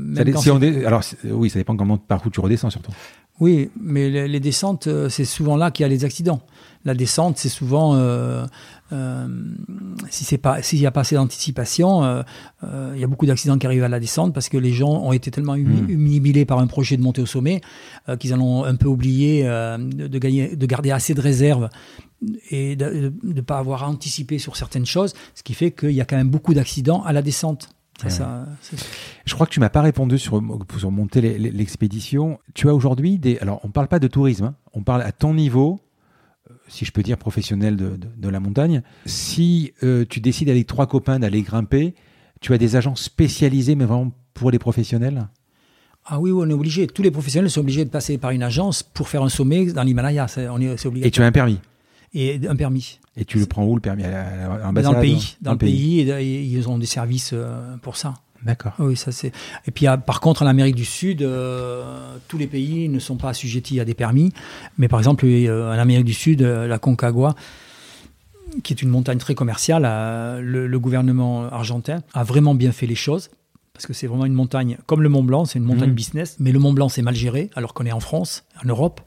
alors 0.86 1.02
oui, 1.24 1.48
ça 1.48 1.58
dépend 1.58 1.74
comment 1.74 1.96
par 1.96 2.26
où 2.26 2.30
tu 2.30 2.38
redescends 2.40 2.68
surtout. 2.68 2.92
Oui, 3.42 3.70
mais 3.80 4.28
les, 4.28 4.40
descentes, 4.40 4.88
c'est 5.08 5.24
souvent 5.24 5.56
là 5.56 5.72
qu'il 5.72 5.82
y 5.82 5.86
a 5.86 5.88
les 5.88 6.04
accidents. 6.04 6.42
La 6.84 6.94
descente, 6.94 7.38
c'est 7.38 7.48
souvent 7.48 7.94
euh, 8.92 9.26
si 10.10 10.24
c'est 10.24 10.38
pas 10.38 10.60
s'il 10.62 10.78
n'y 10.78 10.86
a 10.86 10.90
pas 10.90 11.00
assez 11.00 11.14
d'anticipation, 11.14 12.04
euh, 12.04 12.22
euh, 12.64 12.92
il 12.94 13.00
y 13.00 13.04
a 13.04 13.06
beaucoup 13.06 13.24
d'accidents 13.24 13.56
qui 13.56 13.66
arrivent 13.66 13.84
à 13.84 13.88
la 13.88 14.00
descente 14.00 14.34
parce 14.34 14.50
que 14.50 14.58
les 14.58 14.72
gens 14.72 14.90
ont 14.90 15.12
été 15.12 15.30
tellement 15.30 15.54
humiliés 15.54 16.42
hmm. 16.42 16.46
par 16.46 16.58
un 16.58 16.66
projet 16.66 16.96
de 16.96 17.02
montée 17.02 17.22
au 17.22 17.26
sommet 17.26 17.62
qu'ils 18.18 18.34
en 18.34 18.40
ont 18.40 18.64
un 18.64 18.74
peu 18.76 18.88
oublié 18.88 19.44
de, 19.44 20.18
gagner, 20.18 20.56
de 20.56 20.66
garder 20.66 20.90
assez 20.90 21.14
de 21.14 21.20
réserves 21.20 21.70
et 22.50 22.76
de 22.76 23.12
ne 23.22 23.40
pas 23.40 23.58
avoir 23.58 23.88
anticipé 23.88 24.38
sur 24.38 24.56
certaines 24.56 24.86
choses, 24.86 25.14
ce 25.34 25.42
qui 25.42 25.54
fait 25.54 25.70
qu'il 25.70 25.92
y 25.92 26.00
a 26.00 26.04
quand 26.04 26.16
même 26.16 26.30
beaucoup 26.30 26.54
d'accidents 26.54 27.02
à 27.04 27.12
la 27.12 27.22
descente. 27.22 27.70
Ça, 28.08 28.46
je 29.24 29.34
crois 29.34 29.46
que 29.46 29.52
tu 29.52 29.60
m'as 29.60 29.70
pas 29.70 29.82
répondu 29.82 30.18
sur, 30.18 30.42
sur 30.78 30.90
monter 30.90 31.20
l'expédition. 31.38 32.38
Tu 32.54 32.68
as 32.68 32.74
aujourd'hui 32.74 33.18
des. 33.18 33.38
Alors, 33.38 33.60
on 33.64 33.68
ne 33.68 33.72
parle 33.72 33.88
pas 33.88 33.98
de 33.98 34.08
tourisme, 34.08 34.44
hein. 34.44 34.54
on 34.72 34.82
parle 34.82 35.02
à 35.02 35.12
ton 35.12 35.34
niveau 35.34 35.80
si 36.68 36.84
je 36.84 36.92
peux 36.92 37.02
dire, 37.02 37.18
professionnel 37.18 37.76
de, 37.76 38.28
la 38.28 38.40
montagne. 38.40 38.82
Si 39.04 39.72
euh, 39.82 40.04
tu 40.08 40.20
décides 40.20 40.48
avec 40.48 40.66
trois 40.66 40.86
copains 40.86 41.18
d'aller 41.18 41.42
grimper, 41.42 41.94
tu 42.40 42.54
as 42.54 42.58
des 42.58 42.76
agents 42.76 42.96
spécialisés, 42.96 43.74
mais 43.74 43.84
vraiment 43.84 44.12
pour 44.34 44.50
les 44.50 44.58
professionnels? 44.58 45.28
Ah 46.04 46.18
oui, 46.18 46.32
on 46.32 46.48
est 46.48 46.52
obligé. 46.52 46.86
Tous 46.86 47.02
les 47.02 47.10
professionnels 47.10 47.50
sont 47.50 47.60
obligés 47.60 47.84
de 47.84 47.90
passer 47.90 48.18
par 48.18 48.30
une 48.30 48.42
agence 48.42 48.82
pour 48.82 49.08
faire 49.08 49.22
un 49.22 49.28
sommet 49.28 49.66
dans 49.66 49.82
l'Himalaya. 49.82 50.26
C'est 50.28 50.48
Et 51.02 51.10
tu 51.10 51.22
as 51.22 51.26
un 51.26 51.32
permis? 51.32 51.60
Et 52.14 52.40
un 52.46 52.56
permis. 52.56 52.98
Et 53.16 53.24
tu 53.24 53.38
le 53.38 53.46
prends 53.46 53.64
où 53.64 53.74
le 53.74 53.80
permis? 53.80 54.02
Dans 54.02 54.92
le 54.92 55.00
pays. 55.00 55.36
Dans, 55.40 55.52
le 55.52 55.58
pays, 55.58 56.00
et, 56.00 56.42
ils 56.42 56.68
ont 56.68 56.78
des 56.78 56.86
services 56.86 57.30
euh, 57.32 57.76
pour 57.78 57.96
ça. 57.96 58.14
D'accord. 58.44 58.72
Oui, 58.78 58.96
ça 58.96 59.12
c'est. 59.12 59.32
Et 59.66 59.70
puis 59.70 59.86
par 60.04 60.20
contre, 60.20 60.42
en 60.42 60.46
Amérique 60.46 60.74
du 60.74 60.84
Sud, 60.84 61.22
euh, 61.22 62.16
tous 62.28 62.38
les 62.38 62.46
pays 62.46 62.88
ne 62.88 62.98
sont 62.98 63.16
pas 63.16 63.30
assujettis 63.30 63.78
à 63.78 63.84
des 63.84 63.94
permis. 63.94 64.32
Mais 64.78 64.88
par 64.88 64.98
exemple, 64.98 65.24
euh, 65.26 65.72
en 65.72 65.78
Amérique 65.78 66.04
du 66.04 66.14
Sud, 66.14 66.42
euh, 66.42 66.66
la 66.66 66.78
Concagua, 66.78 67.34
qui 68.62 68.72
est 68.72 68.82
une 68.82 68.88
montagne 68.88 69.18
très 69.18 69.34
commerciale, 69.34 69.82
le, 70.42 70.78
gouvernement 70.78 71.44
argentin 71.44 72.02
a 72.12 72.24
vraiment 72.24 72.54
bien 72.54 72.72
fait 72.72 72.86
les 72.86 72.94
choses 72.94 73.30
parce 73.82 73.88
que 73.88 73.94
c'est 73.94 74.06
vraiment 74.06 74.26
une 74.26 74.34
montagne, 74.34 74.78
comme 74.86 75.02
le 75.02 75.08
Mont 75.08 75.24
Blanc, 75.24 75.44
c'est 75.44 75.58
une 75.58 75.64
montagne 75.64 75.90
mmh. 75.90 75.94
business, 75.94 76.36
mais 76.38 76.52
le 76.52 76.60
Mont 76.60 76.72
Blanc, 76.72 76.88
c'est 76.88 77.02
mal 77.02 77.16
géré, 77.16 77.50
alors 77.56 77.74
qu'on 77.74 77.84
est 77.84 77.90
en 77.90 77.98
France, 77.98 78.44
en 78.62 78.68
Europe, 78.68 79.00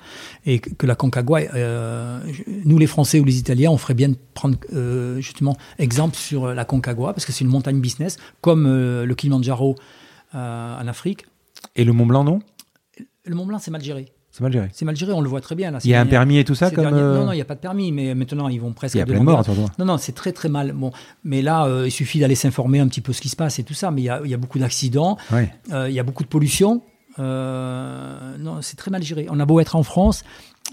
et 0.45 0.59
que 0.59 0.86
la 0.86 0.95
Concagua, 0.95 1.39
euh, 1.53 2.19
nous 2.65 2.78
les 2.78 2.86
Français 2.86 3.21
ou 3.21 3.23
les 3.23 3.38
Italiens, 3.38 3.71
on 3.71 3.78
ferait 3.78 3.93
bien 3.93 4.09
de 4.09 4.17
prendre 4.34 4.57
euh, 4.73 5.21
justement 5.21 5.55
exemple 5.80 6.17
sur 6.17 6.47
la 6.47 6.65
Concagua, 6.65 7.13
parce 7.13 7.26
que 7.26 7.32
c'est 7.32 7.45
une 7.45 7.49
montagne 7.49 7.80
business, 7.80 8.17
comme 8.41 8.65
euh, 8.65 9.05
le 9.05 9.15
Kilimanjaro 9.15 9.78
en 10.34 10.88
Afrique. 10.89 11.26
Et 11.78 11.86
le 11.86 11.93
Mont 11.93 12.05
Blanc, 12.05 12.26
non? 12.26 12.39
Le 13.23 13.34
Mont 13.34 13.45
Blanc, 13.45 13.59
c'est 13.59 13.71
mal 13.71 13.82
géré. 13.82 14.11
C'est 14.36 14.43
mal 14.43 14.51
géré. 14.51 14.67
C'est 14.73 14.83
mal 14.83 14.97
géré, 14.97 15.13
on 15.13 15.21
le 15.21 15.29
voit 15.29 15.39
très 15.39 15.55
bien. 15.55 15.71
Là, 15.71 15.79
il 15.81 15.89
y 15.89 15.95
a 15.95 16.01
un 16.01 16.05
permis 16.05 16.39
et 16.39 16.43
tout 16.43 16.55
ça 16.55 16.69
comme 16.69 16.89
Non, 16.89 17.25
non, 17.25 17.31
il 17.31 17.36
n'y 17.36 17.41
a 17.41 17.45
pas 17.45 17.55
de 17.55 17.61
permis, 17.61 17.93
mais 17.93 18.13
maintenant 18.13 18.49
ils 18.49 18.59
vont 18.59 18.73
presque. 18.73 18.95
Il 18.95 18.97
y 18.97 19.01
a 19.01 19.05
plein 19.05 19.19
de 19.19 19.23
morts, 19.23 19.45
Non, 19.79 19.86
non, 19.86 19.97
c'est 19.97 20.11
très 20.11 20.33
très 20.33 20.49
mal. 20.49 20.73
Bon, 20.73 20.91
mais 21.23 21.41
là, 21.41 21.65
il 21.86 21.91
suffit 21.91 22.19
d'aller 22.19 22.36
s'informer 22.36 22.81
un 22.81 22.88
petit 22.89 22.99
peu 22.99 23.13
ce 23.13 23.21
qui 23.21 23.29
se 23.29 23.38
passe 23.38 23.59
et 23.59 23.63
tout 23.63 23.73
ça. 23.73 23.91
Mais 23.91 24.01
il 24.01 24.05
y 24.05 24.09
a, 24.09 24.19
il 24.25 24.29
y 24.29 24.33
a 24.33 24.38
beaucoup 24.38 24.59
d'accidents, 24.59 25.17
il 25.31 25.93
y 25.93 25.99
a 26.01 26.03
beaucoup 26.03 26.23
de 26.23 26.27
pollution. 26.27 26.81
non, 27.17 28.61
c'est 28.61 28.75
très 28.75 28.91
mal 28.91 29.03
géré. 29.03 29.27
On 29.29 29.39
a 29.39 29.45
beau 29.45 29.61
être 29.61 29.77
en 29.77 29.83
France, 29.83 30.25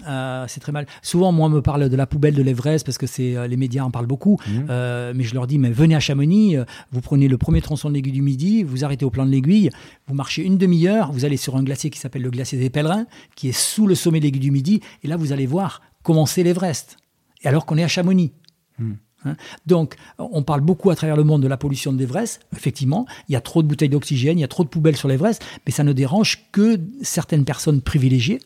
euh, 0.07 0.45
c'est 0.47 0.59
très 0.59 0.71
mal. 0.71 0.87
Souvent, 1.01 1.31
moi, 1.31 1.47
on 1.47 1.49
me 1.49 1.61
parle 1.61 1.87
de 1.87 1.95
la 1.95 2.07
poubelle 2.07 2.33
de 2.33 2.41
l'Everest 2.41 2.85
parce 2.85 2.97
que 2.97 3.07
c'est 3.07 3.35
euh, 3.35 3.47
les 3.47 3.57
médias 3.57 3.83
en 3.83 3.91
parlent 3.91 4.07
beaucoup. 4.07 4.39
Mmh. 4.47 4.65
Euh, 4.69 5.13
mais 5.15 5.23
je 5.23 5.33
leur 5.35 5.47
dis, 5.47 5.59
mais 5.59 5.71
venez 5.71 5.95
à 5.95 5.99
Chamonix, 5.99 6.57
vous 6.91 7.01
prenez 7.01 7.27
le 7.27 7.37
premier 7.37 7.61
tronçon 7.61 7.89
de 7.89 7.93
l'aiguille 7.93 8.13
du 8.13 8.21
Midi, 8.21 8.63
vous 8.63 8.83
arrêtez 8.83 9.05
au 9.05 9.09
plan 9.09 9.25
de 9.25 9.31
l'aiguille, 9.31 9.69
vous 10.07 10.15
marchez 10.15 10.43
une 10.43 10.57
demi-heure, 10.57 11.11
vous 11.11 11.25
allez 11.25 11.37
sur 11.37 11.55
un 11.55 11.63
glacier 11.63 11.89
qui 11.89 11.99
s'appelle 11.99 12.23
le 12.23 12.31
glacier 12.31 12.57
des 12.57 12.69
Pèlerins, 12.69 13.05
qui 13.35 13.49
est 13.49 13.57
sous 13.57 13.87
le 13.87 13.95
sommet 13.95 14.19
de 14.19 14.25
l'aiguille 14.25 14.41
du 14.41 14.51
Midi, 14.51 14.81
et 15.03 15.07
là, 15.07 15.15
vous 15.15 15.31
allez 15.31 15.45
voir 15.45 15.81
comment 16.01 16.25
c'est 16.25 16.43
l'Everest. 16.43 16.97
Et 17.43 17.47
alors 17.47 17.65
qu'on 17.65 17.77
est 17.77 17.83
à 17.83 17.87
Chamonix. 17.87 18.31
Mmh. 18.79 18.93
Hein. 19.25 19.35
Donc, 19.65 19.95
on 20.17 20.43
parle 20.43 20.61
beaucoup 20.61 20.89
à 20.89 20.95
travers 20.95 21.15
le 21.15 21.23
monde 21.23 21.43
de 21.43 21.47
la 21.47 21.57
pollution 21.57 21.93
de 21.93 21.97
l'Everest. 21.97 22.41
Effectivement, 22.55 23.05
il 23.29 23.33
y 23.33 23.35
a 23.35 23.41
trop 23.41 23.61
de 23.61 23.67
bouteilles 23.67 23.89
d'oxygène, 23.89 24.37
il 24.37 24.41
y 24.41 24.45
a 24.45 24.49
trop 24.49 24.63
de 24.63 24.69
poubelles 24.69 24.97
sur 24.97 25.07
l'Everest, 25.07 25.43
mais 25.65 25.71
ça 25.71 25.83
ne 25.83 25.93
dérange 25.93 26.49
que 26.51 26.79
certaines 27.01 27.45
personnes 27.45 27.81
privilégiées 27.81 28.39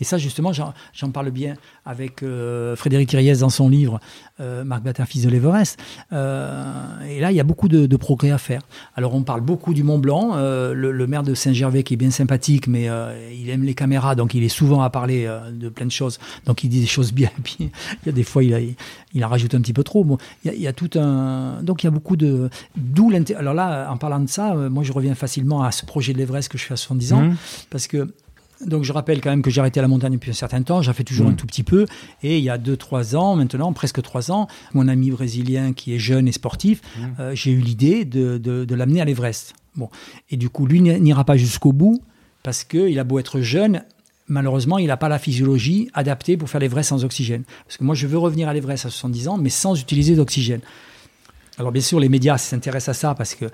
et 0.00 0.04
ça, 0.04 0.18
justement, 0.18 0.52
j'en 0.52 1.10
parle 1.10 1.30
bien 1.30 1.54
avec 1.84 2.22
euh, 2.22 2.76
Frédéric 2.76 3.08
Thiriez 3.08 3.36
dans 3.36 3.50
son 3.50 3.68
livre 3.68 4.00
euh, 4.40 4.64
Marc 4.64 4.82
Batin, 4.82 5.04
fils 5.04 5.24
de 5.24 5.30
l'Everest. 5.30 5.78
Euh, 6.12 7.00
et 7.08 7.20
là, 7.20 7.32
il 7.32 7.36
y 7.36 7.40
a 7.40 7.44
beaucoup 7.44 7.68
de, 7.68 7.96
progrès 7.96 8.30
à 8.30 8.38
faire. 8.38 8.62
Alors, 8.96 9.14
on 9.14 9.22
parle 9.22 9.42
beaucoup 9.42 9.74
du 9.74 9.82
Mont 9.82 9.98
Blanc. 9.98 10.34
Le, 10.36 11.06
maire 11.06 11.22
de 11.22 11.34
Saint-Gervais, 11.34 11.82
qui 11.82 11.94
est 11.94 11.96
bien 11.96 12.10
sympathique, 12.10 12.66
mais 12.66 12.88
il 13.32 13.48
aime 13.50 13.62
les 13.62 13.74
caméras, 13.74 14.14
donc 14.14 14.34
il 14.34 14.42
est 14.42 14.48
souvent 14.48 14.82
à 14.82 14.90
parler 14.90 15.28
de 15.52 15.68
plein 15.68 15.86
de 15.86 15.90
choses. 15.90 16.18
Donc, 16.46 16.64
il 16.64 16.68
dit 16.68 16.80
des 16.80 16.86
choses 16.86 17.12
bien. 17.12 17.28
Et 17.38 17.42
puis, 17.42 17.56
il 17.60 18.06
y 18.06 18.08
a 18.08 18.12
des 18.12 18.24
fois, 18.24 18.42
il, 18.42 18.74
il 19.14 19.24
en 19.24 19.28
rajoute 19.28 19.54
un 19.54 19.60
petit 19.60 19.72
peu 19.72 19.84
trop. 19.84 20.04
Bon, 20.04 20.18
il, 20.44 20.54
y 20.54 20.66
a, 20.66 20.72
tout 20.72 20.90
un. 20.96 21.62
Donc, 21.62 21.82
il 21.82 21.86
y 21.86 21.88
a 21.88 21.90
beaucoup 21.90 22.16
de. 22.16 22.50
D'où 22.76 23.10
l'intérêt. 23.10 23.40
Alors 23.40 23.54
là, 23.54 23.90
en 23.90 23.96
parlant 23.96 24.20
de 24.20 24.28
ça, 24.28 24.54
moi, 24.54 24.82
je 24.82 24.92
reviens 24.92 25.14
facilement 25.14 25.62
à 25.62 25.70
ce 25.70 25.84
projet 25.84 26.12
de 26.12 26.18
l'Everest 26.18 26.50
que 26.50 26.58
je 26.58 26.64
fais 26.64 26.74
à 26.74 26.76
70 26.76 27.12
ans. 27.12 27.22
Mmh. 27.22 27.36
Parce 27.70 27.86
que 27.86 28.08
donc 28.66 28.84
je 28.84 28.92
rappelle 28.92 29.20
quand 29.20 29.30
même 29.30 29.42
que 29.42 29.50
j'ai 29.50 29.60
arrêté 29.60 29.80
la 29.80 29.88
montagne 29.88 30.14
depuis 30.14 30.30
un 30.30 30.34
certain 30.34 30.62
temps, 30.62 30.82
j'en 30.82 30.92
fais 30.92 31.04
toujours 31.04 31.26
un 31.26 31.32
mm. 31.32 31.36
tout 31.36 31.46
petit 31.46 31.62
peu. 31.62 31.86
Et 32.22 32.38
il 32.38 32.44
y 32.44 32.50
a 32.50 32.58
2-3 32.58 33.16
ans, 33.16 33.36
maintenant, 33.36 33.72
presque 33.72 34.02
3 34.02 34.30
ans, 34.30 34.48
mon 34.74 34.88
ami 34.88 35.10
brésilien 35.10 35.72
qui 35.72 35.94
est 35.94 35.98
jeune 35.98 36.28
et 36.28 36.32
sportif, 36.32 36.80
mm. 36.80 37.02
euh, 37.20 37.34
j'ai 37.34 37.52
eu 37.52 37.60
l'idée 37.60 38.04
de, 38.04 38.38
de, 38.38 38.74
l'amener 38.74 39.00
à 39.00 39.04
l'Everest. 39.04 39.54
Bon. 39.76 39.88
Et 40.30 40.36
du 40.36 40.48
coup, 40.48 40.66
lui 40.66 40.80
n'ira 40.80 41.24
pas 41.24 41.36
jusqu'au 41.36 41.72
bout 41.72 42.02
parce 42.42 42.64
qu'il 42.64 42.98
a 42.98 43.04
beau 43.04 43.18
être 43.18 43.40
jeune, 43.40 43.82
malheureusement, 44.28 44.78
il 44.78 44.88
n'a 44.88 44.96
pas 44.96 45.08
la 45.08 45.18
physiologie 45.18 45.88
adaptée 45.94 46.36
pour 46.36 46.50
faire 46.50 46.60
l'Everest 46.60 46.90
sans 46.90 47.04
oxygène. 47.04 47.44
Parce 47.66 47.76
que 47.76 47.84
moi, 47.84 47.94
je 47.94 48.06
veux 48.06 48.18
revenir 48.18 48.48
à 48.48 48.54
l'Everest 48.54 48.86
à 48.86 48.90
70 48.90 49.28
ans, 49.28 49.38
mais 49.38 49.50
sans 49.50 49.80
utiliser 49.80 50.16
d'oxygène. 50.16 50.60
Alors 51.58 51.72
bien 51.72 51.82
sûr, 51.82 52.00
les 52.00 52.08
médias 52.08 52.38
s'intéressent 52.38 52.96
à 52.96 52.98
ça 52.98 53.14
parce 53.14 53.34
que 53.34 53.46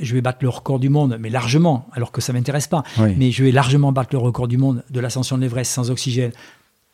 je 0.00 0.14
vais 0.14 0.20
battre 0.20 0.40
le 0.42 0.48
record 0.48 0.78
du 0.78 0.88
monde, 0.88 1.16
mais 1.18 1.30
largement, 1.30 1.86
alors 1.92 2.12
que 2.12 2.20
ça 2.20 2.32
m'intéresse 2.32 2.66
pas. 2.66 2.82
Mais 3.16 3.30
je 3.30 3.44
vais 3.44 3.50
largement 3.52 3.92
battre 3.92 4.10
le 4.12 4.18
record 4.18 4.48
du 4.48 4.58
monde 4.58 4.84
de 4.90 5.00
l'ascension 5.00 5.36
de 5.36 5.42
l'Everest 5.42 5.72
sans 5.72 5.90
oxygène 5.90 6.32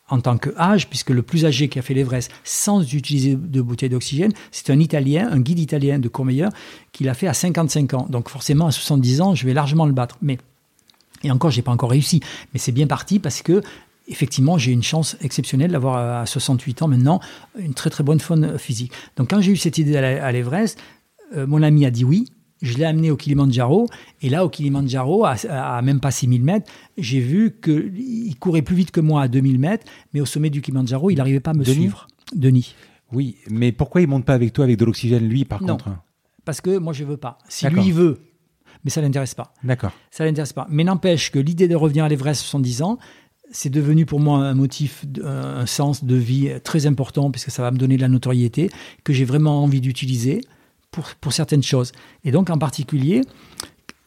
en 0.08 0.20
tant 0.20 0.38
que 0.38 0.50
âge, 0.56 0.88
puisque 0.88 1.10
le 1.10 1.22
plus 1.22 1.46
âgé 1.46 1.68
qui 1.68 1.80
a 1.80 1.82
fait 1.82 1.94
l'Everest 1.94 2.30
sans 2.44 2.94
utiliser 2.94 3.34
de 3.34 3.60
bouteille 3.60 3.88
d'oxygène, 3.88 4.32
c'est 4.52 4.70
un 4.70 4.78
Italien, 4.78 5.28
un 5.32 5.40
guide 5.40 5.58
italien 5.58 5.98
de 5.98 6.08
Courmayeur, 6.08 6.52
qui 6.92 7.02
l'a 7.02 7.14
fait 7.14 7.26
à 7.26 7.34
55 7.34 7.94
ans. 7.94 8.06
Donc 8.08 8.28
forcément, 8.28 8.68
à 8.68 8.70
70 8.70 9.20
ans, 9.20 9.34
je 9.34 9.44
vais 9.46 9.52
largement 9.52 9.84
le 9.84 9.92
battre. 9.92 10.16
Mais 10.22 10.38
et 11.24 11.30
encore, 11.30 11.50
j'ai 11.50 11.62
pas 11.62 11.72
encore 11.72 11.90
réussi. 11.90 12.20
Mais 12.52 12.60
c'est 12.60 12.72
bien 12.72 12.86
parti 12.86 13.18
parce 13.18 13.42
que 13.42 13.62
effectivement, 14.08 14.58
j'ai 14.58 14.72
une 14.72 14.82
chance 14.82 15.16
exceptionnelle 15.20 15.72
d'avoir 15.72 16.20
à 16.20 16.26
68 16.26 16.82
ans 16.82 16.88
maintenant 16.88 17.20
une 17.58 17.74
très 17.74 17.90
très 17.90 18.04
bonne 18.04 18.20
faune 18.20 18.58
physique. 18.58 18.92
Donc 19.16 19.30
quand 19.30 19.40
j'ai 19.40 19.52
eu 19.52 19.56
cette 19.56 19.78
idée 19.78 19.96
à 19.96 20.32
l'Everest, 20.32 20.78
euh, 21.36 21.46
mon 21.46 21.62
ami 21.62 21.84
a 21.86 21.90
dit 21.90 22.04
oui. 22.04 22.26
Je 22.62 22.78
l'ai 22.78 22.86
amené 22.86 23.10
au 23.10 23.16
Kilimanjaro. 23.16 23.86
Et 24.22 24.30
là, 24.30 24.42
au 24.42 24.48
Kilimanjaro, 24.48 25.26
à, 25.26 25.82
même 25.82 26.00
pas 26.00 26.10
6000 26.10 26.42
mètres, 26.42 26.72
j'ai 26.96 27.20
vu 27.20 27.54
qu'il 27.62 28.34
courait 28.38 28.62
plus 28.62 28.74
vite 28.74 28.90
que 28.90 29.00
moi 29.00 29.20
à 29.20 29.28
2000 29.28 29.58
mètres. 29.58 29.84
Mais 30.14 30.22
au 30.22 30.24
sommet 30.24 30.48
du 30.48 30.62
Kilimanjaro, 30.62 31.10
il 31.10 31.16
n'arrivait 31.16 31.40
pas 31.40 31.50
à 31.50 31.54
me 31.54 31.64
suivre. 31.64 32.08
Denis. 32.34 32.74
Oui, 33.12 33.36
mais 33.50 33.72
pourquoi 33.72 34.00
il 34.00 34.08
monte 34.08 34.24
pas 34.24 34.32
avec 34.32 34.54
toi 34.54 34.64
avec 34.64 34.78
de 34.78 34.86
l'oxygène, 34.86 35.28
lui, 35.28 35.44
par 35.44 35.60
contre? 35.60 35.90
Parce 36.46 36.62
que 36.62 36.78
moi, 36.78 36.94
je 36.94 37.04
veux 37.04 37.18
pas. 37.18 37.36
Si 37.46 37.68
lui 37.68 37.92
veut, 37.92 38.20
mais 38.84 38.90
ça 38.90 39.00
l'intéresse 39.00 39.34
pas. 39.34 39.52
D'accord. 39.64 39.92
Ça 40.10 40.24
l'intéresse 40.24 40.52
pas. 40.52 40.66
Mais 40.70 40.84
n'empêche 40.84 41.30
que 41.30 41.38
l'idée 41.38 41.68
de 41.68 41.74
revenir 41.74 42.04
à 42.04 42.08
l'Everest 42.08 42.40
70 42.42 42.82
ans, 42.82 42.98
c'est 43.56 43.70
devenu 43.70 44.04
pour 44.04 44.20
moi 44.20 44.40
un 44.40 44.54
motif, 44.54 45.06
un 45.24 45.64
sens 45.64 46.04
de 46.04 46.14
vie 46.14 46.50
très 46.62 46.86
important, 46.86 47.30
puisque 47.30 47.50
ça 47.50 47.62
va 47.62 47.70
me 47.70 47.78
donner 47.78 47.96
de 47.96 48.02
la 48.02 48.08
notoriété, 48.08 48.70
que 49.02 49.14
j'ai 49.14 49.24
vraiment 49.24 49.62
envie 49.62 49.80
d'utiliser 49.80 50.42
pour, 50.90 51.06
pour 51.22 51.32
certaines 51.32 51.62
choses. 51.62 51.92
Et 52.24 52.32
donc, 52.32 52.50
en 52.50 52.58
particulier, 52.58 53.22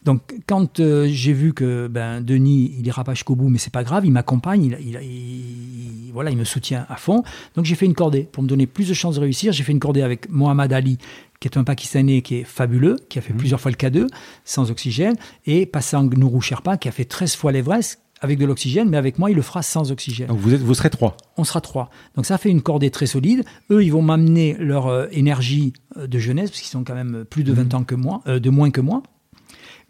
donc, 0.04 0.22
quand 0.48 0.80
euh, 0.80 1.08
j'ai 1.10 1.34
vu 1.34 1.54
que 1.54 1.88
ben, 1.88 2.22
Denis, 2.22 2.76
il 2.78 2.86
ira 2.86 3.04
pas 3.04 3.16
jusqu'au 3.16 3.36
bout, 3.36 3.50
mais 3.50 3.58
c'est 3.58 3.74
pas 3.74 3.84
grave, 3.84 4.06
il 4.06 4.12
m'accompagne, 4.12 4.78
il, 4.80 6.12
voilà, 6.14 6.30
il 6.30 6.38
me 6.38 6.46
soutient 6.46 6.86
à 6.88 6.96
fond. 6.96 7.24
Donc, 7.56 7.66
j'ai 7.66 7.76
fait 7.76 7.88
une 7.88 7.96
cordée 7.96 8.30
pour 8.32 8.44
me 8.44 8.48
donner 8.48 8.68
plus 8.68 8.88
de 8.88 8.94
chances 8.94 9.16
de 9.16 9.22
réussir. 9.22 9.52
J'ai 9.52 9.64
fait 9.64 9.72
une 9.72 9.80
cordée 9.80 10.04
avec 10.04 10.30
Mohamed 10.30 10.72
Ali, 10.72 11.00
qui 11.40 11.48
est 11.48 11.58
un 11.58 11.64
Pakistanais 11.64 12.22
qui 12.22 12.36
est 12.36 12.44
fabuleux, 12.44 12.98
qui 13.10 13.18
a 13.18 13.22
fait 13.24 13.34
mmh. 13.34 13.38
plusieurs 13.38 13.60
fois 13.60 13.72
le 13.72 13.78
K2 13.78 14.08
sans 14.46 14.70
oxygène, 14.70 15.16
et 15.48 15.66
Passang 15.66 16.08
Nourou 16.16 16.40
Sherpa, 16.40 16.78
qui 16.78 16.88
a 16.88 16.92
fait 16.92 17.06
13 17.06 17.36
fois 17.36 17.52
l'Everest 17.52 18.00
avec 18.22 18.38
de 18.38 18.46
l'oxygène, 18.46 18.90
mais 18.90 18.98
avec 18.98 19.20
moi, 19.20 19.30
il 19.30 19.36
le 19.36 19.42
fera 19.42 19.62
sans 19.62 19.92
oxygène. 19.92 20.28
Donc 20.28 20.40
vous, 20.40 20.54
êtes, 20.54 20.62
vous 20.62 20.74
serez 20.74 20.90
trois 20.90 21.16
On 21.38 21.44
sera 21.44 21.62
trois. 21.62 21.90
Donc 22.16 22.26
ça 22.26 22.38
fait 22.38 22.50
une 22.50 22.62
cordée 22.62 22.92
très 22.92 23.06
solide. 23.06 23.44
Eux, 23.72 23.84
ils 23.84 23.92
vont 23.92 24.02
m'amener 24.02 24.56
leur 24.60 24.88
euh, 24.88 25.08
énergie 25.12 25.74
euh, 25.98 26.08
de 26.08 26.20
jeunesse, 26.20 26.50
parce 26.50 26.62
qu'ils 26.62 26.72
sont 26.72 26.84
quand 26.84 26.96
même 26.96 27.26
plus 27.30 27.44
de 27.44 27.54
20 27.54 27.74
mmh. 27.74 27.78
ans 27.78 27.84
que 27.84 27.96
moi, 27.96 28.22
de 28.26 28.50
moins 28.50 28.72
que 28.72 28.82
moi. 28.82 29.04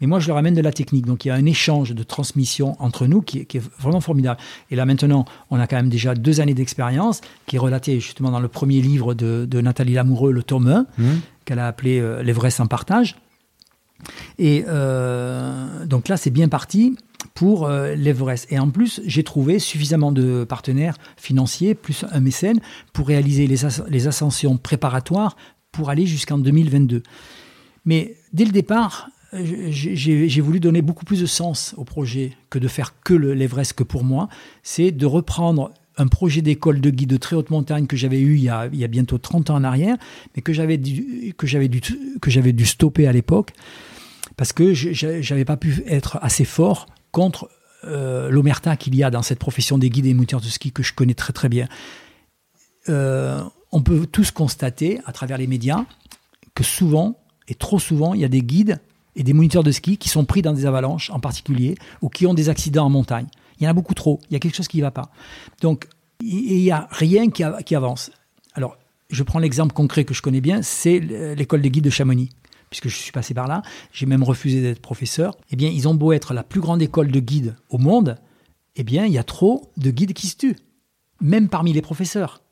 Et 0.00 0.06
moi, 0.06 0.18
je 0.18 0.28
leur 0.28 0.38
amène 0.38 0.54
de 0.54 0.62
la 0.62 0.72
technique. 0.72 1.06
Donc, 1.06 1.24
il 1.24 1.28
y 1.28 1.30
a 1.30 1.34
un 1.34 1.44
échange 1.44 1.94
de 1.94 2.02
transmission 2.02 2.74
entre 2.78 3.06
nous 3.06 3.20
qui 3.20 3.40
est, 3.40 3.62
vraiment 3.78 4.00
formidable. 4.00 4.40
Et 4.70 4.76
là, 4.76 4.86
maintenant, 4.86 5.26
on 5.50 5.60
a 5.60 5.66
quand 5.66 5.76
même 5.76 5.90
déjà 5.90 6.14
deux 6.14 6.40
années 6.40 6.54
d'expérience, 6.54 7.20
qui 7.46 7.56
est 7.56 7.58
relatée 7.58 8.00
justement 8.00 8.30
dans 8.30 8.40
le 8.40 8.48
premier 8.48 8.80
livre 8.80 9.14
de, 9.14 9.60
Nathalie 9.60 9.94
Lamoureux, 9.94 10.32
le 10.32 10.42
tome 10.42 10.68
1, 10.68 10.86
mmh. 10.96 11.04
qu'elle 11.44 11.58
a 11.58 11.66
appelé 11.66 12.00
euh, 12.00 12.22
L'Everest 12.22 12.60
en 12.60 12.66
partage. 12.66 13.16
Et 14.38 14.64
euh, 14.68 15.84
donc 15.84 16.08
là, 16.08 16.16
c'est 16.16 16.30
bien 16.30 16.48
parti 16.48 16.96
pour 17.40 17.64
euh, 17.64 17.94
l'Everest. 17.94 18.46
Et 18.52 18.58
en 18.58 18.68
plus, 18.68 19.00
j'ai 19.06 19.24
trouvé 19.24 19.58
suffisamment 19.58 20.12
de 20.12 20.44
partenaires 20.44 20.98
financiers, 21.16 21.74
plus 21.74 22.04
un 22.12 22.20
mécène, 22.20 22.60
pour 22.92 23.08
réaliser 23.08 23.46
les, 23.46 24.06
ascensions 24.06 24.58
préparatoires 24.58 25.38
pour 25.72 25.88
aller 25.88 26.04
jusqu'en 26.04 26.36
2022. 26.36 27.02
Mais 27.86 28.16
dès 28.34 28.44
le 28.44 28.50
départ, 28.50 29.08
j'ai 29.32 30.40
voulu 30.42 30.60
donner 30.60 30.82
beaucoup 30.82 31.06
plus 31.06 31.22
de 31.22 31.24
sens 31.24 31.74
au 31.78 31.84
projet 31.84 32.36
que 32.50 32.58
de 32.58 32.68
faire 32.68 33.00
que 33.02 33.14
l'Everest 33.14 33.72
que 33.72 33.84
pour 33.84 34.04
moi. 34.04 34.28
C'est 34.62 34.90
de 34.90 35.06
reprendre 35.06 35.72
un 35.96 36.08
projet 36.08 36.42
d'école 36.42 36.82
de 36.82 36.90
guide 36.90 37.08
de 37.08 37.16
très 37.16 37.36
haute 37.36 37.48
montagne 37.48 37.86
que 37.86 37.96
j'avais 37.96 38.20
eu 38.20 38.34
il 38.34 38.42
y, 38.42 38.50
a, 38.50 38.68
bientôt 38.68 39.16
30 39.16 39.48
ans 39.48 39.54
en 39.54 39.64
arrière, 39.64 39.96
mais 40.36 40.42
que 40.42 40.52
j'avais 40.52 40.76
dû, 40.76 40.92
dû, 40.92 41.34
que 41.38 41.46
j'avais 41.46 42.52
dû 42.52 42.66
stopper 42.66 43.06
à 43.06 43.12
l'époque 43.12 43.52
parce 44.36 44.52
que 44.52 44.74
j'avais 44.74 45.46
pas 45.46 45.56
pu 45.56 45.82
être 45.86 46.18
assez 46.20 46.44
fort 46.44 46.86
contre 47.12 47.50
euh, 47.84 48.28
l'omerta 48.30 48.76
qu'il 48.76 48.94
y 48.94 49.02
a 49.02 49.10
dans 49.10 49.22
cette 49.22 49.38
profession 49.38 49.78
des 49.78 49.88
guides 49.88 50.06
et 50.06 50.14
moniteurs 50.14 50.40
de 50.40 50.46
ski 50.46 50.72
que 50.72 50.82
je 50.82 50.92
connais 50.92 51.14
très 51.14 51.32
très 51.32 51.48
bien. 51.48 51.66
Euh, 52.88 53.42
on 53.72 53.82
peut 53.82 54.06
tous 54.06 54.30
constater 54.30 55.00
à 55.06 55.12
travers 55.12 55.38
les 55.38 55.46
médias 55.46 55.84
que 56.54 56.64
souvent 56.64 57.16
et 57.48 57.54
trop 57.54 57.78
souvent 57.78 58.14
il 58.14 58.20
y 58.20 58.24
a 58.24 58.28
des 58.28 58.42
guides 58.42 58.80
et 59.16 59.22
des 59.22 59.32
moniteurs 59.32 59.62
de 59.62 59.72
ski 59.72 59.96
qui 59.96 60.08
sont 60.08 60.24
pris 60.24 60.42
dans 60.42 60.52
des 60.52 60.66
avalanches 60.66 61.10
en 61.10 61.20
particulier 61.20 61.74
ou 62.02 62.08
qui 62.08 62.26
ont 62.26 62.34
des 62.34 62.48
accidents 62.48 62.86
en 62.86 62.90
montagne. 62.90 63.26
Il 63.58 63.64
y 63.64 63.66
en 63.66 63.70
a 63.70 63.74
beaucoup 63.74 63.94
trop. 63.94 64.20
Il 64.30 64.32
y 64.32 64.36
a 64.36 64.38
quelque 64.38 64.56
chose 64.56 64.68
qui 64.68 64.78
ne 64.78 64.82
va 64.82 64.90
pas. 64.90 65.10
Donc, 65.60 65.86
il 66.22 66.58
n'y 66.58 66.70
a 66.70 66.88
rien 66.90 67.30
qui, 67.30 67.42
avance. 67.74 68.10
Alors, 68.54 68.76
je 69.10 69.22
prends 69.22 69.38
l'exemple 69.38 69.72
concret 69.72 70.04
que 70.04 70.14
je 70.14 70.22
connais 70.22 70.40
bien, 70.40 70.62
c'est 70.62 70.98
l'école 71.00 71.62
des 71.62 71.70
guides 71.70 71.84
de 71.84 71.90
Chamonix. 71.90 72.30
Puisque 72.70 72.88
je 72.88 72.96
suis 72.96 73.12
passé 73.12 73.34
par 73.34 73.48
là, 73.48 73.62
j'ai 73.92 74.06
même 74.06 74.22
refusé 74.22 74.62
d'être 74.62 74.80
professeur. 74.80 75.36
Eh 75.50 75.56
bien, 75.56 75.68
ils 75.68 75.88
ont 75.88 75.94
beau 75.94 76.12
être 76.12 76.34
la 76.34 76.44
plus 76.44 76.60
grande 76.60 76.80
école 76.80 77.10
de 77.10 77.20
guides 77.20 77.56
au 77.68 77.78
monde, 77.78 78.16
eh 78.76 78.84
bien, 78.84 79.06
il 79.06 79.12
y 79.12 79.18
a 79.18 79.24
trop 79.24 79.72
de 79.76 79.90
guides 79.90 80.12
qui 80.12 80.28
se 80.28 80.36
tuent, 80.36 80.56
même 81.20 81.48
parmi 81.48 81.72
les 81.72 81.82
professeurs. 81.82 82.42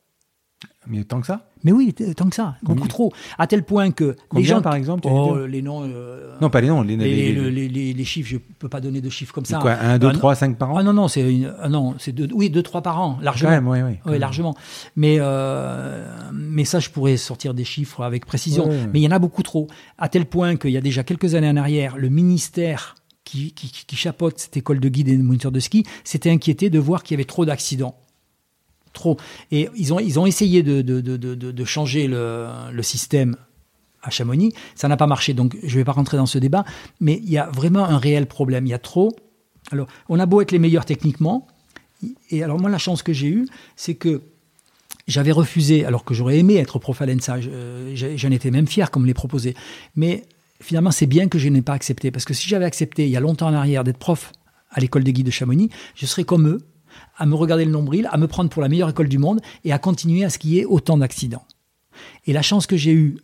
Mais 0.86 1.04
tant 1.04 1.20
que 1.20 1.26
ça 1.26 1.47
mais 1.64 1.72
oui, 1.72 1.94
tant 2.16 2.28
que 2.28 2.34
ça, 2.34 2.56
beaucoup 2.62 2.88
trop. 2.88 3.12
À 3.38 3.46
tel 3.46 3.62
point 3.62 3.90
que 3.90 4.16
les 4.34 4.44
gens. 4.44 4.62
par 4.62 4.74
exemple 4.74 5.08
oh, 5.10 5.46
Les 5.46 5.62
noms. 5.62 5.82
Euh, 5.84 6.36
non, 6.40 6.50
pas 6.50 6.60
les 6.60 6.68
noms. 6.68 6.82
Les, 6.82 6.96
les, 6.96 7.92
les, 7.94 8.04
chiffres, 8.04 8.28
je 8.28 8.36
ne 8.36 8.40
peux 8.58 8.68
pas 8.68 8.80
donner 8.80 9.00
de 9.00 9.10
chiffres 9.10 9.34
comme 9.34 9.44
ça. 9.44 9.58
Quoi, 9.58 9.72
1, 9.72 9.98
2, 9.98 10.12
3, 10.12 10.34
5 10.34 10.58
par 10.58 10.72
an 10.72 10.76
Ah 10.78 10.82
non, 10.82 10.92
non, 10.92 11.08
c'est 11.08 11.24
ah, 11.60 11.68
non, 11.68 11.94
deux, 12.08 12.28
oui, 12.32 12.50
2, 12.50 12.62
3 12.62 12.82
par 12.82 13.00
an, 13.00 13.18
largement. 13.22 13.50
Quand 13.50 13.54
même, 13.54 13.68
oui, 13.68 13.82
oui. 13.82 13.98
Oui, 14.06 14.18
largement. 14.18 14.54
Mais, 14.96 15.16
euh, 15.18 16.10
mais 16.32 16.64
ça, 16.64 16.80
je 16.80 16.90
pourrais 16.90 17.16
sortir 17.16 17.54
des 17.54 17.64
chiffres 17.64 18.02
avec 18.02 18.26
précision. 18.26 18.68
mais 18.92 19.00
il 19.00 19.02
y 19.02 19.08
en 19.08 19.12
a 19.12 19.18
beaucoup 19.18 19.42
trop. 19.42 19.66
À 19.98 20.08
tel 20.08 20.26
point 20.26 20.56
qu'il 20.56 20.70
y 20.70 20.76
a 20.76 20.80
déjà 20.80 21.02
quelques 21.02 21.34
années 21.34 21.48
en 21.48 21.56
arrière, 21.56 21.96
le 21.96 22.08
ministère 22.08 22.94
qui, 23.24 23.52
qui, 23.52 23.70
qui 23.86 23.96
chapeaute 23.96 24.38
cette 24.38 24.56
école 24.56 24.80
de 24.80 24.88
guide 24.88 25.08
et 25.08 25.16
de 25.16 25.22
moniteur 25.22 25.52
de 25.52 25.60
ski 25.60 25.84
s'était 26.04 26.30
inquiété 26.30 26.70
de 26.70 26.78
voir 26.78 27.02
qu'il 27.02 27.14
y 27.14 27.16
avait 27.16 27.24
trop 27.24 27.44
d'accidents 27.44 27.96
Et 29.50 29.68
ils 29.76 29.92
ont, 29.92 30.00
ils 30.00 30.18
ont 30.18 30.26
essayé 30.26 30.62
de, 30.62 30.82
de, 30.82 31.00
de, 31.00 31.16
de 31.34 31.64
changer 31.64 32.06
le, 32.06 32.46
le, 32.72 32.82
système 32.82 33.36
à 34.02 34.10
Chamonix. 34.10 34.52
Ça 34.74 34.88
n'a 34.88 34.96
pas 34.96 35.06
marché, 35.06 35.34
donc 35.34 35.56
je 35.62 35.74
ne 35.74 35.80
vais 35.80 35.84
pas 35.84 35.92
rentrer 35.92 36.16
dans 36.16 36.26
ce 36.26 36.38
débat. 36.38 36.64
Mais 37.00 37.20
il 37.22 37.30
y 37.30 37.38
a 37.38 37.48
vraiment 37.50 37.84
un 37.84 37.98
réel 37.98 38.26
problème. 38.26 38.66
Il 38.66 38.70
y 38.70 38.74
a 38.74 38.78
trop. 38.78 39.14
Alors, 39.70 39.86
on 40.08 40.18
a 40.18 40.26
beau 40.26 40.40
être 40.40 40.52
les 40.52 40.58
meilleurs 40.58 40.84
techniquement. 40.84 41.46
Et 42.30 42.42
alors, 42.42 42.58
moi, 42.58 42.70
la 42.70 42.78
chance 42.78 43.02
que 43.02 43.12
j'ai 43.12 43.28
eue, 43.28 43.46
c'est 43.76 43.94
que 43.94 44.22
j'avais 45.06 45.32
refusé, 45.32 45.84
alors 45.84 46.04
que 46.04 46.14
j'aurais 46.14 46.38
aimé 46.38 46.56
être 46.56 46.78
prof 46.78 47.00
à 47.00 47.06
l'ENSA. 47.06 47.38
J'en 47.94 48.30
étais 48.30 48.50
même 48.50 48.66
fier 48.66 48.90
comme 48.90 49.06
les 49.06 49.14
proposé. 49.14 49.54
Mais 49.96 50.24
finalement, 50.60 50.90
c'est 50.90 51.06
bien 51.06 51.28
que 51.28 51.38
je 51.38 51.48
n'ai 51.48 51.62
pas 51.62 51.72
accepté. 51.72 52.10
Parce 52.10 52.24
que 52.24 52.34
si 52.34 52.48
j'avais 52.48 52.66
accepté, 52.66 53.04
il 53.04 53.10
y 53.10 53.16
a 53.16 53.20
longtemps 53.20 53.48
en 53.48 53.54
arrière, 53.54 53.84
d'être 53.84 53.98
prof 53.98 54.32
à 54.70 54.80
l'école 54.80 55.04
des 55.04 55.12
guides 55.12 55.26
de 55.26 55.30
Chamonix, 55.30 55.70
je 55.94 56.06
serais 56.06 56.24
comme 56.24 56.46
eux, 56.46 56.60
à 57.16 57.26
me 57.26 57.34
regarder 57.34 57.64
le 57.64 57.70
nombril, 57.70 58.08
à 58.10 58.16
me 58.16 58.26
prendre 58.26 58.50
pour 58.50 58.62
la 58.62 58.68
meilleure 58.68 58.90
école 58.90 59.08
du 59.08 59.18
monde 59.18 59.40
et 59.64 59.72
à 59.72 59.78
continuer 59.78 60.24
à 60.24 60.28
ait 60.28 60.64
autant 60.64 60.98
d'accidents. 60.98 61.44
Et 62.26 62.32
la 62.32 62.42
chance 62.42 62.66
que 62.66 62.76
j'ai 62.76 62.92
eue 62.92 63.18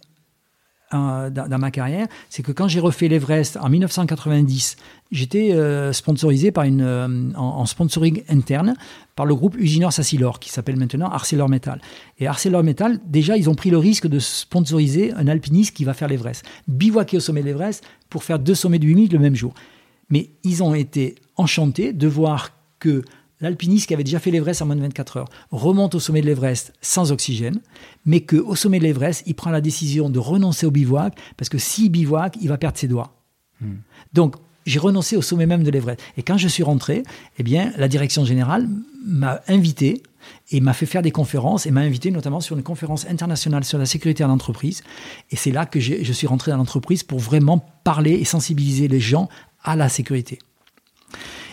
euh, 0.93 1.31
dans, 1.31 1.59
ma 1.59 1.70
carrière, 1.70 2.07
c'est 2.29 2.43
que 2.43 2.53
quand 2.53 2.68
j'ai 2.68 2.79
refait 2.79 3.09
l'Everest 3.09 3.57
en 3.57 3.68
1990, 3.68 4.77
j'étais 5.11 5.53
euh, 5.53 5.93
sponsorisé 5.93 6.53
par 6.53 6.64
une, 6.64 6.83
euh, 6.83 7.33
en, 7.35 7.66
sponsoring 7.66 8.22
interne 8.29 8.77
par 9.16 9.27
le 9.27 9.35
groupe 9.35 9.57
Usinor 9.59 9.93
Sassilor, 9.93 10.39
qui 10.39 10.51
s'appelle 10.51 10.77
maintenant 10.77 11.09
ArcelorMettal. 11.09 11.81
Et 12.18 12.29
ArcelorMettal, 12.29 13.01
déjà, 13.07 13.37
ils 13.37 13.51
ont 13.51 13.55
pris 13.55 13.70
le 13.70 13.79
risque 13.79 14.07
de 14.07 14.18
sponsoriser 14.18 15.12
un 15.14 15.27
alpiniste 15.27 15.75
qui 15.75 15.85
va 15.85 15.95
faire 15.95 16.07
l'Everest. 16.07 16.45
Bivouaquer 16.68 17.16
au 17.16 17.20
sommet 17.20 17.41
de 17.41 17.47
l'Everest 17.47 17.83
pour 18.09 18.22
faire 18.22 18.39
deux 18.39 18.55
sommets 18.55 18.79
de 18.79 18.87
8000 18.87 19.11
le 19.11 19.18
même 19.18 19.35
jour. 19.35 19.55
Mais 20.11 20.31
ils 20.45 20.62
ont 20.62 20.75
été 20.75 21.16
enchantés 21.37 21.93
de 21.93 22.07
voir 22.07 22.51
que 22.79 23.03
l'alpiniste 23.45 23.86
qui 23.86 23.95
avait 23.95 24.05
déjà 24.05 24.18
fait 24.18 24.30
l'Everest 24.30 24.62
en 24.62 24.66
moins 24.66 24.76
de 24.76 24.80
24 24.80 25.18
heures 25.18 25.28
remonte 25.51 25.95
au 25.95 26.01
sommet 26.01 26.20
de 26.20 26.26
l'Everest 26.26 26.72
sans 26.80 27.12
oxygène, 27.12 27.61
mais 28.05 28.20
qu'au 28.20 28.57
sommet 28.57 28.78
de 28.78 28.84
l'Everest, 28.84 29.22
il 29.26 29.34
prend 29.34 29.51
la 29.51 29.61
décision 29.61 30.11
de 30.11 30.18
renoncer 30.18 30.66
au 30.66 30.70
bivouac, 30.70 31.14
parce 31.36 31.49
que 31.49 31.59
s'il 31.59 31.90
bivouac, 31.90 32.36
il 32.40 32.49
va 32.49 32.59
perdre 32.59 32.78
ses 32.78 32.88
doigts. 32.88 33.14
Hmm. 33.61 33.76
Donc, 34.12 34.36
j'ai 34.66 34.78
renoncé 34.78 35.16
au 35.16 35.22
sommet 35.22 35.47
même 35.47 35.62
de 35.62 35.70
l'Everest. 35.70 36.01
Et 36.16 36.22
quand 36.22 36.38
je 36.38 36.49
suis 36.49 36.62
rentré, 36.62 37.03
eh 37.38 37.42
bien, 37.42 37.72
la 37.76 37.86
direction 37.86 38.24
générale 38.24 38.66
m'a 39.07 39.42
invité 39.47 40.03
et 40.51 40.61
m'a 40.61 40.72
fait 40.72 40.86
faire 40.86 41.03
des 41.03 41.11
conférences 41.11 41.66
et 41.66 41.70
m'a 41.70 41.82
invité 41.82 42.11
notamment 42.11 42.40
sur 42.40 42.57
une 42.57 42.62
conférence 42.62 43.07
internationale 43.07 43.64
sur 43.64 43.76
la 43.76 43.84
sécurité 43.84 44.24
en 44.24 44.30
entreprise. 44.30 44.82
Et 45.30 45.36
c'est 45.36 45.51
là 45.51 45.66
que 45.66 45.80
je 45.80 46.12
suis 46.12 46.26
rentré 46.26 46.51
dans 46.51 46.57
l'entreprise 46.57 47.03
pour 47.03 47.18
vraiment 47.18 47.59
parler 47.84 48.12
et 48.12 48.24
sensibiliser 48.24 48.88
les 48.88 49.01
gens 49.01 49.28
à 49.62 49.76
la 49.76 49.90
sécurité. 49.90 50.38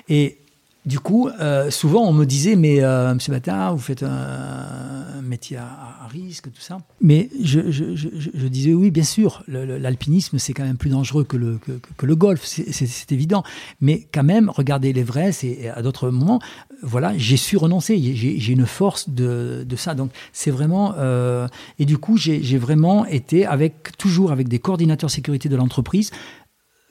Et 0.07 0.40
du 0.85 0.99
coup, 0.99 1.29
euh, 1.29 1.69
souvent 1.69 2.01
on 2.07 2.13
me 2.13 2.25
disait, 2.25 2.55
mais 2.55 2.81
euh, 2.81 3.13
Monsieur 3.13 3.31
Batin, 3.31 3.71
vous 3.71 3.79
faites 3.79 4.01
un, 4.01 5.21
métier 5.21 5.57
à, 5.57 6.07
risque, 6.09 6.51
tout 6.51 6.61
ça. 6.61 6.79
Mais 6.99 7.29
je, 7.41 8.47
disais 8.47 8.73
oui, 8.73 8.91
bien 8.91 9.03
sûr, 9.03 9.43
l'alpinisme 9.47 10.39
c'est 10.39 10.53
quand 10.53 10.63
même 10.63 10.77
plus 10.77 10.89
dangereux 10.89 11.23
que 11.23 11.37
le, 11.37 11.59
que, 11.97 12.05
le 12.05 12.15
golf, 12.15 12.41
c'est 12.43 13.11
évident. 13.11 13.43
Mais 13.79 14.07
quand 14.11 14.23
même, 14.23 14.49
regardez 14.49 14.91
l'Everest 14.91 15.43
et, 15.43 15.63
et 15.63 15.69
à 15.69 15.81
d'autres 15.81 16.09
moments, 16.09 16.41
voilà, 16.83 17.13
j'ai 17.17 17.37
su 17.37 17.57
renoncer, 17.57 17.97
j'ai 18.15 18.53
une 18.53 18.65
force 18.65 19.09
de, 19.09 19.63
de, 19.67 19.75
ça. 19.75 19.93
Donc 19.93 20.11
c'est 20.33 20.51
vraiment 20.51 20.95
euh, 20.97 21.47
et 21.79 21.85
du 21.85 21.97
coup 21.97 22.17
j'ai 22.17 22.57
vraiment 22.57 23.05
été 23.05 23.45
avec 23.45 23.97
toujours 23.97 24.31
avec 24.31 24.47
des 24.47 24.59
coordinateurs 24.59 25.09
sécurité 25.09 25.49
de 25.49 25.55
l'entreprise 25.55 26.11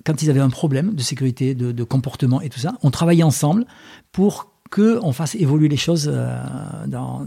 quand 0.04 0.22
ils 0.22 0.30
avaient 0.30 0.40
un 0.40 0.50
problème 0.50 0.94
de 0.94 1.02
sécurité, 1.02 1.54
de, 1.54 1.84
comportement 1.84 2.40
et 2.40 2.48
tout 2.48 2.60
ça, 2.60 2.74
on 2.82 2.90
travaillait 2.90 3.22
ensemble 3.22 3.66
pour 4.12 4.52
qu'on 4.70 5.12
fasse 5.12 5.34
évoluer 5.34 5.68
les 5.68 5.76
choses 5.76 6.10
euh, 6.12 6.38
dans, 6.86 7.24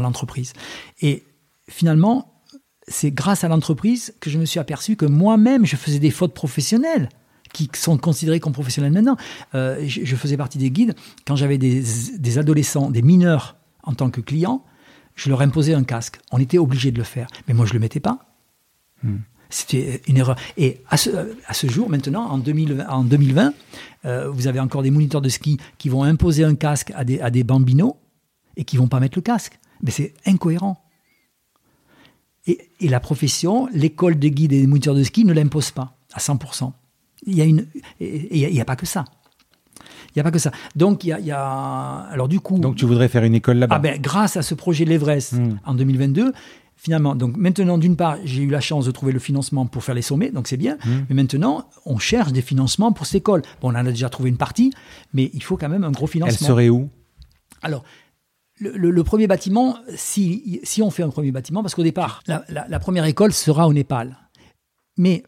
l'entreprise. 0.00 0.52
Et 1.00 1.24
finalement, 1.68 2.42
c'est 2.88 3.10
grâce 3.10 3.44
à 3.44 3.48
l'entreprise 3.48 4.14
que 4.20 4.30
je 4.30 4.38
me 4.38 4.44
suis 4.44 4.58
aperçu 4.58 4.96
que 4.96 5.06
moi-même, 5.06 5.66
je 5.66 5.76
faisais 5.76 5.98
des 5.98 6.10
fautes 6.10 6.34
professionnelles 6.34 7.08
qui 7.52 7.68
sont 7.74 7.98
considérées 7.98 8.40
comme 8.40 8.54
professionnelles 8.54 8.92
maintenant. 8.92 9.16
Euh, 9.54 9.84
je, 9.86 10.16
faisais 10.16 10.38
partie 10.38 10.58
des 10.58 10.70
guides. 10.70 10.94
Quand 11.26 11.36
j'avais 11.36 11.58
des, 11.58 12.38
adolescents, 12.38 12.90
des 12.90 13.02
mineurs 13.02 13.56
en 13.82 13.92
tant 13.92 14.10
que 14.10 14.22
clients, 14.22 14.64
je 15.14 15.28
leur 15.28 15.42
imposais 15.42 15.74
un 15.74 15.84
casque. 15.84 16.18
On 16.32 16.38
était 16.38 16.58
obligé 16.58 16.90
de 16.90 16.98
le 16.98 17.04
faire. 17.04 17.28
Mais 17.46 17.54
moi, 17.54 17.66
je 17.66 17.72
ne 17.72 17.74
le 17.74 17.80
mettais 17.80 18.00
pas. 18.00 18.26
Hmm 19.02 19.18
C'était 19.52 20.00
une 20.08 20.16
erreur. 20.16 20.36
Et 20.56 20.80
à 20.88 20.96
ce, 20.96 21.10
à 21.46 21.52
ce 21.52 21.66
jour, 21.66 21.90
maintenant, 21.90 22.24
en, 22.24 22.38
2020, 22.38 22.88
en 22.88 23.04
2020 23.04 23.52
euh, 24.04 24.30
vous 24.30 24.46
avez 24.46 24.60
encore 24.60 24.82
des 24.82 24.90
moniteurs 24.90 25.20
de 25.20 25.28
ski 25.28 25.58
qui 25.76 25.90
vont 25.90 26.02
imposer 26.02 26.42
un 26.42 26.54
casque 26.54 26.90
à 26.96 27.04
des, 27.04 27.20
à 27.20 27.30
des 27.30 27.44
bambinos 27.44 27.94
et 28.56 28.64
qui 28.64 28.78
vont 28.78 28.88
pas 28.88 28.98
mettre 28.98 29.18
le 29.18 29.22
casque. 29.22 29.58
Mais 29.82 29.90
c'est 29.90 30.14
incohérent. 30.26 30.82
Et, 32.46 32.70
et, 32.80 32.88
la 32.88 32.98
profession, 32.98 33.68
l'école 33.72 34.18
de 34.18 34.28
guide 34.28 34.52
et 34.52 34.60
des 34.60 34.66
moniteurs 34.66 34.94
de 34.94 35.02
ski 35.02 35.24
ne 35.24 35.32
l'impose 35.32 35.70
pas 35.70 35.96
à 36.14 36.18
100%. 36.18 36.72
Il 37.26 37.36
y 37.36 37.42
a 37.42 37.44
une, 37.44 37.66
et 38.00 38.48
il 38.48 38.52
n'y 38.52 38.60
a, 38.60 38.64
pas 38.64 38.74
que 38.74 38.86
ça. 38.86 39.04
Il 40.08 40.12
n'y 40.16 40.20
a 40.20 40.24
pas 40.24 40.32
que 40.32 40.40
ça. 40.40 40.50
Donc, 40.74 41.04
il 41.04 41.08
y 41.08 41.12
a, 41.12 41.20
il 41.20 41.26
y 41.26 41.30
a, 41.30 42.08
Alors, 42.10 42.26
du 42.26 42.40
coup. 42.40 42.58
Donc, 42.58 42.76
tu 42.76 42.86
voudrais 42.86 43.08
faire 43.08 43.22
une 43.22 43.34
école 43.34 43.58
là-bas 43.58 43.76
ah 43.76 43.78
ben, 43.78 44.00
Grâce 44.00 44.36
à 44.36 44.42
ce 44.42 44.54
projet 44.54 44.84
de 44.84 44.90
l'Everest 44.90 45.34
hmm. 45.34 45.58
en 45.64 45.74
2022, 45.74 46.32
finalement, 46.82 47.14
donc 47.14 47.36
maintenant, 47.36 47.78
d'une 47.78 47.94
part, 47.94 48.18
j'ai 48.24 48.42
eu 48.42 48.50
la 48.50 48.60
chance 48.60 48.86
de 48.86 48.90
trouver 48.90 49.12
le 49.12 49.20
financement 49.20 49.66
pour 49.66 49.84
faire 49.84 49.94
les 49.94 50.02
sommets, 50.02 50.30
donc 50.32 50.48
c'est 50.48 50.56
bien. 50.56 50.78
Mmh. 50.84 50.90
Mais 51.08 51.14
maintenant, 51.14 51.70
on 51.86 51.98
cherche 51.98 52.32
des 52.32 52.42
financements 52.42 52.90
pour 52.90 53.06
cette 53.06 53.20
école. 53.20 53.42
Bon, 53.60 53.68
on 53.68 53.76
en 53.76 53.76
a 53.76 53.84
déjà 53.84 54.08
trouvé 54.08 54.30
une 54.30 54.36
partie, 54.36 54.72
mais 55.12 55.30
il 55.32 55.44
faut 55.44 55.56
quand 55.56 55.68
même 55.68 55.84
un 55.84 55.92
gros 55.92 56.08
financement. 56.08 56.38
Elle 56.40 56.46
serait 56.46 56.68
où? 56.70 56.90
Alors, 57.62 57.84
le, 58.58 59.04
premier 59.04 59.28
bâtiment, 59.28 59.76
si, 59.94 60.60
si 60.64 60.82
on 60.82 60.90
fait 60.90 61.04
un 61.04 61.10
premier 61.10 61.30
bâtiment, 61.30 61.62
parce 61.62 61.76
qu'au 61.76 61.84
départ, 61.84 62.20
la, 62.26 62.44
la, 62.48 62.78
première 62.80 63.04
école 63.04 63.32
sera 63.32 63.68
au 63.68 63.72
Népal. 63.72 64.18
Mais 64.96 65.22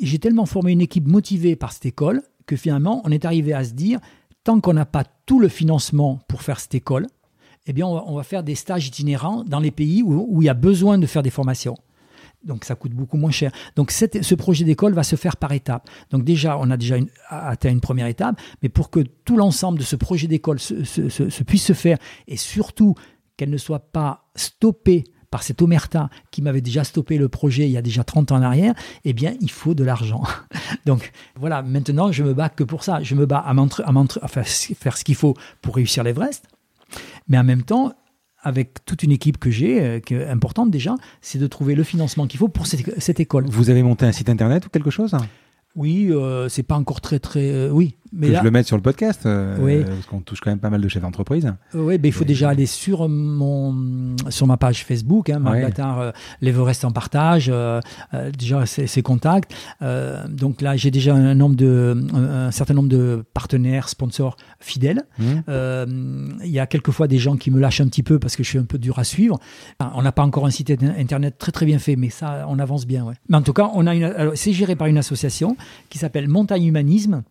j'ai 0.00 0.20
tellement 0.20 0.46
formé 0.46 0.70
une 0.70 0.80
équipe 0.80 1.08
motivée 1.08 1.56
par 1.56 1.72
cette 1.72 1.86
école 1.86 2.22
que 2.46 2.54
finalement, 2.54 3.02
on 3.04 3.10
est 3.10 3.24
arrivé 3.24 3.52
à 3.52 3.64
se 3.64 3.72
dire, 3.72 3.98
tant 4.44 4.60
qu'on 4.60 4.74
n'a 4.74 4.86
pas 4.86 5.02
tout 5.26 5.40
le 5.40 5.48
financement 5.48 6.20
pour 6.28 6.42
faire 6.42 6.60
cette 6.60 6.76
école, 6.76 7.08
eh 7.66 7.72
bien, 7.72 7.86
on 7.86 8.14
va, 8.14 8.22
faire 8.22 8.42
des 8.42 8.54
stages 8.54 8.86
itinérants 8.86 9.44
dans 9.44 9.58
les 9.58 9.70
pays 9.70 10.02
où, 10.02 10.40
il 10.40 10.44
y 10.44 10.48
a 10.48 10.54
besoin 10.54 10.98
de 10.98 11.06
faire 11.06 11.22
des 11.22 11.30
formations. 11.30 11.76
Donc 12.44 12.64
ça 12.64 12.76
coûte 12.76 12.92
beaucoup 12.92 13.16
moins 13.16 13.32
cher. 13.32 13.50
Donc 13.74 13.90
ce 13.90 14.34
projet 14.34 14.64
d'école 14.64 14.94
va 14.94 15.02
se 15.02 15.16
faire 15.16 15.36
par 15.36 15.50
étapes. 15.52 15.88
Donc 16.10 16.22
déjà, 16.22 16.58
on 16.58 16.70
a 16.70 16.76
déjà 16.76 16.96
atteint 17.28 17.70
une 17.70 17.80
première 17.80 18.06
étape, 18.06 18.40
mais 18.62 18.68
pour 18.68 18.90
que 18.90 19.00
tout 19.24 19.36
l'ensemble 19.36 19.78
de 19.78 19.84
ce 19.84 19.96
projet 19.96 20.28
d'école 20.28 20.60
se, 20.60 21.42
puisse 21.42 21.64
se 21.64 21.72
faire, 21.72 21.98
et 22.28 22.36
surtout 22.36 22.94
qu'elle 23.36 23.50
ne 23.50 23.56
soit 23.56 23.80
pas 23.80 24.28
stoppée 24.36 25.04
par 25.30 25.42
cette 25.42 25.60
omerta 25.60 26.08
qui 26.30 26.40
m'avait 26.40 26.60
déjà 26.60 26.84
stoppé 26.84 27.18
le 27.18 27.28
projet 27.28 27.64
il 27.64 27.72
y 27.72 27.76
a 27.76 27.82
déjà 27.82 28.04
30 28.04 28.30
ans 28.30 28.36
en 28.36 28.42
arrière, 28.42 28.74
eh 29.04 29.12
bien, 29.12 29.34
il 29.40 29.50
faut 29.50 29.74
de 29.74 29.82
l'argent. 29.82 30.22
Donc 30.86 31.12
voilà, 31.34 31.62
maintenant, 31.62 32.12
je 32.12 32.22
me 32.22 32.32
bats 32.32 32.48
que 32.48 32.62
pour 32.62 32.84
ça. 32.84 33.02
Je 33.02 33.16
me 33.16 33.26
bats 33.26 33.44
à, 33.44 33.52
à 33.52 34.28
faire 34.28 34.46
ce 34.96 35.04
qu'il 35.04 35.16
faut 35.16 35.34
pour 35.62 35.74
réussir 35.74 36.04
l'Everest, 36.04 36.46
mais 37.28 37.38
en 37.38 37.44
même 37.44 37.62
temps, 37.62 37.92
avec 38.42 38.84
toute 38.84 39.02
une 39.02 39.12
équipe 39.12 39.38
que 39.38 39.50
j'ai, 39.50 39.80
euh, 39.80 40.00
qui 40.00 40.14
est 40.14 40.26
importante 40.26 40.70
déjà, 40.70 40.94
c'est 41.20 41.38
de 41.38 41.46
trouver 41.46 41.74
le 41.74 41.82
financement 41.82 42.26
qu'il 42.26 42.38
faut 42.38 42.48
pour 42.48 42.66
cette, 42.66 43.00
cette, 43.00 43.18
école. 43.18 43.46
Vous 43.48 43.70
avez 43.70 43.82
monté 43.82 44.06
un 44.06 44.12
site 44.12 44.28
internet 44.28 44.66
ou 44.66 44.68
quelque 44.68 44.90
chose? 44.90 45.16
Oui, 45.74 46.08
euh, 46.10 46.48
c'est 46.48 46.62
pas 46.62 46.76
encore 46.76 47.00
très 47.00 47.18
très. 47.18 47.50
Euh, 47.50 47.70
oui, 47.70 47.96
mais 48.12 48.28
que 48.28 48.38
je 48.38 48.42
le 48.42 48.50
mette 48.50 48.66
sur 48.66 48.76
le 48.76 48.82
podcast, 48.82 49.26
euh, 49.26 49.84
parce 49.84 50.06
qu'on 50.06 50.20
touche 50.20 50.40
quand 50.40 50.50
même 50.50 50.58
pas 50.58 50.70
mal 50.70 50.80
de 50.80 50.88
chefs 50.88 51.02
d'entreprise. 51.02 51.52
Oui, 51.74 51.98
mais 52.00 52.08
il 52.08 52.12
faut 52.12 52.24
déjà 52.24 52.50
aller 52.50 52.66
sur 52.66 53.08
mon 53.08 54.16
sur 54.28 54.46
ma 54.46 54.56
page 54.56 54.84
Facebook, 54.84 55.30
hein, 55.30 55.38
Marc 55.38 55.78
euh, 55.78 56.12
l'Everest 56.40 56.84
en 56.84 56.92
partage, 56.92 57.50
euh, 57.52 57.80
déjà 58.36 58.66
ses, 58.66 59.02
contacts. 59.02 59.52
donc 60.28 60.60
là, 60.62 60.76
j'ai 60.76 60.90
déjà 60.90 61.14
un 61.14 61.34
nombre 61.34 61.56
de 61.56 62.06
un, 62.14 62.50
certain 62.50 62.74
nombre 62.74 62.88
de 62.88 63.24
partenaires, 63.34 63.88
sponsors 63.88 64.36
fidèles. 64.60 65.02
Mmh. 65.18 66.42
Il 66.44 66.50
y 66.50 66.58
a 66.58 66.66
quelquefois 66.66 67.08
des 67.08 67.18
gens 67.18 67.36
qui 67.36 67.50
me 67.50 67.60
lâchent 67.60 67.80
un 67.80 67.88
petit 67.88 68.02
peu 68.02 68.18
parce 68.18 68.36
que 68.36 68.42
je 68.42 68.48
suis 68.48 68.58
un 68.58 68.64
peu 68.64 68.78
dur 68.78 68.98
à 68.98 69.04
suivre. 69.04 69.38
on 69.80 70.02
n'a 70.02 70.12
pas 70.12 70.22
encore 70.22 70.46
un 70.46 70.50
site 70.50 70.70
internet 70.70 71.38
très 71.38 71.52
très 71.52 71.66
bien 71.66 71.78
fait, 71.78 71.96
mais 71.96 72.10
ça, 72.10 72.46
on 72.48 72.58
avance 72.58 72.86
bien. 72.86 73.04
Ouais. 73.04 73.14
Mais 73.28 73.36
en 73.36 73.42
tout 73.42 73.52
cas, 73.52 73.70
on 73.74 73.86
a 73.86 73.94
une, 73.94 74.32
c'est 74.34 74.52
géré 74.52 74.76
par 74.76 74.86
une 74.86 74.98
association 74.98 75.56
qui 75.90 75.98
s'appelle 75.98 76.28
Montagne 76.28 76.64
Humanisme 76.64 77.22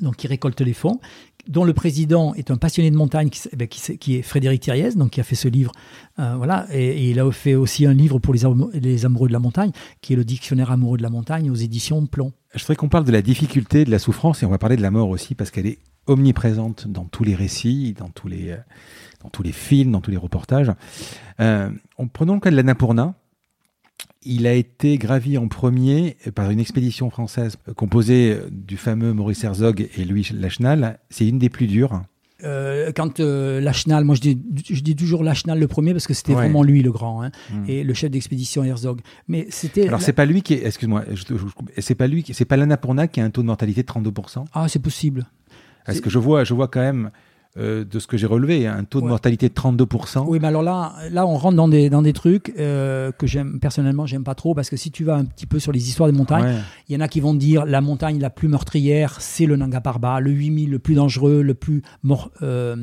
donc 0.00 0.16
qui 0.16 0.26
récolte 0.26 0.60
les 0.60 0.72
fonds, 0.72 1.00
dont 1.48 1.64
le 1.64 1.72
président 1.72 2.34
est 2.34 2.50
un 2.50 2.56
passionné 2.56 2.90
de 2.90 2.96
montagne, 2.96 3.30
qui, 3.30 3.98
qui, 3.98 4.16
est 4.16 4.22
Frédéric 4.22 4.62
Thiriez, 4.62 4.92
donc 4.92 5.10
qui 5.10 5.20
a 5.20 5.22
fait 5.22 5.34
ce 5.34 5.48
livre, 5.48 5.72
euh, 6.18 6.34
voilà, 6.36 6.66
et, 6.72 7.10
il 7.10 7.18
a 7.20 7.30
fait 7.32 7.54
aussi 7.54 7.86
un 7.86 7.94
livre 7.94 8.18
pour 8.18 8.34
les, 8.34 8.44
amoureux 8.44 9.28
de 9.28 9.32
la 9.32 9.38
montagne, 9.38 9.72
qui 10.00 10.12
est 10.12 10.16
le 10.16 10.24
dictionnaire 10.24 10.70
amoureux 10.70 10.98
de 10.98 11.02
la 11.02 11.10
montagne 11.10 11.50
aux 11.50 11.54
éditions 11.54 12.06
Plomb. 12.06 12.32
Je 12.54 12.60
voudrais 12.60 12.76
qu'on 12.76 12.88
parle 12.88 13.04
de 13.04 13.12
la 13.12 13.22
difficulté, 13.22 13.84
de 13.84 13.90
la 13.90 13.98
souffrance, 13.98 14.42
et 14.42 14.46
on 14.46 14.50
va 14.50 14.58
parler 14.58 14.76
de 14.76 14.82
la 14.82 14.90
mort 14.90 15.08
aussi, 15.08 15.34
parce 15.34 15.50
qu'elle 15.50 15.66
est 15.66 15.78
omniprésente 16.06 16.88
dans 16.88 17.04
tous 17.04 17.24
les 17.24 17.34
récits, 17.34 17.94
dans 17.98 18.08
tous 18.08 18.28
les, 18.28 18.50
euh, 18.50 19.52
films, 19.52 19.92
dans 19.92 20.00
tous 20.00 20.10
les 20.10 20.16
reportages. 20.16 20.72
Euh, 21.40 21.70
prenons 22.12 22.34
le 22.34 22.40
cas 22.40 22.50
de 22.50 22.56
l'Annapurna, 22.56 23.14
il 24.24 24.46
a 24.46 24.52
été 24.52 24.98
gravi 24.98 25.38
en 25.38 25.48
premier 25.48 26.16
par 26.34 26.50
une 26.50 26.60
expédition 26.60 27.10
française 27.10 27.56
composée 27.76 28.36
du 28.50 28.76
fameux 28.76 29.12
Maurice 29.12 29.44
Herzog 29.44 29.88
et 29.96 30.04
Louis 30.04 30.28
Lachenal. 30.34 30.98
C'est 31.08 31.26
une 31.26 31.38
des 31.38 31.48
plus 31.48 31.66
dures. 31.66 32.02
Euh, 32.44 32.92
quand 32.94 33.20
euh, 33.20 33.60
Lachenal, 33.60 34.04
moi 34.04 34.14
je 34.14 34.20
dis, 34.20 34.38
je 34.70 34.80
dis 34.80 34.96
toujours 34.96 35.22
Lachenal 35.22 35.58
le 35.58 35.68
premier 35.68 35.92
parce 35.92 36.06
que 36.06 36.14
c'était 36.14 36.32
vraiment 36.32 36.62
lui 36.62 36.82
le 36.82 36.90
grand, 36.90 37.22
hein, 37.22 37.30
hmm. 37.50 37.64
et 37.68 37.84
le 37.84 37.94
chef 37.94 38.10
d'expédition 38.10 38.64
Herzog. 38.64 39.00
Mais 39.28 39.46
c'était. 39.50 39.88
Alors 39.88 40.00
c'est 40.00 40.12
pas 40.12 40.24
lui 40.24 40.42
qui 40.42 40.54
est, 40.54 40.66
excuse-moi, 40.66 41.04
c'est 41.78 41.94
pas 41.94 42.06
lui, 42.06 42.24
c'est 42.32 42.44
pas 42.44 42.56
l'Annapurna 42.56 43.08
qui 43.08 43.20
a 43.20 43.24
un 43.24 43.30
taux 43.30 43.42
de 43.42 43.46
mortalité 43.46 43.82
de 43.82 43.88
32%. 43.88 44.44
Ah 44.52 44.68
c'est 44.68 44.78
possible. 44.78 45.26
Est-ce 45.86 46.00
que 46.00 46.10
je 46.10 46.18
vois, 46.18 46.44
je 46.44 46.54
vois 46.54 46.68
quand 46.68 46.80
même 46.80 47.10
euh, 47.56 47.84
de 47.84 47.98
ce 47.98 48.06
que 48.06 48.16
j'ai 48.16 48.28
relevé, 48.28 48.68
hein, 48.68 48.76
un 48.78 48.84
taux 48.84 49.00
de 49.00 49.06
mortalité 49.06 49.48
de 49.48 49.54
32%. 49.54 50.24
Oui, 50.28 50.38
mais 50.40 50.46
alors 50.46 50.62
là, 50.62 50.94
là 51.10 51.26
on 51.26 51.36
rentre 51.36 51.56
dans 51.56 51.66
des, 51.66 51.90
dans 51.90 52.00
des 52.00 52.12
trucs 52.12 52.54
euh, 52.60 53.10
que 53.10 53.26
j'aime 53.26 53.58
personnellement, 53.58 54.06
j'aime 54.06 54.22
pas 54.22 54.36
trop, 54.36 54.54
parce 54.54 54.70
que 54.70 54.76
si 54.76 54.92
tu 54.92 55.02
vas 55.02 55.16
un 55.16 55.24
petit 55.24 55.46
peu 55.46 55.58
sur 55.58 55.72
les 55.72 55.88
histoires 55.88 56.08
des 56.08 56.16
montagnes, 56.16 56.62
il 56.88 56.94
y 56.94 56.96
en 56.96 57.00
a 57.00 57.08
qui 57.08 57.18
vont 57.18 57.34
dire 57.34 57.66
la 57.66 57.80
montagne 57.80 58.20
la 58.20 58.30
plus 58.30 58.46
meurtrière, 58.46 59.20
c'est 59.20 59.46
le 59.46 59.56
Nanga 59.56 59.80
Parbat, 59.80 60.20
le 60.20 60.30
8000 60.30 60.70
le 60.70 60.78
plus 60.78 60.94
dangereux, 60.94 61.42
le 61.42 61.54
plus 61.54 61.82
mort, 62.04 62.30
euh, 62.42 62.76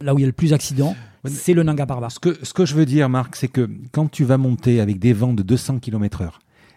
là 0.00 0.14
où 0.14 0.18
il 0.18 0.22
y 0.22 0.24
a 0.24 0.28
le 0.28 0.32
plus 0.32 0.50
d'accidents, 0.50 0.94
c'est 1.24 1.52
le 1.52 1.64
Nanga 1.64 1.84
Parbat. 1.84 2.10
Ce 2.10 2.20
que, 2.20 2.38
ce 2.44 2.54
que 2.54 2.64
je 2.64 2.76
veux 2.76 2.86
dire, 2.86 3.08
Marc, 3.08 3.34
c'est 3.34 3.48
que 3.48 3.68
quand 3.90 4.08
tu 4.08 4.22
vas 4.22 4.38
monter 4.38 4.80
avec 4.80 5.00
des 5.00 5.12
vents 5.12 5.34
de 5.34 5.42
200 5.42 5.80
km/h, 5.80 6.30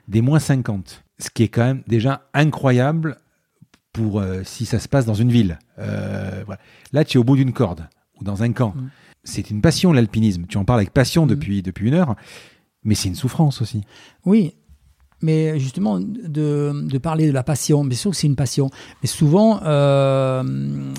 des 0.07 0.21
moins 0.21 0.39
50, 0.39 1.03
ce 1.19 1.29
qui 1.29 1.43
est 1.43 1.47
quand 1.47 1.63
même 1.63 1.83
déjà 1.87 2.27
incroyable 2.33 3.17
pour 3.93 4.19
euh, 4.19 4.41
si 4.43 4.65
ça 4.65 4.79
se 4.79 4.89
passe 4.89 5.05
dans 5.05 5.13
une 5.13 5.31
ville. 5.31 5.59
Euh, 5.79 6.43
Là, 6.91 7.05
tu 7.05 7.17
es 7.17 7.19
au 7.19 7.23
bout 7.23 7.35
d'une 7.35 7.53
corde 7.53 7.87
ou 8.19 8.23
dans 8.23 8.43
un 8.43 8.51
camp. 8.51 8.73
Mm. 8.75 8.89
C'est 9.23 9.49
une 9.49 9.61
passion, 9.61 9.93
l'alpinisme. 9.93 10.45
Tu 10.47 10.57
en 10.57 10.65
parles 10.65 10.79
avec 10.79 10.91
passion 10.91 11.25
mm. 11.25 11.29
depuis, 11.29 11.61
depuis 11.61 11.87
une 11.87 11.93
heure, 11.93 12.15
mais 12.83 12.95
c'est 12.95 13.07
une 13.07 13.15
souffrance 13.15 13.61
aussi. 13.61 13.83
Oui, 14.25 14.55
mais 15.21 15.57
justement, 15.59 15.99
de, 15.99 16.73
de, 16.85 16.97
parler 16.97 17.27
de 17.27 17.31
la 17.31 17.43
passion, 17.43 17.85
bien 17.85 17.97
sûr 17.97 18.11
que 18.11 18.17
c'est 18.17 18.27
une 18.27 18.35
passion, 18.35 18.69
mais 19.01 19.07
souvent, 19.07 19.61
euh, 19.63 20.43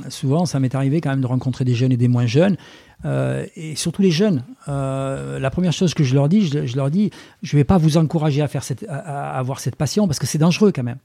souvent 0.08 0.46
ça 0.46 0.60
m'est 0.60 0.74
arrivé 0.74 1.02
quand 1.02 1.10
même 1.10 1.20
de 1.20 1.26
rencontrer 1.26 1.66
des 1.66 1.74
jeunes 1.74 1.92
et 1.92 1.98
des 1.98 2.08
moins 2.08 2.24
jeunes, 2.24 2.56
et 3.04 3.76
surtout 3.76 4.00
les 4.00 4.10
jeunes. 4.10 4.42
la 4.66 5.50
première 5.52 5.74
chose 5.74 5.92
que 5.92 6.04
je 6.04 6.14
leur 6.14 6.30
dis, 6.30 6.46
je, 6.46 6.74
leur 6.74 6.90
dis, 6.90 7.10
je 7.42 7.54
ne 7.54 7.60
vais 7.60 7.64
pas 7.64 7.76
vous 7.76 7.98
encourager 7.98 8.40
à, 8.40 8.48
faire 8.48 8.64
cette, 8.64 8.86
à 8.88 9.36
avoir 9.36 9.60
cette 9.60 9.76
passion, 9.76 10.06
parce 10.06 10.18
que 10.18 10.26
c'est 10.26 10.38
dangereux 10.38 10.72
quand 10.74 10.84
même. 10.84 11.00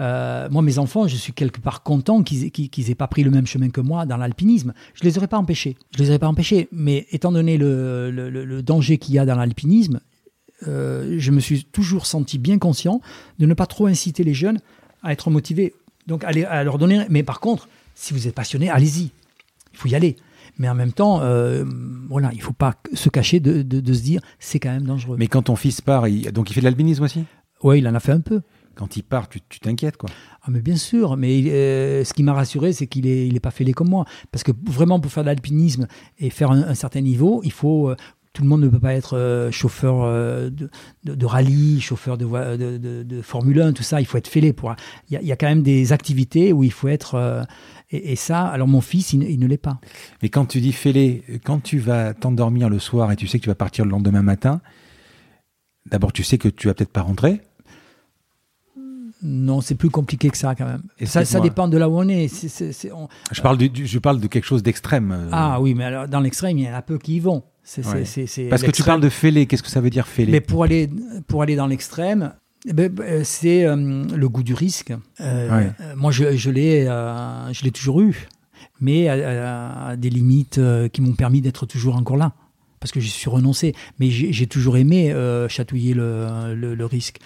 Euh, 0.00 0.48
moi, 0.50 0.62
mes 0.62 0.78
enfants, 0.78 1.06
je 1.06 1.16
suis 1.16 1.32
quelque 1.32 1.60
part 1.60 1.82
content 1.82 2.22
qu'ils 2.22 2.50
n'aient 2.78 2.94
pas 2.94 3.06
pris 3.06 3.22
le 3.22 3.30
même 3.30 3.46
chemin 3.46 3.70
que 3.70 3.80
moi 3.80 4.06
dans 4.06 4.16
l'alpinisme. 4.16 4.72
Je 4.94 5.04
les 5.04 5.18
aurais 5.18 5.28
pas 5.28 5.38
empêchés. 5.38 5.76
Je 5.96 6.02
les 6.02 6.10
aurais 6.10 6.18
pas 6.18 6.28
empêchés. 6.28 6.68
Mais 6.72 7.06
étant 7.10 7.32
donné 7.32 7.56
le, 7.56 8.60
danger 8.62 8.98
qu'il 8.98 9.14
y 9.14 9.18
a 9.18 9.26
dans 9.26 9.36
l'alpinisme, 9.36 10.00
euh, 10.66 11.16
je 11.18 11.30
me 11.30 11.40
suis 11.40 11.64
toujours 11.64 12.06
senti 12.06 12.38
bien 12.38 12.58
conscient 12.58 13.00
de 13.38 13.46
ne 13.46 13.54
pas 13.54 13.66
trop 13.66 13.86
inciter 13.86 14.24
les 14.24 14.34
jeunes 14.34 14.58
à 15.02 15.12
être 15.12 15.30
motivés. 15.30 15.74
Donc, 16.06 16.24
à 16.24 16.64
leur 16.64 16.78
donner. 16.78 17.06
Mais 17.08 17.22
par 17.22 17.40
contre, 17.40 17.68
si 17.94 18.12
vous 18.12 18.26
êtes 18.26 18.34
passionné, 18.34 18.70
allez-y. 18.70 19.10
Il 19.72 19.78
faut 19.78 19.88
y 19.88 19.94
aller. 19.94 20.16
Mais 20.58 20.68
en 20.68 20.74
même 20.74 20.92
temps, 20.92 21.20
euh, 21.20 21.64
voilà, 22.08 22.30
il 22.32 22.38
ne 22.38 22.42
faut 22.42 22.52
pas 22.52 22.74
se 22.92 23.08
cacher 23.08 23.40
de, 23.40 23.92
se 23.94 24.02
dire 24.02 24.20
c'est 24.38 24.60
quand 24.60 24.70
même 24.70 24.84
dangereux. 24.84 25.16
Mais 25.18 25.26
quand 25.26 25.42
ton 25.42 25.56
fils 25.56 25.80
part, 25.80 26.04
donc 26.32 26.50
il 26.50 26.54
fait 26.54 26.60
de 26.60 26.64
l'alpinisme 26.64 27.02
aussi? 27.02 27.24
Oui, 27.62 27.78
il 27.78 27.88
en 27.88 27.94
a 27.94 28.00
fait 28.00 28.12
un 28.12 28.20
peu 28.20 28.42
quand 28.74 28.96
il 28.96 29.02
part, 29.02 29.28
tu 29.28 29.40
t'inquiètes, 29.60 29.96
quoi. 29.96 30.10
Ah, 30.42 30.50
mais 30.50 30.60
bien 30.60 30.76
sûr, 30.76 31.16
mais 31.16 31.42
euh, 31.46 32.04
ce 32.04 32.12
qui 32.12 32.22
m'a 32.22 32.34
rassuré, 32.34 32.72
c'est 32.72 32.86
qu'il 32.86 33.04
n'est 33.06 33.26
il 33.26 33.34
est 33.34 33.40
pas 33.40 33.50
fêlé 33.50 33.72
comme 33.72 33.88
moi. 33.88 34.04
Parce 34.30 34.42
que 34.42 34.52
vraiment, 34.64 35.00
pour 35.00 35.10
faire 35.10 35.22
de 35.22 35.28
l'alpinisme 35.28 35.86
et 36.18 36.30
faire 36.30 36.50
un, 36.50 36.74
certain 36.74 37.00
niveau, 37.00 37.40
il 37.44 37.52
faut. 37.52 37.90
Euh, 37.90 37.96
tout 38.34 38.42
le 38.42 38.48
monde 38.48 38.62
ne 38.62 38.68
peut 38.68 38.80
pas 38.80 38.94
être 38.94 39.16
euh, 39.16 39.52
chauffeur 39.52 40.10
de, 40.50 40.68
de, 41.04 41.26
rallye, 41.26 41.80
chauffeur 41.80 42.18
de, 42.18 43.04
de, 43.04 43.22
Formule 43.22 43.62
1, 43.62 43.72
tout 43.74 43.84
ça. 43.84 44.00
Il 44.00 44.06
faut 44.06 44.18
être 44.18 44.26
fêlé. 44.26 44.52
Pour... 44.52 44.74
Il, 45.08 45.20
y 45.22 45.30
a, 45.30 45.36
quand 45.36 45.46
même 45.46 45.62
des 45.62 45.92
activités 45.92 46.52
où 46.52 46.64
il 46.64 46.72
faut 46.72 46.88
être. 46.88 47.46
Et, 47.90 48.16
ça, 48.16 48.44
alors 48.44 48.66
mon 48.66 48.80
fils, 48.80 49.12
il, 49.12 49.22
il 49.22 49.38
ne 49.38 49.46
l'est 49.46 49.56
pas. 49.56 49.78
Mais 50.20 50.30
quand 50.30 50.46
tu 50.46 50.60
dis 50.60 50.72
fêlé, 50.72 51.22
quand 51.44 51.62
tu 51.62 51.78
vas 51.78 52.12
t'endormir 52.12 52.68
le 52.68 52.80
soir 52.80 53.12
et 53.12 53.16
tu 53.16 53.28
sais 53.28 53.38
que 53.38 53.44
tu 53.44 53.50
vas 53.50 53.54
partir 53.54 53.84
le 53.84 53.92
lendemain 53.92 54.22
matin, 54.22 54.60
d'abord 55.88 56.12
tu 56.12 56.24
sais 56.24 56.36
que 56.36 56.48
tu 56.48 56.66
vas 56.66 56.74
peut-être 56.74 56.92
pas 56.92 57.02
rentrer 57.02 57.40
non, 59.24 59.60
c'est 59.60 59.74
plus 59.74 59.90
compliqué 59.90 60.28
que 60.28 60.36
ça 60.36 60.54
quand 60.54 60.66
même. 60.66 60.82
Et 60.98 61.06
ça, 61.06 61.24
ça 61.24 61.40
dépend 61.40 61.66
de 61.66 61.78
là 61.78 61.88
où 61.88 61.98
on 61.98 62.08
est. 62.08 62.28
Je, 62.28 63.40
parle 63.40 63.58
je 63.60 63.98
parle 63.98 64.20
de 64.20 64.26
quelque 64.26 64.44
chose 64.44 64.62
d'extrême. 64.62 65.12
Euh. 65.12 65.28
Ah 65.32 65.60
oui, 65.60 65.74
mais 65.74 65.84
alors, 65.84 66.06
dans 66.06 66.20
l'extrême, 66.20 66.58
il 66.58 66.64
y 66.64 66.70
en 66.70 66.74
a 66.74 66.82
peu 66.82 66.98
qui 66.98 67.16
y 67.16 67.20
vont. 67.20 67.42
Parce 67.64 68.62
que 68.62 68.70
tu 68.70 68.82
parles 68.82 69.00
de 69.00 69.08
fêler, 69.08 69.46
qu'est-ce 69.46 69.62
que 69.62 69.70
ça 69.70 69.80
veut 69.80 69.90
dire 69.90 70.06
fêler 70.06 70.32
Mais 70.32 70.40
pour 70.40 70.64
aller, 70.64 70.90
pour 71.26 71.42
aller 71.42 71.56
dans 71.56 71.66
l'extrême, 71.66 72.32
eh 72.66 72.72
ben, 72.72 72.88
ben, 72.88 73.24
c'est 73.24 73.64
euh, 73.64 73.76
le 73.76 74.28
goût 74.28 74.42
du 74.42 74.54
risque. 74.54 74.92
Euh, 75.20 75.70
moi, 75.96 76.10
je, 76.10 76.36
je 76.36 76.50
l'ai, 76.50 76.86
euh, 76.86 77.52
je 77.52 77.68
toujours 77.68 78.00
eu, 78.00 78.28
mais 78.80 79.08
à, 79.08 79.96
des 79.96 80.10
limites 80.10 80.60
qui 80.92 81.00
m'ont 81.00 81.14
permis 81.14 81.40
d'être 81.40 81.66
toujours 81.66 81.96
encore 81.96 82.16
là, 82.16 82.32
parce 82.80 82.90
que 82.90 83.00
j'y 83.00 83.10
suis 83.10 83.28
renoncé. 83.30 83.74
Mais 83.98 84.10
j'ai 84.10 84.46
toujours 84.46 84.76
aimé 84.76 85.14
chatouiller 85.48 85.94
le, 85.94 86.54
le, 86.54 86.86
risque. 86.86 87.18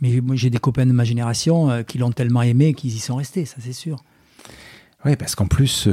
Mais 0.00 0.18
j'ai 0.34 0.50
des 0.50 0.58
copains 0.58 0.86
de 0.86 0.92
ma 0.92 1.04
génération 1.04 1.84
qui 1.84 1.98
l'ont 1.98 2.12
tellement 2.12 2.42
aimé 2.42 2.72
qu'ils 2.74 2.94
y 2.94 2.98
sont 2.98 3.16
restés, 3.16 3.44
ça 3.44 3.56
c'est 3.60 3.74
sûr. 3.74 4.02
Oui, 5.04 5.16
parce 5.16 5.34
qu'en 5.34 5.46
plus, 5.46 5.88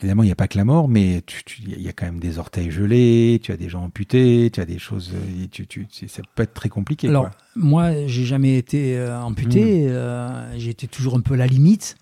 Évidemment, 0.00 0.24
il 0.24 0.26
n'y 0.26 0.32
a 0.32 0.36
pas 0.36 0.46
que 0.46 0.58
la 0.58 0.64
mort, 0.66 0.88
mais 0.88 1.22
il 1.58 1.80
y 1.80 1.88
a 1.88 1.92
quand 1.92 2.04
même 2.04 2.20
des 2.20 2.38
orteils 2.38 2.70
gelés, 2.70 3.40
tu 3.42 3.50
as 3.50 3.56
des 3.56 3.70
gens 3.70 3.84
amputés, 3.84 4.50
tu 4.52 4.60
as 4.60 4.66
des 4.66 4.78
choses. 4.78 5.12
Euh, 5.14 5.46
tu, 5.50 5.66
tu, 5.66 5.86
ça 6.06 6.20
peut 6.34 6.42
être 6.42 6.52
très 6.52 6.68
compliqué. 6.68 7.08
Alors, 7.08 7.30
moi, 7.54 8.06
j'ai 8.06 8.26
jamais 8.26 8.58
été 8.58 8.98
euh, 8.98 9.18
amputé. 9.18 9.86
Euh, 9.88 10.58
j'ai 10.58 10.70
été 10.70 10.86
toujours 10.86 11.16
un 11.16 11.20
peu 11.20 11.32
à 11.32 11.38
la 11.38 11.46
limite. 11.46 11.96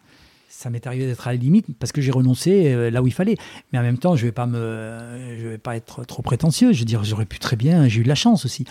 Ça 0.49 0.71
m'est 0.71 0.85
arrivé 0.89 1.07
d'être 1.07 1.29
à 1.29 1.33
la 1.33 1.39
limite 1.39 1.67
parce 1.79 1.93
que 1.93 2.01
j'ai 2.01 2.11
renoncé 2.11 2.91
là 2.91 3.03
où 3.03 3.07
il 3.07 3.13
fallait. 3.13 3.37
Mais 3.73 3.79
en 3.79 3.83
même 3.83 3.99
temps, 3.99 4.17
je 4.17 4.25
vais 4.25 4.33
pas 4.33 4.47
me, 4.47 5.37
je 5.39 5.49
vais 5.49 5.59
pas 5.59 5.77
être 5.77 6.05
trop 6.05 6.23
prétentieux. 6.23 6.73
Je 6.73 6.81
veux 6.81 6.85
dire, 6.85 7.05
j'aurais 7.05 7.27
pu 7.27 7.39
très 7.39 7.57
bien. 7.57 7.87
J'ai 7.87 8.01
eu 8.01 8.05
de 8.05 8.09
la 8.09 8.15
chance 8.15 8.45
aussi. 8.45 8.65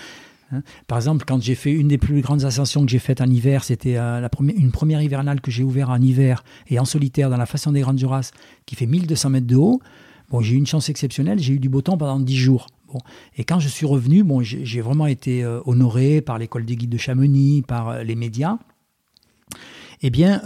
Hein. 0.53 0.63
Par 0.87 0.97
exemple, 0.97 1.25
quand 1.27 1.41
j'ai 1.41 1.55
fait 1.55 1.71
une 1.71 1.87
des 1.87 1.97
plus 1.97 2.21
grandes 2.21 2.43
ascensions 2.43 2.85
que 2.85 2.91
j'ai 2.91 2.99
faites 2.99 3.21
en 3.21 3.29
hiver, 3.29 3.63
c'était 3.63 3.97
euh, 3.97 4.27
une 4.39 4.71
première 4.71 5.01
hivernale 5.01 5.41
que 5.41 5.51
j'ai 5.51 5.63
ouverte 5.63 5.89
en 5.89 6.01
hiver 6.01 6.43
et 6.67 6.79
en 6.79 6.85
solitaire 6.85 7.29
dans 7.29 7.37
la 7.37 7.45
façon 7.45 7.71
des 7.71 7.81
Grandes 7.81 7.97
Jurasses, 7.97 8.31
qui 8.65 8.75
fait 8.75 8.85
1200 8.85 9.29
mètres 9.29 9.47
de 9.47 9.55
haut. 9.55 9.81
Bon, 10.29 10.41
j'ai 10.41 10.55
eu 10.55 10.57
une 10.57 10.67
chance 10.67 10.89
exceptionnelle, 10.89 11.39
j'ai 11.39 11.53
eu 11.53 11.59
du 11.59 11.69
beau 11.69 11.81
temps 11.81 11.97
pendant 11.97 12.19
10 12.19 12.35
jours. 12.35 12.67
Bon. 12.87 12.99
Et 13.35 13.43
quand 13.43 13.59
je 13.59 13.67
suis 13.67 13.85
revenu, 13.85 14.23
bon, 14.23 14.41
j'ai 14.41 14.81
vraiment 14.81 15.07
été 15.07 15.43
euh, 15.43 15.59
honoré 15.65 16.21
par 16.21 16.37
l'école 16.37 16.65
des 16.65 16.75
guides 16.75 16.89
de 16.89 16.97
Chamonix, 16.97 17.63
par 17.63 17.89
euh, 17.89 18.03
les 18.03 18.15
médias. 18.15 18.57
Eh 20.01 20.09
bien, 20.09 20.41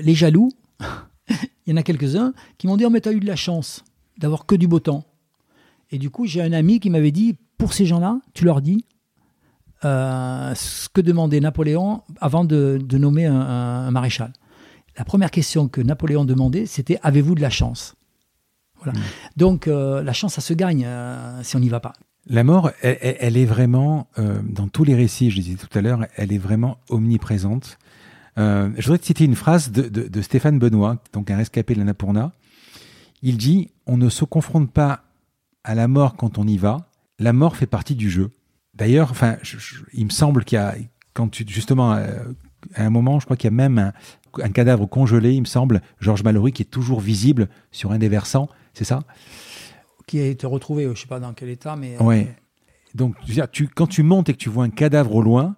les 0.00 0.14
jaloux, 0.14 0.52
il 1.28 1.70
y 1.70 1.72
en 1.72 1.76
a 1.76 1.82
quelques-uns 1.82 2.32
qui 2.56 2.68
m'ont 2.68 2.76
dit 2.76 2.84
Oh, 2.84 2.90
mais 2.90 3.00
tu 3.00 3.08
as 3.08 3.12
eu 3.12 3.18
de 3.18 3.26
la 3.26 3.34
chance 3.34 3.84
d'avoir 4.16 4.46
que 4.46 4.54
du 4.54 4.68
beau 4.68 4.78
temps. 4.78 5.04
Et 5.90 5.98
du 5.98 6.08
coup, 6.08 6.24
j'ai 6.24 6.40
un 6.40 6.52
ami 6.52 6.78
qui 6.78 6.88
m'avait 6.88 7.10
dit 7.10 7.36
Pour 7.58 7.72
ces 7.72 7.84
gens-là, 7.84 8.20
tu 8.32 8.44
leur 8.44 8.60
dis 8.60 8.84
euh, 9.86 10.54
ce 10.54 10.88
que 10.88 11.00
demandait 11.00 11.38
Napoléon 11.38 12.02
avant 12.20 12.44
de, 12.44 12.80
nommer 12.92 13.26
un, 13.26 13.90
maréchal. 13.90 14.32
La 14.98 15.04
première 15.04 15.30
question 15.30 15.68
que 15.68 15.80
Napoléon 15.80 16.24
demandait, 16.24 16.66
c'était 16.66 16.98
avez-vous 17.02 17.34
de 17.36 17.40
la 17.40 17.50
chance? 17.50 17.94
Voilà. 18.82 18.98
Hmm. 18.98 19.02
Donc 19.36 19.68
euh, 19.68 20.02
la 20.02 20.12
chance, 20.12 20.34
ça 20.34 20.40
se 20.40 20.54
gagne 20.54 20.84
euh, 20.86 21.42
si 21.42 21.54
on 21.54 21.60
n'y 21.60 21.68
va 21.68 21.80
pas. 21.80 21.92
La 22.28 22.42
mort, 22.42 22.72
elle, 22.82 23.36
est 23.36 23.44
vraiment, 23.44 24.08
dans 24.16 24.66
tous 24.66 24.82
les 24.82 24.96
récits, 24.96 25.30
je 25.30 25.40
disais 25.40 25.54
tout 25.54 25.78
à 25.78 25.80
l'heure, 25.80 26.06
elle 26.16 26.32
est 26.32 26.38
vraiment 26.38 26.78
omniprésente. 26.88 27.78
je 28.36 28.82
voudrais 28.82 28.98
te 28.98 29.06
citer 29.06 29.24
une 29.24 29.36
phrase 29.36 29.70
de, 29.70 29.88
de, 29.88 30.22
Stéphane 30.22 30.58
Benoît, 30.58 31.00
donc 31.12 31.30
un 31.30 31.36
rescapé 31.36 31.74
de 31.74 31.78
l'Annapurna. 31.78 32.32
Il 33.22 33.36
dit 33.36 33.70
On 33.86 33.96
ne 33.96 34.08
se 34.08 34.24
confronte 34.24 34.72
pas 34.72 35.04
à 35.62 35.76
la 35.76 35.86
mort 35.86 36.16
quand 36.16 36.36
on 36.38 36.48
y 36.48 36.56
va, 36.56 36.88
la 37.20 37.32
mort 37.32 37.54
fait 37.54 37.66
partie 37.66 37.94
du 37.94 38.10
jeu. 38.10 38.32
D'ailleurs, 38.76 39.10
enfin, 39.10 39.36
il 39.94 40.04
me 40.04 40.10
semble 40.10 40.44
qu'il 40.44 40.56
y 40.56 40.58
a, 40.58 40.74
quand 41.14 41.28
tu, 41.28 41.44
justement, 41.48 41.94
euh, 41.94 42.18
à 42.74 42.84
un 42.84 42.90
moment, 42.90 43.18
je 43.18 43.24
crois 43.24 43.36
qu'il 43.36 43.48
y 43.48 43.54
a 43.54 43.56
même 43.56 43.78
un, 43.78 44.50
cadavre 44.50 44.86
congelé, 44.86 45.32
il 45.32 45.40
me 45.40 45.46
semble, 45.46 45.80
Georges 45.98 46.22
Mallory, 46.22 46.52
qui 46.52 46.62
est 46.62 46.66
toujours 46.66 47.00
visible 47.00 47.48
sur 47.72 47.92
un 47.92 47.98
des 47.98 48.08
versants, 48.08 48.48
c'est 48.74 48.84
ça? 48.84 49.00
Qui 50.06 50.20
a 50.20 50.26
été 50.26 50.46
retrouvé, 50.46 50.84
je 50.84 50.90
ne 50.90 50.94
sais 50.94 51.06
pas 51.06 51.20
dans 51.20 51.32
quel 51.32 51.48
état, 51.48 51.74
mais. 51.74 51.94
Euh, 51.94 52.04
oui. 52.04 52.26
Donc, 52.94 53.16
tu, 53.50 53.68
quand 53.68 53.86
tu 53.86 54.02
montes 54.02 54.28
et 54.28 54.34
que 54.34 54.38
tu 54.38 54.50
vois 54.50 54.64
un 54.64 54.70
cadavre 54.70 55.14
au 55.14 55.22
loin, 55.22 55.56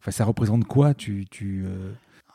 enfin, 0.00 0.10
ça 0.10 0.24
représente 0.24 0.64
quoi? 0.64 0.94
Tu, 0.94 1.26
tu 1.30 1.64
euh, 1.64 1.92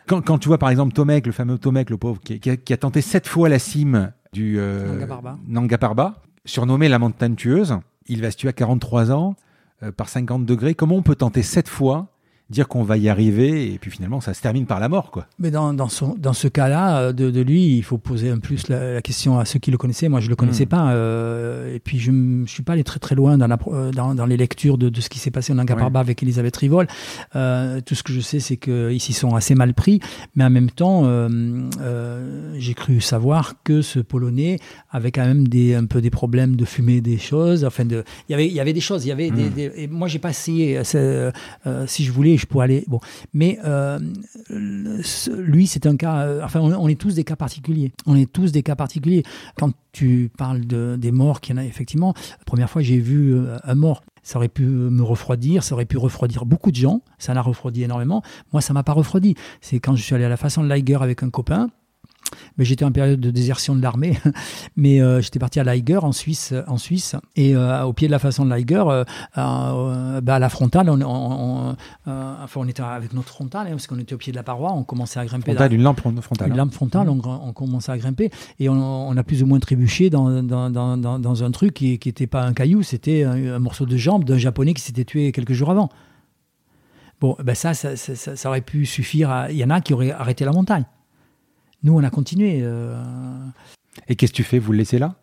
quand, 0.08 0.22
quand, 0.22 0.38
tu 0.38 0.48
vois 0.48 0.58
par 0.58 0.70
exemple 0.70 0.94
Tomek, 0.94 1.26
le 1.26 1.34
fameux 1.34 1.58
Tomek, 1.58 1.90
le 1.90 1.98
pauvre, 1.98 2.22
qui, 2.22 2.40
a, 2.50 2.78
tenté 2.78 3.02
sept 3.02 3.28
fois 3.28 3.50
la 3.50 3.60
cime 3.60 4.14
du 4.32 4.58
Nanga 5.48 5.78
Parbat, 5.78 6.22
surnommé 6.45 6.90
la 6.90 7.00
montagne 7.00 7.36
tueuse, 7.36 7.78
il 8.08 8.22
va 8.22 8.32
se 8.32 8.38
tuer 8.38 8.50
à 8.50 8.54
43 8.54 9.12
ans. 9.12 9.36
Euh, 9.82 9.91
par 9.91 10.08
50 10.08 10.45
degrés. 10.45 10.76
Comment 10.76 10.98
on 10.98 11.02
peut 11.02 11.16
tenter 11.16 11.41
sept 11.41 11.68
fois 11.68 12.12
dire 12.49 12.68
qu'on 12.68 12.84
va 12.84 12.98
y 12.98 13.10
arriver 13.10 13.74
et 13.74 13.78
puis 13.80 13.90
finalement 13.90 14.22
ça 14.22 14.34
se 14.34 14.41
termine 14.41 14.65
par 14.65 14.80
la 14.80 14.90
mort 14.90 15.11
quoi. 15.11 15.28
Mais 15.40 15.49
dans, 15.49 15.74
dans, 15.74 15.88
son, 15.88 16.15
dans 16.18 16.34
ce 16.34 16.48
cas-là 16.48 16.99
euh, 16.99 17.14
de, 17.14 17.32
de, 17.32 17.41
lui, 17.41 17.78
il 17.78 17.84
faut 17.84 17.98
poser 17.98 18.30
un 18.30 18.40
plus 18.40 18.68
la, 18.68 19.02
question 19.02 19.40
à 19.40 19.45
ceux 19.45 19.60
qui 19.60 19.72
le 19.72 19.78
connaissaient. 19.78 20.10
Moi 20.10 20.20
je 20.20 20.30
le 20.30 20.36
connaissais 20.36 20.65
hmm. 20.65 20.70
pas 20.70 20.91
euh, 20.91 21.74
et 21.74 21.80
puis 21.80 21.99
je 21.99 22.11
ne 22.11 22.45
suis 22.45 22.64
pas 22.64 22.74
allé 22.74 22.84
très 22.84 22.99
très 22.99 23.15
loin 23.15 23.38
dans, 23.38 23.48
la, 23.48 23.57
euh, 23.68 23.91
dans, 23.91 24.14
dans 24.14 24.26
les 24.26 24.38
lectures 24.38 24.78
de, 24.78 24.90
de 24.90 25.02
ce 25.02 25.10
qui 25.10 25.20
s'est 25.20 25.32
passé 25.32 25.53
en 25.53 25.57
Angaparba 25.57 25.99
avec 25.99 26.22
Elisabeth 26.22 26.57
Rivol. 26.57 26.88
Euh, 27.36 27.82
tout 27.82 27.95
ce 27.95 28.03
que 28.03 28.11
je 28.11 28.20
sais 28.20 28.40
c'est 28.40 28.57
qu'ils 28.57 29.02
s'y 29.02 29.14
sont 29.14 29.36
assez 29.36 29.56
mal 29.56 29.74
pris, 29.74 29.99
mais 30.36 30.44
en 30.44 30.49
même 30.49 30.70
temps 30.70 31.03
j'ai 32.56 32.74
cru 32.74 33.02
savoir 33.02 33.56
que 33.64 33.82
ce 33.82 33.99
Polonais 33.99 34.60
avait 34.91 35.11
quand 35.11 35.26
même 35.26 35.48
des, 35.48 35.76
un 35.76 35.86
peu 35.86 36.02
des 36.02 36.10
problèmes 36.10 36.56
de 36.56 36.65
fumer 36.65 37.02
des 37.02 37.18
choses. 37.18 37.65
Enfin 37.65 37.86
de, 37.86 38.03
il 38.28 38.34
y 38.34 38.36
avait 38.36 38.48
il 38.48 38.53
y 38.53 38.60
avait 38.60 38.74
des 38.74 38.82
choses, 38.82 39.06
il 39.06 39.10
y 39.10 39.11
avait 39.11 39.32
des, 39.32 39.45
hmm. 39.45 39.53
des, 39.53 39.72
et 39.76 39.88
moi 39.88 40.07
j'ai 40.07 40.20
pas 40.20 40.30
essayé 40.30 40.82
si 40.84 42.06
je 42.06 42.11
voulais 42.11 42.32
pour 42.45 42.61
aller. 42.61 42.84
Bon, 42.88 42.99
mais 43.34 43.60
euh, 43.64 43.99
lui, 44.49 45.68
c'est 45.68 45.85
un 45.85 45.95
cas. 45.95 46.22
Euh, 46.22 46.41
enfin, 46.43 46.60
on, 46.60 46.88
est 46.88 46.99
tous 46.99 47.15
des 47.15 47.23
cas 47.23 47.35
particuliers. 47.35 47.91
On 48.05 48.15
est 48.15 48.31
tous 48.31 48.51
des 48.51 48.64
cas 48.64 48.76
particuliers. 48.76 49.23
Quand 49.57 49.72
tu 49.91 50.31
parles 50.38 50.65
de, 50.65 50.95
des 50.97 51.11
morts, 51.11 51.41
qu'il 51.41 51.55
y 51.55 51.60
en 51.60 51.61
a 51.61 51.65
effectivement. 51.65 52.14
La 52.39 52.45
première 52.45 52.69
fois, 52.69 52.81
j'ai 52.81 52.99
vu 52.99 53.34
euh, 53.34 53.57
un 53.64 53.76
mort. 53.76 54.03
Ça 54.23 54.38
aurait 54.38 54.47
pu 54.47 54.64
me 54.64 55.03
refroidir, 55.03 55.64
ça 55.64 55.76
aurait 55.76 55.85
pu 55.85 55.97
refroidir 55.97 56.45
beaucoup 56.45 56.72
de 56.72 56.77
gens. 56.77 57.01
Ça 57.18 57.34
l'a 57.34 57.41
refroidi 57.41 57.84
énormément. 57.84 58.23
Moi, 58.53 58.61
ça 58.61 58.73
m'a 58.73 58.84
pas 58.84 58.93
refroidi. 58.93 59.35
C'est 59.60 59.80
quand 59.80 59.95
je 59.95 60.03
suis 60.03 60.15
allé 60.15 60.23
à 60.23 60.30
la 60.30 60.38
façon 60.38 60.64
de 60.64 60.69
Liger 60.69 60.97
avec 61.01 61.23
un 61.23 61.30
copain 61.30 61.69
mais 62.58 62.66
j'étais 62.66 62.86
en 62.86 62.91
période 62.91 63.20
de 63.20 63.32
désertion 63.32 63.76
de 63.76 63.82
l'armée. 63.82 64.18
Mais 64.76 65.02
euh, 65.02 65.22
j'étais 65.22 65.40
parti 65.40 65.60
à 65.60 65.64
Liger 65.64 65.98
en 65.98 66.12
Suisse, 66.12 66.54
en 66.68 66.78
Suisse, 66.78 67.16
et 67.36 67.56
euh, 67.56 67.84
au 67.84 67.94
pied 67.94 68.08
de 68.08 68.12
la 68.12 68.20
façon 68.20 68.45
de 68.45 68.54
Liger, 68.54 68.84
euh, 68.88 70.22
bah, 70.22 70.36
à 70.36 70.40
la 70.40 70.50
frontale, 70.50 70.90
on, 70.90 71.76
enfin 72.06 72.60
on 72.60 72.68
était 72.68 72.84
avec 72.84 73.14
notre 73.14 73.30
frontale, 73.30 73.68
hein, 73.68 73.72
parce 73.72 73.88
qu'on 73.88 74.00
était 74.00 74.14
au 74.14 74.18
pied 74.18 74.32
de 74.32 74.38
la 74.38 74.44
paroi, 74.44 74.74
on 74.74 74.84
commençait 74.84 75.20
à 75.20 75.26
grimper. 75.26 75.54
Frontale, 75.54 75.74
une 75.74 75.84
lampe 75.84 76.00
frontale. 76.00 76.50
Une 76.50 76.58
lampe 76.58 76.74
frontale, 76.74 77.10
on, 77.10 77.54
commençait 77.54 77.91
à 77.91 77.98
grimper, 77.98 78.32
et 78.60 78.70
on, 78.70 79.16
a 79.16 79.24
plus 79.24 79.44
ou 79.44 79.45
moins 79.45 79.60
trébuché 79.60 80.10
dans, 80.10 80.44
dans, 80.44 80.70
dans, 80.70 81.20
dans 81.20 81.44
un 81.44 81.52
truc 81.52 81.74
qui 81.74 82.00
n'était 82.06 82.28
pas 82.28 82.44
un 82.44 82.54
caillou, 82.54 82.84
c'était 82.84 83.24
un, 83.24 83.60
morceau 83.60 83.86
de 83.86 83.98
jambe 83.98 84.24
d'un 84.24 84.38
japonais 84.38 84.74
qui 84.74 84.82
s'était 84.82 85.06
tué 85.06 85.32
quelques 85.32 85.54
jours 85.54 85.72
avant. 85.72 85.90
Bon, 87.22 87.38
ben 87.41 87.56
ça 87.56 87.74
ça, 87.74 87.95
ça, 87.95 88.36
ça, 88.36 88.50
aurait 88.50 88.62
pu 88.62 88.86
suffire. 88.86 89.48
Il 89.50 89.56
y 89.56 89.64
en 89.64 89.70
a 89.70 89.80
qui 89.80 89.94
auraient 89.94 90.12
arrêté 90.12 90.44
la 90.44 90.52
montagne. 90.52 90.84
Nous, 91.84 91.93
on 91.93 92.03
a 92.03 92.10
continué. 92.10 92.60
Euh. 92.61 92.95
Et 94.07 94.15
qu'est-ce 94.15 94.31
que 94.31 94.38
tu 94.38 94.43
fais? 94.43 94.60
Vous 94.60 94.72
le 94.72 94.80
laissez 94.80 94.99
là? 94.99 95.15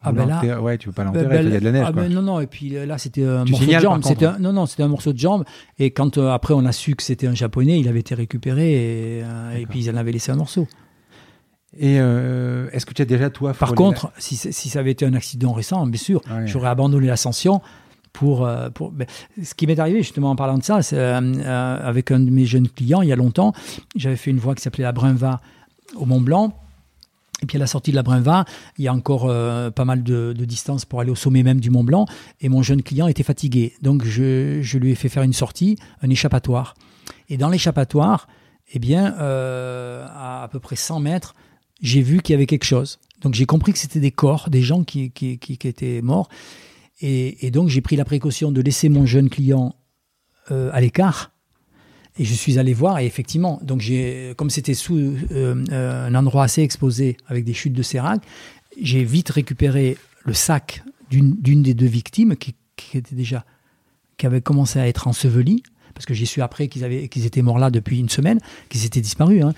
Ah 0.00 0.12
ben 0.12 0.26
là, 0.26 0.62
ouais, 0.62 0.78
tu 0.78 0.86
veux 0.86 0.92
pas 0.92 1.02
l'enterrer, 1.02 1.26
ben 1.26 1.46
il 1.48 1.52
y 1.52 1.56
a 1.56 1.58
de 1.58 1.64
la 1.64 1.72
neige. 1.72 1.84
Ah 1.88 1.90
ben 1.90 2.08
non, 2.12 2.22
non, 2.22 2.40
et 2.40 2.46
puis 2.46 2.76
euh, 2.76 2.86
là, 2.86 2.98
c'était 2.98 3.24
un 3.24 3.44
morceau 3.44 3.66
de 3.66 3.80
jambe. 3.80 4.04
C'était 4.04 4.38
non, 4.38 4.52
non, 4.52 4.66
c'était 4.66 4.84
un 4.84 4.88
morceau 4.88 5.12
de 5.12 5.18
jambe. 5.18 5.44
Et 5.80 5.90
quand 5.90 6.18
euh, 6.18 6.30
après 6.30 6.54
on 6.54 6.64
a 6.66 6.70
su 6.70 6.94
que 6.94 7.02
c'était 7.02 7.26
un 7.26 7.34
japonais, 7.34 7.80
il 7.80 7.88
avait 7.88 7.98
été 7.98 8.14
récupéré 8.14 9.18
et, 9.18 9.66
puis 9.68 9.80
ils 9.80 9.90
en 9.90 9.96
avaient 9.96 10.12
laissé 10.12 10.30
un 10.30 10.36
morceau. 10.36 10.68
Et 11.76 11.96
est-ce 11.96 12.86
que 12.86 12.94
tu 12.94 13.02
as 13.02 13.06
déjà 13.06 13.28
toi 13.28 13.54
Par 13.54 13.74
contre, 13.74 14.12
si, 14.18 14.36
si, 14.36 14.68
ça 14.68 14.78
avait 14.78 14.92
été 14.92 15.04
un 15.04 15.14
accident 15.14 15.52
récent, 15.52 15.84
bien 15.88 16.00
sûr, 16.00 16.22
j'aurais 16.44 16.68
abandonné 16.68 17.08
l'ascension 17.08 17.60
pour, 18.12 18.46
euh, 18.46 18.68
ben, 18.92 19.06
ce 19.42 19.54
qui 19.54 19.66
m'est 19.66 19.78
arrivé 19.78 20.02
justement 20.02 20.30
en 20.30 20.36
parlant 20.36 20.58
de 20.58 20.64
ça, 20.64 20.80
euh, 20.92 21.20
euh, 21.20 21.88
avec 21.88 22.10
un 22.10 22.20
de 22.20 22.30
mes 22.30 22.46
jeunes 22.46 22.68
clients 22.68 23.02
il 23.02 23.08
y 23.08 23.12
a 23.12 23.16
longtemps, 23.16 23.52
j'avais 23.96 24.16
fait 24.16 24.30
une 24.30 24.38
voie 24.38 24.54
qui 24.54 24.62
s'appelait 24.62 24.84
la 24.84 24.92
Brunva 24.92 25.40
au 25.96 26.06
Mont 26.06 26.20
Blanc. 26.20 26.54
Et 27.40 27.46
puis 27.46 27.56
à 27.56 27.60
la 27.60 27.68
sortie 27.68 27.92
de 27.92 27.96
la 27.96 28.02
Brunva, 28.02 28.44
il 28.78 28.84
y 28.84 28.88
a 28.88 28.92
encore 28.92 29.26
pas 29.72 29.84
mal 29.84 30.02
de, 30.02 30.32
distance 30.32 30.84
pour 30.84 31.00
aller 31.00 31.12
au 31.12 31.14
sommet 31.14 31.44
même 31.44 31.60
du 31.60 31.70
Mont 31.70 31.84
Blanc. 31.84 32.06
Et 32.40 32.48
mon 32.48 32.62
jeune 32.62 32.82
client 32.82 33.06
était 33.06 33.22
fatigué. 33.22 33.74
Donc 33.80 34.04
je, 34.04 34.76
lui 34.76 34.90
ai 34.90 34.94
fait 34.96 35.08
faire 35.08 35.22
une 35.22 35.32
sortie, 35.32 35.78
un 36.02 36.10
échappatoire. 36.10 36.74
Et 37.28 37.36
dans 37.36 37.48
l'échappatoire, 37.48 38.26
eh 38.72 38.80
bien, 38.80 39.14
à 39.16 40.42
à 40.42 40.48
peu 40.50 40.58
près 40.58 40.74
100 40.74 40.98
mètres, 40.98 41.36
j'ai 41.80 42.02
vu 42.02 42.22
qu'il 42.22 42.32
y 42.32 42.34
avait 42.34 42.46
quelque 42.46 42.64
chose. 42.64 42.98
Donc 43.20 43.34
j'ai 43.34 43.46
compris 43.46 43.72
que 43.72 43.78
c'était 43.78 44.00
des 44.00 44.10
corps, 44.10 44.50
des 44.50 44.62
gens 44.62 44.82
qui, 44.82 45.12
qui, 45.12 45.38
qui 45.38 45.68
étaient 45.68 46.00
morts. 46.02 46.28
Et, 47.00 47.50
donc 47.50 47.68
j'ai 47.68 47.80
pris 47.80 47.96
la 47.96 48.04
précaution 48.04 48.50
de 48.50 48.60
laisser 48.60 48.88
mon 48.88 49.06
jeune 49.06 49.30
client 49.30 49.74
euh, 50.50 50.70
à 50.72 50.80
l'écart. 50.80 51.32
Et 52.18 52.24
je 52.24 52.34
suis 52.34 52.58
allé 52.58 52.74
voir, 52.74 52.98
et 52.98 53.06
effectivement, 53.06 53.60
donc 53.62 53.80
j'ai, 53.80 54.32
comme 54.36 54.50
c'était 54.50 54.74
sous 54.74 54.96
euh, 54.96 55.14
euh, 55.70 56.06
un 56.06 56.14
endroit 56.16 56.42
assez 56.42 56.62
exposé 56.62 57.16
avec 57.28 57.44
des 57.44 57.54
chutes 57.54 57.74
de 57.74 57.82
sérac, 57.82 58.22
j'ai 58.80 59.04
vite 59.04 59.30
récupéré 59.30 59.96
le 60.24 60.34
sac 60.34 60.82
d'une 61.10 61.62
des 61.62 61.74
deux 61.74 61.86
victimes 61.86 62.36
qui, 62.36 62.54
était 62.94 63.14
déjà, 63.14 63.44
qui 64.16 64.26
avait 64.26 64.40
commencé 64.40 64.80
à 64.80 64.88
être 64.88 65.06
ensevelie, 65.06 65.62
parce 65.94 66.06
que 66.06 66.14
j'ai 66.14 66.26
su 66.26 66.42
après 66.42 66.68
qu'ils 66.68 67.24
étaient 67.24 67.42
morts 67.42 67.58
là 67.58 67.70
depuis 67.70 68.00
une 68.00 68.08
semaine, 68.08 68.40
qu'ils 68.68 68.84
étaient 68.84 69.00
disparus. 69.00 69.44
Hein. 69.44 69.54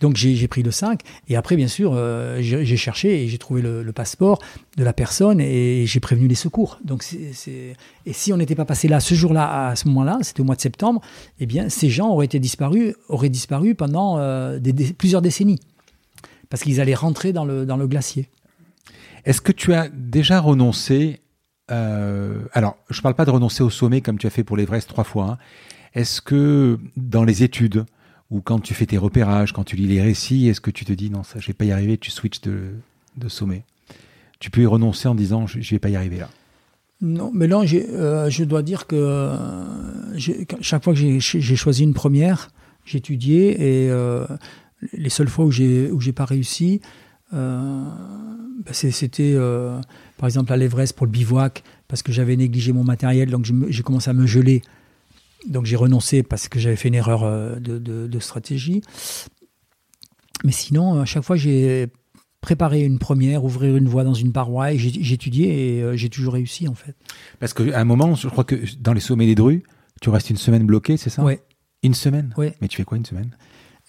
Donc 0.00 0.16
j'ai 0.16 0.46
pris 0.46 0.62
le 0.62 0.70
5 0.70 1.00
et 1.28 1.36
après 1.36 1.56
bien 1.56 1.66
sûr 1.66 1.92
euh, 1.94 2.38
j'ai 2.40 2.76
cherché 2.76 3.24
et 3.24 3.28
j'ai 3.28 3.38
trouvé 3.38 3.62
le, 3.62 3.92
passeport 3.92 4.38
de 4.76 4.84
la 4.84 4.92
personne 4.92 5.40
et 5.40 5.86
j'ai 5.86 5.98
prévenu 5.98 6.28
les 6.28 6.36
secours. 6.36 6.78
Donc 6.84 7.04
et 7.12 8.12
si 8.12 8.32
on 8.32 8.36
n'était 8.36 8.54
pas 8.54 8.64
passé 8.64 8.86
là 8.86 9.00
ce 9.00 9.14
jour-là 9.14 9.68
à 9.68 9.76
ce 9.76 9.88
moment-là, 9.88 10.18
c'était 10.22 10.40
au 10.40 10.44
mois 10.44 10.54
de 10.54 10.60
septembre, 10.60 11.00
eh 11.40 11.46
bien 11.46 11.68
ces 11.68 11.90
gens 11.90 12.10
auraient 12.10 12.26
été 12.26 12.40
auraient 13.08 13.28
disparu 13.28 13.74
pendant 13.74 14.18
euh, 14.18 14.60
plusieurs 14.96 15.22
décennies 15.22 15.58
parce 16.48 16.62
qu'ils 16.62 16.80
allaient 16.80 16.94
rentrer 16.94 17.32
dans 17.32 17.44
le 17.44 17.66
dans 17.66 17.76
le 17.76 17.88
glacier. 17.88 18.28
Est-ce 19.24 19.40
que 19.40 19.52
tu 19.52 19.74
as 19.74 19.88
déjà 19.88 20.40
renoncé 20.40 21.20
euh, 21.72 22.44
Alors 22.52 22.76
je 22.88 23.00
ne 23.00 23.02
parle 23.02 23.14
pas 23.14 23.24
de 23.24 23.30
renoncer 23.30 23.64
au 23.64 23.70
sommet 23.70 24.00
comme 24.00 24.18
tu 24.18 24.28
as 24.28 24.30
fait 24.30 24.44
pour 24.44 24.56
l'Everest 24.56 24.88
trois 24.88 25.04
fois. 25.04 25.24
Hein. 25.24 25.38
Est-ce 25.94 26.20
que 26.20 26.78
dans 26.96 27.24
les 27.24 27.42
études 27.42 27.84
ou 28.30 28.40
quand 28.40 28.60
tu 28.60 28.74
fais 28.74 28.86
tes 28.86 28.98
repérages, 28.98 29.52
quand 29.52 29.64
tu 29.64 29.76
lis 29.76 29.86
les 29.86 30.02
récits, 30.02 30.48
est-ce 30.48 30.60
que 30.60 30.70
tu 30.70 30.84
te 30.84 30.92
dis 30.92 31.10
non, 31.10 31.22
ça, 31.22 31.38
je 31.38 31.46
vais 31.46 31.54
pas 31.54 31.64
y 31.64 31.72
arriver, 31.72 31.96
tu 31.96 32.10
switches 32.10 32.42
de, 32.42 33.28
sommet. 33.28 33.64
Tu 34.38 34.50
peux 34.50 34.62
y 34.62 34.66
renoncer 34.66 35.08
en 35.08 35.14
disant 35.14 35.46
je, 35.46 35.58
ne 35.58 35.64
vais 35.64 35.78
pas 35.78 35.88
y 35.88 35.96
arriver 35.96 36.18
là. 36.18 36.28
Non, 37.00 37.30
mais 37.32 37.46
là, 37.46 37.62
euh, 37.62 38.28
je 38.28 38.44
dois 38.44 38.62
dire 38.62 38.86
que 38.86 38.96
euh, 38.96 40.18
chaque 40.60 40.84
fois 40.84 40.94
que 40.94 40.98
j'ai 40.98 41.56
choisi 41.56 41.84
une 41.84 41.94
première, 41.94 42.50
j'ai 42.84 42.98
étudié 42.98 43.84
et 43.84 43.90
euh, 43.90 44.26
les 44.92 45.10
seules 45.10 45.28
fois 45.28 45.44
où 45.44 45.50
j'ai 45.50 45.90
où 45.90 46.00
j'ai 46.00 46.12
pas 46.12 46.24
réussi, 46.24 46.80
bah, 47.32 48.72
c'était 48.72 49.36
par 50.16 50.26
exemple 50.26 50.52
à 50.52 50.56
l'Everest 50.56 50.96
pour 50.96 51.06
le 51.06 51.12
bivouac 51.12 51.62
parce 51.86 52.02
que 52.02 52.12
j'avais 52.12 52.36
négligé 52.36 52.72
mon 52.72 52.84
matériel, 52.84 53.30
donc 53.30 53.46
j'ai 53.68 53.82
commencé 53.82 54.10
à 54.10 54.12
me 54.12 54.26
geler 54.26 54.62
donc 55.46 55.66
j'ai 55.66 55.76
renoncé 55.76 56.22
parce 56.22 56.48
que 56.48 56.58
j'avais 56.58 56.76
fait 56.76 56.88
une 56.88 56.94
erreur 56.94 57.22
euh, 57.24 57.56
de, 57.58 58.18
stratégie. 58.20 58.82
Mais 60.44 60.52
sinon, 60.52 61.00
à 61.00 61.04
chaque 61.04 61.24
fois, 61.24 61.36
j'ai 61.36 61.88
préparé 62.40 62.82
une 62.82 62.98
première, 62.98 63.44
ouvrir 63.44 63.76
une 63.76 63.88
voie 63.88 64.04
dans 64.04 64.14
une 64.14 64.32
paroi 64.32 64.72
et 64.72 64.78
j'ai 64.78 65.14
étudié 65.14 65.78
et 65.78 65.82
euh, 65.82 65.96
j'ai 65.96 66.08
toujours 66.08 66.34
réussi 66.34 66.68
en 66.68 66.74
fait. 66.74 66.94
Parce 67.40 67.52
qu'à 67.52 67.78
un 67.78 67.84
moment, 67.84 68.14
je 68.14 68.28
crois 68.28 68.44
que 68.44 68.56
dans 68.80 68.92
les 68.92 69.00
sommets 69.00 69.26
des 69.26 69.34
Drues, 69.34 69.64
tu 70.00 70.10
restes 70.10 70.30
une 70.30 70.36
semaine 70.36 70.64
bloqué, 70.64 70.96
c'est 70.96 71.10
ça? 71.10 71.24
Oui. 71.24 71.38
Une 71.82 71.94
semaine? 71.94 72.32
Oui. 72.36 72.50
Mais 72.60 72.68
tu 72.68 72.76
fais 72.76 72.84
quoi 72.84 72.96
une 72.96 73.04
semaine? 73.04 73.36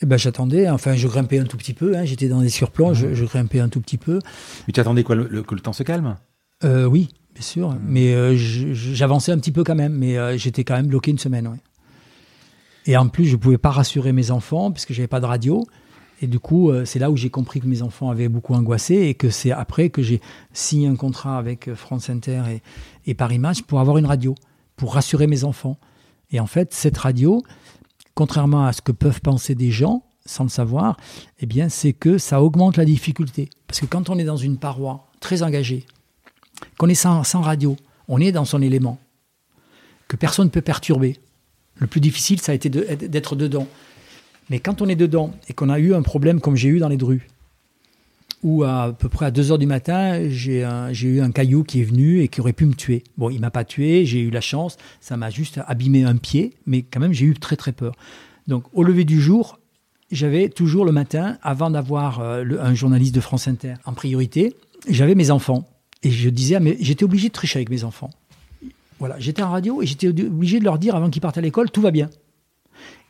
Eh 0.02 0.06
ben, 0.06 0.18
j'attendais, 0.18 0.70
enfin 0.70 0.96
je 0.96 1.08
grimpais 1.08 1.40
un 1.40 1.46
tout 1.46 1.58
petit 1.58 1.74
peu, 1.74 1.98
hein. 1.98 2.06
j'étais 2.06 2.30
dans 2.30 2.42
des 2.42 2.50
surplombs, 2.50 2.94
je, 2.94 3.14
je, 3.14 3.26
grimpais 3.26 3.60
un 3.60 3.68
tout 3.68 3.82
petit 3.82 3.98
peu. 3.98 4.20
Mais 4.68 4.74
tu 4.74 4.80
attendais 4.80 5.04
quoi, 5.04 5.16
que 5.16 5.56
le 5.56 5.62
temps 5.62 5.74
se 5.74 5.84
calme? 5.84 6.16
Euh, 6.64 6.86
Oui, 6.86 7.10
bien 7.40 7.46
sûr. 7.46 7.70
Hmm. 7.70 7.80
Mais 7.84 8.14
euh, 8.14 8.36
j'avançais 8.36 9.32
un 9.32 9.38
petit 9.38 9.54
peu 9.54 9.64
quand 9.64 9.76
même, 9.76 9.94
mais 9.94 10.18
euh, 10.18 10.38
j'étais 10.38 10.64
quand 10.64 10.76
même 10.76 10.88
bloqué 10.88 11.12
une 11.12 11.18
semaine. 11.18 11.58
Et 12.86 12.98
en 12.98 13.08
plus, 13.08 13.26
je 13.26 13.34
ne 13.34 13.38
pouvais 13.38 13.58
pas 13.58 13.72
rassurer 13.72 14.12
mes 14.12 14.32
enfants 14.32 14.72
puisque 14.72 14.94
j'avais 14.94 15.08
pas 15.08 15.22
de 15.22 15.26
radio. 15.26 15.66
Et 16.22 16.28
du 16.28 16.40
coup, 16.40 16.70
euh, 16.70 16.84
c'est 16.84 17.00
là 17.00 17.10
où 17.10 17.16
j'ai 17.16 17.30
compris 17.30 17.62
que 17.62 17.68
mes 17.68 17.82
enfants 17.82 18.10
avaient 18.10 18.28
beaucoup 18.28 18.54
angoissé 18.54 18.96
et 18.96 19.14
que 19.14 19.30
c'est 19.30 19.52
après 19.52 19.90
que 19.90 20.02
j'ai 20.02 20.20
signé 20.52 20.88
un 20.88 20.98
contrat 20.98 21.38
avec 21.38 21.74
France 21.76 22.10
Inter 22.10 22.42
et, 22.50 22.62
et, 23.10 23.14
Paris 23.14 23.40
Match 23.40 23.62
pour 23.62 23.80
avoir 23.80 23.98
une 23.98 24.06
radio, 24.06 24.36
pour 24.76 24.94
rassurer 24.94 25.28
mes 25.28 25.46
enfants. 25.46 25.78
Et 26.32 26.42
en 26.42 26.46
fait, 26.46 26.74
cette 26.74 26.98
radio, 26.98 27.42
contrairement 28.16 28.66
à 28.66 28.74
ce 28.74 28.82
que 28.82 28.92
peuvent 28.92 29.22
penser 29.22 29.56
des 29.56 29.72
gens, 29.72 30.04
sans 30.26 30.44
le 30.44 30.50
savoir, 30.50 30.98
eh 31.40 31.46
bien, 31.46 31.70
c'est 31.70 31.94
que 31.94 32.18
ça 32.18 32.44
augmente 32.44 32.76
la 32.76 32.84
difficulté. 32.84 33.50
Parce 33.66 33.80
que 33.80 33.86
quand 33.86 34.10
on 34.10 34.20
est 34.20 34.26
dans 34.26 34.38
une 34.38 34.58
paroi 34.58 35.08
très 35.22 35.42
engagée, 35.42 35.86
qu'on 36.78 36.88
est 36.88 36.96
sans, 36.96 37.24
radio, 37.42 37.76
on 38.08 38.20
est 38.20 38.32
dans 38.32 38.46
son 38.46 38.62
élément, 38.62 39.00
que 40.08 40.16
personne 40.16 40.46
ne 40.46 40.52
peut 40.52 40.62
perturber. 40.62 41.18
Le 41.78 41.88
plus 41.88 42.02
difficile, 42.02 42.42
ça 42.42 42.52
a 42.52 42.56
été 42.56 42.70
d'être 42.70 43.36
dedans. 43.36 43.68
Mais 44.50 44.60
quand 44.60 44.82
on 44.82 44.88
est 44.88 44.96
dedans 44.96 45.32
et 45.48 45.54
qu'on 45.54 45.70
a 45.70 45.80
eu 45.80 45.94
un 45.94 46.02
problème 46.02 46.42
comme 46.42 46.56
j'ai 46.56 46.70
eu 46.70 46.80
dans 46.80 46.90
les 46.90 46.98
drues, 46.98 47.28
où 48.42 48.64
à, 48.64 48.96
peu 48.98 49.10
près 49.10 49.26
à 49.26 49.32
2 49.32 49.52
heures 49.52 49.58
du 49.58 49.66
matin, 49.66 50.30
j'ai 50.30 50.64
eu 51.04 51.22
un 51.22 51.32
caillou 51.32 51.64
qui 51.64 51.82
est 51.82 51.84
venu 51.84 52.22
et 52.22 52.28
qui 52.28 52.42
aurait 52.42 52.54
pu 52.54 52.66
me 52.66 52.74
tuer. 52.74 53.04
Bon, 53.18 53.30
il 53.30 53.40
m'a 53.40 53.52
pas 53.52 53.64
tué, 53.64 54.06
j'ai 54.06 54.20
eu 54.20 54.30
la 54.30 54.42
chance, 54.42 54.78
ça 55.02 55.18
m'a 55.18 55.30
juste 55.30 55.60
abîmé 55.68 56.04
un 56.04 56.16
pied, 56.16 56.54
mais 56.66 56.82
quand 56.82 57.00
même 57.00 57.14
j'ai 57.14 57.26
eu 57.26 57.34
très 57.34 57.56
très 57.56 57.72
peur. 57.72 57.96
Donc 58.48 58.66
au 58.74 58.84
lever 58.84 59.04
du 59.04 59.22
jour, 59.22 59.60
j'avais 60.12 60.50
toujours 60.50 60.86
le 60.86 60.92
matin, 60.92 61.38
avant 61.42 61.70
d'avoir 61.70 62.20
euh, 62.22 62.44
un 62.60 62.74
journaliste 62.74 63.14
de 63.14 63.22
France 63.22 63.48
Inter 63.48 63.76
en 63.86 63.94
priorité, 63.94 64.56
j'avais 64.90 65.16
mes 65.16 65.32
enfants. 65.32 65.68
Et 66.04 66.12
je 66.12 66.30
disais, 66.30 66.60
mais 66.60 66.78
j'étais 66.80 67.04
obligé 67.04 67.28
de 67.28 67.34
tricher 67.34 67.60
avec 67.60 67.70
mes 67.70 67.84
enfants. 67.84 68.10
Voilà, 69.00 69.20
j'étais 69.20 69.42
en 69.42 69.52
radio 69.52 69.82
et 69.82 69.86
j'étais 69.86 70.08
obligé 70.08 70.60
de 70.60 70.66
leur 70.66 70.78
dire 70.78 70.96
avant 70.96 71.10
qu'ils 71.10 71.22
partent 71.22 71.38
à 71.38 71.42
l'école, 71.42 71.72
tout 71.72 71.82
va 71.82 71.92
bien. 71.92 72.10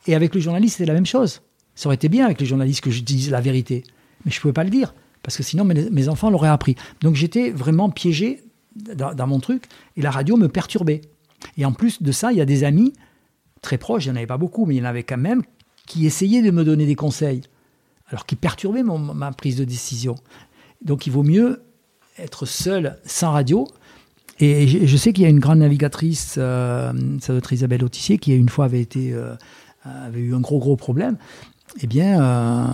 Et 0.06 0.14
avec 0.14 0.34
le 0.34 0.40
journaliste, 0.40 0.76
c'était 0.76 0.88
la 0.88 0.94
même 0.94 1.06
chose. 1.06 1.42
Ça 1.74 1.88
aurait 1.88 1.96
été 1.96 2.08
bien 2.08 2.24
avec 2.24 2.40
les 2.40 2.46
journalistes 2.46 2.80
que 2.80 2.90
je 2.90 3.02
dise 3.02 3.30
la 3.30 3.40
vérité. 3.40 3.84
Mais 4.24 4.30
je 4.30 4.38
ne 4.38 4.40
pouvais 4.40 4.52
pas 4.52 4.64
le 4.64 4.70
dire, 4.70 4.94
parce 5.22 5.36
que 5.36 5.42
sinon 5.42 5.64
mes, 5.64 6.08
enfants 6.08 6.30
l'auraient 6.30 6.48
appris. 6.48 6.76
Donc 7.00 7.14
j'étais 7.14 7.50
vraiment 7.50 7.90
piégé 7.90 8.42
dans, 8.76 9.26
mon 9.26 9.40
truc, 9.40 9.64
et 9.96 10.02
la 10.02 10.10
radio 10.10 10.36
me 10.36 10.48
perturbait. 10.48 11.00
Et 11.56 11.64
en 11.64 11.72
plus 11.72 12.02
de 12.02 12.12
ça, 12.12 12.32
il 12.32 12.38
y 12.38 12.40
a 12.40 12.44
des 12.44 12.64
amis 12.64 12.92
très 13.62 13.78
proches, 13.78 14.04
il 14.04 14.08
n'y 14.08 14.12
en 14.12 14.16
avait 14.16 14.26
pas 14.26 14.38
beaucoup, 14.38 14.64
mais 14.66 14.74
il 14.76 14.78
y 14.78 14.82
en 14.82 14.86
avait 14.86 15.02
quand 15.02 15.18
même, 15.18 15.42
qui 15.86 16.06
essayaient 16.06 16.42
de 16.42 16.50
me 16.50 16.64
donner 16.64 16.86
des 16.86 16.94
conseils, 16.94 17.42
alors 18.08 18.26
qui 18.26 18.36
perturbaient 18.36 18.82
ma 18.82 19.32
prise 19.32 19.56
de 19.56 19.64
décision. 19.64 20.14
Donc 20.82 21.06
il 21.06 21.12
vaut 21.12 21.22
mieux 21.22 21.62
être 22.22 22.46
seul 22.46 22.98
sans 23.04 23.32
radio. 23.32 23.66
Et 24.40 24.86
je, 24.86 24.96
sais 24.96 25.12
qu'il 25.12 25.24
y 25.24 25.26
a 25.26 25.28
une 25.28 25.38
grande 25.38 25.58
navigatrice, 25.58 26.36
euh, 26.38 26.92
ça 27.20 27.32
doit 27.32 27.38
être 27.38 27.52
Isabelle 27.52 27.84
Autissier, 27.84 28.16
qui 28.16 28.34
une 28.34 28.48
fois 28.48 28.64
avait, 28.64 28.88
euh, 28.96 29.36
eu 30.14 30.34
un 30.34 30.40
gros 30.40 30.58
gros 30.58 30.76
problème. 30.76 31.18
Eh 31.82 31.86
bien, 31.86 32.20
euh, 32.20 32.66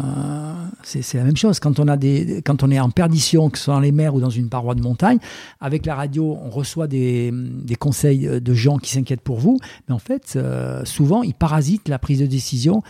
c'est 0.85 1.15
la 1.15 1.25
même 1.25 1.37
chose. 1.37 1.59
Quand 1.59 1.81
on, 1.81 1.89
a 1.89 1.97
des, 1.97 2.41
quand 2.47 2.63
on 2.63 2.71
est 2.71 2.79
en 2.79 2.89
perdition, 2.91 3.51
que 3.51 3.59
ce 3.59 3.65
soit 3.65 3.75
dans 3.75 3.81
les 3.81 3.91
mers 3.91 4.15
ou 4.15 4.21
dans 4.21 4.31
une 4.31 4.49
paroi 4.49 4.77
de 4.77 4.81
montagne, 4.81 5.19
avec 5.61 5.85
la 5.87 5.97
radio, 5.97 6.39
on 6.41 6.51
reçoit 6.51 6.87
des, 6.87 7.33
conseils 7.81 8.41
de 8.41 8.55
gens 8.55 8.79
qui 8.79 8.93
s'inquiètent 8.93 9.21
pour 9.21 9.39
vous. 9.39 9.59
Mais 9.89 9.95
en 9.95 9.99
fait, 9.99 10.39
souvent, 10.85 11.23
ils 11.25 11.35
parasitent 11.35 11.89
la 11.89 11.99
prise 11.99 12.21
de 12.21 12.27
décision. 12.27 12.83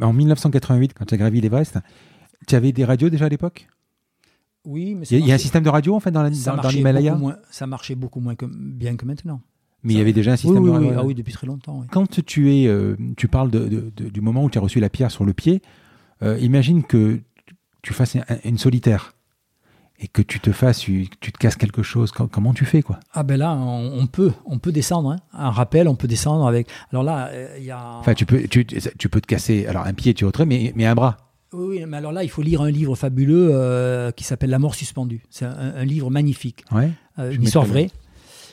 En 0.00 0.12
1988, 0.12 0.94
quand 0.94 1.04
tu 1.04 1.14
as 1.14 1.18
gravi 1.18 1.40
l'Everest, 1.40 1.78
tu 2.48 2.54
avais 2.56 2.72
des 2.72 2.84
radios 2.84 3.10
déjà 3.10 3.26
à 3.26 3.28
l'époque? 3.28 3.68
Oui, 4.66 4.96
mais 4.96 5.06
il 5.06 5.24
y, 5.24 5.30
a 5.30 5.34
un 5.34 5.38
système 5.38 5.62
de 5.62 5.68
radio 5.68 5.94
en 5.94 6.00
fait 6.00 6.10
dans 6.10 6.24
l'Himalaya. 6.24 7.16
Ça 7.50 7.66
marchait 7.66 7.94
beaucoup 7.94 8.20
moins 8.20 8.34
bien 8.50 8.96
que 8.96 9.06
maintenant. 9.06 9.40
Mais 9.82 9.94
il 9.94 9.98
y 9.98 10.00
avait 10.00 10.12
déjà 10.12 10.32
un 10.32 10.36
système 10.36 10.64
de 10.64 10.70
radio. 10.70 10.88
Oui, 10.88 10.94
ah 10.98 11.04
oui, 11.04 11.14
depuis 11.14 11.32
très 11.32 11.46
longtemps. 11.46 11.84
Quand 11.92 12.24
tu 12.24 12.52
es, 12.52 12.66
euh, 12.66 12.96
tu 13.16 13.28
parles 13.28 13.50
de, 13.50 13.92
du 13.96 14.20
moment 14.20 14.42
où 14.42 14.50
tu 14.50 14.58
as 14.58 14.60
reçu 14.60 14.80
la 14.80 14.90
pierre 14.90 15.12
sur 15.12 15.24
le 15.24 15.32
pied. 15.32 15.62
Euh, 16.22 16.38
imagine 16.40 16.82
que 16.82 17.20
tu 17.82 17.92
fasses 17.92 18.16
une 18.44 18.58
solitaire 18.58 19.12
et 20.00 20.08
que 20.08 20.22
tu 20.22 20.40
te 20.40 20.50
fasses, 20.50 20.80
tu, 20.80 21.08
te 21.08 21.38
casses 21.38 21.56
quelque 21.56 21.82
chose. 21.82 22.10
Comment 22.10 22.52
tu 22.52 22.64
fais 22.64 22.82
quoi? 22.82 22.98
Ah 23.12 23.22
ben 23.22 23.36
là, 23.36 23.54
on, 23.54 24.06
peut, 24.08 24.32
on 24.44 24.58
peut 24.58 24.72
descendre. 24.72 25.12
Hein. 25.12 25.18
Un 25.32 25.50
rappel, 25.50 25.86
on 25.86 25.94
peut 25.94 26.08
descendre 26.08 26.46
avec. 26.46 26.68
Alors 26.90 27.04
là, 27.04 27.28
euh, 27.28 27.54
il 27.58 27.64
y 27.64 27.70
a. 27.70 27.98
Enfin, 27.98 28.14
tu 28.14 28.26
peux, 28.26 28.48
tu, 28.48 28.66
tu, 28.66 29.08
peux 29.08 29.20
te 29.20 29.26
casser. 29.26 29.66
Alors 29.66 29.86
un 29.86 29.94
pied, 29.94 30.14
tu 30.14 30.26
mais 30.46 30.72
mais 30.74 30.86
un 30.86 30.94
bras. 30.94 31.25
Oui, 31.52 31.84
mais 31.86 31.96
alors 31.96 32.12
là, 32.12 32.24
il 32.24 32.28
faut 32.28 32.42
lire 32.42 32.60
un 32.60 32.70
livre 32.70 32.96
fabuleux 32.96 33.50
euh, 33.52 34.10
qui 34.10 34.24
s'appelle 34.24 34.50
La 34.50 34.58
mort 34.58 34.74
suspendue. 34.74 35.22
C'est 35.30 35.44
un, 35.44 35.84
livre 35.84 36.10
magnifique. 36.10 36.64
Ouais, 36.72 36.90
euh, 37.18 37.30
une 37.30 37.42
histoire 37.42 37.64
vraie. 37.64 37.90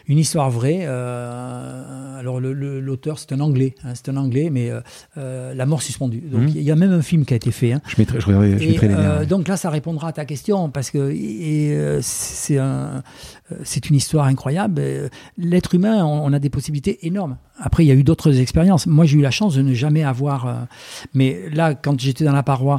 Une 0.07 0.17
histoire 0.17 0.49
vraie. 0.49 0.81
Euh, 0.83 2.19
alors 2.19 2.39
l'auteur, 2.39 3.19
c'est 3.19 3.31
un 3.31 3.39
anglais. 3.39 3.75
Hein, 3.83 3.93
c'est 3.95 4.09
un 4.09 4.17
anglais, 4.17 4.49
mais 4.49 4.71
La 5.15 5.65
mort 5.65 5.81
suspendue. 5.81 6.21
Donc 6.21 6.41
mhm. 6.41 6.51
il 6.55 6.61
y 6.61 6.71
a 6.71 6.75
même 6.75 6.91
un 6.91 7.01
film 7.01 7.25
qui 7.25 7.33
a 7.33 7.37
été 7.37 7.51
fait. 7.51 7.73
Hein. 7.73 7.81
Je 7.87 7.95
mettrai, 7.97 8.19
je 8.19 8.29
mettrai 8.31 8.87
les 8.87 8.93
liens. 8.93 9.25
Donc 9.25 9.47
là, 9.47 9.57
ça 9.57 9.69
répondra 9.69 10.09
à 10.09 10.11
ta 10.13 10.25
question 10.25 10.69
parce 10.69 10.91
que 10.91 11.13
c'est 12.01 12.57
un, 12.57 13.03
c'est 13.63 13.89
une 13.89 13.95
histoire 13.95 14.25
incroyable. 14.25 14.81
L'être 15.37 15.75
humain, 15.75 16.03
on, 16.05 16.25
on, 16.25 16.33
a 16.33 16.39
des 16.39 16.49
possibilités 16.49 17.05
énormes. 17.05 17.37
Après, 17.57 17.83
il 17.83 17.87
y 17.87 17.91
a 17.91 17.95
eu 17.95 18.03
d'autres 18.03 18.39
expériences. 18.39 18.87
Moi, 18.87 19.05
j'ai 19.05 19.17
eu 19.17 19.21
la 19.21 19.31
chance 19.31 19.55
de 19.55 19.61
ne 19.61 19.73
jamais 19.73 20.03
avoir. 20.03 20.47
Euh, 20.47 20.53
mais 21.13 21.49
là, 21.51 21.75
quand 21.75 21.99
j'étais 21.99 22.23
dans 22.23 22.33
la 22.33 22.43
paroi 22.43 22.77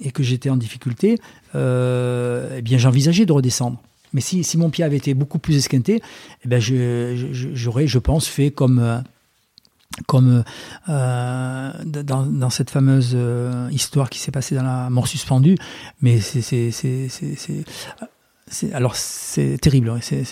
et 0.00 0.10
que 0.10 0.22
j'étais 0.22 0.50
en 0.50 0.56
difficulté, 0.56 1.18
euh, 1.54 2.56
eh 2.58 2.62
bien, 2.62 2.78
j'envisageais 2.78 3.26
de 3.26 3.32
redescendre. 3.32 3.80
Mais 4.12 4.20
si, 4.20 4.44
si, 4.44 4.58
mon 4.58 4.70
pied 4.70 4.84
avait 4.84 4.96
été 4.96 5.14
beaucoup 5.14 5.38
plus 5.38 5.56
esquinté, 5.56 6.02
eh 6.44 6.48
bien, 6.48 6.58
j'aurais, 6.60 7.86
je 7.86 7.98
pense, 7.98 8.26
fait 8.26 8.50
comme. 8.50 8.78
Euh, 8.78 8.98
comme 10.06 10.42
dans, 10.88 12.24
dans, 12.24 12.48
cette 12.48 12.70
fameuse 12.70 13.14
histoire 13.70 14.08
qui 14.08 14.20
s'est 14.20 14.30
passée 14.30 14.54
dans 14.54 14.62
la 14.62 14.88
mort 14.88 15.06
suspendue, 15.06 15.58
mais 16.00 16.18
c'est 16.18 16.70
alors 18.72 18.96
c'est 18.96 19.58
terrible, 19.58 19.98
c'est 20.00 20.24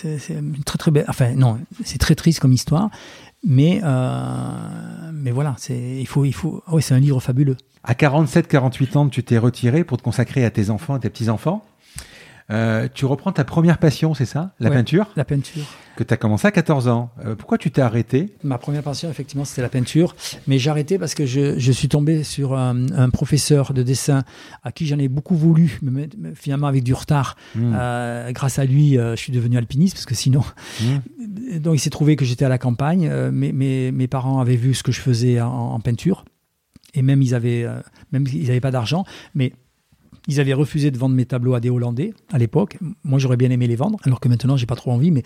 très 0.65 0.77
très 0.77 0.91
belle. 0.91 1.05
Enfin 1.07 1.33
non, 1.35 1.59
c'est 1.83 1.99
très 1.99 2.15
triste 2.15 2.39
comme 2.39 2.53
histoire, 2.53 2.89
mais, 3.43 3.81
euh, 3.83 5.11
mais 5.13 5.31
voilà, 5.31 5.55
il 5.69 6.07
faut, 6.07 6.25
il 6.25 6.33
faut, 6.33 6.63
oui, 6.71 6.81
c'est 6.81 6.93
un 6.93 6.99
livre 6.99 7.19
fabuleux. 7.19 7.57
À 7.83 7.93
47-48 7.93 8.97
ans, 8.97 9.09
tu 9.09 9.23
t'es 9.23 9.37
retiré 9.37 9.83
pour 9.83 9.97
te 9.97 10.03
consacrer 10.03 10.45
à 10.45 10.51
tes 10.51 10.69
enfants 10.69 10.97
et 10.97 10.99
tes 10.99 11.09
petits-enfants? 11.09 11.65
Euh, 12.49 12.87
tu 12.93 13.05
reprends 13.05 13.31
ta 13.31 13.43
première 13.43 13.77
passion, 13.77 14.13
c'est 14.13 14.25
ça? 14.25 14.53
La 14.59 14.69
Ouais, 14.69 14.75
peinture? 14.75 15.09
La 15.15 15.25
peinture. 15.25 15.63
Que 15.95 16.03
tu 16.03 16.13
as 16.13 16.17
commencé 16.17 16.47
à 16.47 16.51
14 16.51 16.87
ans. 16.87 17.11
Euh, 17.25 17.35
pourquoi 17.35 17.57
tu 17.57 17.69
t'es 17.69 17.81
arrêté? 17.81 18.35
Ma 18.43 18.57
première 18.57 18.81
passion, 18.81 19.09
effectivement, 19.09 19.45
c'était 19.45 19.61
la 19.61 19.69
peinture. 19.69 20.15
Mais 20.47 20.57
j'ai 20.57 20.69
arrêté 20.69 20.97
parce 20.97 21.13
que 21.13 21.25
je, 21.25 21.59
je 21.59 21.71
suis 21.71 21.89
tombé 21.89 22.23
sur 22.23 22.57
un, 22.57 22.91
un 22.93 23.09
professeur 23.09 23.73
de 23.73 23.83
dessin 23.83 24.23
à 24.63 24.71
qui 24.71 24.87
j'en 24.87 24.97
ai 24.99 25.07
beaucoup 25.09 25.35
voulu, 25.35 25.79
mais 25.81 26.09
finalement 26.33 26.67
avec 26.67 26.83
du 26.83 26.93
retard. 26.93 27.35
Hmm. 27.55 27.73
Euh, 27.75 28.31
grâce 28.31 28.57
à 28.59 28.65
lui, 28.65 28.93
je 28.95 29.15
suis 29.17 29.33
devenu 29.33 29.57
alpiniste 29.57 29.95
parce 29.95 30.05
que 30.05 30.15
sinon. 30.15 30.43
Hmm. 30.81 30.97
Donc 31.59 31.75
il 31.75 31.79
s'est 31.79 31.89
trouvé 31.89 32.15
que 32.15 32.25
j'étais 32.25 32.45
à 32.45 32.49
la 32.49 32.57
campagne. 32.57 33.09
mes, 33.31 33.51
mes, 33.51 33.91
mes 33.91 34.07
parents 34.07 34.39
avaient 34.39 34.55
vu 34.55 34.73
ce 34.73 34.83
que 34.83 34.91
je 34.91 35.01
faisais 35.01 35.41
en, 35.41 35.49
en 35.51 35.79
peinture. 35.81 36.23
Et 36.93 37.01
même 37.01 37.21
ils 37.21 37.33
avaient, 37.35 37.63
euh, 37.63 37.79
même 38.11 38.25
ils 38.33 38.47
n'avaient 38.47 38.59
pas 38.59 38.71
d'argent, 38.71 39.05
mais 39.33 39.53
ils 40.27 40.39
avaient 40.39 40.53
refusé 40.53 40.91
de 40.91 40.97
vendre 40.97 41.15
mes 41.15 41.25
tableaux 41.25 41.53
à 41.53 41.59
des 41.59 41.69
Hollandais 41.69 42.13
à 42.31 42.37
l'époque. 42.37 42.77
Moi, 43.03 43.19
j'aurais 43.19 43.37
bien 43.37 43.49
aimé 43.49 43.67
les 43.67 43.75
vendre, 43.75 43.99
alors 44.03 44.19
que 44.19 44.27
maintenant, 44.27 44.57
j'ai 44.57 44.65
pas 44.65 44.75
trop 44.75 44.91
envie. 44.91 45.11
Mais 45.11 45.23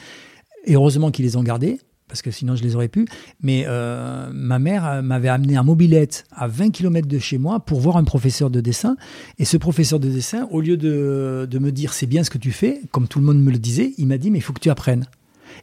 et 0.66 0.76
heureusement 0.76 1.12
qu'ils 1.12 1.26
les 1.26 1.36
ont 1.36 1.44
gardés, 1.44 1.80
parce 2.08 2.22
que 2.22 2.32
sinon, 2.32 2.56
je 2.56 2.64
les 2.64 2.76
aurais 2.76 2.88
pu. 2.88 3.08
Mais 3.42 3.66
euh, 3.68 4.30
ma 4.34 4.60
mère 4.60 4.86
euh, 4.86 5.02
m'avait 5.02 5.30
amené 5.30 5.58
en 5.58 5.64
mobilette 5.64 6.26
à 6.32 6.48
20 6.48 6.72
km 6.72 7.08
de 7.08 7.20
chez 7.20 7.38
moi 7.38 7.60
pour 7.60 7.80
voir 7.80 7.98
un 7.98 8.04
professeur 8.04 8.50
de 8.50 8.62
dessin. 8.62 8.96
Et 9.40 9.46
ce 9.46 9.58
professeur 9.58 10.00
de 10.00 10.10
dessin, 10.10 10.48
au 10.52 10.62
lieu 10.62 10.78
de, 10.78 11.48
de 11.50 11.60
me 11.60 11.72
dire 11.72 11.94
c'est 11.94 12.06
bien 12.06 12.24
ce 12.24 12.30
que 12.30 12.38
tu 12.38 12.52
fais, 12.52 12.82
comme 12.92 13.08
tout 13.08 13.20
le 13.20 13.26
monde 13.26 13.42
me 13.42 13.52
le 13.52 13.58
disait, 13.58 13.94
il 13.98 14.08
m'a 14.08 14.18
dit 14.18 14.32
mais 14.32 14.40
il 14.40 14.42
faut 14.42 14.54
que 14.54 14.60
tu 14.60 14.70
apprennes. 14.70 15.08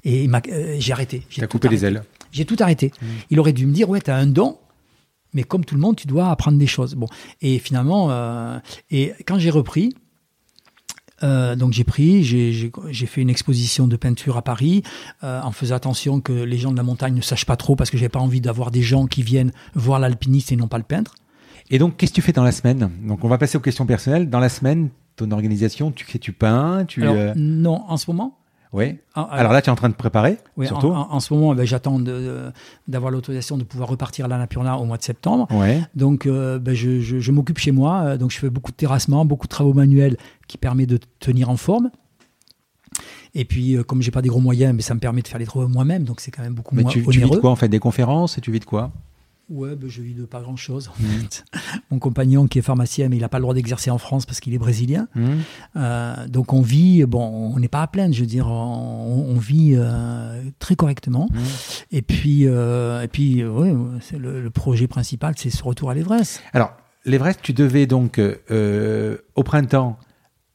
Et 0.04 0.28
euh, 0.28 0.76
j'ai 0.78 0.92
arrêté. 0.92 1.22
J'ai 1.28 1.46
coupé 1.46 1.68
les 1.68 1.84
ailes. 1.84 2.02
J'ai 2.32 2.44
tout 2.44 2.56
arrêté. 2.60 2.92
Il 3.30 3.38
aurait 3.40 3.52
dû 3.52 3.66
me 3.66 3.72
dire, 3.72 3.90
ouais, 3.90 4.00
tu 4.00 4.10
as 4.10 4.16
un 4.16 4.26
don, 4.26 4.56
mais 5.34 5.42
comme 5.44 5.64
tout 5.64 5.74
le 5.74 5.80
monde, 5.80 5.96
tu 5.96 6.06
dois 6.06 6.30
apprendre 6.30 6.58
des 6.58 6.66
choses. 6.66 6.94
Bon, 6.94 7.06
et 7.40 7.58
finalement, 7.58 8.08
euh, 8.10 8.58
et 8.90 9.12
quand 9.26 9.38
j'ai 9.38 9.50
repris, 9.50 9.94
euh, 11.22 11.54
donc 11.54 11.72
j'ai 11.72 11.84
pris, 11.84 12.24
j'ai- 12.24 12.70
fait 13.06 13.20
une 13.22 13.30
exposition 13.30 13.86
de 13.86 13.96
peinture 13.96 14.36
à 14.36 14.42
Paris, 14.42 14.82
euh, 15.22 15.40
en 15.42 15.52
faisant 15.52 15.76
attention 15.76 16.20
que 16.20 16.32
les 16.32 16.58
gens 16.58 16.72
de 16.72 16.76
la 16.76 16.82
montagne 16.82 17.14
ne 17.14 17.20
sachent 17.20 17.46
pas 17.46 17.56
trop, 17.56 17.76
parce 17.76 17.90
que 17.90 17.96
j'avais 17.96 18.08
pas 18.08 18.18
envie 18.18 18.40
d'avoir 18.40 18.70
des 18.70 18.82
gens 18.82 19.06
qui 19.06 19.22
viennent 19.22 19.52
voir 19.74 20.00
l'alpiniste 20.00 20.50
et 20.52 20.56
non 20.56 20.66
pas 20.68 20.78
le 20.78 20.84
peintre. 20.84 21.14
Et 21.70 21.78
donc, 21.78 21.96
qu'est-ce 21.96 22.10
que 22.10 22.16
tu 22.16 22.22
fais 22.22 22.32
dans 22.32 22.42
la 22.42 22.52
semaine? 22.52 22.90
Donc, 23.06 23.24
on 23.24 23.28
va 23.28 23.38
passer 23.38 23.56
aux 23.56 23.60
questions 23.60 23.86
personnelles. 23.86 24.28
Dans 24.28 24.40
la 24.40 24.48
semaine, 24.48 24.90
ton 25.16 25.30
organisation, 25.30 25.92
tu 25.92 26.04
fais, 26.04 26.18
tu 26.18 26.32
peins, 26.32 26.84
tu. 26.86 27.02
Alors, 27.02 27.14
euh, 27.16 27.32
non, 27.36 27.84
en 27.88 27.96
ce 27.96 28.10
moment. 28.10 28.36
Ouais. 28.72 28.98
en- 29.14 29.24
Alors 29.24 29.52
là, 29.52 29.60
tu 29.60 29.68
es 29.68 29.70
en 29.70 29.74
train 29.76 29.90
de 29.90 29.94
préparer, 29.94 30.38
oui, 30.56 30.66
surtout. 30.66 30.88
en, 30.88 31.12
en 31.12 31.20
ce 31.20 31.34
moment, 31.34 31.54
ben, 31.54 31.66
j'attends 31.66 32.00
d'avoir 32.88 33.10
l'autorisation 33.12 33.58
de 33.58 33.64
pouvoir 33.64 33.88
repartir 33.90 34.24
à 34.24 34.28
la 34.28 34.38
Napurna 34.38 34.78
au 34.78 34.84
mois 34.86 34.96
de 34.96 35.02
septembre. 35.02 35.46
Ouais. 35.50 35.82
Donc, 35.94 36.24
euh, 36.26 36.58
ben, 36.58 36.74
je, 36.74 37.00
je- 37.00 37.18
je 37.18 37.32
m'occupe 37.32 37.58
chez 37.58 37.70
moi. 37.72 38.00
euh, 38.02 38.16
donc, 38.16 38.30
je 38.30 38.38
fais 38.38 38.48
beaucoup 38.50 38.70
de 38.70 38.76
terrassement, 38.76 39.24
beaucoup 39.26 39.46
de 39.46 39.50
travaux 39.52 39.74
manuels 39.74 40.16
qui 40.48 40.56
permet 40.56 40.86
de 40.86 40.98
tenir 41.20 41.50
en 41.50 41.56
forme. 41.58 41.90
Et 43.34 43.44
puis, 43.44 43.76
euh, 43.76 43.82
comme 43.82 44.02
j'ai 44.02 44.10
pas 44.10 44.22
des 44.22 44.28
gros 44.28 44.40
moyens, 44.40 44.74
mais 44.74 44.82
ça 44.82 44.94
me 44.94 45.00
permet 45.00 45.22
de 45.22 45.28
faire 45.28 45.38
les 45.38 45.46
travaux 45.46 45.68
moi-même. 45.68 46.04
Donc, 46.04 46.20
c'est 46.20 46.30
quand 46.30 46.42
même 46.42 46.54
beaucoup 46.54 46.74
Mais 46.74 46.82
moins 46.82 46.90
tu, 46.90 47.02
tu 47.02 47.10
vis 47.10 47.18
de 47.20 47.24
onéreux. 47.24 47.40
quoi 47.40 47.50
en 47.50 47.56
fait 47.56 47.68
Des 47.68 47.78
conférences 47.78 48.36
et 48.38 48.40
tu 48.40 48.50
vis 48.52 48.60
de 48.60 48.64
quoi? 48.66 48.90
Ouais, 49.52 49.76
ben, 49.76 49.88
je 49.90 50.00
vis 50.02 50.14
de 50.14 50.24
pas 50.24 50.40
grand-chose. 50.40 50.88
en 50.88 51.02
Mhm. 51.02 51.20
fait. 51.20 51.44
Mon 51.90 51.98
compagnon, 51.98 52.46
qui 52.46 52.58
est 52.58 52.62
pharmacien, 52.62 53.08
mais 53.08 53.16
il 53.16 53.20
n'a 53.20 53.28
pas 53.28 53.38
le 53.38 53.42
droit 53.42 53.54
d'exercer 53.54 53.90
en 53.90 53.98
France 53.98 54.24
parce 54.24 54.40
qu'il 54.40 54.54
est 54.54 54.58
brésilien. 54.58 55.08
Hmm 55.14 55.40
Euh, 55.76 56.26
donc, 56.28 56.52
on 56.52 56.62
vit. 56.62 57.04
Bon, 57.04 57.52
on 57.54 57.58
n'est 57.58 57.68
pas 57.68 57.82
à 57.82 57.86
plaindre. 57.86 58.14
Je 58.14 58.20
veux 58.20 58.26
dire, 58.26 58.46
on, 58.48 59.26
on 59.28 59.38
vit 59.38 59.74
euh, 59.76 60.42
très 60.58 60.74
correctement. 60.74 61.28
Hmm. 61.32 61.38
Et 61.90 62.02
puis, 62.02 62.46
euh, 62.46 63.02
et 63.02 63.08
puis, 63.08 63.44
ouais, 63.44 63.74
c'est 64.00 64.18
le, 64.18 64.40
le 64.42 64.50
projet 64.50 64.86
principal, 64.88 65.34
c'est 65.36 65.50
ce 65.50 65.62
retour 65.62 65.90
à 65.90 65.94
l'Everest. 65.94 66.40
Alors, 66.52 66.72
l'Everest, 67.04 67.40
tu 67.42 67.52
devais 67.52 67.86
donc, 67.86 68.18
au 68.20 69.42
printemps, 69.42 69.98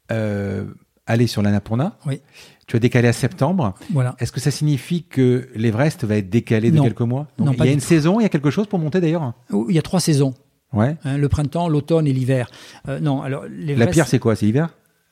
aller 0.10 1.28
sur 1.28 1.42
l'Annapurna. 1.42 1.98
Oui. 2.06 2.22
Tu 2.68 2.76
as 2.76 2.80
décalé 2.80 3.08
à 3.08 3.14
septembre. 3.14 3.74
Voilà. 3.94 4.16
Est-ce 4.20 4.32
que 4.34 4.40
ça 4.42 4.52
signifie 4.52 5.04
que 5.04 5.48
l'Everest 5.56 6.04
va 6.04 6.18
être 6.18 6.30
décalé 6.30 6.70
de 6.70 6.76
Non. 6.78 6.84
quelques 6.84 7.00
mois? 7.02 7.28
Donc, 7.38 7.48
Non, 7.48 7.54
Il 7.54 7.66
y 7.66 7.70
a 7.70 7.72
une 7.72 7.80
tout. 7.80 7.86
saison, 7.86 8.20
il 8.20 8.24
y 8.24 8.26
a 8.26 8.30
quelque 8.30 8.50
chose 8.52 8.68
pour 8.68 8.78
monter 8.78 9.00
d'ailleurs? 9.00 9.34
Oh, 9.54 9.66
Il 9.70 9.76
y 9.76 9.80
a 9.80 9.82
trois 9.82 10.02
saisons. 10.02 10.34
Ouais. 10.74 10.98
hein, 11.06 11.18
le 11.18 11.30
printemps, 11.30 11.70
l'automne 11.70 12.08
et 12.08 12.12
l'hiver. 12.14 12.50
Euh, 12.90 13.00
non, 13.00 13.22
alors 13.22 13.46
La 13.50 13.88
pire, 13.88 14.06
c'est 14.06 14.20
quoi? 14.20 14.36
C'est 14.36 14.46
l'hiver? 14.46 14.70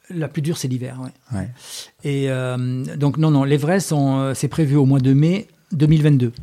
La 0.10 0.28
plus 0.28 0.42
dure, 0.42 0.58
c'est 0.58 0.68
l'hiver. 0.68 1.00
Ouais. 1.02 1.40
Ouais. 1.40 1.50
Et 2.04 2.30
euh, 2.30 2.84
donc 2.98 3.18
non, 3.18 3.32
non, 3.32 3.46
l'Everest, 3.46 3.94
euh, 3.94 4.34
c'est 4.34 4.50
prévu 4.50 4.76
au 4.76 4.86
mois 4.86 5.00
de 5.00 5.14
mai 5.14 5.48
2022. 5.72 6.34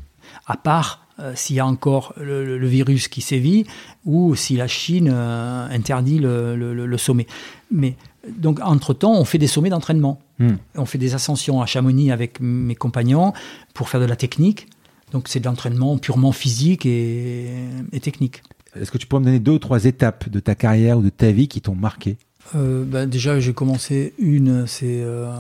À 0.47 0.56
part 0.56 1.06
euh, 1.20 1.32
s'il 1.36 1.56
y 1.56 1.60
a 1.60 1.66
encore 1.66 2.14
le, 2.18 2.56
virus 2.66 3.06
qui 3.09 3.20
sévit 3.20 3.66
ou 4.06 4.34
si 4.34 4.56
la 4.56 4.66
Chine 4.66 5.10
euh, 5.12 5.68
interdit 5.70 6.18
le, 6.18 6.56
le- 6.56 6.98
sommet. 6.98 7.26
Mais 7.70 7.97
donc 8.28 8.60
entre 8.62 8.94
temps, 8.94 9.12
on 9.12 9.24
fait 9.26 9.39
des 9.39 9.47
sommets 9.47 9.68
d'entraînement. 9.70 10.18
Hmm. 10.43 10.56
On 10.77 10.86
fait 10.86 10.98
des 10.98 11.14
ascensions 11.14 11.62
à 11.62 11.66
Chamonix 11.66 12.10
avec 12.10 12.40
mes 12.40 12.74
compagnons 12.74 13.32
pour 13.74 13.89
faire 13.89 14.01
de 14.01 14.06
la 14.06 14.16
technique. 14.16 14.66
Donc 15.12 15.28
c'est 15.28 15.40
de 15.40 15.44
l'entraînement 15.44 15.98
purement 15.98 16.32
physique 16.32 16.85
et, 16.86 17.48
et 17.93 18.01
technique. 18.01 18.43
Est-ce 18.74 18.90
que 18.90 18.98
tu 18.98 19.06
pourrais 19.06 19.20
me 19.20 19.27
donner 19.27 19.39
deux 19.40 19.52
ou 19.52 19.59
trois 19.59 19.85
étapes 19.85 20.28
de 20.28 20.40
ta 20.40 20.55
carrière 20.55 20.98
ou 20.98 21.02
de 21.02 21.10
ta 21.10 21.31
vie 21.31 21.47
qui 21.48 21.60
t'ont 21.60 21.74
marqué? 21.74 22.16
Euh, 22.56 22.85
ben, 22.85 23.06
déjà, 23.09 23.39
j'ai 23.39 23.52
commencé 23.52 24.14
une, 24.19 24.66
c'est 24.66 25.02
euh, 25.02 25.31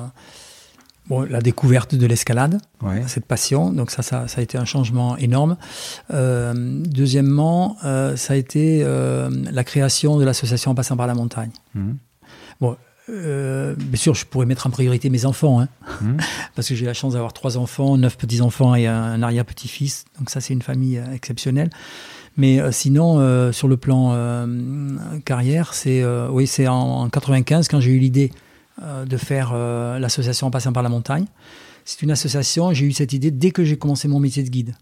bon, 1.08 1.22
la 1.22 1.40
découverte 1.40 1.94
de 1.94 2.06
l'escalade, 2.06 2.60
Ouais. 2.82 3.02
cette 3.06 3.24
passion. 3.24 3.72
Donc 3.72 3.90
ça, 3.90 4.02
ça, 4.02 4.28
ça 4.28 4.40
a 4.40 4.42
été 4.42 4.58
un 4.58 4.66
changement 4.66 5.16
énorme. 5.16 5.56
Euh, 6.12 6.52
deuxièmement, 6.84 7.76
ça 7.82 8.34
a 8.34 8.36
été 8.36 8.84
la 8.84 9.64
création 9.64 10.18
de 10.18 10.24
l'association 10.24 10.70
en 10.72 10.74
passant 10.74 10.96
par 10.96 11.06
la 11.06 11.14
montagne. 11.14 11.50
Bon, 12.60 12.76
euh, 13.12 13.74
bien 13.76 13.96
sûr, 13.96 14.14
je 14.14 14.24
pourrais 14.24 14.46
mettre 14.46 14.66
en 14.66 14.70
priorité 14.70 15.10
mes 15.10 15.24
enfants, 15.26 15.60
hein, 15.60 15.68
Mhm. 16.00 16.16
parce 16.54 16.68
que 16.68 16.74
j'ai 16.74 16.86
la 16.86 16.94
chance 16.94 17.12
d'avoir 17.12 17.32
trois 17.32 17.56
enfants, 17.58 17.96
neuf 17.96 18.16
petits-enfants 18.16 18.74
et 18.74 18.86
un, 18.86 19.22
arrière-petit-fils. 19.22 20.04
Donc 20.18 20.30
ça, 20.30 20.40
c'est 20.40 20.54
une 20.54 20.62
famille 20.62 20.98
euh, 20.98 21.12
exceptionnelle. 21.14 21.70
Mais 22.36 22.60
euh, 22.60 22.72
sinon, 22.72 23.18
euh, 23.18 23.52
sur 23.52 23.68
le 23.68 23.76
plan 23.76 24.12
euh, 24.12 24.46
carrière, 25.24 25.74
c'est 25.74 26.02
euh, 26.02 26.28
oui, 26.30 26.46
c'est 26.46 26.66
en, 26.66 27.02
en 27.02 27.08
95 27.10 27.68
quand 27.68 27.80
j'ai 27.80 27.90
eu 27.90 27.98
l'idée 27.98 28.32
euh, 28.82 29.04
de 29.04 29.16
faire 29.18 29.50
euh, 29.54 29.98
l'association 29.98 30.46
en 30.46 30.50
passant 30.50 30.72
par 30.72 30.82
la 30.82 30.88
montagne. 30.88 31.26
C'est 31.84 32.00
une 32.02 32.10
association. 32.10 32.72
J'ai 32.72 32.86
eu 32.86 32.92
cette 32.92 33.12
idée 33.12 33.30
dès 33.30 33.50
que 33.50 33.64
j'ai 33.64 33.76
commencé 33.76 34.08
mon 34.08 34.18
métier 34.20 34.42
de 34.42 34.48
guide, 34.48 34.74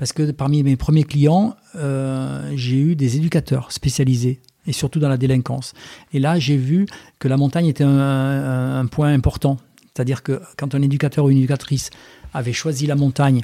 parce 0.00 0.14
que 0.14 0.30
parmi 0.30 0.62
mes 0.62 0.76
premiers 0.76 1.04
clients, 1.04 1.54
euh, 1.76 2.50
j'ai 2.56 2.78
eu 2.78 2.96
des 2.96 3.18
éducateurs 3.18 3.70
spécialisés 3.70 4.40
et 4.66 4.72
surtout 4.72 4.98
dans 4.98 5.10
la 5.10 5.18
délinquance. 5.18 5.74
Et 6.14 6.20
là, 6.20 6.38
j'ai 6.38 6.56
vu 6.56 6.86
que 7.18 7.28
la 7.28 7.36
montagne 7.36 7.66
était 7.66 7.84
un, 7.84 8.86
point 8.86 9.12
important. 9.12 9.58
C'est-à-dire 9.92 10.22
que 10.22 10.40
quand 10.56 10.74
un 10.74 10.80
éducateur 10.80 11.26
ou 11.26 11.28
une 11.28 11.36
éducatrice 11.36 11.90
avait 12.32 12.54
choisi 12.54 12.86
la 12.86 12.94
montagne 12.94 13.42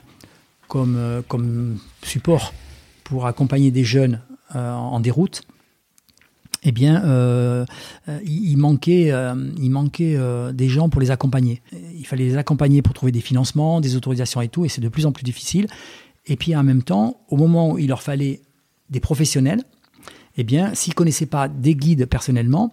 comme, 0.67 0.97
euh, 0.97 1.21
comme 1.29 1.77
support 2.03 2.55
pour 3.05 3.27
accompagner 3.27 3.71
des 3.71 3.85
jeunes 3.85 4.23
euh, 4.55 4.73
en 4.73 4.99
déroute, 5.01 5.43
eh 6.63 6.73
bien, 6.73 7.67
il 8.25 8.57
manquait, 8.57 9.13
il 9.59 9.71
manquait 9.71 10.19
des 10.53 10.69
gens 10.69 10.89
pour 10.89 11.01
les 11.01 11.13
accompagner. 11.13 11.63
Il 11.97 12.05
fallait 12.05 12.25
les 12.25 12.37
accompagner 12.37 12.83
pour 12.83 12.93
trouver 12.93 13.13
des 13.13 13.21
financements, 13.21 13.81
des 13.81 13.95
autorisations 13.95 14.41
et 14.41 14.49
tout, 14.49 14.65
et 14.65 14.69
c'est 14.69 14.81
de 14.81 14.89
plus 14.89 15.07
en 15.07 15.13
plus 15.13 15.23
difficile. 15.23 15.69
Et 16.27 16.37
puis 16.37 16.55
en 16.57 16.63
même 16.63 16.83
temps, 16.83 17.21
au 17.29 17.37
moment 17.37 17.73
où 17.73 17.79
il 17.79 17.89
leur 17.89 18.03
fallait 18.03 18.41
des 18.91 19.01
professionnels, 19.01 19.63
eh 20.37 20.45
bien, 20.45 20.75
s'ils 20.75 20.95
connaissaient 20.95 21.27
pas 21.27 21.49
des 21.49 21.75
guides 21.75 22.07
personnellement, 22.07 22.71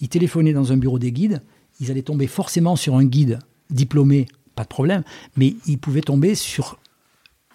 ils 0.00 0.08
téléphonaient 0.08 0.52
dans 0.52 0.72
un 0.72 0.76
bureau 0.76 0.98
des 0.98 1.12
guides, 1.12 1.42
ils 1.80 1.90
allaient 1.90 2.02
tomber 2.02 2.26
forcément 2.26 2.76
sur 2.76 2.96
un 2.96 3.04
guide 3.04 3.38
diplômé, 3.70 4.26
pas 4.54 4.64
de 4.64 4.68
problème, 4.68 5.02
mais 5.36 5.54
ils 5.66 5.78
pouvaient 5.78 6.00
tomber 6.00 6.34
sur 6.34 6.78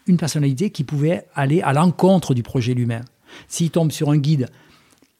une 0.07 0.17
personnalité 0.17 0.71
qui 0.71 0.83
pouvait 0.83 1.25
aller 1.35 1.61
à 1.61 1.73
l'encontre 1.73 2.33
du 2.33 2.43
projet 2.43 2.73
lui-même. 2.73 3.05
S'ils 3.47 3.71
tombent 3.71 3.91
sur 3.91 4.09
un 4.09 4.17
guide 4.17 4.49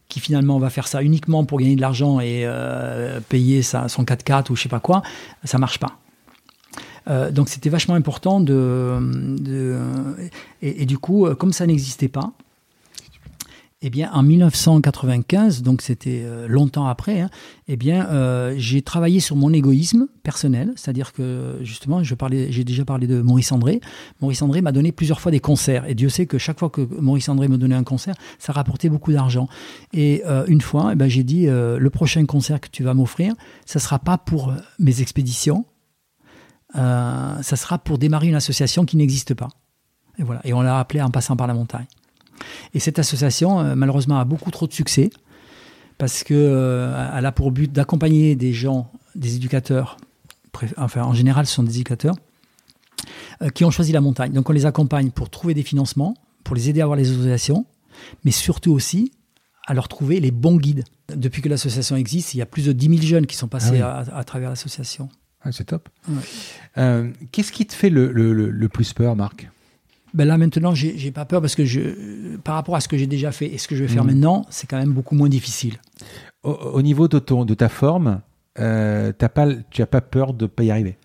qui 0.10 0.20
finalement 0.20 0.60
va 0.60 0.70
faire 0.70 0.88
ça 0.88 1.02
uniquement 1.02 1.46
pour 1.46 1.60
gagner 1.60 1.76
de 1.76 1.82
l'argent 1.82 2.20
et 2.20 2.44
euh, 2.46 3.22
payer 3.22 3.62
son 3.62 4.04
4x4 4.04 4.52
ou 4.52 4.56
je 4.56 4.64
sais 4.64 4.70
pas 4.70 4.82
quoi, 4.82 5.04
ça 5.46 5.58
marche 5.58 5.80
pas. 5.80 6.00
Euh, 7.08 7.32
donc 7.32 7.50
c'était 7.50 7.70
vachement 7.70 7.96
important 7.96 8.40
de, 8.40 8.98
et, 10.62 10.86
du 10.86 10.98
coup 10.98 11.26
euh, 11.26 11.36
comme 11.36 11.54
ça 11.54 11.66
n'existait 11.66 12.08
pas, 12.08 12.32
eh 13.84 13.90
bien, 13.90 14.12
en 14.14 14.22
1995, 14.22 15.64
donc 15.64 15.82
c'était 15.82 16.22
euh, 16.24 16.48
longtemps 16.48 16.86
après, 16.86 17.22
hein, 17.22 17.32
eh 17.68 17.78
bien, 17.78 18.08
j'ai 18.56 18.84
travaillé 18.84 19.20
sur 19.20 19.36
mon 19.36 19.52
égoïsme 19.54 20.08
personnel, 20.22 20.74
c'est-à-dire 20.76 21.14
que 21.14 21.58
justement, 21.64 22.04
j'ai 22.04 22.64
déjà 22.64 22.86
parlé 22.86 23.08
de 23.08 23.22
Maurice 23.22 23.52
André. 23.52 23.82
Maurice 24.22 24.44
André 24.44 24.62
m'a 24.62 24.72
donné 24.72 24.92
plusieurs 24.92 25.20
fois 25.20 25.32
des 25.32 25.40
concerts, 25.40 25.90
et 25.90 25.96
Dieu 25.96 26.10
sait 26.10 26.28
que 26.28 26.38
chaque 26.38 26.60
fois 26.60 26.70
que 26.70 26.82
Maurice 26.82 27.28
André 27.30 27.48
me 27.48 27.58
donnait 27.58 27.76
un 27.76 27.84
concert, 27.86 28.14
ça 28.38 28.52
rapportait 28.54 28.90
beaucoup 28.90 29.14
d'argent. 29.14 29.48
Et 29.94 30.22
une 30.48 30.62
fois, 30.62 30.90
eh 30.92 30.96
ben, 30.96 31.08
j'ai 31.08 31.24
dit, 31.24 31.46
le 31.48 31.90
prochain 31.90 32.26
concert 32.26 32.60
que 32.60 32.68
tu 32.70 32.84
vas 32.84 32.94
m'offrir, 32.94 33.34
ça 33.66 33.80
sera 33.80 33.98
pas 33.98 34.18
pour 34.18 34.54
mes 34.80 35.02
expéditions, 35.02 35.66
euh, 36.76 37.42
ça 37.42 37.56
sera 37.56 37.78
pour 37.78 37.98
démarrer 37.98 38.28
une 38.28 38.36
association 38.36 38.86
qui 38.86 38.98
n'existe 38.98 39.34
pas. 39.34 39.50
Et 40.18 40.24
voilà. 40.24 40.42
Et 40.44 40.54
on 40.54 40.62
l'a 40.62 40.80
appelé 40.80 41.02
en 41.02 41.10
passant 41.10 41.36
par 41.36 41.48
la 41.48 41.54
montagne. 41.54 41.88
Et 42.74 42.80
cette 42.80 43.00
association, 43.00 43.60
euh, 43.60 43.76
malheureusement, 43.76 44.20
a 44.20 44.26
beaucoup 44.26 44.52
trop 44.52 44.68
de 44.68 44.74
succès 44.74 45.10
parce 45.98 46.24
que 46.24 46.34
euh, 46.34 47.12
elle 47.16 47.26
a 47.28 47.32
pour 47.32 47.52
but 47.52 47.72
d'accompagner 47.72 48.36
des 48.36 48.54
gens, 48.54 48.92
des 49.14 49.36
éducateurs, 49.36 49.98
enfin 50.78 51.04
en 51.04 51.14
général 51.14 51.46
ce 51.46 51.54
sont 51.54 51.62
des 51.62 51.76
éducateurs, 51.76 52.16
euh, 53.44 53.50
qui 53.50 53.66
ont 53.66 53.70
choisi 53.70 53.92
la 53.92 54.02
montagne. 54.02 54.32
Donc 54.32 54.50
on 54.50 54.54
les 54.54 54.66
accompagne 54.66 55.12
pour 55.12 55.30
trouver 55.30 55.54
des 55.54 55.62
financements, 55.62 56.16
pour 56.44 56.56
les 56.56 56.70
aider 56.70 56.82
à 56.82 56.86
avoir 56.86 56.98
les 56.98 57.12
autorisations, 57.12 57.68
mais 58.26 58.32
surtout 58.32 58.72
aussi 58.72 59.12
à 59.68 59.76
leur 59.76 59.88
trouver 59.88 60.20
les 60.20 60.32
bons 60.32 60.58
guides. 60.58 60.86
Depuis 61.16 61.44
que 61.44 61.50
l'association 61.50 61.96
existe, 61.96 62.34
il 62.34 62.40
y 62.40 62.42
a 62.42 62.48
plus 62.48 62.66
de 62.66 62.72
10 62.72 62.88
000 62.88 63.02
jeunes 63.04 63.28
qui 63.28 63.36
sont 63.36 63.48
passés 63.48 63.80
Ah 63.82 64.00
à, 64.00 64.18
à 64.18 64.24
travers 64.24 64.50
l'association. 64.50 65.08
Ah, 65.44 65.52
c'est 65.52 65.66
top. 65.66 65.90
Ouais. 66.08 66.16
Euh, 66.78 67.10
Qu'est-ce 67.32 67.52
qui 67.52 67.66
te 67.66 67.74
fait 67.74 67.90
le, 67.90 68.12
le- 68.12 68.34
le- 68.34 68.70
plus 68.70 68.94
peur, 68.94 69.16
Marc? 69.16 69.50
Ben 70.14 70.26
là 70.28 70.38
maintenant, 70.38 70.76
j'ai 70.76 71.12
pas 71.12 71.24
peur 71.26 71.40
parce 71.42 71.56
que 71.56 71.64
je, 71.64 72.36
par 72.44 72.56
rapport 72.56 72.76
à 72.76 72.82
ce 72.82 72.88
que 72.90 72.98
j'ai 72.98 73.08
déjà 73.08 73.32
fait 73.32 73.48
et 73.48 73.58
ce 73.58 73.68
que 73.68 73.76
je 73.76 73.84
vais 73.84 73.88
faire 73.88 74.04
Mhm. 74.04 74.12
maintenant, 74.12 74.46
c'est 74.50 74.70
quand 74.70 74.78
même 74.78 74.92
beaucoup 74.92 75.16
moins 75.16 75.30
difficile. 75.30 75.78
au, 76.44 76.52
au 76.52 76.82
niveau 76.82 77.08
de, 77.08 77.18
ton, 77.20 77.46
de 77.46 77.54
ta 77.54 77.70
forme, 77.70 78.20
euh, 78.60 79.14
t'as 79.18 79.30
pas, 79.30 79.48
tu 79.70 79.82
n'as 79.82 79.86
pas 79.86 80.02
peur 80.02 80.34
de 80.34 80.44
ne 80.46 80.48
pas 80.48 80.64
y 80.64 80.72
arriver? 80.72 80.98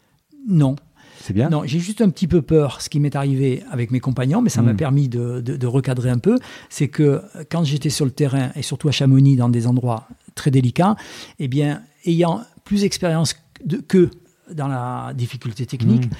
Non, 0.48 0.74
C'est 1.22 1.32
bien? 1.34 1.48
Non, 1.50 1.62
j'ai 1.64 1.78
juste 1.78 2.00
un 2.02 2.08
petit 2.10 2.26
peu 2.26 2.40
peur. 2.42 2.80
Ce 2.80 2.88
qui 2.88 2.98
m'est 3.00 3.14
arrivé 3.16 3.62
avec 3.70 3.90
mes 3.90 4.00
compagnons, 4.00 4.42
mais 4.42 4.48
ça 4.50 4.60
m'a 4.62 4.72
Mhm. 4.72 4.76
permis 4.76 5.08
de, 5.08 5.40
de- 5.40 5.56
de 5.56 5.66
recadrer 5.66 6.10
un 6.10 6.18
peu, 6.18 6.36
c'est 6.68 6.88
que 6.88 7.22
quand 7.50 7.64
j'étais 7.64 7.90
sur 7.90 8.04
le 8.06 8.10
terrain 8.12 8.50
et 8.56 8.62
surtout 8.62 8.88
à 8.88 8.92
Chamonix, 8.92 9.36
dans 9.36 9.48
des 9.48 9.66
endroits 9.66 10.08
très 10.34 10.50
délicats, 10.50 10.96
eh 11.38 11.46
bien, 11.48 11.82
ayant 12.04 12.42
plus 12.64 12.80
d'expérience 12.82 13.34
de- 13.64 13.76
que 13.78 14.10
dans 14.52 14.68
la 14.68 15.12
difficulté 15.14 15.66
technique, 15.66 16.04
Mhm. 16.04 16.10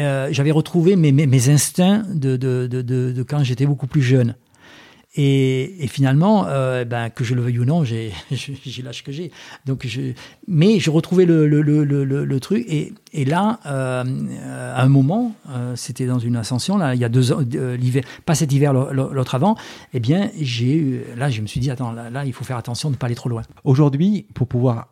euh, 0.00 0.28
j'avais 0.32 0.50
retrouvé 0.50 0.96
mes, 0.96 1.12
mes, 1.12 1.26
mes 1.26 1.48
instincts 1.48 2.02
de, 2.12 2.36
de, 2.36 2.66
de, 2.66 2.82
de- 2.82 3.12
de 3.12 3.22
quand 3.22 3.42
j'étais 3.44 3.66
beaucoup 3.66 3.86
plus 3.86 4.02
jeune. 4.02 4.34
Et, 5.18 5.82
et 5.82 5.86
finalement, 5.86 6.44
euh, 6.46 6.84
ben, 6.84 7.08
que 7.08 7.24
je 7.24 7.34
le 7.34 7.40
veuille 7.40 7.58
ou 7.58 7.64
non, 7.64 7.84
j'ai 7.84 8.12
l'âge 8.84 9.02
que 9.02 9.12
j'ai. 9.12 9.30
Donc, 9.64 9.86
je, 9.86 10.12
mais 10.46 10.78
je 10.78 10.90
retrouvais 10.90 11.24
le, 11.24 11.46
le, 11.46 11.62
le, 11.62 11.84
le, 11.84 12.04
le- 12.04 12.26
le 12.26 12.40
truc. 12.40 12.66
Et, 12.68 12.92
et 13.14 13.24
là, 13.24 13.58
euh, 13.64 14.04
à 14.74 14.82
un 14.82 14.88
moment, 14.90 15.34
c'était 15.74 16.04
dans 16.04 16.18
une 16.18 16.36
ascension, 16.36 16.76
là, 16.76 16.94
il 16.94 17.00
y 17.00 17.04
a 17.04 17.08
deux 17.08 17.32
ans, 17.32 17.38
l'hiver, 17.40 18.02
pas 18.26 18.34
cet 18.34 18.52
hiver, 18.52 18.74
l'au- 18.74 18.92
l'autre 18.92 19.34
avant. 19.34 19.56
Eh 19.94 20.00
bien, 20.00 20.30
j'ai 20.38 20.74
eu- 20.76 21.00
là, 21.16 21.30
je 21.30 21.40
me 21.40 21.46
suis 21.46 21.60
dit, 21.60 21.70
attends, 21.70 21.92
là, 21.92 22.10
là, 22.10 22.26
il 22.26 22.34
faut 22.34 22.44
faire 22.44 22.58
attention 22.58 22.90
de 22.90 22.96
ne 22.96 22.98
pas 22.98 23.06
aller 23.06 23.14
trop 23.14 23.30
loin. 23.30 23.42
Aujourd'hui, 23.64 24.26
pour 24.34 24.46
pouvoir 24.46 24.88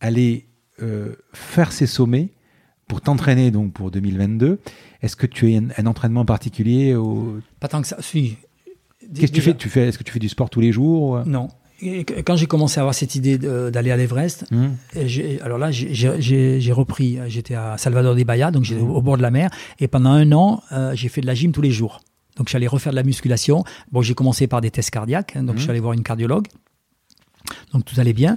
aller 0.00 0.46
euh, 0.82 1.14
faire 1.32 1.72
ces 1.72 1.86
sommets, 1.86 2.28
pour 2.88 3.00
t'entraîner 3.00 3.50
donc 3.50 3.72
pour 3.72 3.90
2022, 3.90 4.58
est-ce 5.02 5.14
que 5.16 5.26
tu 5.26 5.54
as 5.54 5.58
un, 5.58 5.68
un 5.76 5.86
entraînement 5.86 6.24
particulier 6.24 6.94
au... 6.94 7.38
Pas 7.60 7.68
tant 7.68 7.80
que 7.82 7.86
ça. 7.88 7.96
Si. 8.00 8.36
Qu'est-ce 9.14 9.32
que 9.32 9.36
tu 9.36 9.40
fais, 9.42 9.54
tu 9.56 9.68
fais 9.68 9.88
Est-ce 9.88 9.98
que 9.98 10.02
tu 10.04 10.12
fais 10.12 10.18
du 10.18 10.28
sport 10.28 10.50
tous 10.50 10.60
les 10.60 10.72
jours 10.72 11.10
ou- 11.24 11.28
Non. 11.28 11.48
Et 11.82 12.04
quand 12.04 12.36
j'ai 12.36 12.46
commencé 12.46 12.78
à 12.78 12.82
avoir 12.82 12.94
cette 12.94 13.14
idée 13.14 13.38
d'aller 13.38 13.90
à 13.90 13.96
l'Everest, 13.96 14.44
Hmm. 14.50 14.72
Alors 15.42 15.56
là, 15.56 15.70
j'ai- 15.70 16.72
repris. 16.72 17.18
J'étais 17.28 17.54
à 17.54 17.78
Salvador 17.78 18.14
de 18.14 18.22
Bahia, 18.22 18.50
donc 18.50 18.64
j'étais 18.64 18.82
au, 18.82 18.96
au 18.96 19.00
bord 19.02 19.16
de 19.16 19.22
la 19.22 19.30
mer. 19.30 19.50
Et 19.78 19.88
pendant 19.88 20.10
un 20.10 20.30
an, 20.32 20.62
euh, 20.72 20.92
j'ai 20.94 21.08
fait 21.08 21.22
de 21.22 21.26
la 21.26 21.34
gym 21.34 21.52
tous 21.52 21.62
les 21.62 21.70
jours. 21.70 22.00
Donc 22.36 22.48
j'allais 22.48 22.66
refaire 22.66 22.92
de 22.92 22.96
la 22.96 23.02
musculation. 23.02 23.64
Bon, 23.92 24.02
j'ai 24.02 24.14
commencé 24.14 24.46
par 24.46 24.60
des 24.60 24.70
tests 24.70 24.90
cardiaques. 24.90 25.36
hein, 25.36 25.42
donc 25.44 25.56
je 25.56 25.62
suis 25.62 25.70
allé 25.70 25.80
voir 25.80 25.94
une 25.94 26.02
cardiologue. 26.02 26.48
Donc 27.72 27.84
tout 27.84 27.98
allait 27.98 28.12
bien. 28.12 28.36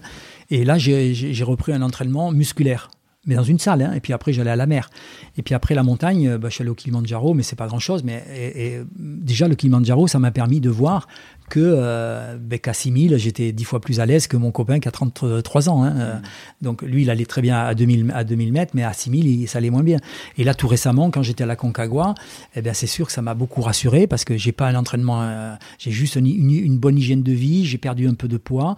Et 0.54 0.64
là, 0.66 0.78
j'ai 0.78 1.44
repris 1.44 1.74
un 1.74 1.82
entraînement 1.82 2.32
musculaire. 2.32 2.92
Mais 3.26 3.36
dans 3.36 3.44
une 3.44 3.58
salle, 3.58 3.82
hein. 3.82 3.94
et 3.96 4.02
puis 4.02 4.12
après 4.12 4.34
j'allais 4.34 4.50
à 4.52 4.58
la 4.58 4.66
mer. 4.66 4.90
Et 5.38 5.44
puis 5.44 5.56
après 5.56 5.76
la 5.76 5.84
montagne, 5.84 6.36
bah, 6.36 6.50
je 6.50 6.56
suis 6.56 6.62
allé 6.62 6.70
au 6.70 6.76
Kilimanjaro, 6.76 7.34
mais 7.34 7.42
c'est 7.42 7.56
pas 7.56 7.68
grand 7.68 7.80
chose. 7.80 8.04
Mais 8.04 8.22
et- 8.60 8.82
déjà 9.00 9.48
le 9.48 9.56
Kilimanjaro, 9.56 10.10
ça 10.10 10.20
m'a 10.20 10.30
permis 10.32 10.60
de 10.60 10.70
voir 10.70 11.08
que 11.50 11.62
euh, 11.64 12.36
ben, 12.38 12.60
qu'à 12.60 12.74
6000, 12.74 13.16
j'étais 13.18 13.54
dix 13.54 13.64
fois 13.64 13.80
plus 13.80 14.02
à 14.02 14.06
l'aise 14.06 14.28
que 14.28 14.36
mon 14.36 14.52
copain 14.52 14.82
qui 14.82 14.90
a 14.90 14.92
33 14.92 15.70
ans. 15.70 15.84
hein. 15.86 15.96
Euh, 15.98 16.16
Donc 16.62 16.82
lui, 16.82 17.04
il 17.04 17.10
allait 17.10 17.26
très 17.26 17.42
bien 17.42 17.58
à 17.58 17.74
2000, 17.74 18.12
à 18.14 18.26
2000 18.26 18.52
mètres, 18.52 18.74
mais 18.76 18.84
à 18.84 18.92
6000, 18.92 19.26
il- 19.26 19.48
ça 19.48 19.60
allait 19.60 19.70
moins 19.70 19.84
bien. 19.84 20.00
Et 20.38 20.44
là, 20.44 20.54
tout 20.54 20.68
récemment, 20.68 21.10
quand 21.10 21.24
j'étais 21.24 21.46
à 21.46 21.48
la 21.48 21.56
Concagua, 21.56 22.16
eh 22.58 22.62
bien, 22.62 22.74
c'est 22.74 22.88
sûr 22.88 23.06
que 23.08 23.14
ça 23.14 23.22
m'a 23.22 23.36
beaucoup 23.36 23.62
rassuré 23.62 24.06
parce 24.06 24.26
que 24.26 24.36
j'ai 24.36 24.52
pas 24.52 24.68
un 24.68 24.76
entraînement, 24.76 25.22
euh, 25.24 25.54
j'ai 25.80 25.92
juste 25.92 26.18
une 26.18 26.78
bonne 26.78 26.98
hygiène 26.98 27.24
de 27.24 27.32
vie, 27.32 27.66
j'ai 27.66 27.78
perdu 27.78 28.06
un 28.10 28.16
peu 28.16 28.28
de 28.28 28.36
poids. 28.38 28.76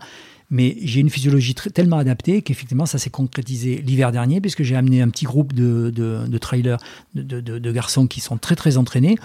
Mais 0.50 0.78
j'ai 0.82 1.02
une 1.02 1.10
physiologie 1.10 1.56
tellement 1.56 1.98
adaptée 1.98 2.42
qu'effectivement, 2.42 2.86
ça 2.86 2.98
s'est 2.98 3.10
concrétisé 3.10 3.78
l'hiver 3.78 4.12
dernier, 4.12 4.42
puisque 4.42 4.64
j'ai 4.64 4.76
amené 4.76 5.02
un 5.02 5.10
petit 5.10 5.26
groupe 5.26 5.54
de, 5.54 5.90
de, 5.90 6.28
de 6.28 6.38
trailers, 6.38 6.78
de, 7.16 7.72
garçons 7.72 8.08
qui 8.08 8.22
sont 8.22 8.38
très 8.38 8.56
très 8.56 8.78
entraînés. 8.78 9.18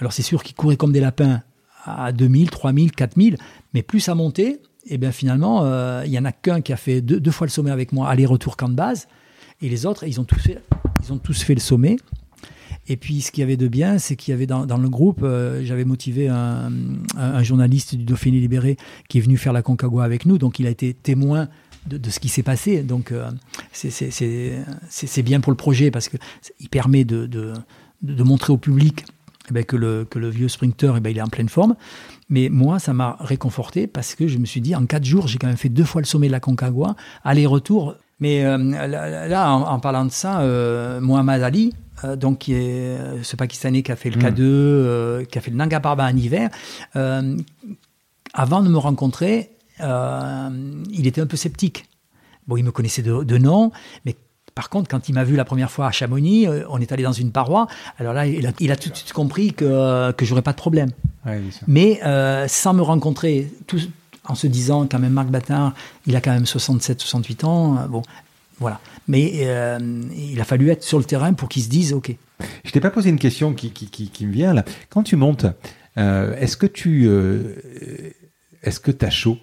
Alors 0.00 0.12
c'est 0.12 0.22
sûr 0.22 0.42
qu'ils 0.42 0.56
couraient 0.56 0.76
comme 0.76 0.92
des 0.92 1.00
lapins 1.00 1.42
à 1.84 2.12
2000, 2.12 2.50
3000, 2.50 2.92
4000, 2.92 3.36
mais 3.74 3.82
plus 3.82 4.00
ça 4.00 4.14
montait, 4.14 4.60
et 4.86 4.96
bien 4.96 5.12
finalement, 5.12 5.64
euh, 5.64 6.02
il 6.06 6.12
y 6.12 6.18
en 6.18 6.24
a 6.24 6.32
qu'un 6.32 6.62
qui 6.62 6.72
a 6.72 6.76
fait 6.76 7.02
deux, 7.02 7.30
fois 7.30 7.46
le 7.46 7.50
sommet 7.50 7.70
avec 7.70 7.92
moi, 7.92 8.08
aller-retour 8.08 8.56
camp 8.56 8.70
de 8.70 8.74
base, 8.74 9.06
et 9.60 9.68
les 9.68 9.84
autres, 9.84 10.04
ils 10.04 10.20
ont 10.20 10.24
tous 10.24 10.48
ils 11.02 11.12
ont 11.12 11.18
tous 11.18 11.42
fait 11.42 11.54
le 11.54 11.60
sommet. 11.60 11.96
Et 12.86 12.96
puis, 12.96 13.22
ce 13.22 13.30
qu'il 13.30 13.40
y 13.40 13.44
avait 13.44 13.56
de 13.56 13.68
bien, 13.68 13.98
c'est 13.98 14.16
qu'il 14.16 14.32
y 14.32 14.34
avait 14.34 14.46
dans, 14.46 14.64
le 14.64 14.88
groupe, 14.88 15.20
euh, 15.22 15.64
j'avais 15.64 15.84
motivé 15.84 16.28
un, 16.28 16.70
journaliste 17.42 17.94
du 17.94 18.04
Dauphiné 18.04 18.40
Libéré 18.40 18.76
qui 19.08 19.18
est 19.18 19.20
venu 19.20 19.36
faire 19.36 19.52
la 19.52 19.62
Concagua 19.62 20.04
avec 20.04 20.26
nous, 20.26 20.38
donc 20.38 20.58
il 20.58 20.66
a 20.66 20.70
été 20.70 20.94
témoin 20.94 21.48
de, 21.86 22.10
ce 22.10 22.20
qui 22.20 22.28
s'est 22.28 22.42
passé. 22.42 22.82
Donc, 22.82 23.12
euh, 23.12 23.30
c'est- 23.72 25.22
bien 25.22 25.40
pour 25.40 25.52
le 25.52 25.56
projet 25.56 25.90
parce 25.90 26.08
qu'il 26.08 26.68
permet 26.70 27.04
de, 27.04 27.52
montrer 28.02 28.52
au 28.52 28.58
public 28.58 29.04
eh 29.50 29.52
ben, 29.52 29.64
que, 29.64 29.76
le, 29.76 30.04
que 30.04 30.18
le 30.18 30.28
vieux 30.28 30.48
sprinter, 30.48 30.94
eh 30.96 31.00
ben, 31.00 31.10
il 31.10 31.18
est 31.18 31.22
en 31.22 31.28
pleine 31.28 31.48
forme. 31.48 31.76
Mais 32.30 32.48
moi, 32.50 32.78
ça 32.78 32.92
m'a 32.94 33.16
réconforté 33.20 33.86
parce 33.86 34.14
que 34.14 34.26
je 34.26 34.38
me 34.38 34.46
suis 34.46 34.60
dit, 34.60 34.74
en 34.74 34.86
quatre 34.86 35.04
jours, 35.04 35.26
j'ai 35.28 35.38
quand 35.38 35.46
même 35.46 35.56
fait 35.56 35.68
deux 35.68 35.84
fois 35.84 36.00
le 36.00 36.06
sommet 36.06 36.26
de 36.26 36.32
la 36.32 36.40
Concagua, 36.40 36.96
aller-retour. 37.22 37.96
Mais 38.20 38.44
euh, 38.44 38.56
là, 39.28 39.52
en, 39.54 39.62
en 39.62 39.78
parlant 39.80 40.04
de 40.04 40.10
ça, 40.10 40.40
euh, 40.40 41.00
Mohamed 41.00 41.42
Ali, 41.42 41.74
euh, 42.04 42.16
donc 42.16 42.38
qui 42.38 42.54
est 42.54 42.96
ce 43.22 43.36
Pakistanais 43.36 43.82
qui 43.82 43.92
a 43.92 43.96
fait 43.96 44.10
le 44.10 44.16
Mm. 44.16 44.24
K2, 44.24 44.40
euh, 44.40 45.24
qui 45.24 45.38
a 45.38 45.40
fait 45.40 45.50
le 45.50 45.56
Nanga 45.56 45.80
Parbat 45.80 46.06
en 46.06 46.16
hiver, 46.16 46.50
avant 48.34 48.62
de 48.62 48.68
me 48.68 48.78
rencontrer, 48.78 49.50
il 49.80 51.06
était 51.06 51.20
un 51.20 51.26
peu 51.26 51.36
sceptique. 51.36 51.86
Bon, 52.46 52.56
il 52.56 52.64
me 52.64 52.72
connaissait 52.72 53.02
de, 53.02 53.22
de 53.24 53.38
nom, 53.38 53.72
mais 54.04 54.16
par 54.54 54.68
contre, 54.68 54.88
quand 54.88 55.08
il 55.08 55.14
m'a 55.14 55.24
vu 55.24 55.34
la 55.34 55.44
première 55.44 55.70
fois 55.70 55.86
à 55.86 55.90
Chamonix, 55.90 56.46
on 56.68 56.78
est 56.80 56.92
allé 56.92 57.02
dans 57.02 57.12
une 57.12 57.32
paroi. 57.32 57.66
Alors 57.98 58.12
là, 58.12 58.26
il 58.26 58.46
a, 58.46 58.52
il 58.60 58.70
a 58.70 58.76
tout 58.76 58.90
de 58.90 58.94
suite 58.94 59.12
compris 59.12 59.52
que, 59.52 60.12
que 60.12 60.24
j'aurais 60.24 60.42
pas 60.42 60.52
de 60.52 60.56
problème. 60.58 60.90
Ouais. 61.26 61.40
Mais 61.66 62.00
sans 62.48 62.74
me 62.74 62.82
rencontrer, 62.82 63.50
tout, 63.66 63.80
en 64.26 64.34
se 64.34 64.46
disant 64.46 64.86
quand 64.86 64.98
même 64.98 65.12
Marc 65.12 65.28
Battard, 65.28 65.74
il 66.06 66.16
a 66.16 66.20
quand 66.20 66.32
même 66.32 66.46
67, 66.46 67.00
68 67.00 67.44
ans. 67.44 67.78
euh, 67.78 67.86
bon, 67.86 68.02
voilà. 68.58 68.80
Mais 69.08 69.32
euh, 69.42 69.78
il 70.16 70.40
a 70.40 70.44
fallu 70.44 70.70
être 70.70 70.82
sur 70.82 70.98
le 70.98 71.04
terrain 71.04 71.32
pour 71.34 71.48
qu'il 71.48 71.62
se 71.62 71.68
dise, 71.68 71.92
ok. 71.92 72.14
Je 72.64 72.70
t'ai 72.70 72.80
pas 72.80 72.90
posé 72.90 73.10
une 73.10 73.18
question 73.18 73.52
qui, 73.52 73.70
me 74.20 74.32
vient 74.32 74.54
là. 74.54 74.64
Quand 74.90 75.02
tu 75.02 75.16
montes, 75.16 75.46
euh, 75.98 76.36
est-ce 76.38 76.56
que 76.56 76.66
tu 76.66 77.08
est-ce 78.62 78.80
que 78.80 78.92
as 79.04 79.10
chaud? 79.10 79.38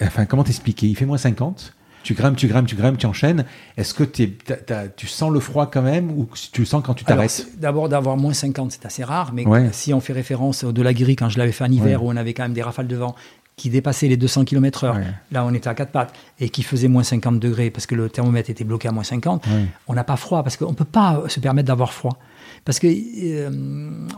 Enfin, 0.00 0.26
comment 0.26 0.44
t'expliquer? 0.44 0.86
Il 0.88 0.96
fait 0.96 1.06
moins 1.06 1.18
50 1.18 1.74
tu 2.02 2.14
grimpes, 2.14 2.36
tu 2.36 2.46
grimpes, 2.46 2.66
tu 2.68 2.76
grimpes, 2.76 2.98
tu 2.98 3.06
enchaînes. 3.06 3.44
Est-ce 3.76 3.92
que 3.94 4.04
tu 4.04 5.06
sens 5.06 5.30
le 5.30 5.40
froid 5.40 5.66
quand 5.70 5.82
même 5.82 6.10
ou 6.10 6.28
tu 6.52 6.60
le 6.60 6.66
sens 6.66 6.82
quand 6.84 6.94
tu 6.94 7.04
t'arrêtes? 7.04 7.46
D'abord, 7.58 7.88
d'avoir 7.88 8.16
moins 8.16 8.32
50, 8.32 8.72
c'est 8.72 8.86
assez 8.86 9.02
rare. 9.04 9.32
Mais 9.32 9.46
Ouais. 9.46 9.68
si 9.72 9.92
on 9.92 10.00
fait 10.00 10.12
référence 10.12 10.64
au 10.64 10.72
de 10.72 10.82
la 10.82 10.94
Guéry, 10.94 11.16
quand 11.16 11.28
je 11.28 11.38
l'avais 11.38 11.52
fait 11.52 11.64
en 11.64 11.70
hiver, 11.70 12.02
Ouais. 12.02 12.08
où 12.08 12.12
on 12.12 12.16
avait 12.16 12.32
quand 12.34 12.44
même 12.44 12.52
des 12.52 12.62
rafales 12.62 12.86
de 12.86 12.96
vent 12.96 13.14
qui 13.56 13.70
dépassaient 13.70 14.06
les 14.08 14.18
200 14.18 14.44
km/h, 14.44 14.94
Ouais. 14.96 15.04
là 15.32 15.42
on 15.44 15.54
était 15.54 15.68
à 15.68 15.74
quatre 15.74 15.90
pattes, 15.90 16.12
et 16.38 16.50
qui 16.50 16.62
faisait 16.62 16.88
moins 16.88 17.02
50 17.02 17.40
degrés 17.40 17.70
parce 17.70 17.86
que 17.86 17.94
le 17.94 18.10
thermomètre 18.10 18.50
était 18.50 18.64
bloqué 18.64 18.86
à 18.86 18.92
moins 18.92 19.02
50, 19.02 19.46
Ouais. 19.46 19.64
on 19.88 19.94
n'a 19.94 20.04
pas 20.04 20.16
froid 20.16 20.42
parce 20.42 20.56
qu'on 20.58 20.70
ne 20.70 20.74
peut 20.76 20.84
pas 20.84 21.22
se 21.28 21.40
permettre 21.40 21.66
d'avoir 21.68 21.92
froid. 21.94 22.18
Parce 22.66 22.78
que 22.78 22.86
euh, 22.86 23.50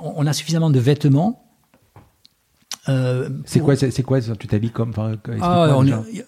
on 0.02 0.26
a 0.26 0.32
suffisamment 0.32 0.70
de 0.70 0.80
vêtements. 0.80 1.44
Euh, 2.89 3.28
C'est 3.44 3.59
pour- 3.60 3.66
quoi, 3.66 3.77
c'est 3.77 4.02
quoi 4.02 4.20
Tu 4.20 4.47
t'habilles 4.47 4.70
comme 4.70 4.93
Ah, 4.97 5.77
on- 5.77 5.85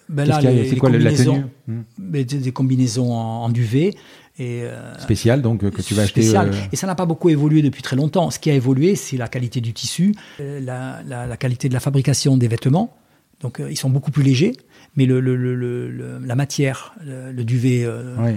ben 0.09 0.25
là, 0.25 0.39
les- 0.41 0.65
C'est 0.65 0.71
les 0.71 0.77
quoi 0.77 0.89
la- 0.89 0.99
la 0.99 1.13
tenue 1.13 1.45
Hmm. 1.67 1.81
ben, 1.97 2.23
des, 2.25 2.37
des 2.37 2.51
combinaisons 2.51 3.13
en, 3.13 3.43
en 3.45 3.49
duvet. 3.49 3.93
Et, 4.39 4.61
euh, 4.63 4.97
spéciale 4.97 5.41
donc 5.41 5.63
euh, 5.63 5.69
que 5.71 5.81
tu 5.81 5.93
vas 5.93 6.03
acheter 6.03 6.21
spécial. 6.21 6.49
euh, 6.53 6.57
Et 6.71 6.75
ça 6.75 6.87
n'a 6.87 6.95
pas 6.95 7.05
beaucoup 7.05 7.29
évolué 7.29 7.61
depuis 7.61 7.81
très 7.83 7.95
longtemps. 7.95 8.31
Ce 8.31 8.39
qui 8.39 8.49
a 8.49 8.53
évolué, 8.53 8.95
c'est 8.95 9.17
la 9.17 9.27
qualité 9.27 9.59
du 9.61 9.73
tissu, 9.73 10.15
la, 10.39 11.01
la- 11.05 11.27
la 11.27 11.37
qualité 11.37 11.67
de 11.69 11.73
la 11.73 11.79
fabrication 11.79 12.37
des 12.37 12.47
vêtements. 12.47 12.95
Donc, 13.41 13.61
ils 13.69 13.77
sont 13.77 13.89
beaucoup 13.89 14.11
plus 14.11 14.23
légers, 14.23 14.53
mais 14.97 15.05
le, 15.05 15.19
le- 15.21 15.35
le- 15.35 16.19
la 16.25 16.35
matière, 16.35 16.93
le, 17.05 17.43
duvet. 17.43 17.83
euh, 17.85 18.15
ouais. 18.17 18.35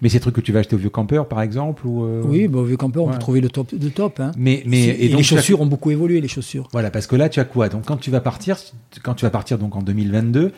Mais 0.00 0.08
des 0.08 0.18
trucs 0.20 0.34
que 0.34 0.40
tu 0.40 0.52
vas 0.52 0.58
acheter 0.60 0.74
au 0.74 0.78
vieux 0.78 0.90
campeur 0.90 1.28
par 1.28 1.40
exemple 1.42 1.86
ou 1.86 2.04
euh, 2.04 2.22
Oui, 2.24 2.48
bah, 2.48 2.58
au 2.58 2.64
vieux 2.64 2.76
campeur, 2.76 3.04
on 3.04 3.06
Ouais. 3.08 3.12
peut 3.12 3.18
trouver 3.20 3.40
le 3.40 3.48
top 3.48 3.74
de 3.74 3.88
top. 3.88 4.18
hein. 4.20 4.32
Mais 4.36 4.62
mais 4.66 4.88
Et, 5.00 5.08
donc 5.08 5.18
les 5.18 5.20
as- 5.20 5.22
chaussures 5.22 5.60
ont 5.60 5.66
beaucoup 5.66 5.90
évolué, 5.92 6.20
les 6.20 6.28
chaussures. 6.28 6.68
Voilà, 6.72 6.90
parce 6.90 7.06
que 7.06 7.14
là, 7.16 7.28
tu 7.28 7.38
as 7.40 7.44
quoi? 7.44 7.68
Donc, 7.68 7.84
quand 7.86 7.96
tu 7.98 8.10
vas 8.10 8.20
partir, 8.20 8.56
quand 9.02 9.14
tu 9.14 9.24
vas 9.24 9.30
partir 9.30 9.58
donc 9.58 9.76
en 9.76 9.82
2022, 9.82 10.50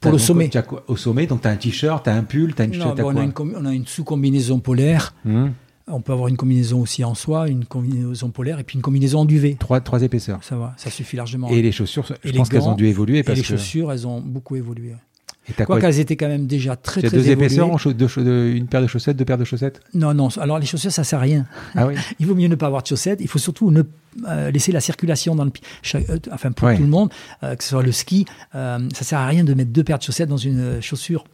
t'as 0.00 0.08
le 0.08 0.12
donc- 0.12 0.20
sommet. 0.20 0.48
tu 0.48 0.58
as 0.58 0.62
quoi? 0.62 0.84
Au 0.86 0.94
sommet, 0.96 1.26
donc 1.26 1.42
tu 1.42 1.48
as 1.48 1.50
un 1.50 1.56
t-shirt, 1.56 2.04
tu 2.04 2.10
as 2.10 2.14
un 2.14 2.22
pull, 2.22 2.54
tu 2.54 2.62
as 2.62 2.66
une 2.66 2.76
Non, 2.78 2.94
bah, 2.94 3.02
on, 3.04 3.16
a 3.16 3.22
une, 3.24 3.32
com- 3.32 3.54
on 3.58 3.64
a 3.66 3.72
une 3.74 3.86
sous-combinaison 3.86 4.60
polaire 4.60 5.14
Hmm. 5.24 5.48
On 5.88 6.00
peut 6.00 6.12
avoir 6.12 6.28
une 6.28 6.36
combinaison 6.36 6.80
aussi 6.80 7.04
en 7.04 7.14
soie, 7.14 7.48
une 7.48 7.64
combinaison 7.64 8.30
polaire 8.30 8.58
et 8.58 8.64
puis 8.64 8.76
une 8.76 8.82
combinaison 8.82 9.20
en 9.20 9.24
duvet. 9.24 9.56
Trois, 9.58 9.80
trois 9.80 10.02
épaisseurs. 10.02 10.42
Ça 10.42 10.56
va, 10.56 10.74
ça 10.76 10.90
suffit 10.90 11.16
largement. 11.16 11.48
Et 11.48 11.62
les 11.62 11.72
chaussures, 11.72 12.06
je 12.24 12.32
pense 12.32 12.48
qu'elles 12.48 12.62
ont 12.62 12.74
dû 12.74 12.86
évoluer. 12.86 13.22
Parce 13.22 13.38
et 13.38 13.42
les 13.42 13.46
chaussures, 13.46 13.92
elles 13.92 14.06
ont 14.06 14.20
beaucoup 14.20 14.56
évolué. 14.56 14.94
Et 15.48 15.64
quoi 15.64 15.80
qu'elles 15.80 15.98
étaient 15.98 16.16
quand 16.16 16.28
même 16.28 16.46
déjà 16.46 16.76
très 16.76 17.02
très 17.02 17.10
deux 17.10 17.28
épaisseurs, 17.28 17.68
une 17.68 18.66
paire 18.68 18.82
de 18.82 18.86
chaussettes, 18.86 19.16
deux 19.16 19.24
paires 19.24 19.38
de 19.38 19.44
chaussettes? 19.44 19.80
Non, 19.92 20.14
non. 20.14 20.28
Alors 20.38 20.58
les 20.58 20.66
chaussures, 20.66 20.92
ça 20.92 21.02
sert 21.02 21.18
à 21.18 21.22
rien. 21.22 21.46
Ah 21.74 21.86
oui? 21.86 21.94
il 22.20 22.26
vaut 22.26 22.34
mieux 22.34 22.48
ne 22.48 22.54
pas 22.54 22.66
avoir 22.66 22.82
de 22.82 22.86
chaussettes. 22.86 23.20
Il 23.20 23.28
faut 23.28 23.40
surtout 23.40 23.70
ne 23.70 23.82
euh, 24.28 24.50
laisser 24.52 24.70
la 24.70 24.80
circulation 24.80 25.34
dans 25.34 25.44
le 25.44 25.50
pied. 25.50 25.64
Euh, 25.94 26.18
enfin 26.30 26.52
pour 26.52 26.72
tout 26.74 26.82
le 26.82 26.88
monde, 26.88 27.10
euh, 27.42 27.56
que 27.56 27.64
ce 27.64 27.70
soit 27.70 27.82
le 27.82 27.92
ski, 27.92 28.24
ça 28.52 28.78
sert 28.92 29.18
à 29.18 29.26
rien 29.26 29.42
de 29.42 29.52
mettre 29.54 29.72
deux 29.72 29.84
paires 29.84 29.98
de 29.98 30.04
chaussettes 30.04 30.28
dans 30.28 30.36
une 30.36 30.80
chaussure. 30.80 31.24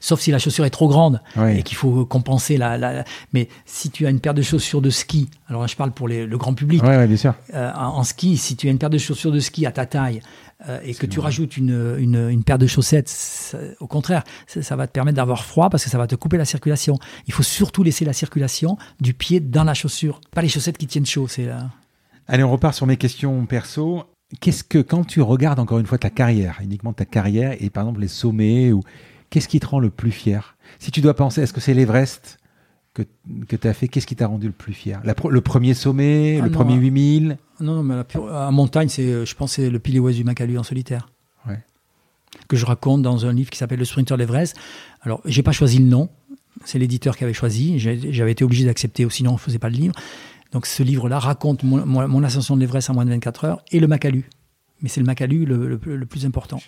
Sauf 0.00 0.20
si 0.20 0.30
la 0.30 0.38
chaussure 0.38 0.64
est 0.64 0.70
trop 0.70 0.88
grande 0.88 1.20
et 1.48 1.62
qu'il 1.62 1.76
faut 1.76 2.04
compenser 2.04 2.56
la, 2.56 3.04
Mais 3.32 3.48
si 3.66 3.90
tu 3.90 4.06
as 4.06 4.10
une 4.10 4.20
paire 4.20 4.34
de 4.34 4.42
chaussures 4.42 4.80
de 4.80 4.90
ski, 4.90 5.28
alors 5.48 5.66
je 5.66 5.76
parle 5.76 5.92
pour 5.92 6.08
le 6.08 6.36
grand 6.36 6.54
public. 6.54 6.82
bien 6.82 7.16
sûr. 7.16 7.34
en, 7.54 8.04
ski, 8.04 8.36
si 8.36 8.56
tu 8.56 8.68
as 8.68 8.70
une 8.70 8.78
paire 8.78 8.90
de 8.90 8.98
chaussures 8.98 9.32
de 9.32 9.40
ski 9.40 9.66
à 9.66 9.72
ta 9.72 9.86
taille 9.86 10.20
euh, 10.68 10.78
et 10.84 10.94
que 10.94 11.06
tu 11.06 11.18
rajoutes 11.18 11.56
une, 11.56 11.96
une, 11.98 12.44
paire 12.44 12.58
de 12.58 12.66
chaussettes, 12.66 13.56
au 13.80 13.86
contraire, 13.86 14.22
ça, 14.46 14.76
va 14.76 14.86
te 14.86 14.92
permettre 14.92 15.16
d'avoir 15.16 15.44
froid 15.44 15.70
parce 15.70 15.84
que 15.84 15.90
ça 15.90 15.98
va 15.98 16.06
te 16.06 16.14
couper 16.14 16.36
la 16.36 16.44
circulation. 16.44 16.98
Il 17.26 17.32
faut 17.32 17.42
surtout 17.42 17.82
laisser 17.82 18.04
la 18.04 18.12
circulation 18.12 18.78
du 19.00 19.14
pied 19.14 19.40
dans 19.40 19.64
la 19.64 19.74
chaussure, 19.74 20.20
pas 20.32 20.42
les 20.42 20.48
chaussettes 20.48 20.78
qui 20.78 20.86
tiennent 20.86 21.06
chaud. 21.06 21.26
C'est 21.28 21.48
Allez, 22.28 22.44
on 22.44 22.50
repart 22.50 22.74
sur 22.74 22.86
mes 22.86 22.96
questions 22.96 23.44
perso. 23.46 24.04
Qu'est-ce 24.40 24.64
que, 24.64 24.78
quand 24.78 25.04
tu 25.04 25.20
regardes 25.20 25.58
encore 25.58 25.78
une 25.78 25.86
fois 25.86 25.98
ta 25.98 26.10
carrière, 26.10 26.58
uniquement 26.62 26.92
ta 26.92 27.04
carrière, 27.04 27.56
et 27.60 27.68
par 27.68 27.82
exemple 27.82 28.00
les 28.00 28.08
sommets, 28.08 28.72
ou 28.72 28.82
qu'est-ce 29.32 29.48
qui 29.48 29.58
te 29.60 29.66
rend 29.66 29.80
le 29.80 29.88
plus 29.88 30.10
fier? 30.12 30.56
Si 30.78 30.90
tu 30.90 31.00
dois 31.00 31.14
penser, 31.14 31.40
est-ce 31.40 31.54
que 31.54 31.60
c'est 31.60 31.72
l'Everest 31.72 32.38
que, 32.92 33.02
que 33.48 33.56
tu 33.56 33.66
as 33.66 33.72
fait 33.72 33.88
Qu'est-ce 33.88 34.06
qui 34.06 34.14
t'a 34.14 34.26
rendu 34.26 34.46
le 34.46 34.52
plus 34.52 34.74
fier? 34.74 35.00
Le 35.04 35.40
premier 35.40 35.72
sommet, 35.72 36.38
ah 36.40 36.44
le 36.44 36.50
premier 36.50 36.74
8000 36.74 37.38
non, 37.60 37.76
non, 37.76 37.82
mais 37.82 37.94
la 38.30 38.50
montagne, 38.50 38.88
c'est, 38.88 39.06
euh, 39.06 39.24
je 39.24 39.34
pense, 39.34 39.52
c'est 39.52 39.70
le 39.70 39.78
pilier 39.78 40.00
ouest 40.00 40.18
du 40.18 40.24
Macalu 40.24 40.58
en 40.58 40.62
solitaire. 40.62 41.08
Que 42.48 42.56
je 42.56 42.64
raconte 42.64 43.02
dans 43.02 43.26
un 43.26 43.32
livre 43.32 43.50
qui 43.50 43.58
s'appelle 43.58 43.78
Le 43.78 43.84
Sprinter 43.84 44.16
d'Everest. 44.16 44.56
Alors, 45.02 45.20
j'ai 45.26 45.42
pas 45.42 45.52
choisi 45.52 45.78
le 45.78 45.84
nom. 45.84 46.08
C'est 46.64 46.78
l'éditeur 46.78 47.16
qui 47.16 47.24
avait 47.24 47.34
choisi. 47.34 47.78
J'avais 47.78 48.32
été 48.32 48.42
obligé 48.42 48.64
d'accepter, 48.64 49.06
sinon 49.10 49.30
on 49.30 49.34
ne 49.34 49.38
faisait 49.38 49.58
pas 49.58 49.68
le 49.68 49.76
livre. 49.76 49.94
Donc, 50.50 50.66
ce 50.66 50.82
livre-là 50.82 51.18
raconte 51.18 51.62
mon, 51.62 52.22
ascension 52.24 52.56
de 52.56 52.60
l'Everest 52.60 52.90
en 52.90 52.94
moins 52.94 53.04
de 53.04 53.10
24 53.10 53.44
heures 53.44 53.62
et 53.70 53.80
le 53.80 53.86
Macalu. 53.86 54.28
Mais 54.80 54.88
c'est 54.88 55.00
le 55.00 55.06
Macalu 55.06 55.44
le, 55.44 55.78
plus 56.06 56.24
important. 56.26 56.60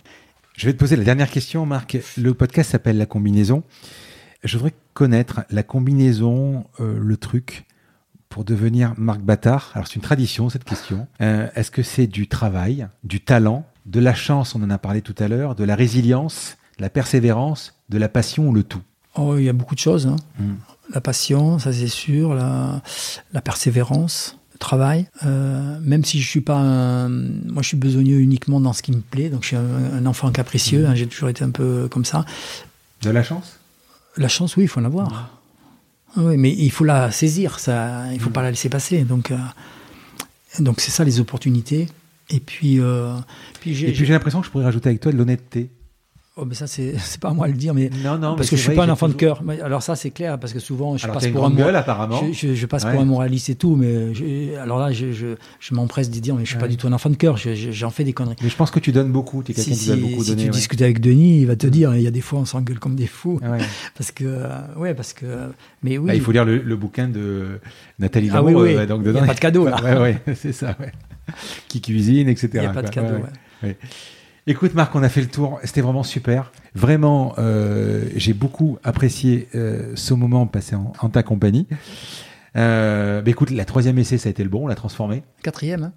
Je 0.56 0.66
vais 0.66 0.72
te 0.72 0.78
poser 0.78 0.94
la 0.94 1.02
dernière 1.02 1.30
question, 1.30 1.66
Marc. 1.66 1.98
Le 2.16 2.32
podcast 2.32 2.70
s'appelle 2.70 2.96
La 2.96 3.06
combinaison. 3.06 3.64
Je 4.44 4.56
voudrais 4.56 4.74
connaître 4.92 5.40
la 5.50 5.64
combinaison, 5.64 6.64
euh, 6.78 6.96
le 6.96 7.16
truc 7.16 7.64
pour 8.28 8.44
devenir 8.44 8.94
Marc 8.96 9.20
Bâtard 9.20 9.72
Alors 9.74 9.88
c'est 9.88 9.96
une 9.96 10.02
tradition 10.02 10.48
cette 10.50 10.62
question. 10.62 11.08
Euh, 11.20 11.48
est-ce 11.56 11.72
que 11.72 11.82
c'est 11.82 12.06
du 12.06 12.28
travail, 12.28 12.86
du 13.02 13.20
talent, 13.20 13.66
de 13.86 13.98
la 13.98 14.14
chance, 14.14 14.54
on 14.54 14.62
en 14.62 14.70
a 14.70 14.78
parlé 14.78 15.02
tout 15.02 15.14
à 15.18 15.26
l'heure, 15.26 15.56
de 15.56 15.64
la 15.64 15.74
résilience, 15.74 16.56
de 16.78 16.82
la 16.82 16.90
persévérance, 16.90 17.74
de 17.88 17.98
la 17.98 18.08
passion 18.08 18.48
ou 18.48 18.52
le 18.52 18.62
tout? 18.62 18.82
Oh, 19.16 19.36
il 19.36 19.44
y 19.44 19.48
a 19.48 19.52
beaucoup 19.52 19.74
de 19.74 19.80
choses. 19.80 20.06
Hein. 20.06 20.16
Hmm. 20.38 20.54
La 20.92 21.00
passion, 21.00 21.58
ça 21.58 21.72
c'est 21.72 21.88
sûr, 21.88 22.32
la, 22.32 22.80
la 23.32 23.40
persévérance, 23.40 24.38
travail. 24.58 25.06
Euh, 25.24 25.78
même 25.82 26.04
si 26.04 26.20
je 26.20 26.28
suis 26.28 26.40
pas 26.40 26.56
un, 26.56 27.08
moi 27.08 27.62
je 27.62 27.68
suis 27.68 27.76
besogneux 27.76 28.18
uniquement 28.18 28.60
dans 28.60 28.72
ce 28.72 28.82
qui 28.82 28.92
me 28.92 29.00
plaît, 29.00 29.28
donc 29.28 29.42
je 29.42 29.48
suis 29.48 29.56
un, 29.56 30.06
enfant 30.06 30.30
capricieux. 30.30 30.84
Hmm. 30.84 30.90
Hein, 30.90 30.94
j'ai 30.94 31.06
toujours 31.06 31.28
été 31.28 31.44
un 31.44 31.50
peu 31.50 31.88
comme 31.88 32.04
ça. 32.04 32.24
De 33.02 33.10
la 33.10 33.22
chance? 33.22 33.58
La 34.16 34.28
chance, 34.28 34.56
oui, 34.56 34.64
il 34.64 34.68
faut 34.68 34.80
en 34.80 34.84
avoir. 34.84 35.40
Ah 36.16 36.20
oui, 36.22 36.36
mais 36.36 36.52
il 36.52 36.70
faut 36.70 36.84
la 36.84 37.10
saisir, 37.10 37.58
ça, 37.58 38.12
il 38.12 38.20
faut 38.20 38.30
mm. 38.30 38.34
pas 38.34 38.42
la 38.42 38.50
laisser 38.50 38.68
passer. 38.68 39.02
Donc, 39.02 39.32
euh, 39.32 39.36
donc 40.60 40.80
c'est 40.80 40.92
ça 40.92 41.02
les 41.02 41.18
opportunités. 41.18 41.88
Et 42.30 42.40
puis, 42.40 42.80
euh, 42.80 43.14
puis 43.60 43.74
j'ai 43.74 44.06
l'impression 44.06 44.40
que 44.40 44.46
je 44.46 44.50
pourrais 44.50 44.64
rajouter 44.64 44.88
avec 44.88 45.00
toi 45.00 45.12
de 45.12 45.16
l'honnêteté. 45.16 45.70
Oh, 46.36 46.44
mais 46.44 46.56
ça, 46.56 46.66
c'est, 46.66 46.94
pas 47.20 47.28
à 47.28 47.32
moi 47.32 47.46
à 47.46 47.48
le 47.48 47.54
dire, 47.54 47.74
mais 47.74 47.90
non, 48.02 48.18
non, 48.18 48.34
parce 48.34 48.50
que 48.50 48.56
je 48.56 48.62
suis 48.62 48.74
pas 48.74 48.84
un 48.84 48.88
enfant 48.88 49.06
de 49.08 49.12
cœur. 49.12 49.42
Alors 49.62 49.82
ça, 49.84 49.94
c'est 49.94 50.10
clair, 50.10 50.38
parce 50.38 50.52
que 50.52 50.58
souvent, 50.58 50.96
je 50.96 51.06
passe 51.06 51.28
pour 51.28 51.44
un 51.44 51.50
gueule, 51.50 51.76
apparemment. 51.76 52.20
Je, 52.32 52.66
passe 52.66 52.84
pour 52.84 53.00
un 53.00 53.04
moraliste 53.04 53.50
et 53.50 53.54
tout, 53.54 53.76
mais 53.76 54.56
alors 54.56 54.78
là, 54.78 54.90
je, 54.92 55.36
m'empresse 55.70 56.10
de 56.10 56.18
dire, 56.18 56.34
mais 56.34 56.44
je 56.44 56.50
suis 56.50 56.58
pas 56.58 56.68
du 56.68 56.76
tout 56.76 56.88
un 56.88 56.92
enfant 56.92 57.10
de 57.10 57.16
cœur. 57.16 57.36
j'en 57.36 57.90
fais 57.90 58.04
des 58.04 58.12
conneries. 58.12 58.36
Mais 58.42 58.48
je 58.48 58.56
pense 58.56 58.70
que 58.70 58.80
tu 58.80 58.92
donnes 58.92 59.12
beaucoup. 59.12 59.42
Tu 59.42 59.52
es 59.52 59.54
quelqu'un 59.54 59.74
qui 59.74 59.86
donne 59.86 60.00
beaucoup. 60.00 60.24
Si 60.24 60.36
tu 60.36 60.48
discutes 60.48 60.82
avec 60.82 61.00
Denis, 61.00 61.40
il 61.40 61.46
va 61.46 61.56
te 61.56 61.66
dire, 61.66 61.94
il 61.94 62.02
y 62.02 62.06
a 62.06 62.10
des 62.10 62.20
fois, 62.20 62.40
on 62.40 62.44
s'engueule 62.44 62.78
comme 62.78 62.96
des 62.96 63.06
fous, 63.06 63.40
parce 63.96 64.10
que, 64.10 64.48
ouais, 64.76 64.94
parce 64.94 65.12
que, 65.12 65.50
mais 65.82 65.98
oui. 65.98 66.08
Bah, 66.08 66.14
il 66.14 66.20
faut 66.20 66.32
lire 66.32 66.44
le, 66.44 66.74
bouquin 66.74 67.06
de 67.06 67.60
Nathalie 68.00 68.30
ah, 68.32 68.42
oui, 68.42 68.54
oui. 68.54 68.86
donc 68.86 69.04
dedans, 69.04 69.20
il 69.20 69.22
n'y 69.22 69.24
a 69.24 69.26
pas 69.26 69.34
de 69.34 69.40
cadeau 69.40 69.68
là. 69.68 69.80
ouais, 69.84 70.18
ouais, 70.26 70.34
c'est 70.34 70.52
ça. 70.52 70.76
Qui 71.68 71.80
cuisine, 71.80 72.28
etc. 72.28 72.50
Il 72.54 72.60
n'y 72.60 72.66
a 72.66 72.70
pas 72.70 72.82
de 72.82 72.90
cadeau. 72.90 73.16
Écoute 74.46 74.74
Marc, 74.74 74.94
on 74.94 75.02
a 75.02 75.08
fait 75.08 75.22
le 75.22 75.28
tour, 75.28 75.58
c'était 75.64 75.80
vraiment 75.80 76.02
super. 76.02 76.52
Vraiment, 76.74 77.34
euh, 77.38 78.04
j'ai 78.14 78.34
beaucoup 78.34 78.78
apprécié 78.84 79.48
euh, 79.54 79.92
ce 79.94 80.12
moment 80.12 80.46
passé 80.46 80.76
en, 80.76 81.08
ta 81.08 81.22
compagnie. 81.22 81.66
Euh, 82.54 83.22
bah, 83.22 83.30
écoute, 83.30 83.50
la 83.50 83.64
troisième 83.64 83.98
essai, 83.98 84.18
ça 84.18 84.28
a 84.28 84.30
été 84.30 84.42
le 84.42 84.50
bon, 84.50 84.64
on 84.64 84.66
l'a 84.66 84.74
transformé. 84.74 85.22
Quatrième, 85.42 85.84
hein? 85.84 85.92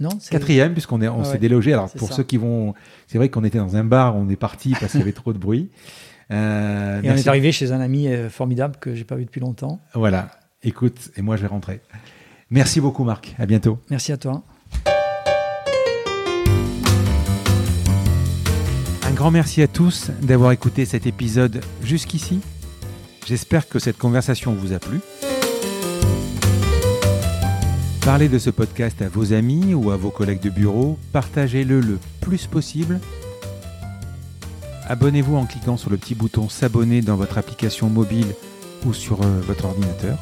Non 0.00 0.10
Quatrième, 0.30 0.72
puisqu'on 0.72 1.00
est, 1.00 1.06
on 1.06 1.22
s'est 1.22 1.38
délogé. 1.38 1.74
Alors 1.74 1.90
pour 1.90 2.12
ceux 2.12 2.24
qui 2.24 2.38
vont, 2.38 2.74
c'est 3.06 3.18
vrai 3.18 3.28
qu'on 3.28 3.44
était 3.44 3.58
dans 3.58 3.76
un 3.76 3.84
bar, 3.84 4.16
on 4.16 4.28
est 4.30 4.36
parti 4.36 4.74
parce 4.80 4.92
qu'il 4.92 5.00
y 5.00 5.02
avait 5.04 5.12
trop 5.12 5.32
de 5.32 5.38
bruit. 5.38 5.70
et 6.30 6.34
on 6.34 6.36
est 6.36 7.28
arrivé 7.28 7.52
chez 7.52 7.70
un 7.70 7.80
ami 7.80 8.08
formidable 8.30 8.76
que 8.80 8.96
j'ai 8.96 9.04
pas 9.04 9.14
vu 9.14 9.26
depuis 9.26 9.40
longtemps. 9.40 9.80
Voilà. 9.94 10.30
Écoute, 10.64 11.12
et 11.16 11.22
moi 11.22 11.36
je 11.36 11.42
vais 11.42 11.48
rentrer. 11.48 11.80
Merci 12.50 12.80
beaucoup 12.80 13.04
Marc. 13.04 13.36
À 13.38 13.46
bientôt. 13.46 13.78
Merci 13.90 14.10
à 14.10 14.16
toi. 14.16 14.42
Un 19.12 19.14
grand 19.14 19.30
merci 19.30 19.60
à 19.60 19.68
tous 19.68 20.10
d'avoir 20.22 20.52
écouté 20.52 20.86
cet 20.86 21.06
épisode 21.06 21.62
jusqu'ici. 21.84 22.40
J'espère 23.26 23.68
que 23.68 23.78
cette 23.78 23.98
conversation 23.98 24.54
vous 24.54 24.72
a 24.72 24.78
plu. 24.78 25.00
Parlez 28.06 28.30
de 28.30 28.38
ce 28.38 28.48
podcast 28.48 29.02
à 29.02 29.10
vos 29.10 29.34
amis 29.34 29.74
ou 29.74 29.90
à 29.90 29.98
vos 29.98 30.08
collègues 30.08 30.40
de 30.40 30.48
bureau, 30.48 30.98
partagez-le 31.12 31.80
le 31.80 31.98
plus 32.22 32.46
possible. 32.46 33.00
Abonnez-vous 34.88 35.36
en 35.36 35.44
cliquant 35.44 35.76
sur 35.76 35.90
le 35.90 35.98
petit 35.98 36.14
bouton 36.14 36.48
s'abonner 36.48 37.02
dans 37.02 37.16
votre 37.16 37.36
application 37.36 37.90
mobile 37.90 38.34
ou 38.86 38.94
sur 38.94 39.20
euh, 39.20 39.40
votre 39.42 39.66
ordinateur. 39.66 40.16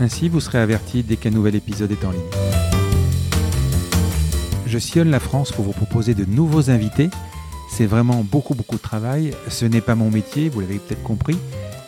Ainsi, 0.00 0.28
vous 0.28 0.40
serez 0.40 0.58
averti 0.58 1.04
dès 1.04 1.14
qu'un 1.14 1.30
nouvel 1.30 1.54
épisode 1.54 1.92
est 1.92 2.04
en 2.04 2.10
ligne. 2.10 2.20
Je 4.66 4.78
sillonne 4.78 5.10
la 5.12 5.20
France 5.20 5.52
pour 5.52 5.64
vous 5.64 5.72
proposer 5.72 6.14
de 6.14 6.24
nouveaux 6.24 6.70
invités 6.70 7.08
c'est 7.72 7.86
vraiment 7.86 8.22
beaucoup, 8.22 8.54
beaucoup 8.54 8.76
de 8.76 8.82
travail. 8.82 9.32
Ce 9.48 9.64
n'est 9.64 9.80
pas 9.80 9.94
mon 9.94 10.10
métier, 10.10 10.50
vous 10.50 10.60
l'avez 10.60 10.78
peut-être 10.78 11.02
compris. 11.02 11.38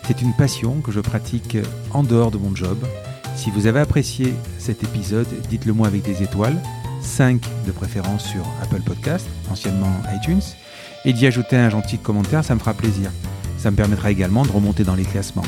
C'est 0.07 0.23
une 0.23 0.33
passion 0.33 0.81
que 0.81 0.91
je 0.91 1.01
pratique 1.01 1.59
en 1.93 2.03
dehors 2.03 2.31
de 2.31 2.39
mon 2.39 2.57
job. 2.57 2.79
Si 3.37 3.51
vous 3.51 3.67
avez 3.67 3.81
apprécié 3.81 4.33
cet 4.59 4.83
épisode, 4.83 5.27
dites-le 5.51 5.75
moi 5.75 5.87
avec 5.87 6.03
des 6.03 6.23
étoiles, 6.23 6.57
5 7.03 7.43
de 7.67 7.73
préférence 7.73 8.25
sur 8.25 8.47
Apple 8.63 8.81
Podcast, 8.81 9.27
anciennement 9.51 9.93
iTunes, 10.15 10.41
et 11.05 11.13
d'y 11.13 11.27
ajouter 11.27 11.57
un 11.57 11.69
gentil 11.69 11.99
commentaire, 11.99 12.45
ça 12.45 12.55
me 12.55 12.61
fera 12.61 12.73
plaisir. 12.73 13.11
Ça 13.59 13.71
me 13.71 13.77
permettra 13.77 14.11
également 14.11 14.45
de 14.45 14.53
remonter 14.53 14.85
dans 14.85 14.95
les 14.95 15.05
classements. 15.05 15.45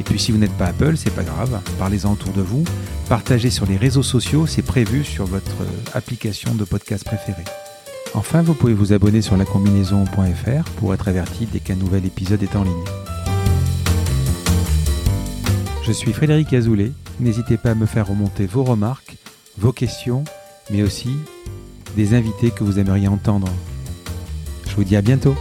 Et 0.00 0.02
puis 0.02 0.18
si 0.18 0.32
vous 0.32 0.38
n'êtes 0.38 0.56
pas 0.58 0.66
Apple, 0.66 0.96
c'est 0.96 1.14
pas 1.14 1.22
grave, 1.22 1.60
parlez-en 1.78 2.12
autour 2.12 2.32
de 2.32 2.42
vous, 2.42 2.64
partagez 3.08 3.50
sur 3.50 3.66
les 3.66 3.76
réseaux 3.76 4.02
sociaux, 4.02 4.46
c'est 4.46 4.62
prévu 4.62 5.04
sur 5.04 5.26
votre 5.26 5.64
application 5.94 6.56
de 6.56 6.64
podcast 6.64 7.04
préférée. 7.04 7.44
Enfin, 8.14 8.42
vous 8.42 8.54
pouvez 8.54 8.74
vous 8.74 8.92
abonner 8.92 9.22
sur 9.22 9.36
lacombinaison.fr 9.36 10.70
pour 10.78 10.94
être 10.94 11.08
averti 11.08 11.46
dès 11.46 11.60
qu'un 11.60 11.76
nouvel 11.76 12.06
épisode 12.06 12.42
est 12.42 12.56
en 12.56 12.64
ligne. 12.64 12.84
Je 15.82 15.92
suis 15.92 16.12
Frédéric 16.12 16.52
Azoulay. 16.52 16.92
N'hésitez 17.20 17.56
pas 17.56 17.70
à 17.70 17.74
me 17.74 17.86
faire 17.86 18.08
remonter 18.08 18.46
vos 18.46 18.64
remarques, 18.64 19.16
vos 19.58 19.72
questions, 19.72 20.24
mais 20.70 20.82
aussi 20.82 21.10
des 21.96 22.14
invités 22.14 22.50
que 22.50 22.64
vous 22.64 22.78
aimeriez 22.78 23.08
entendre. 23.08 23.48
Je 24.68 24.74
vous 24.74 24.84
dis 24.84 24.96
à 24.96 25.02
bientôt. 25.02 25.34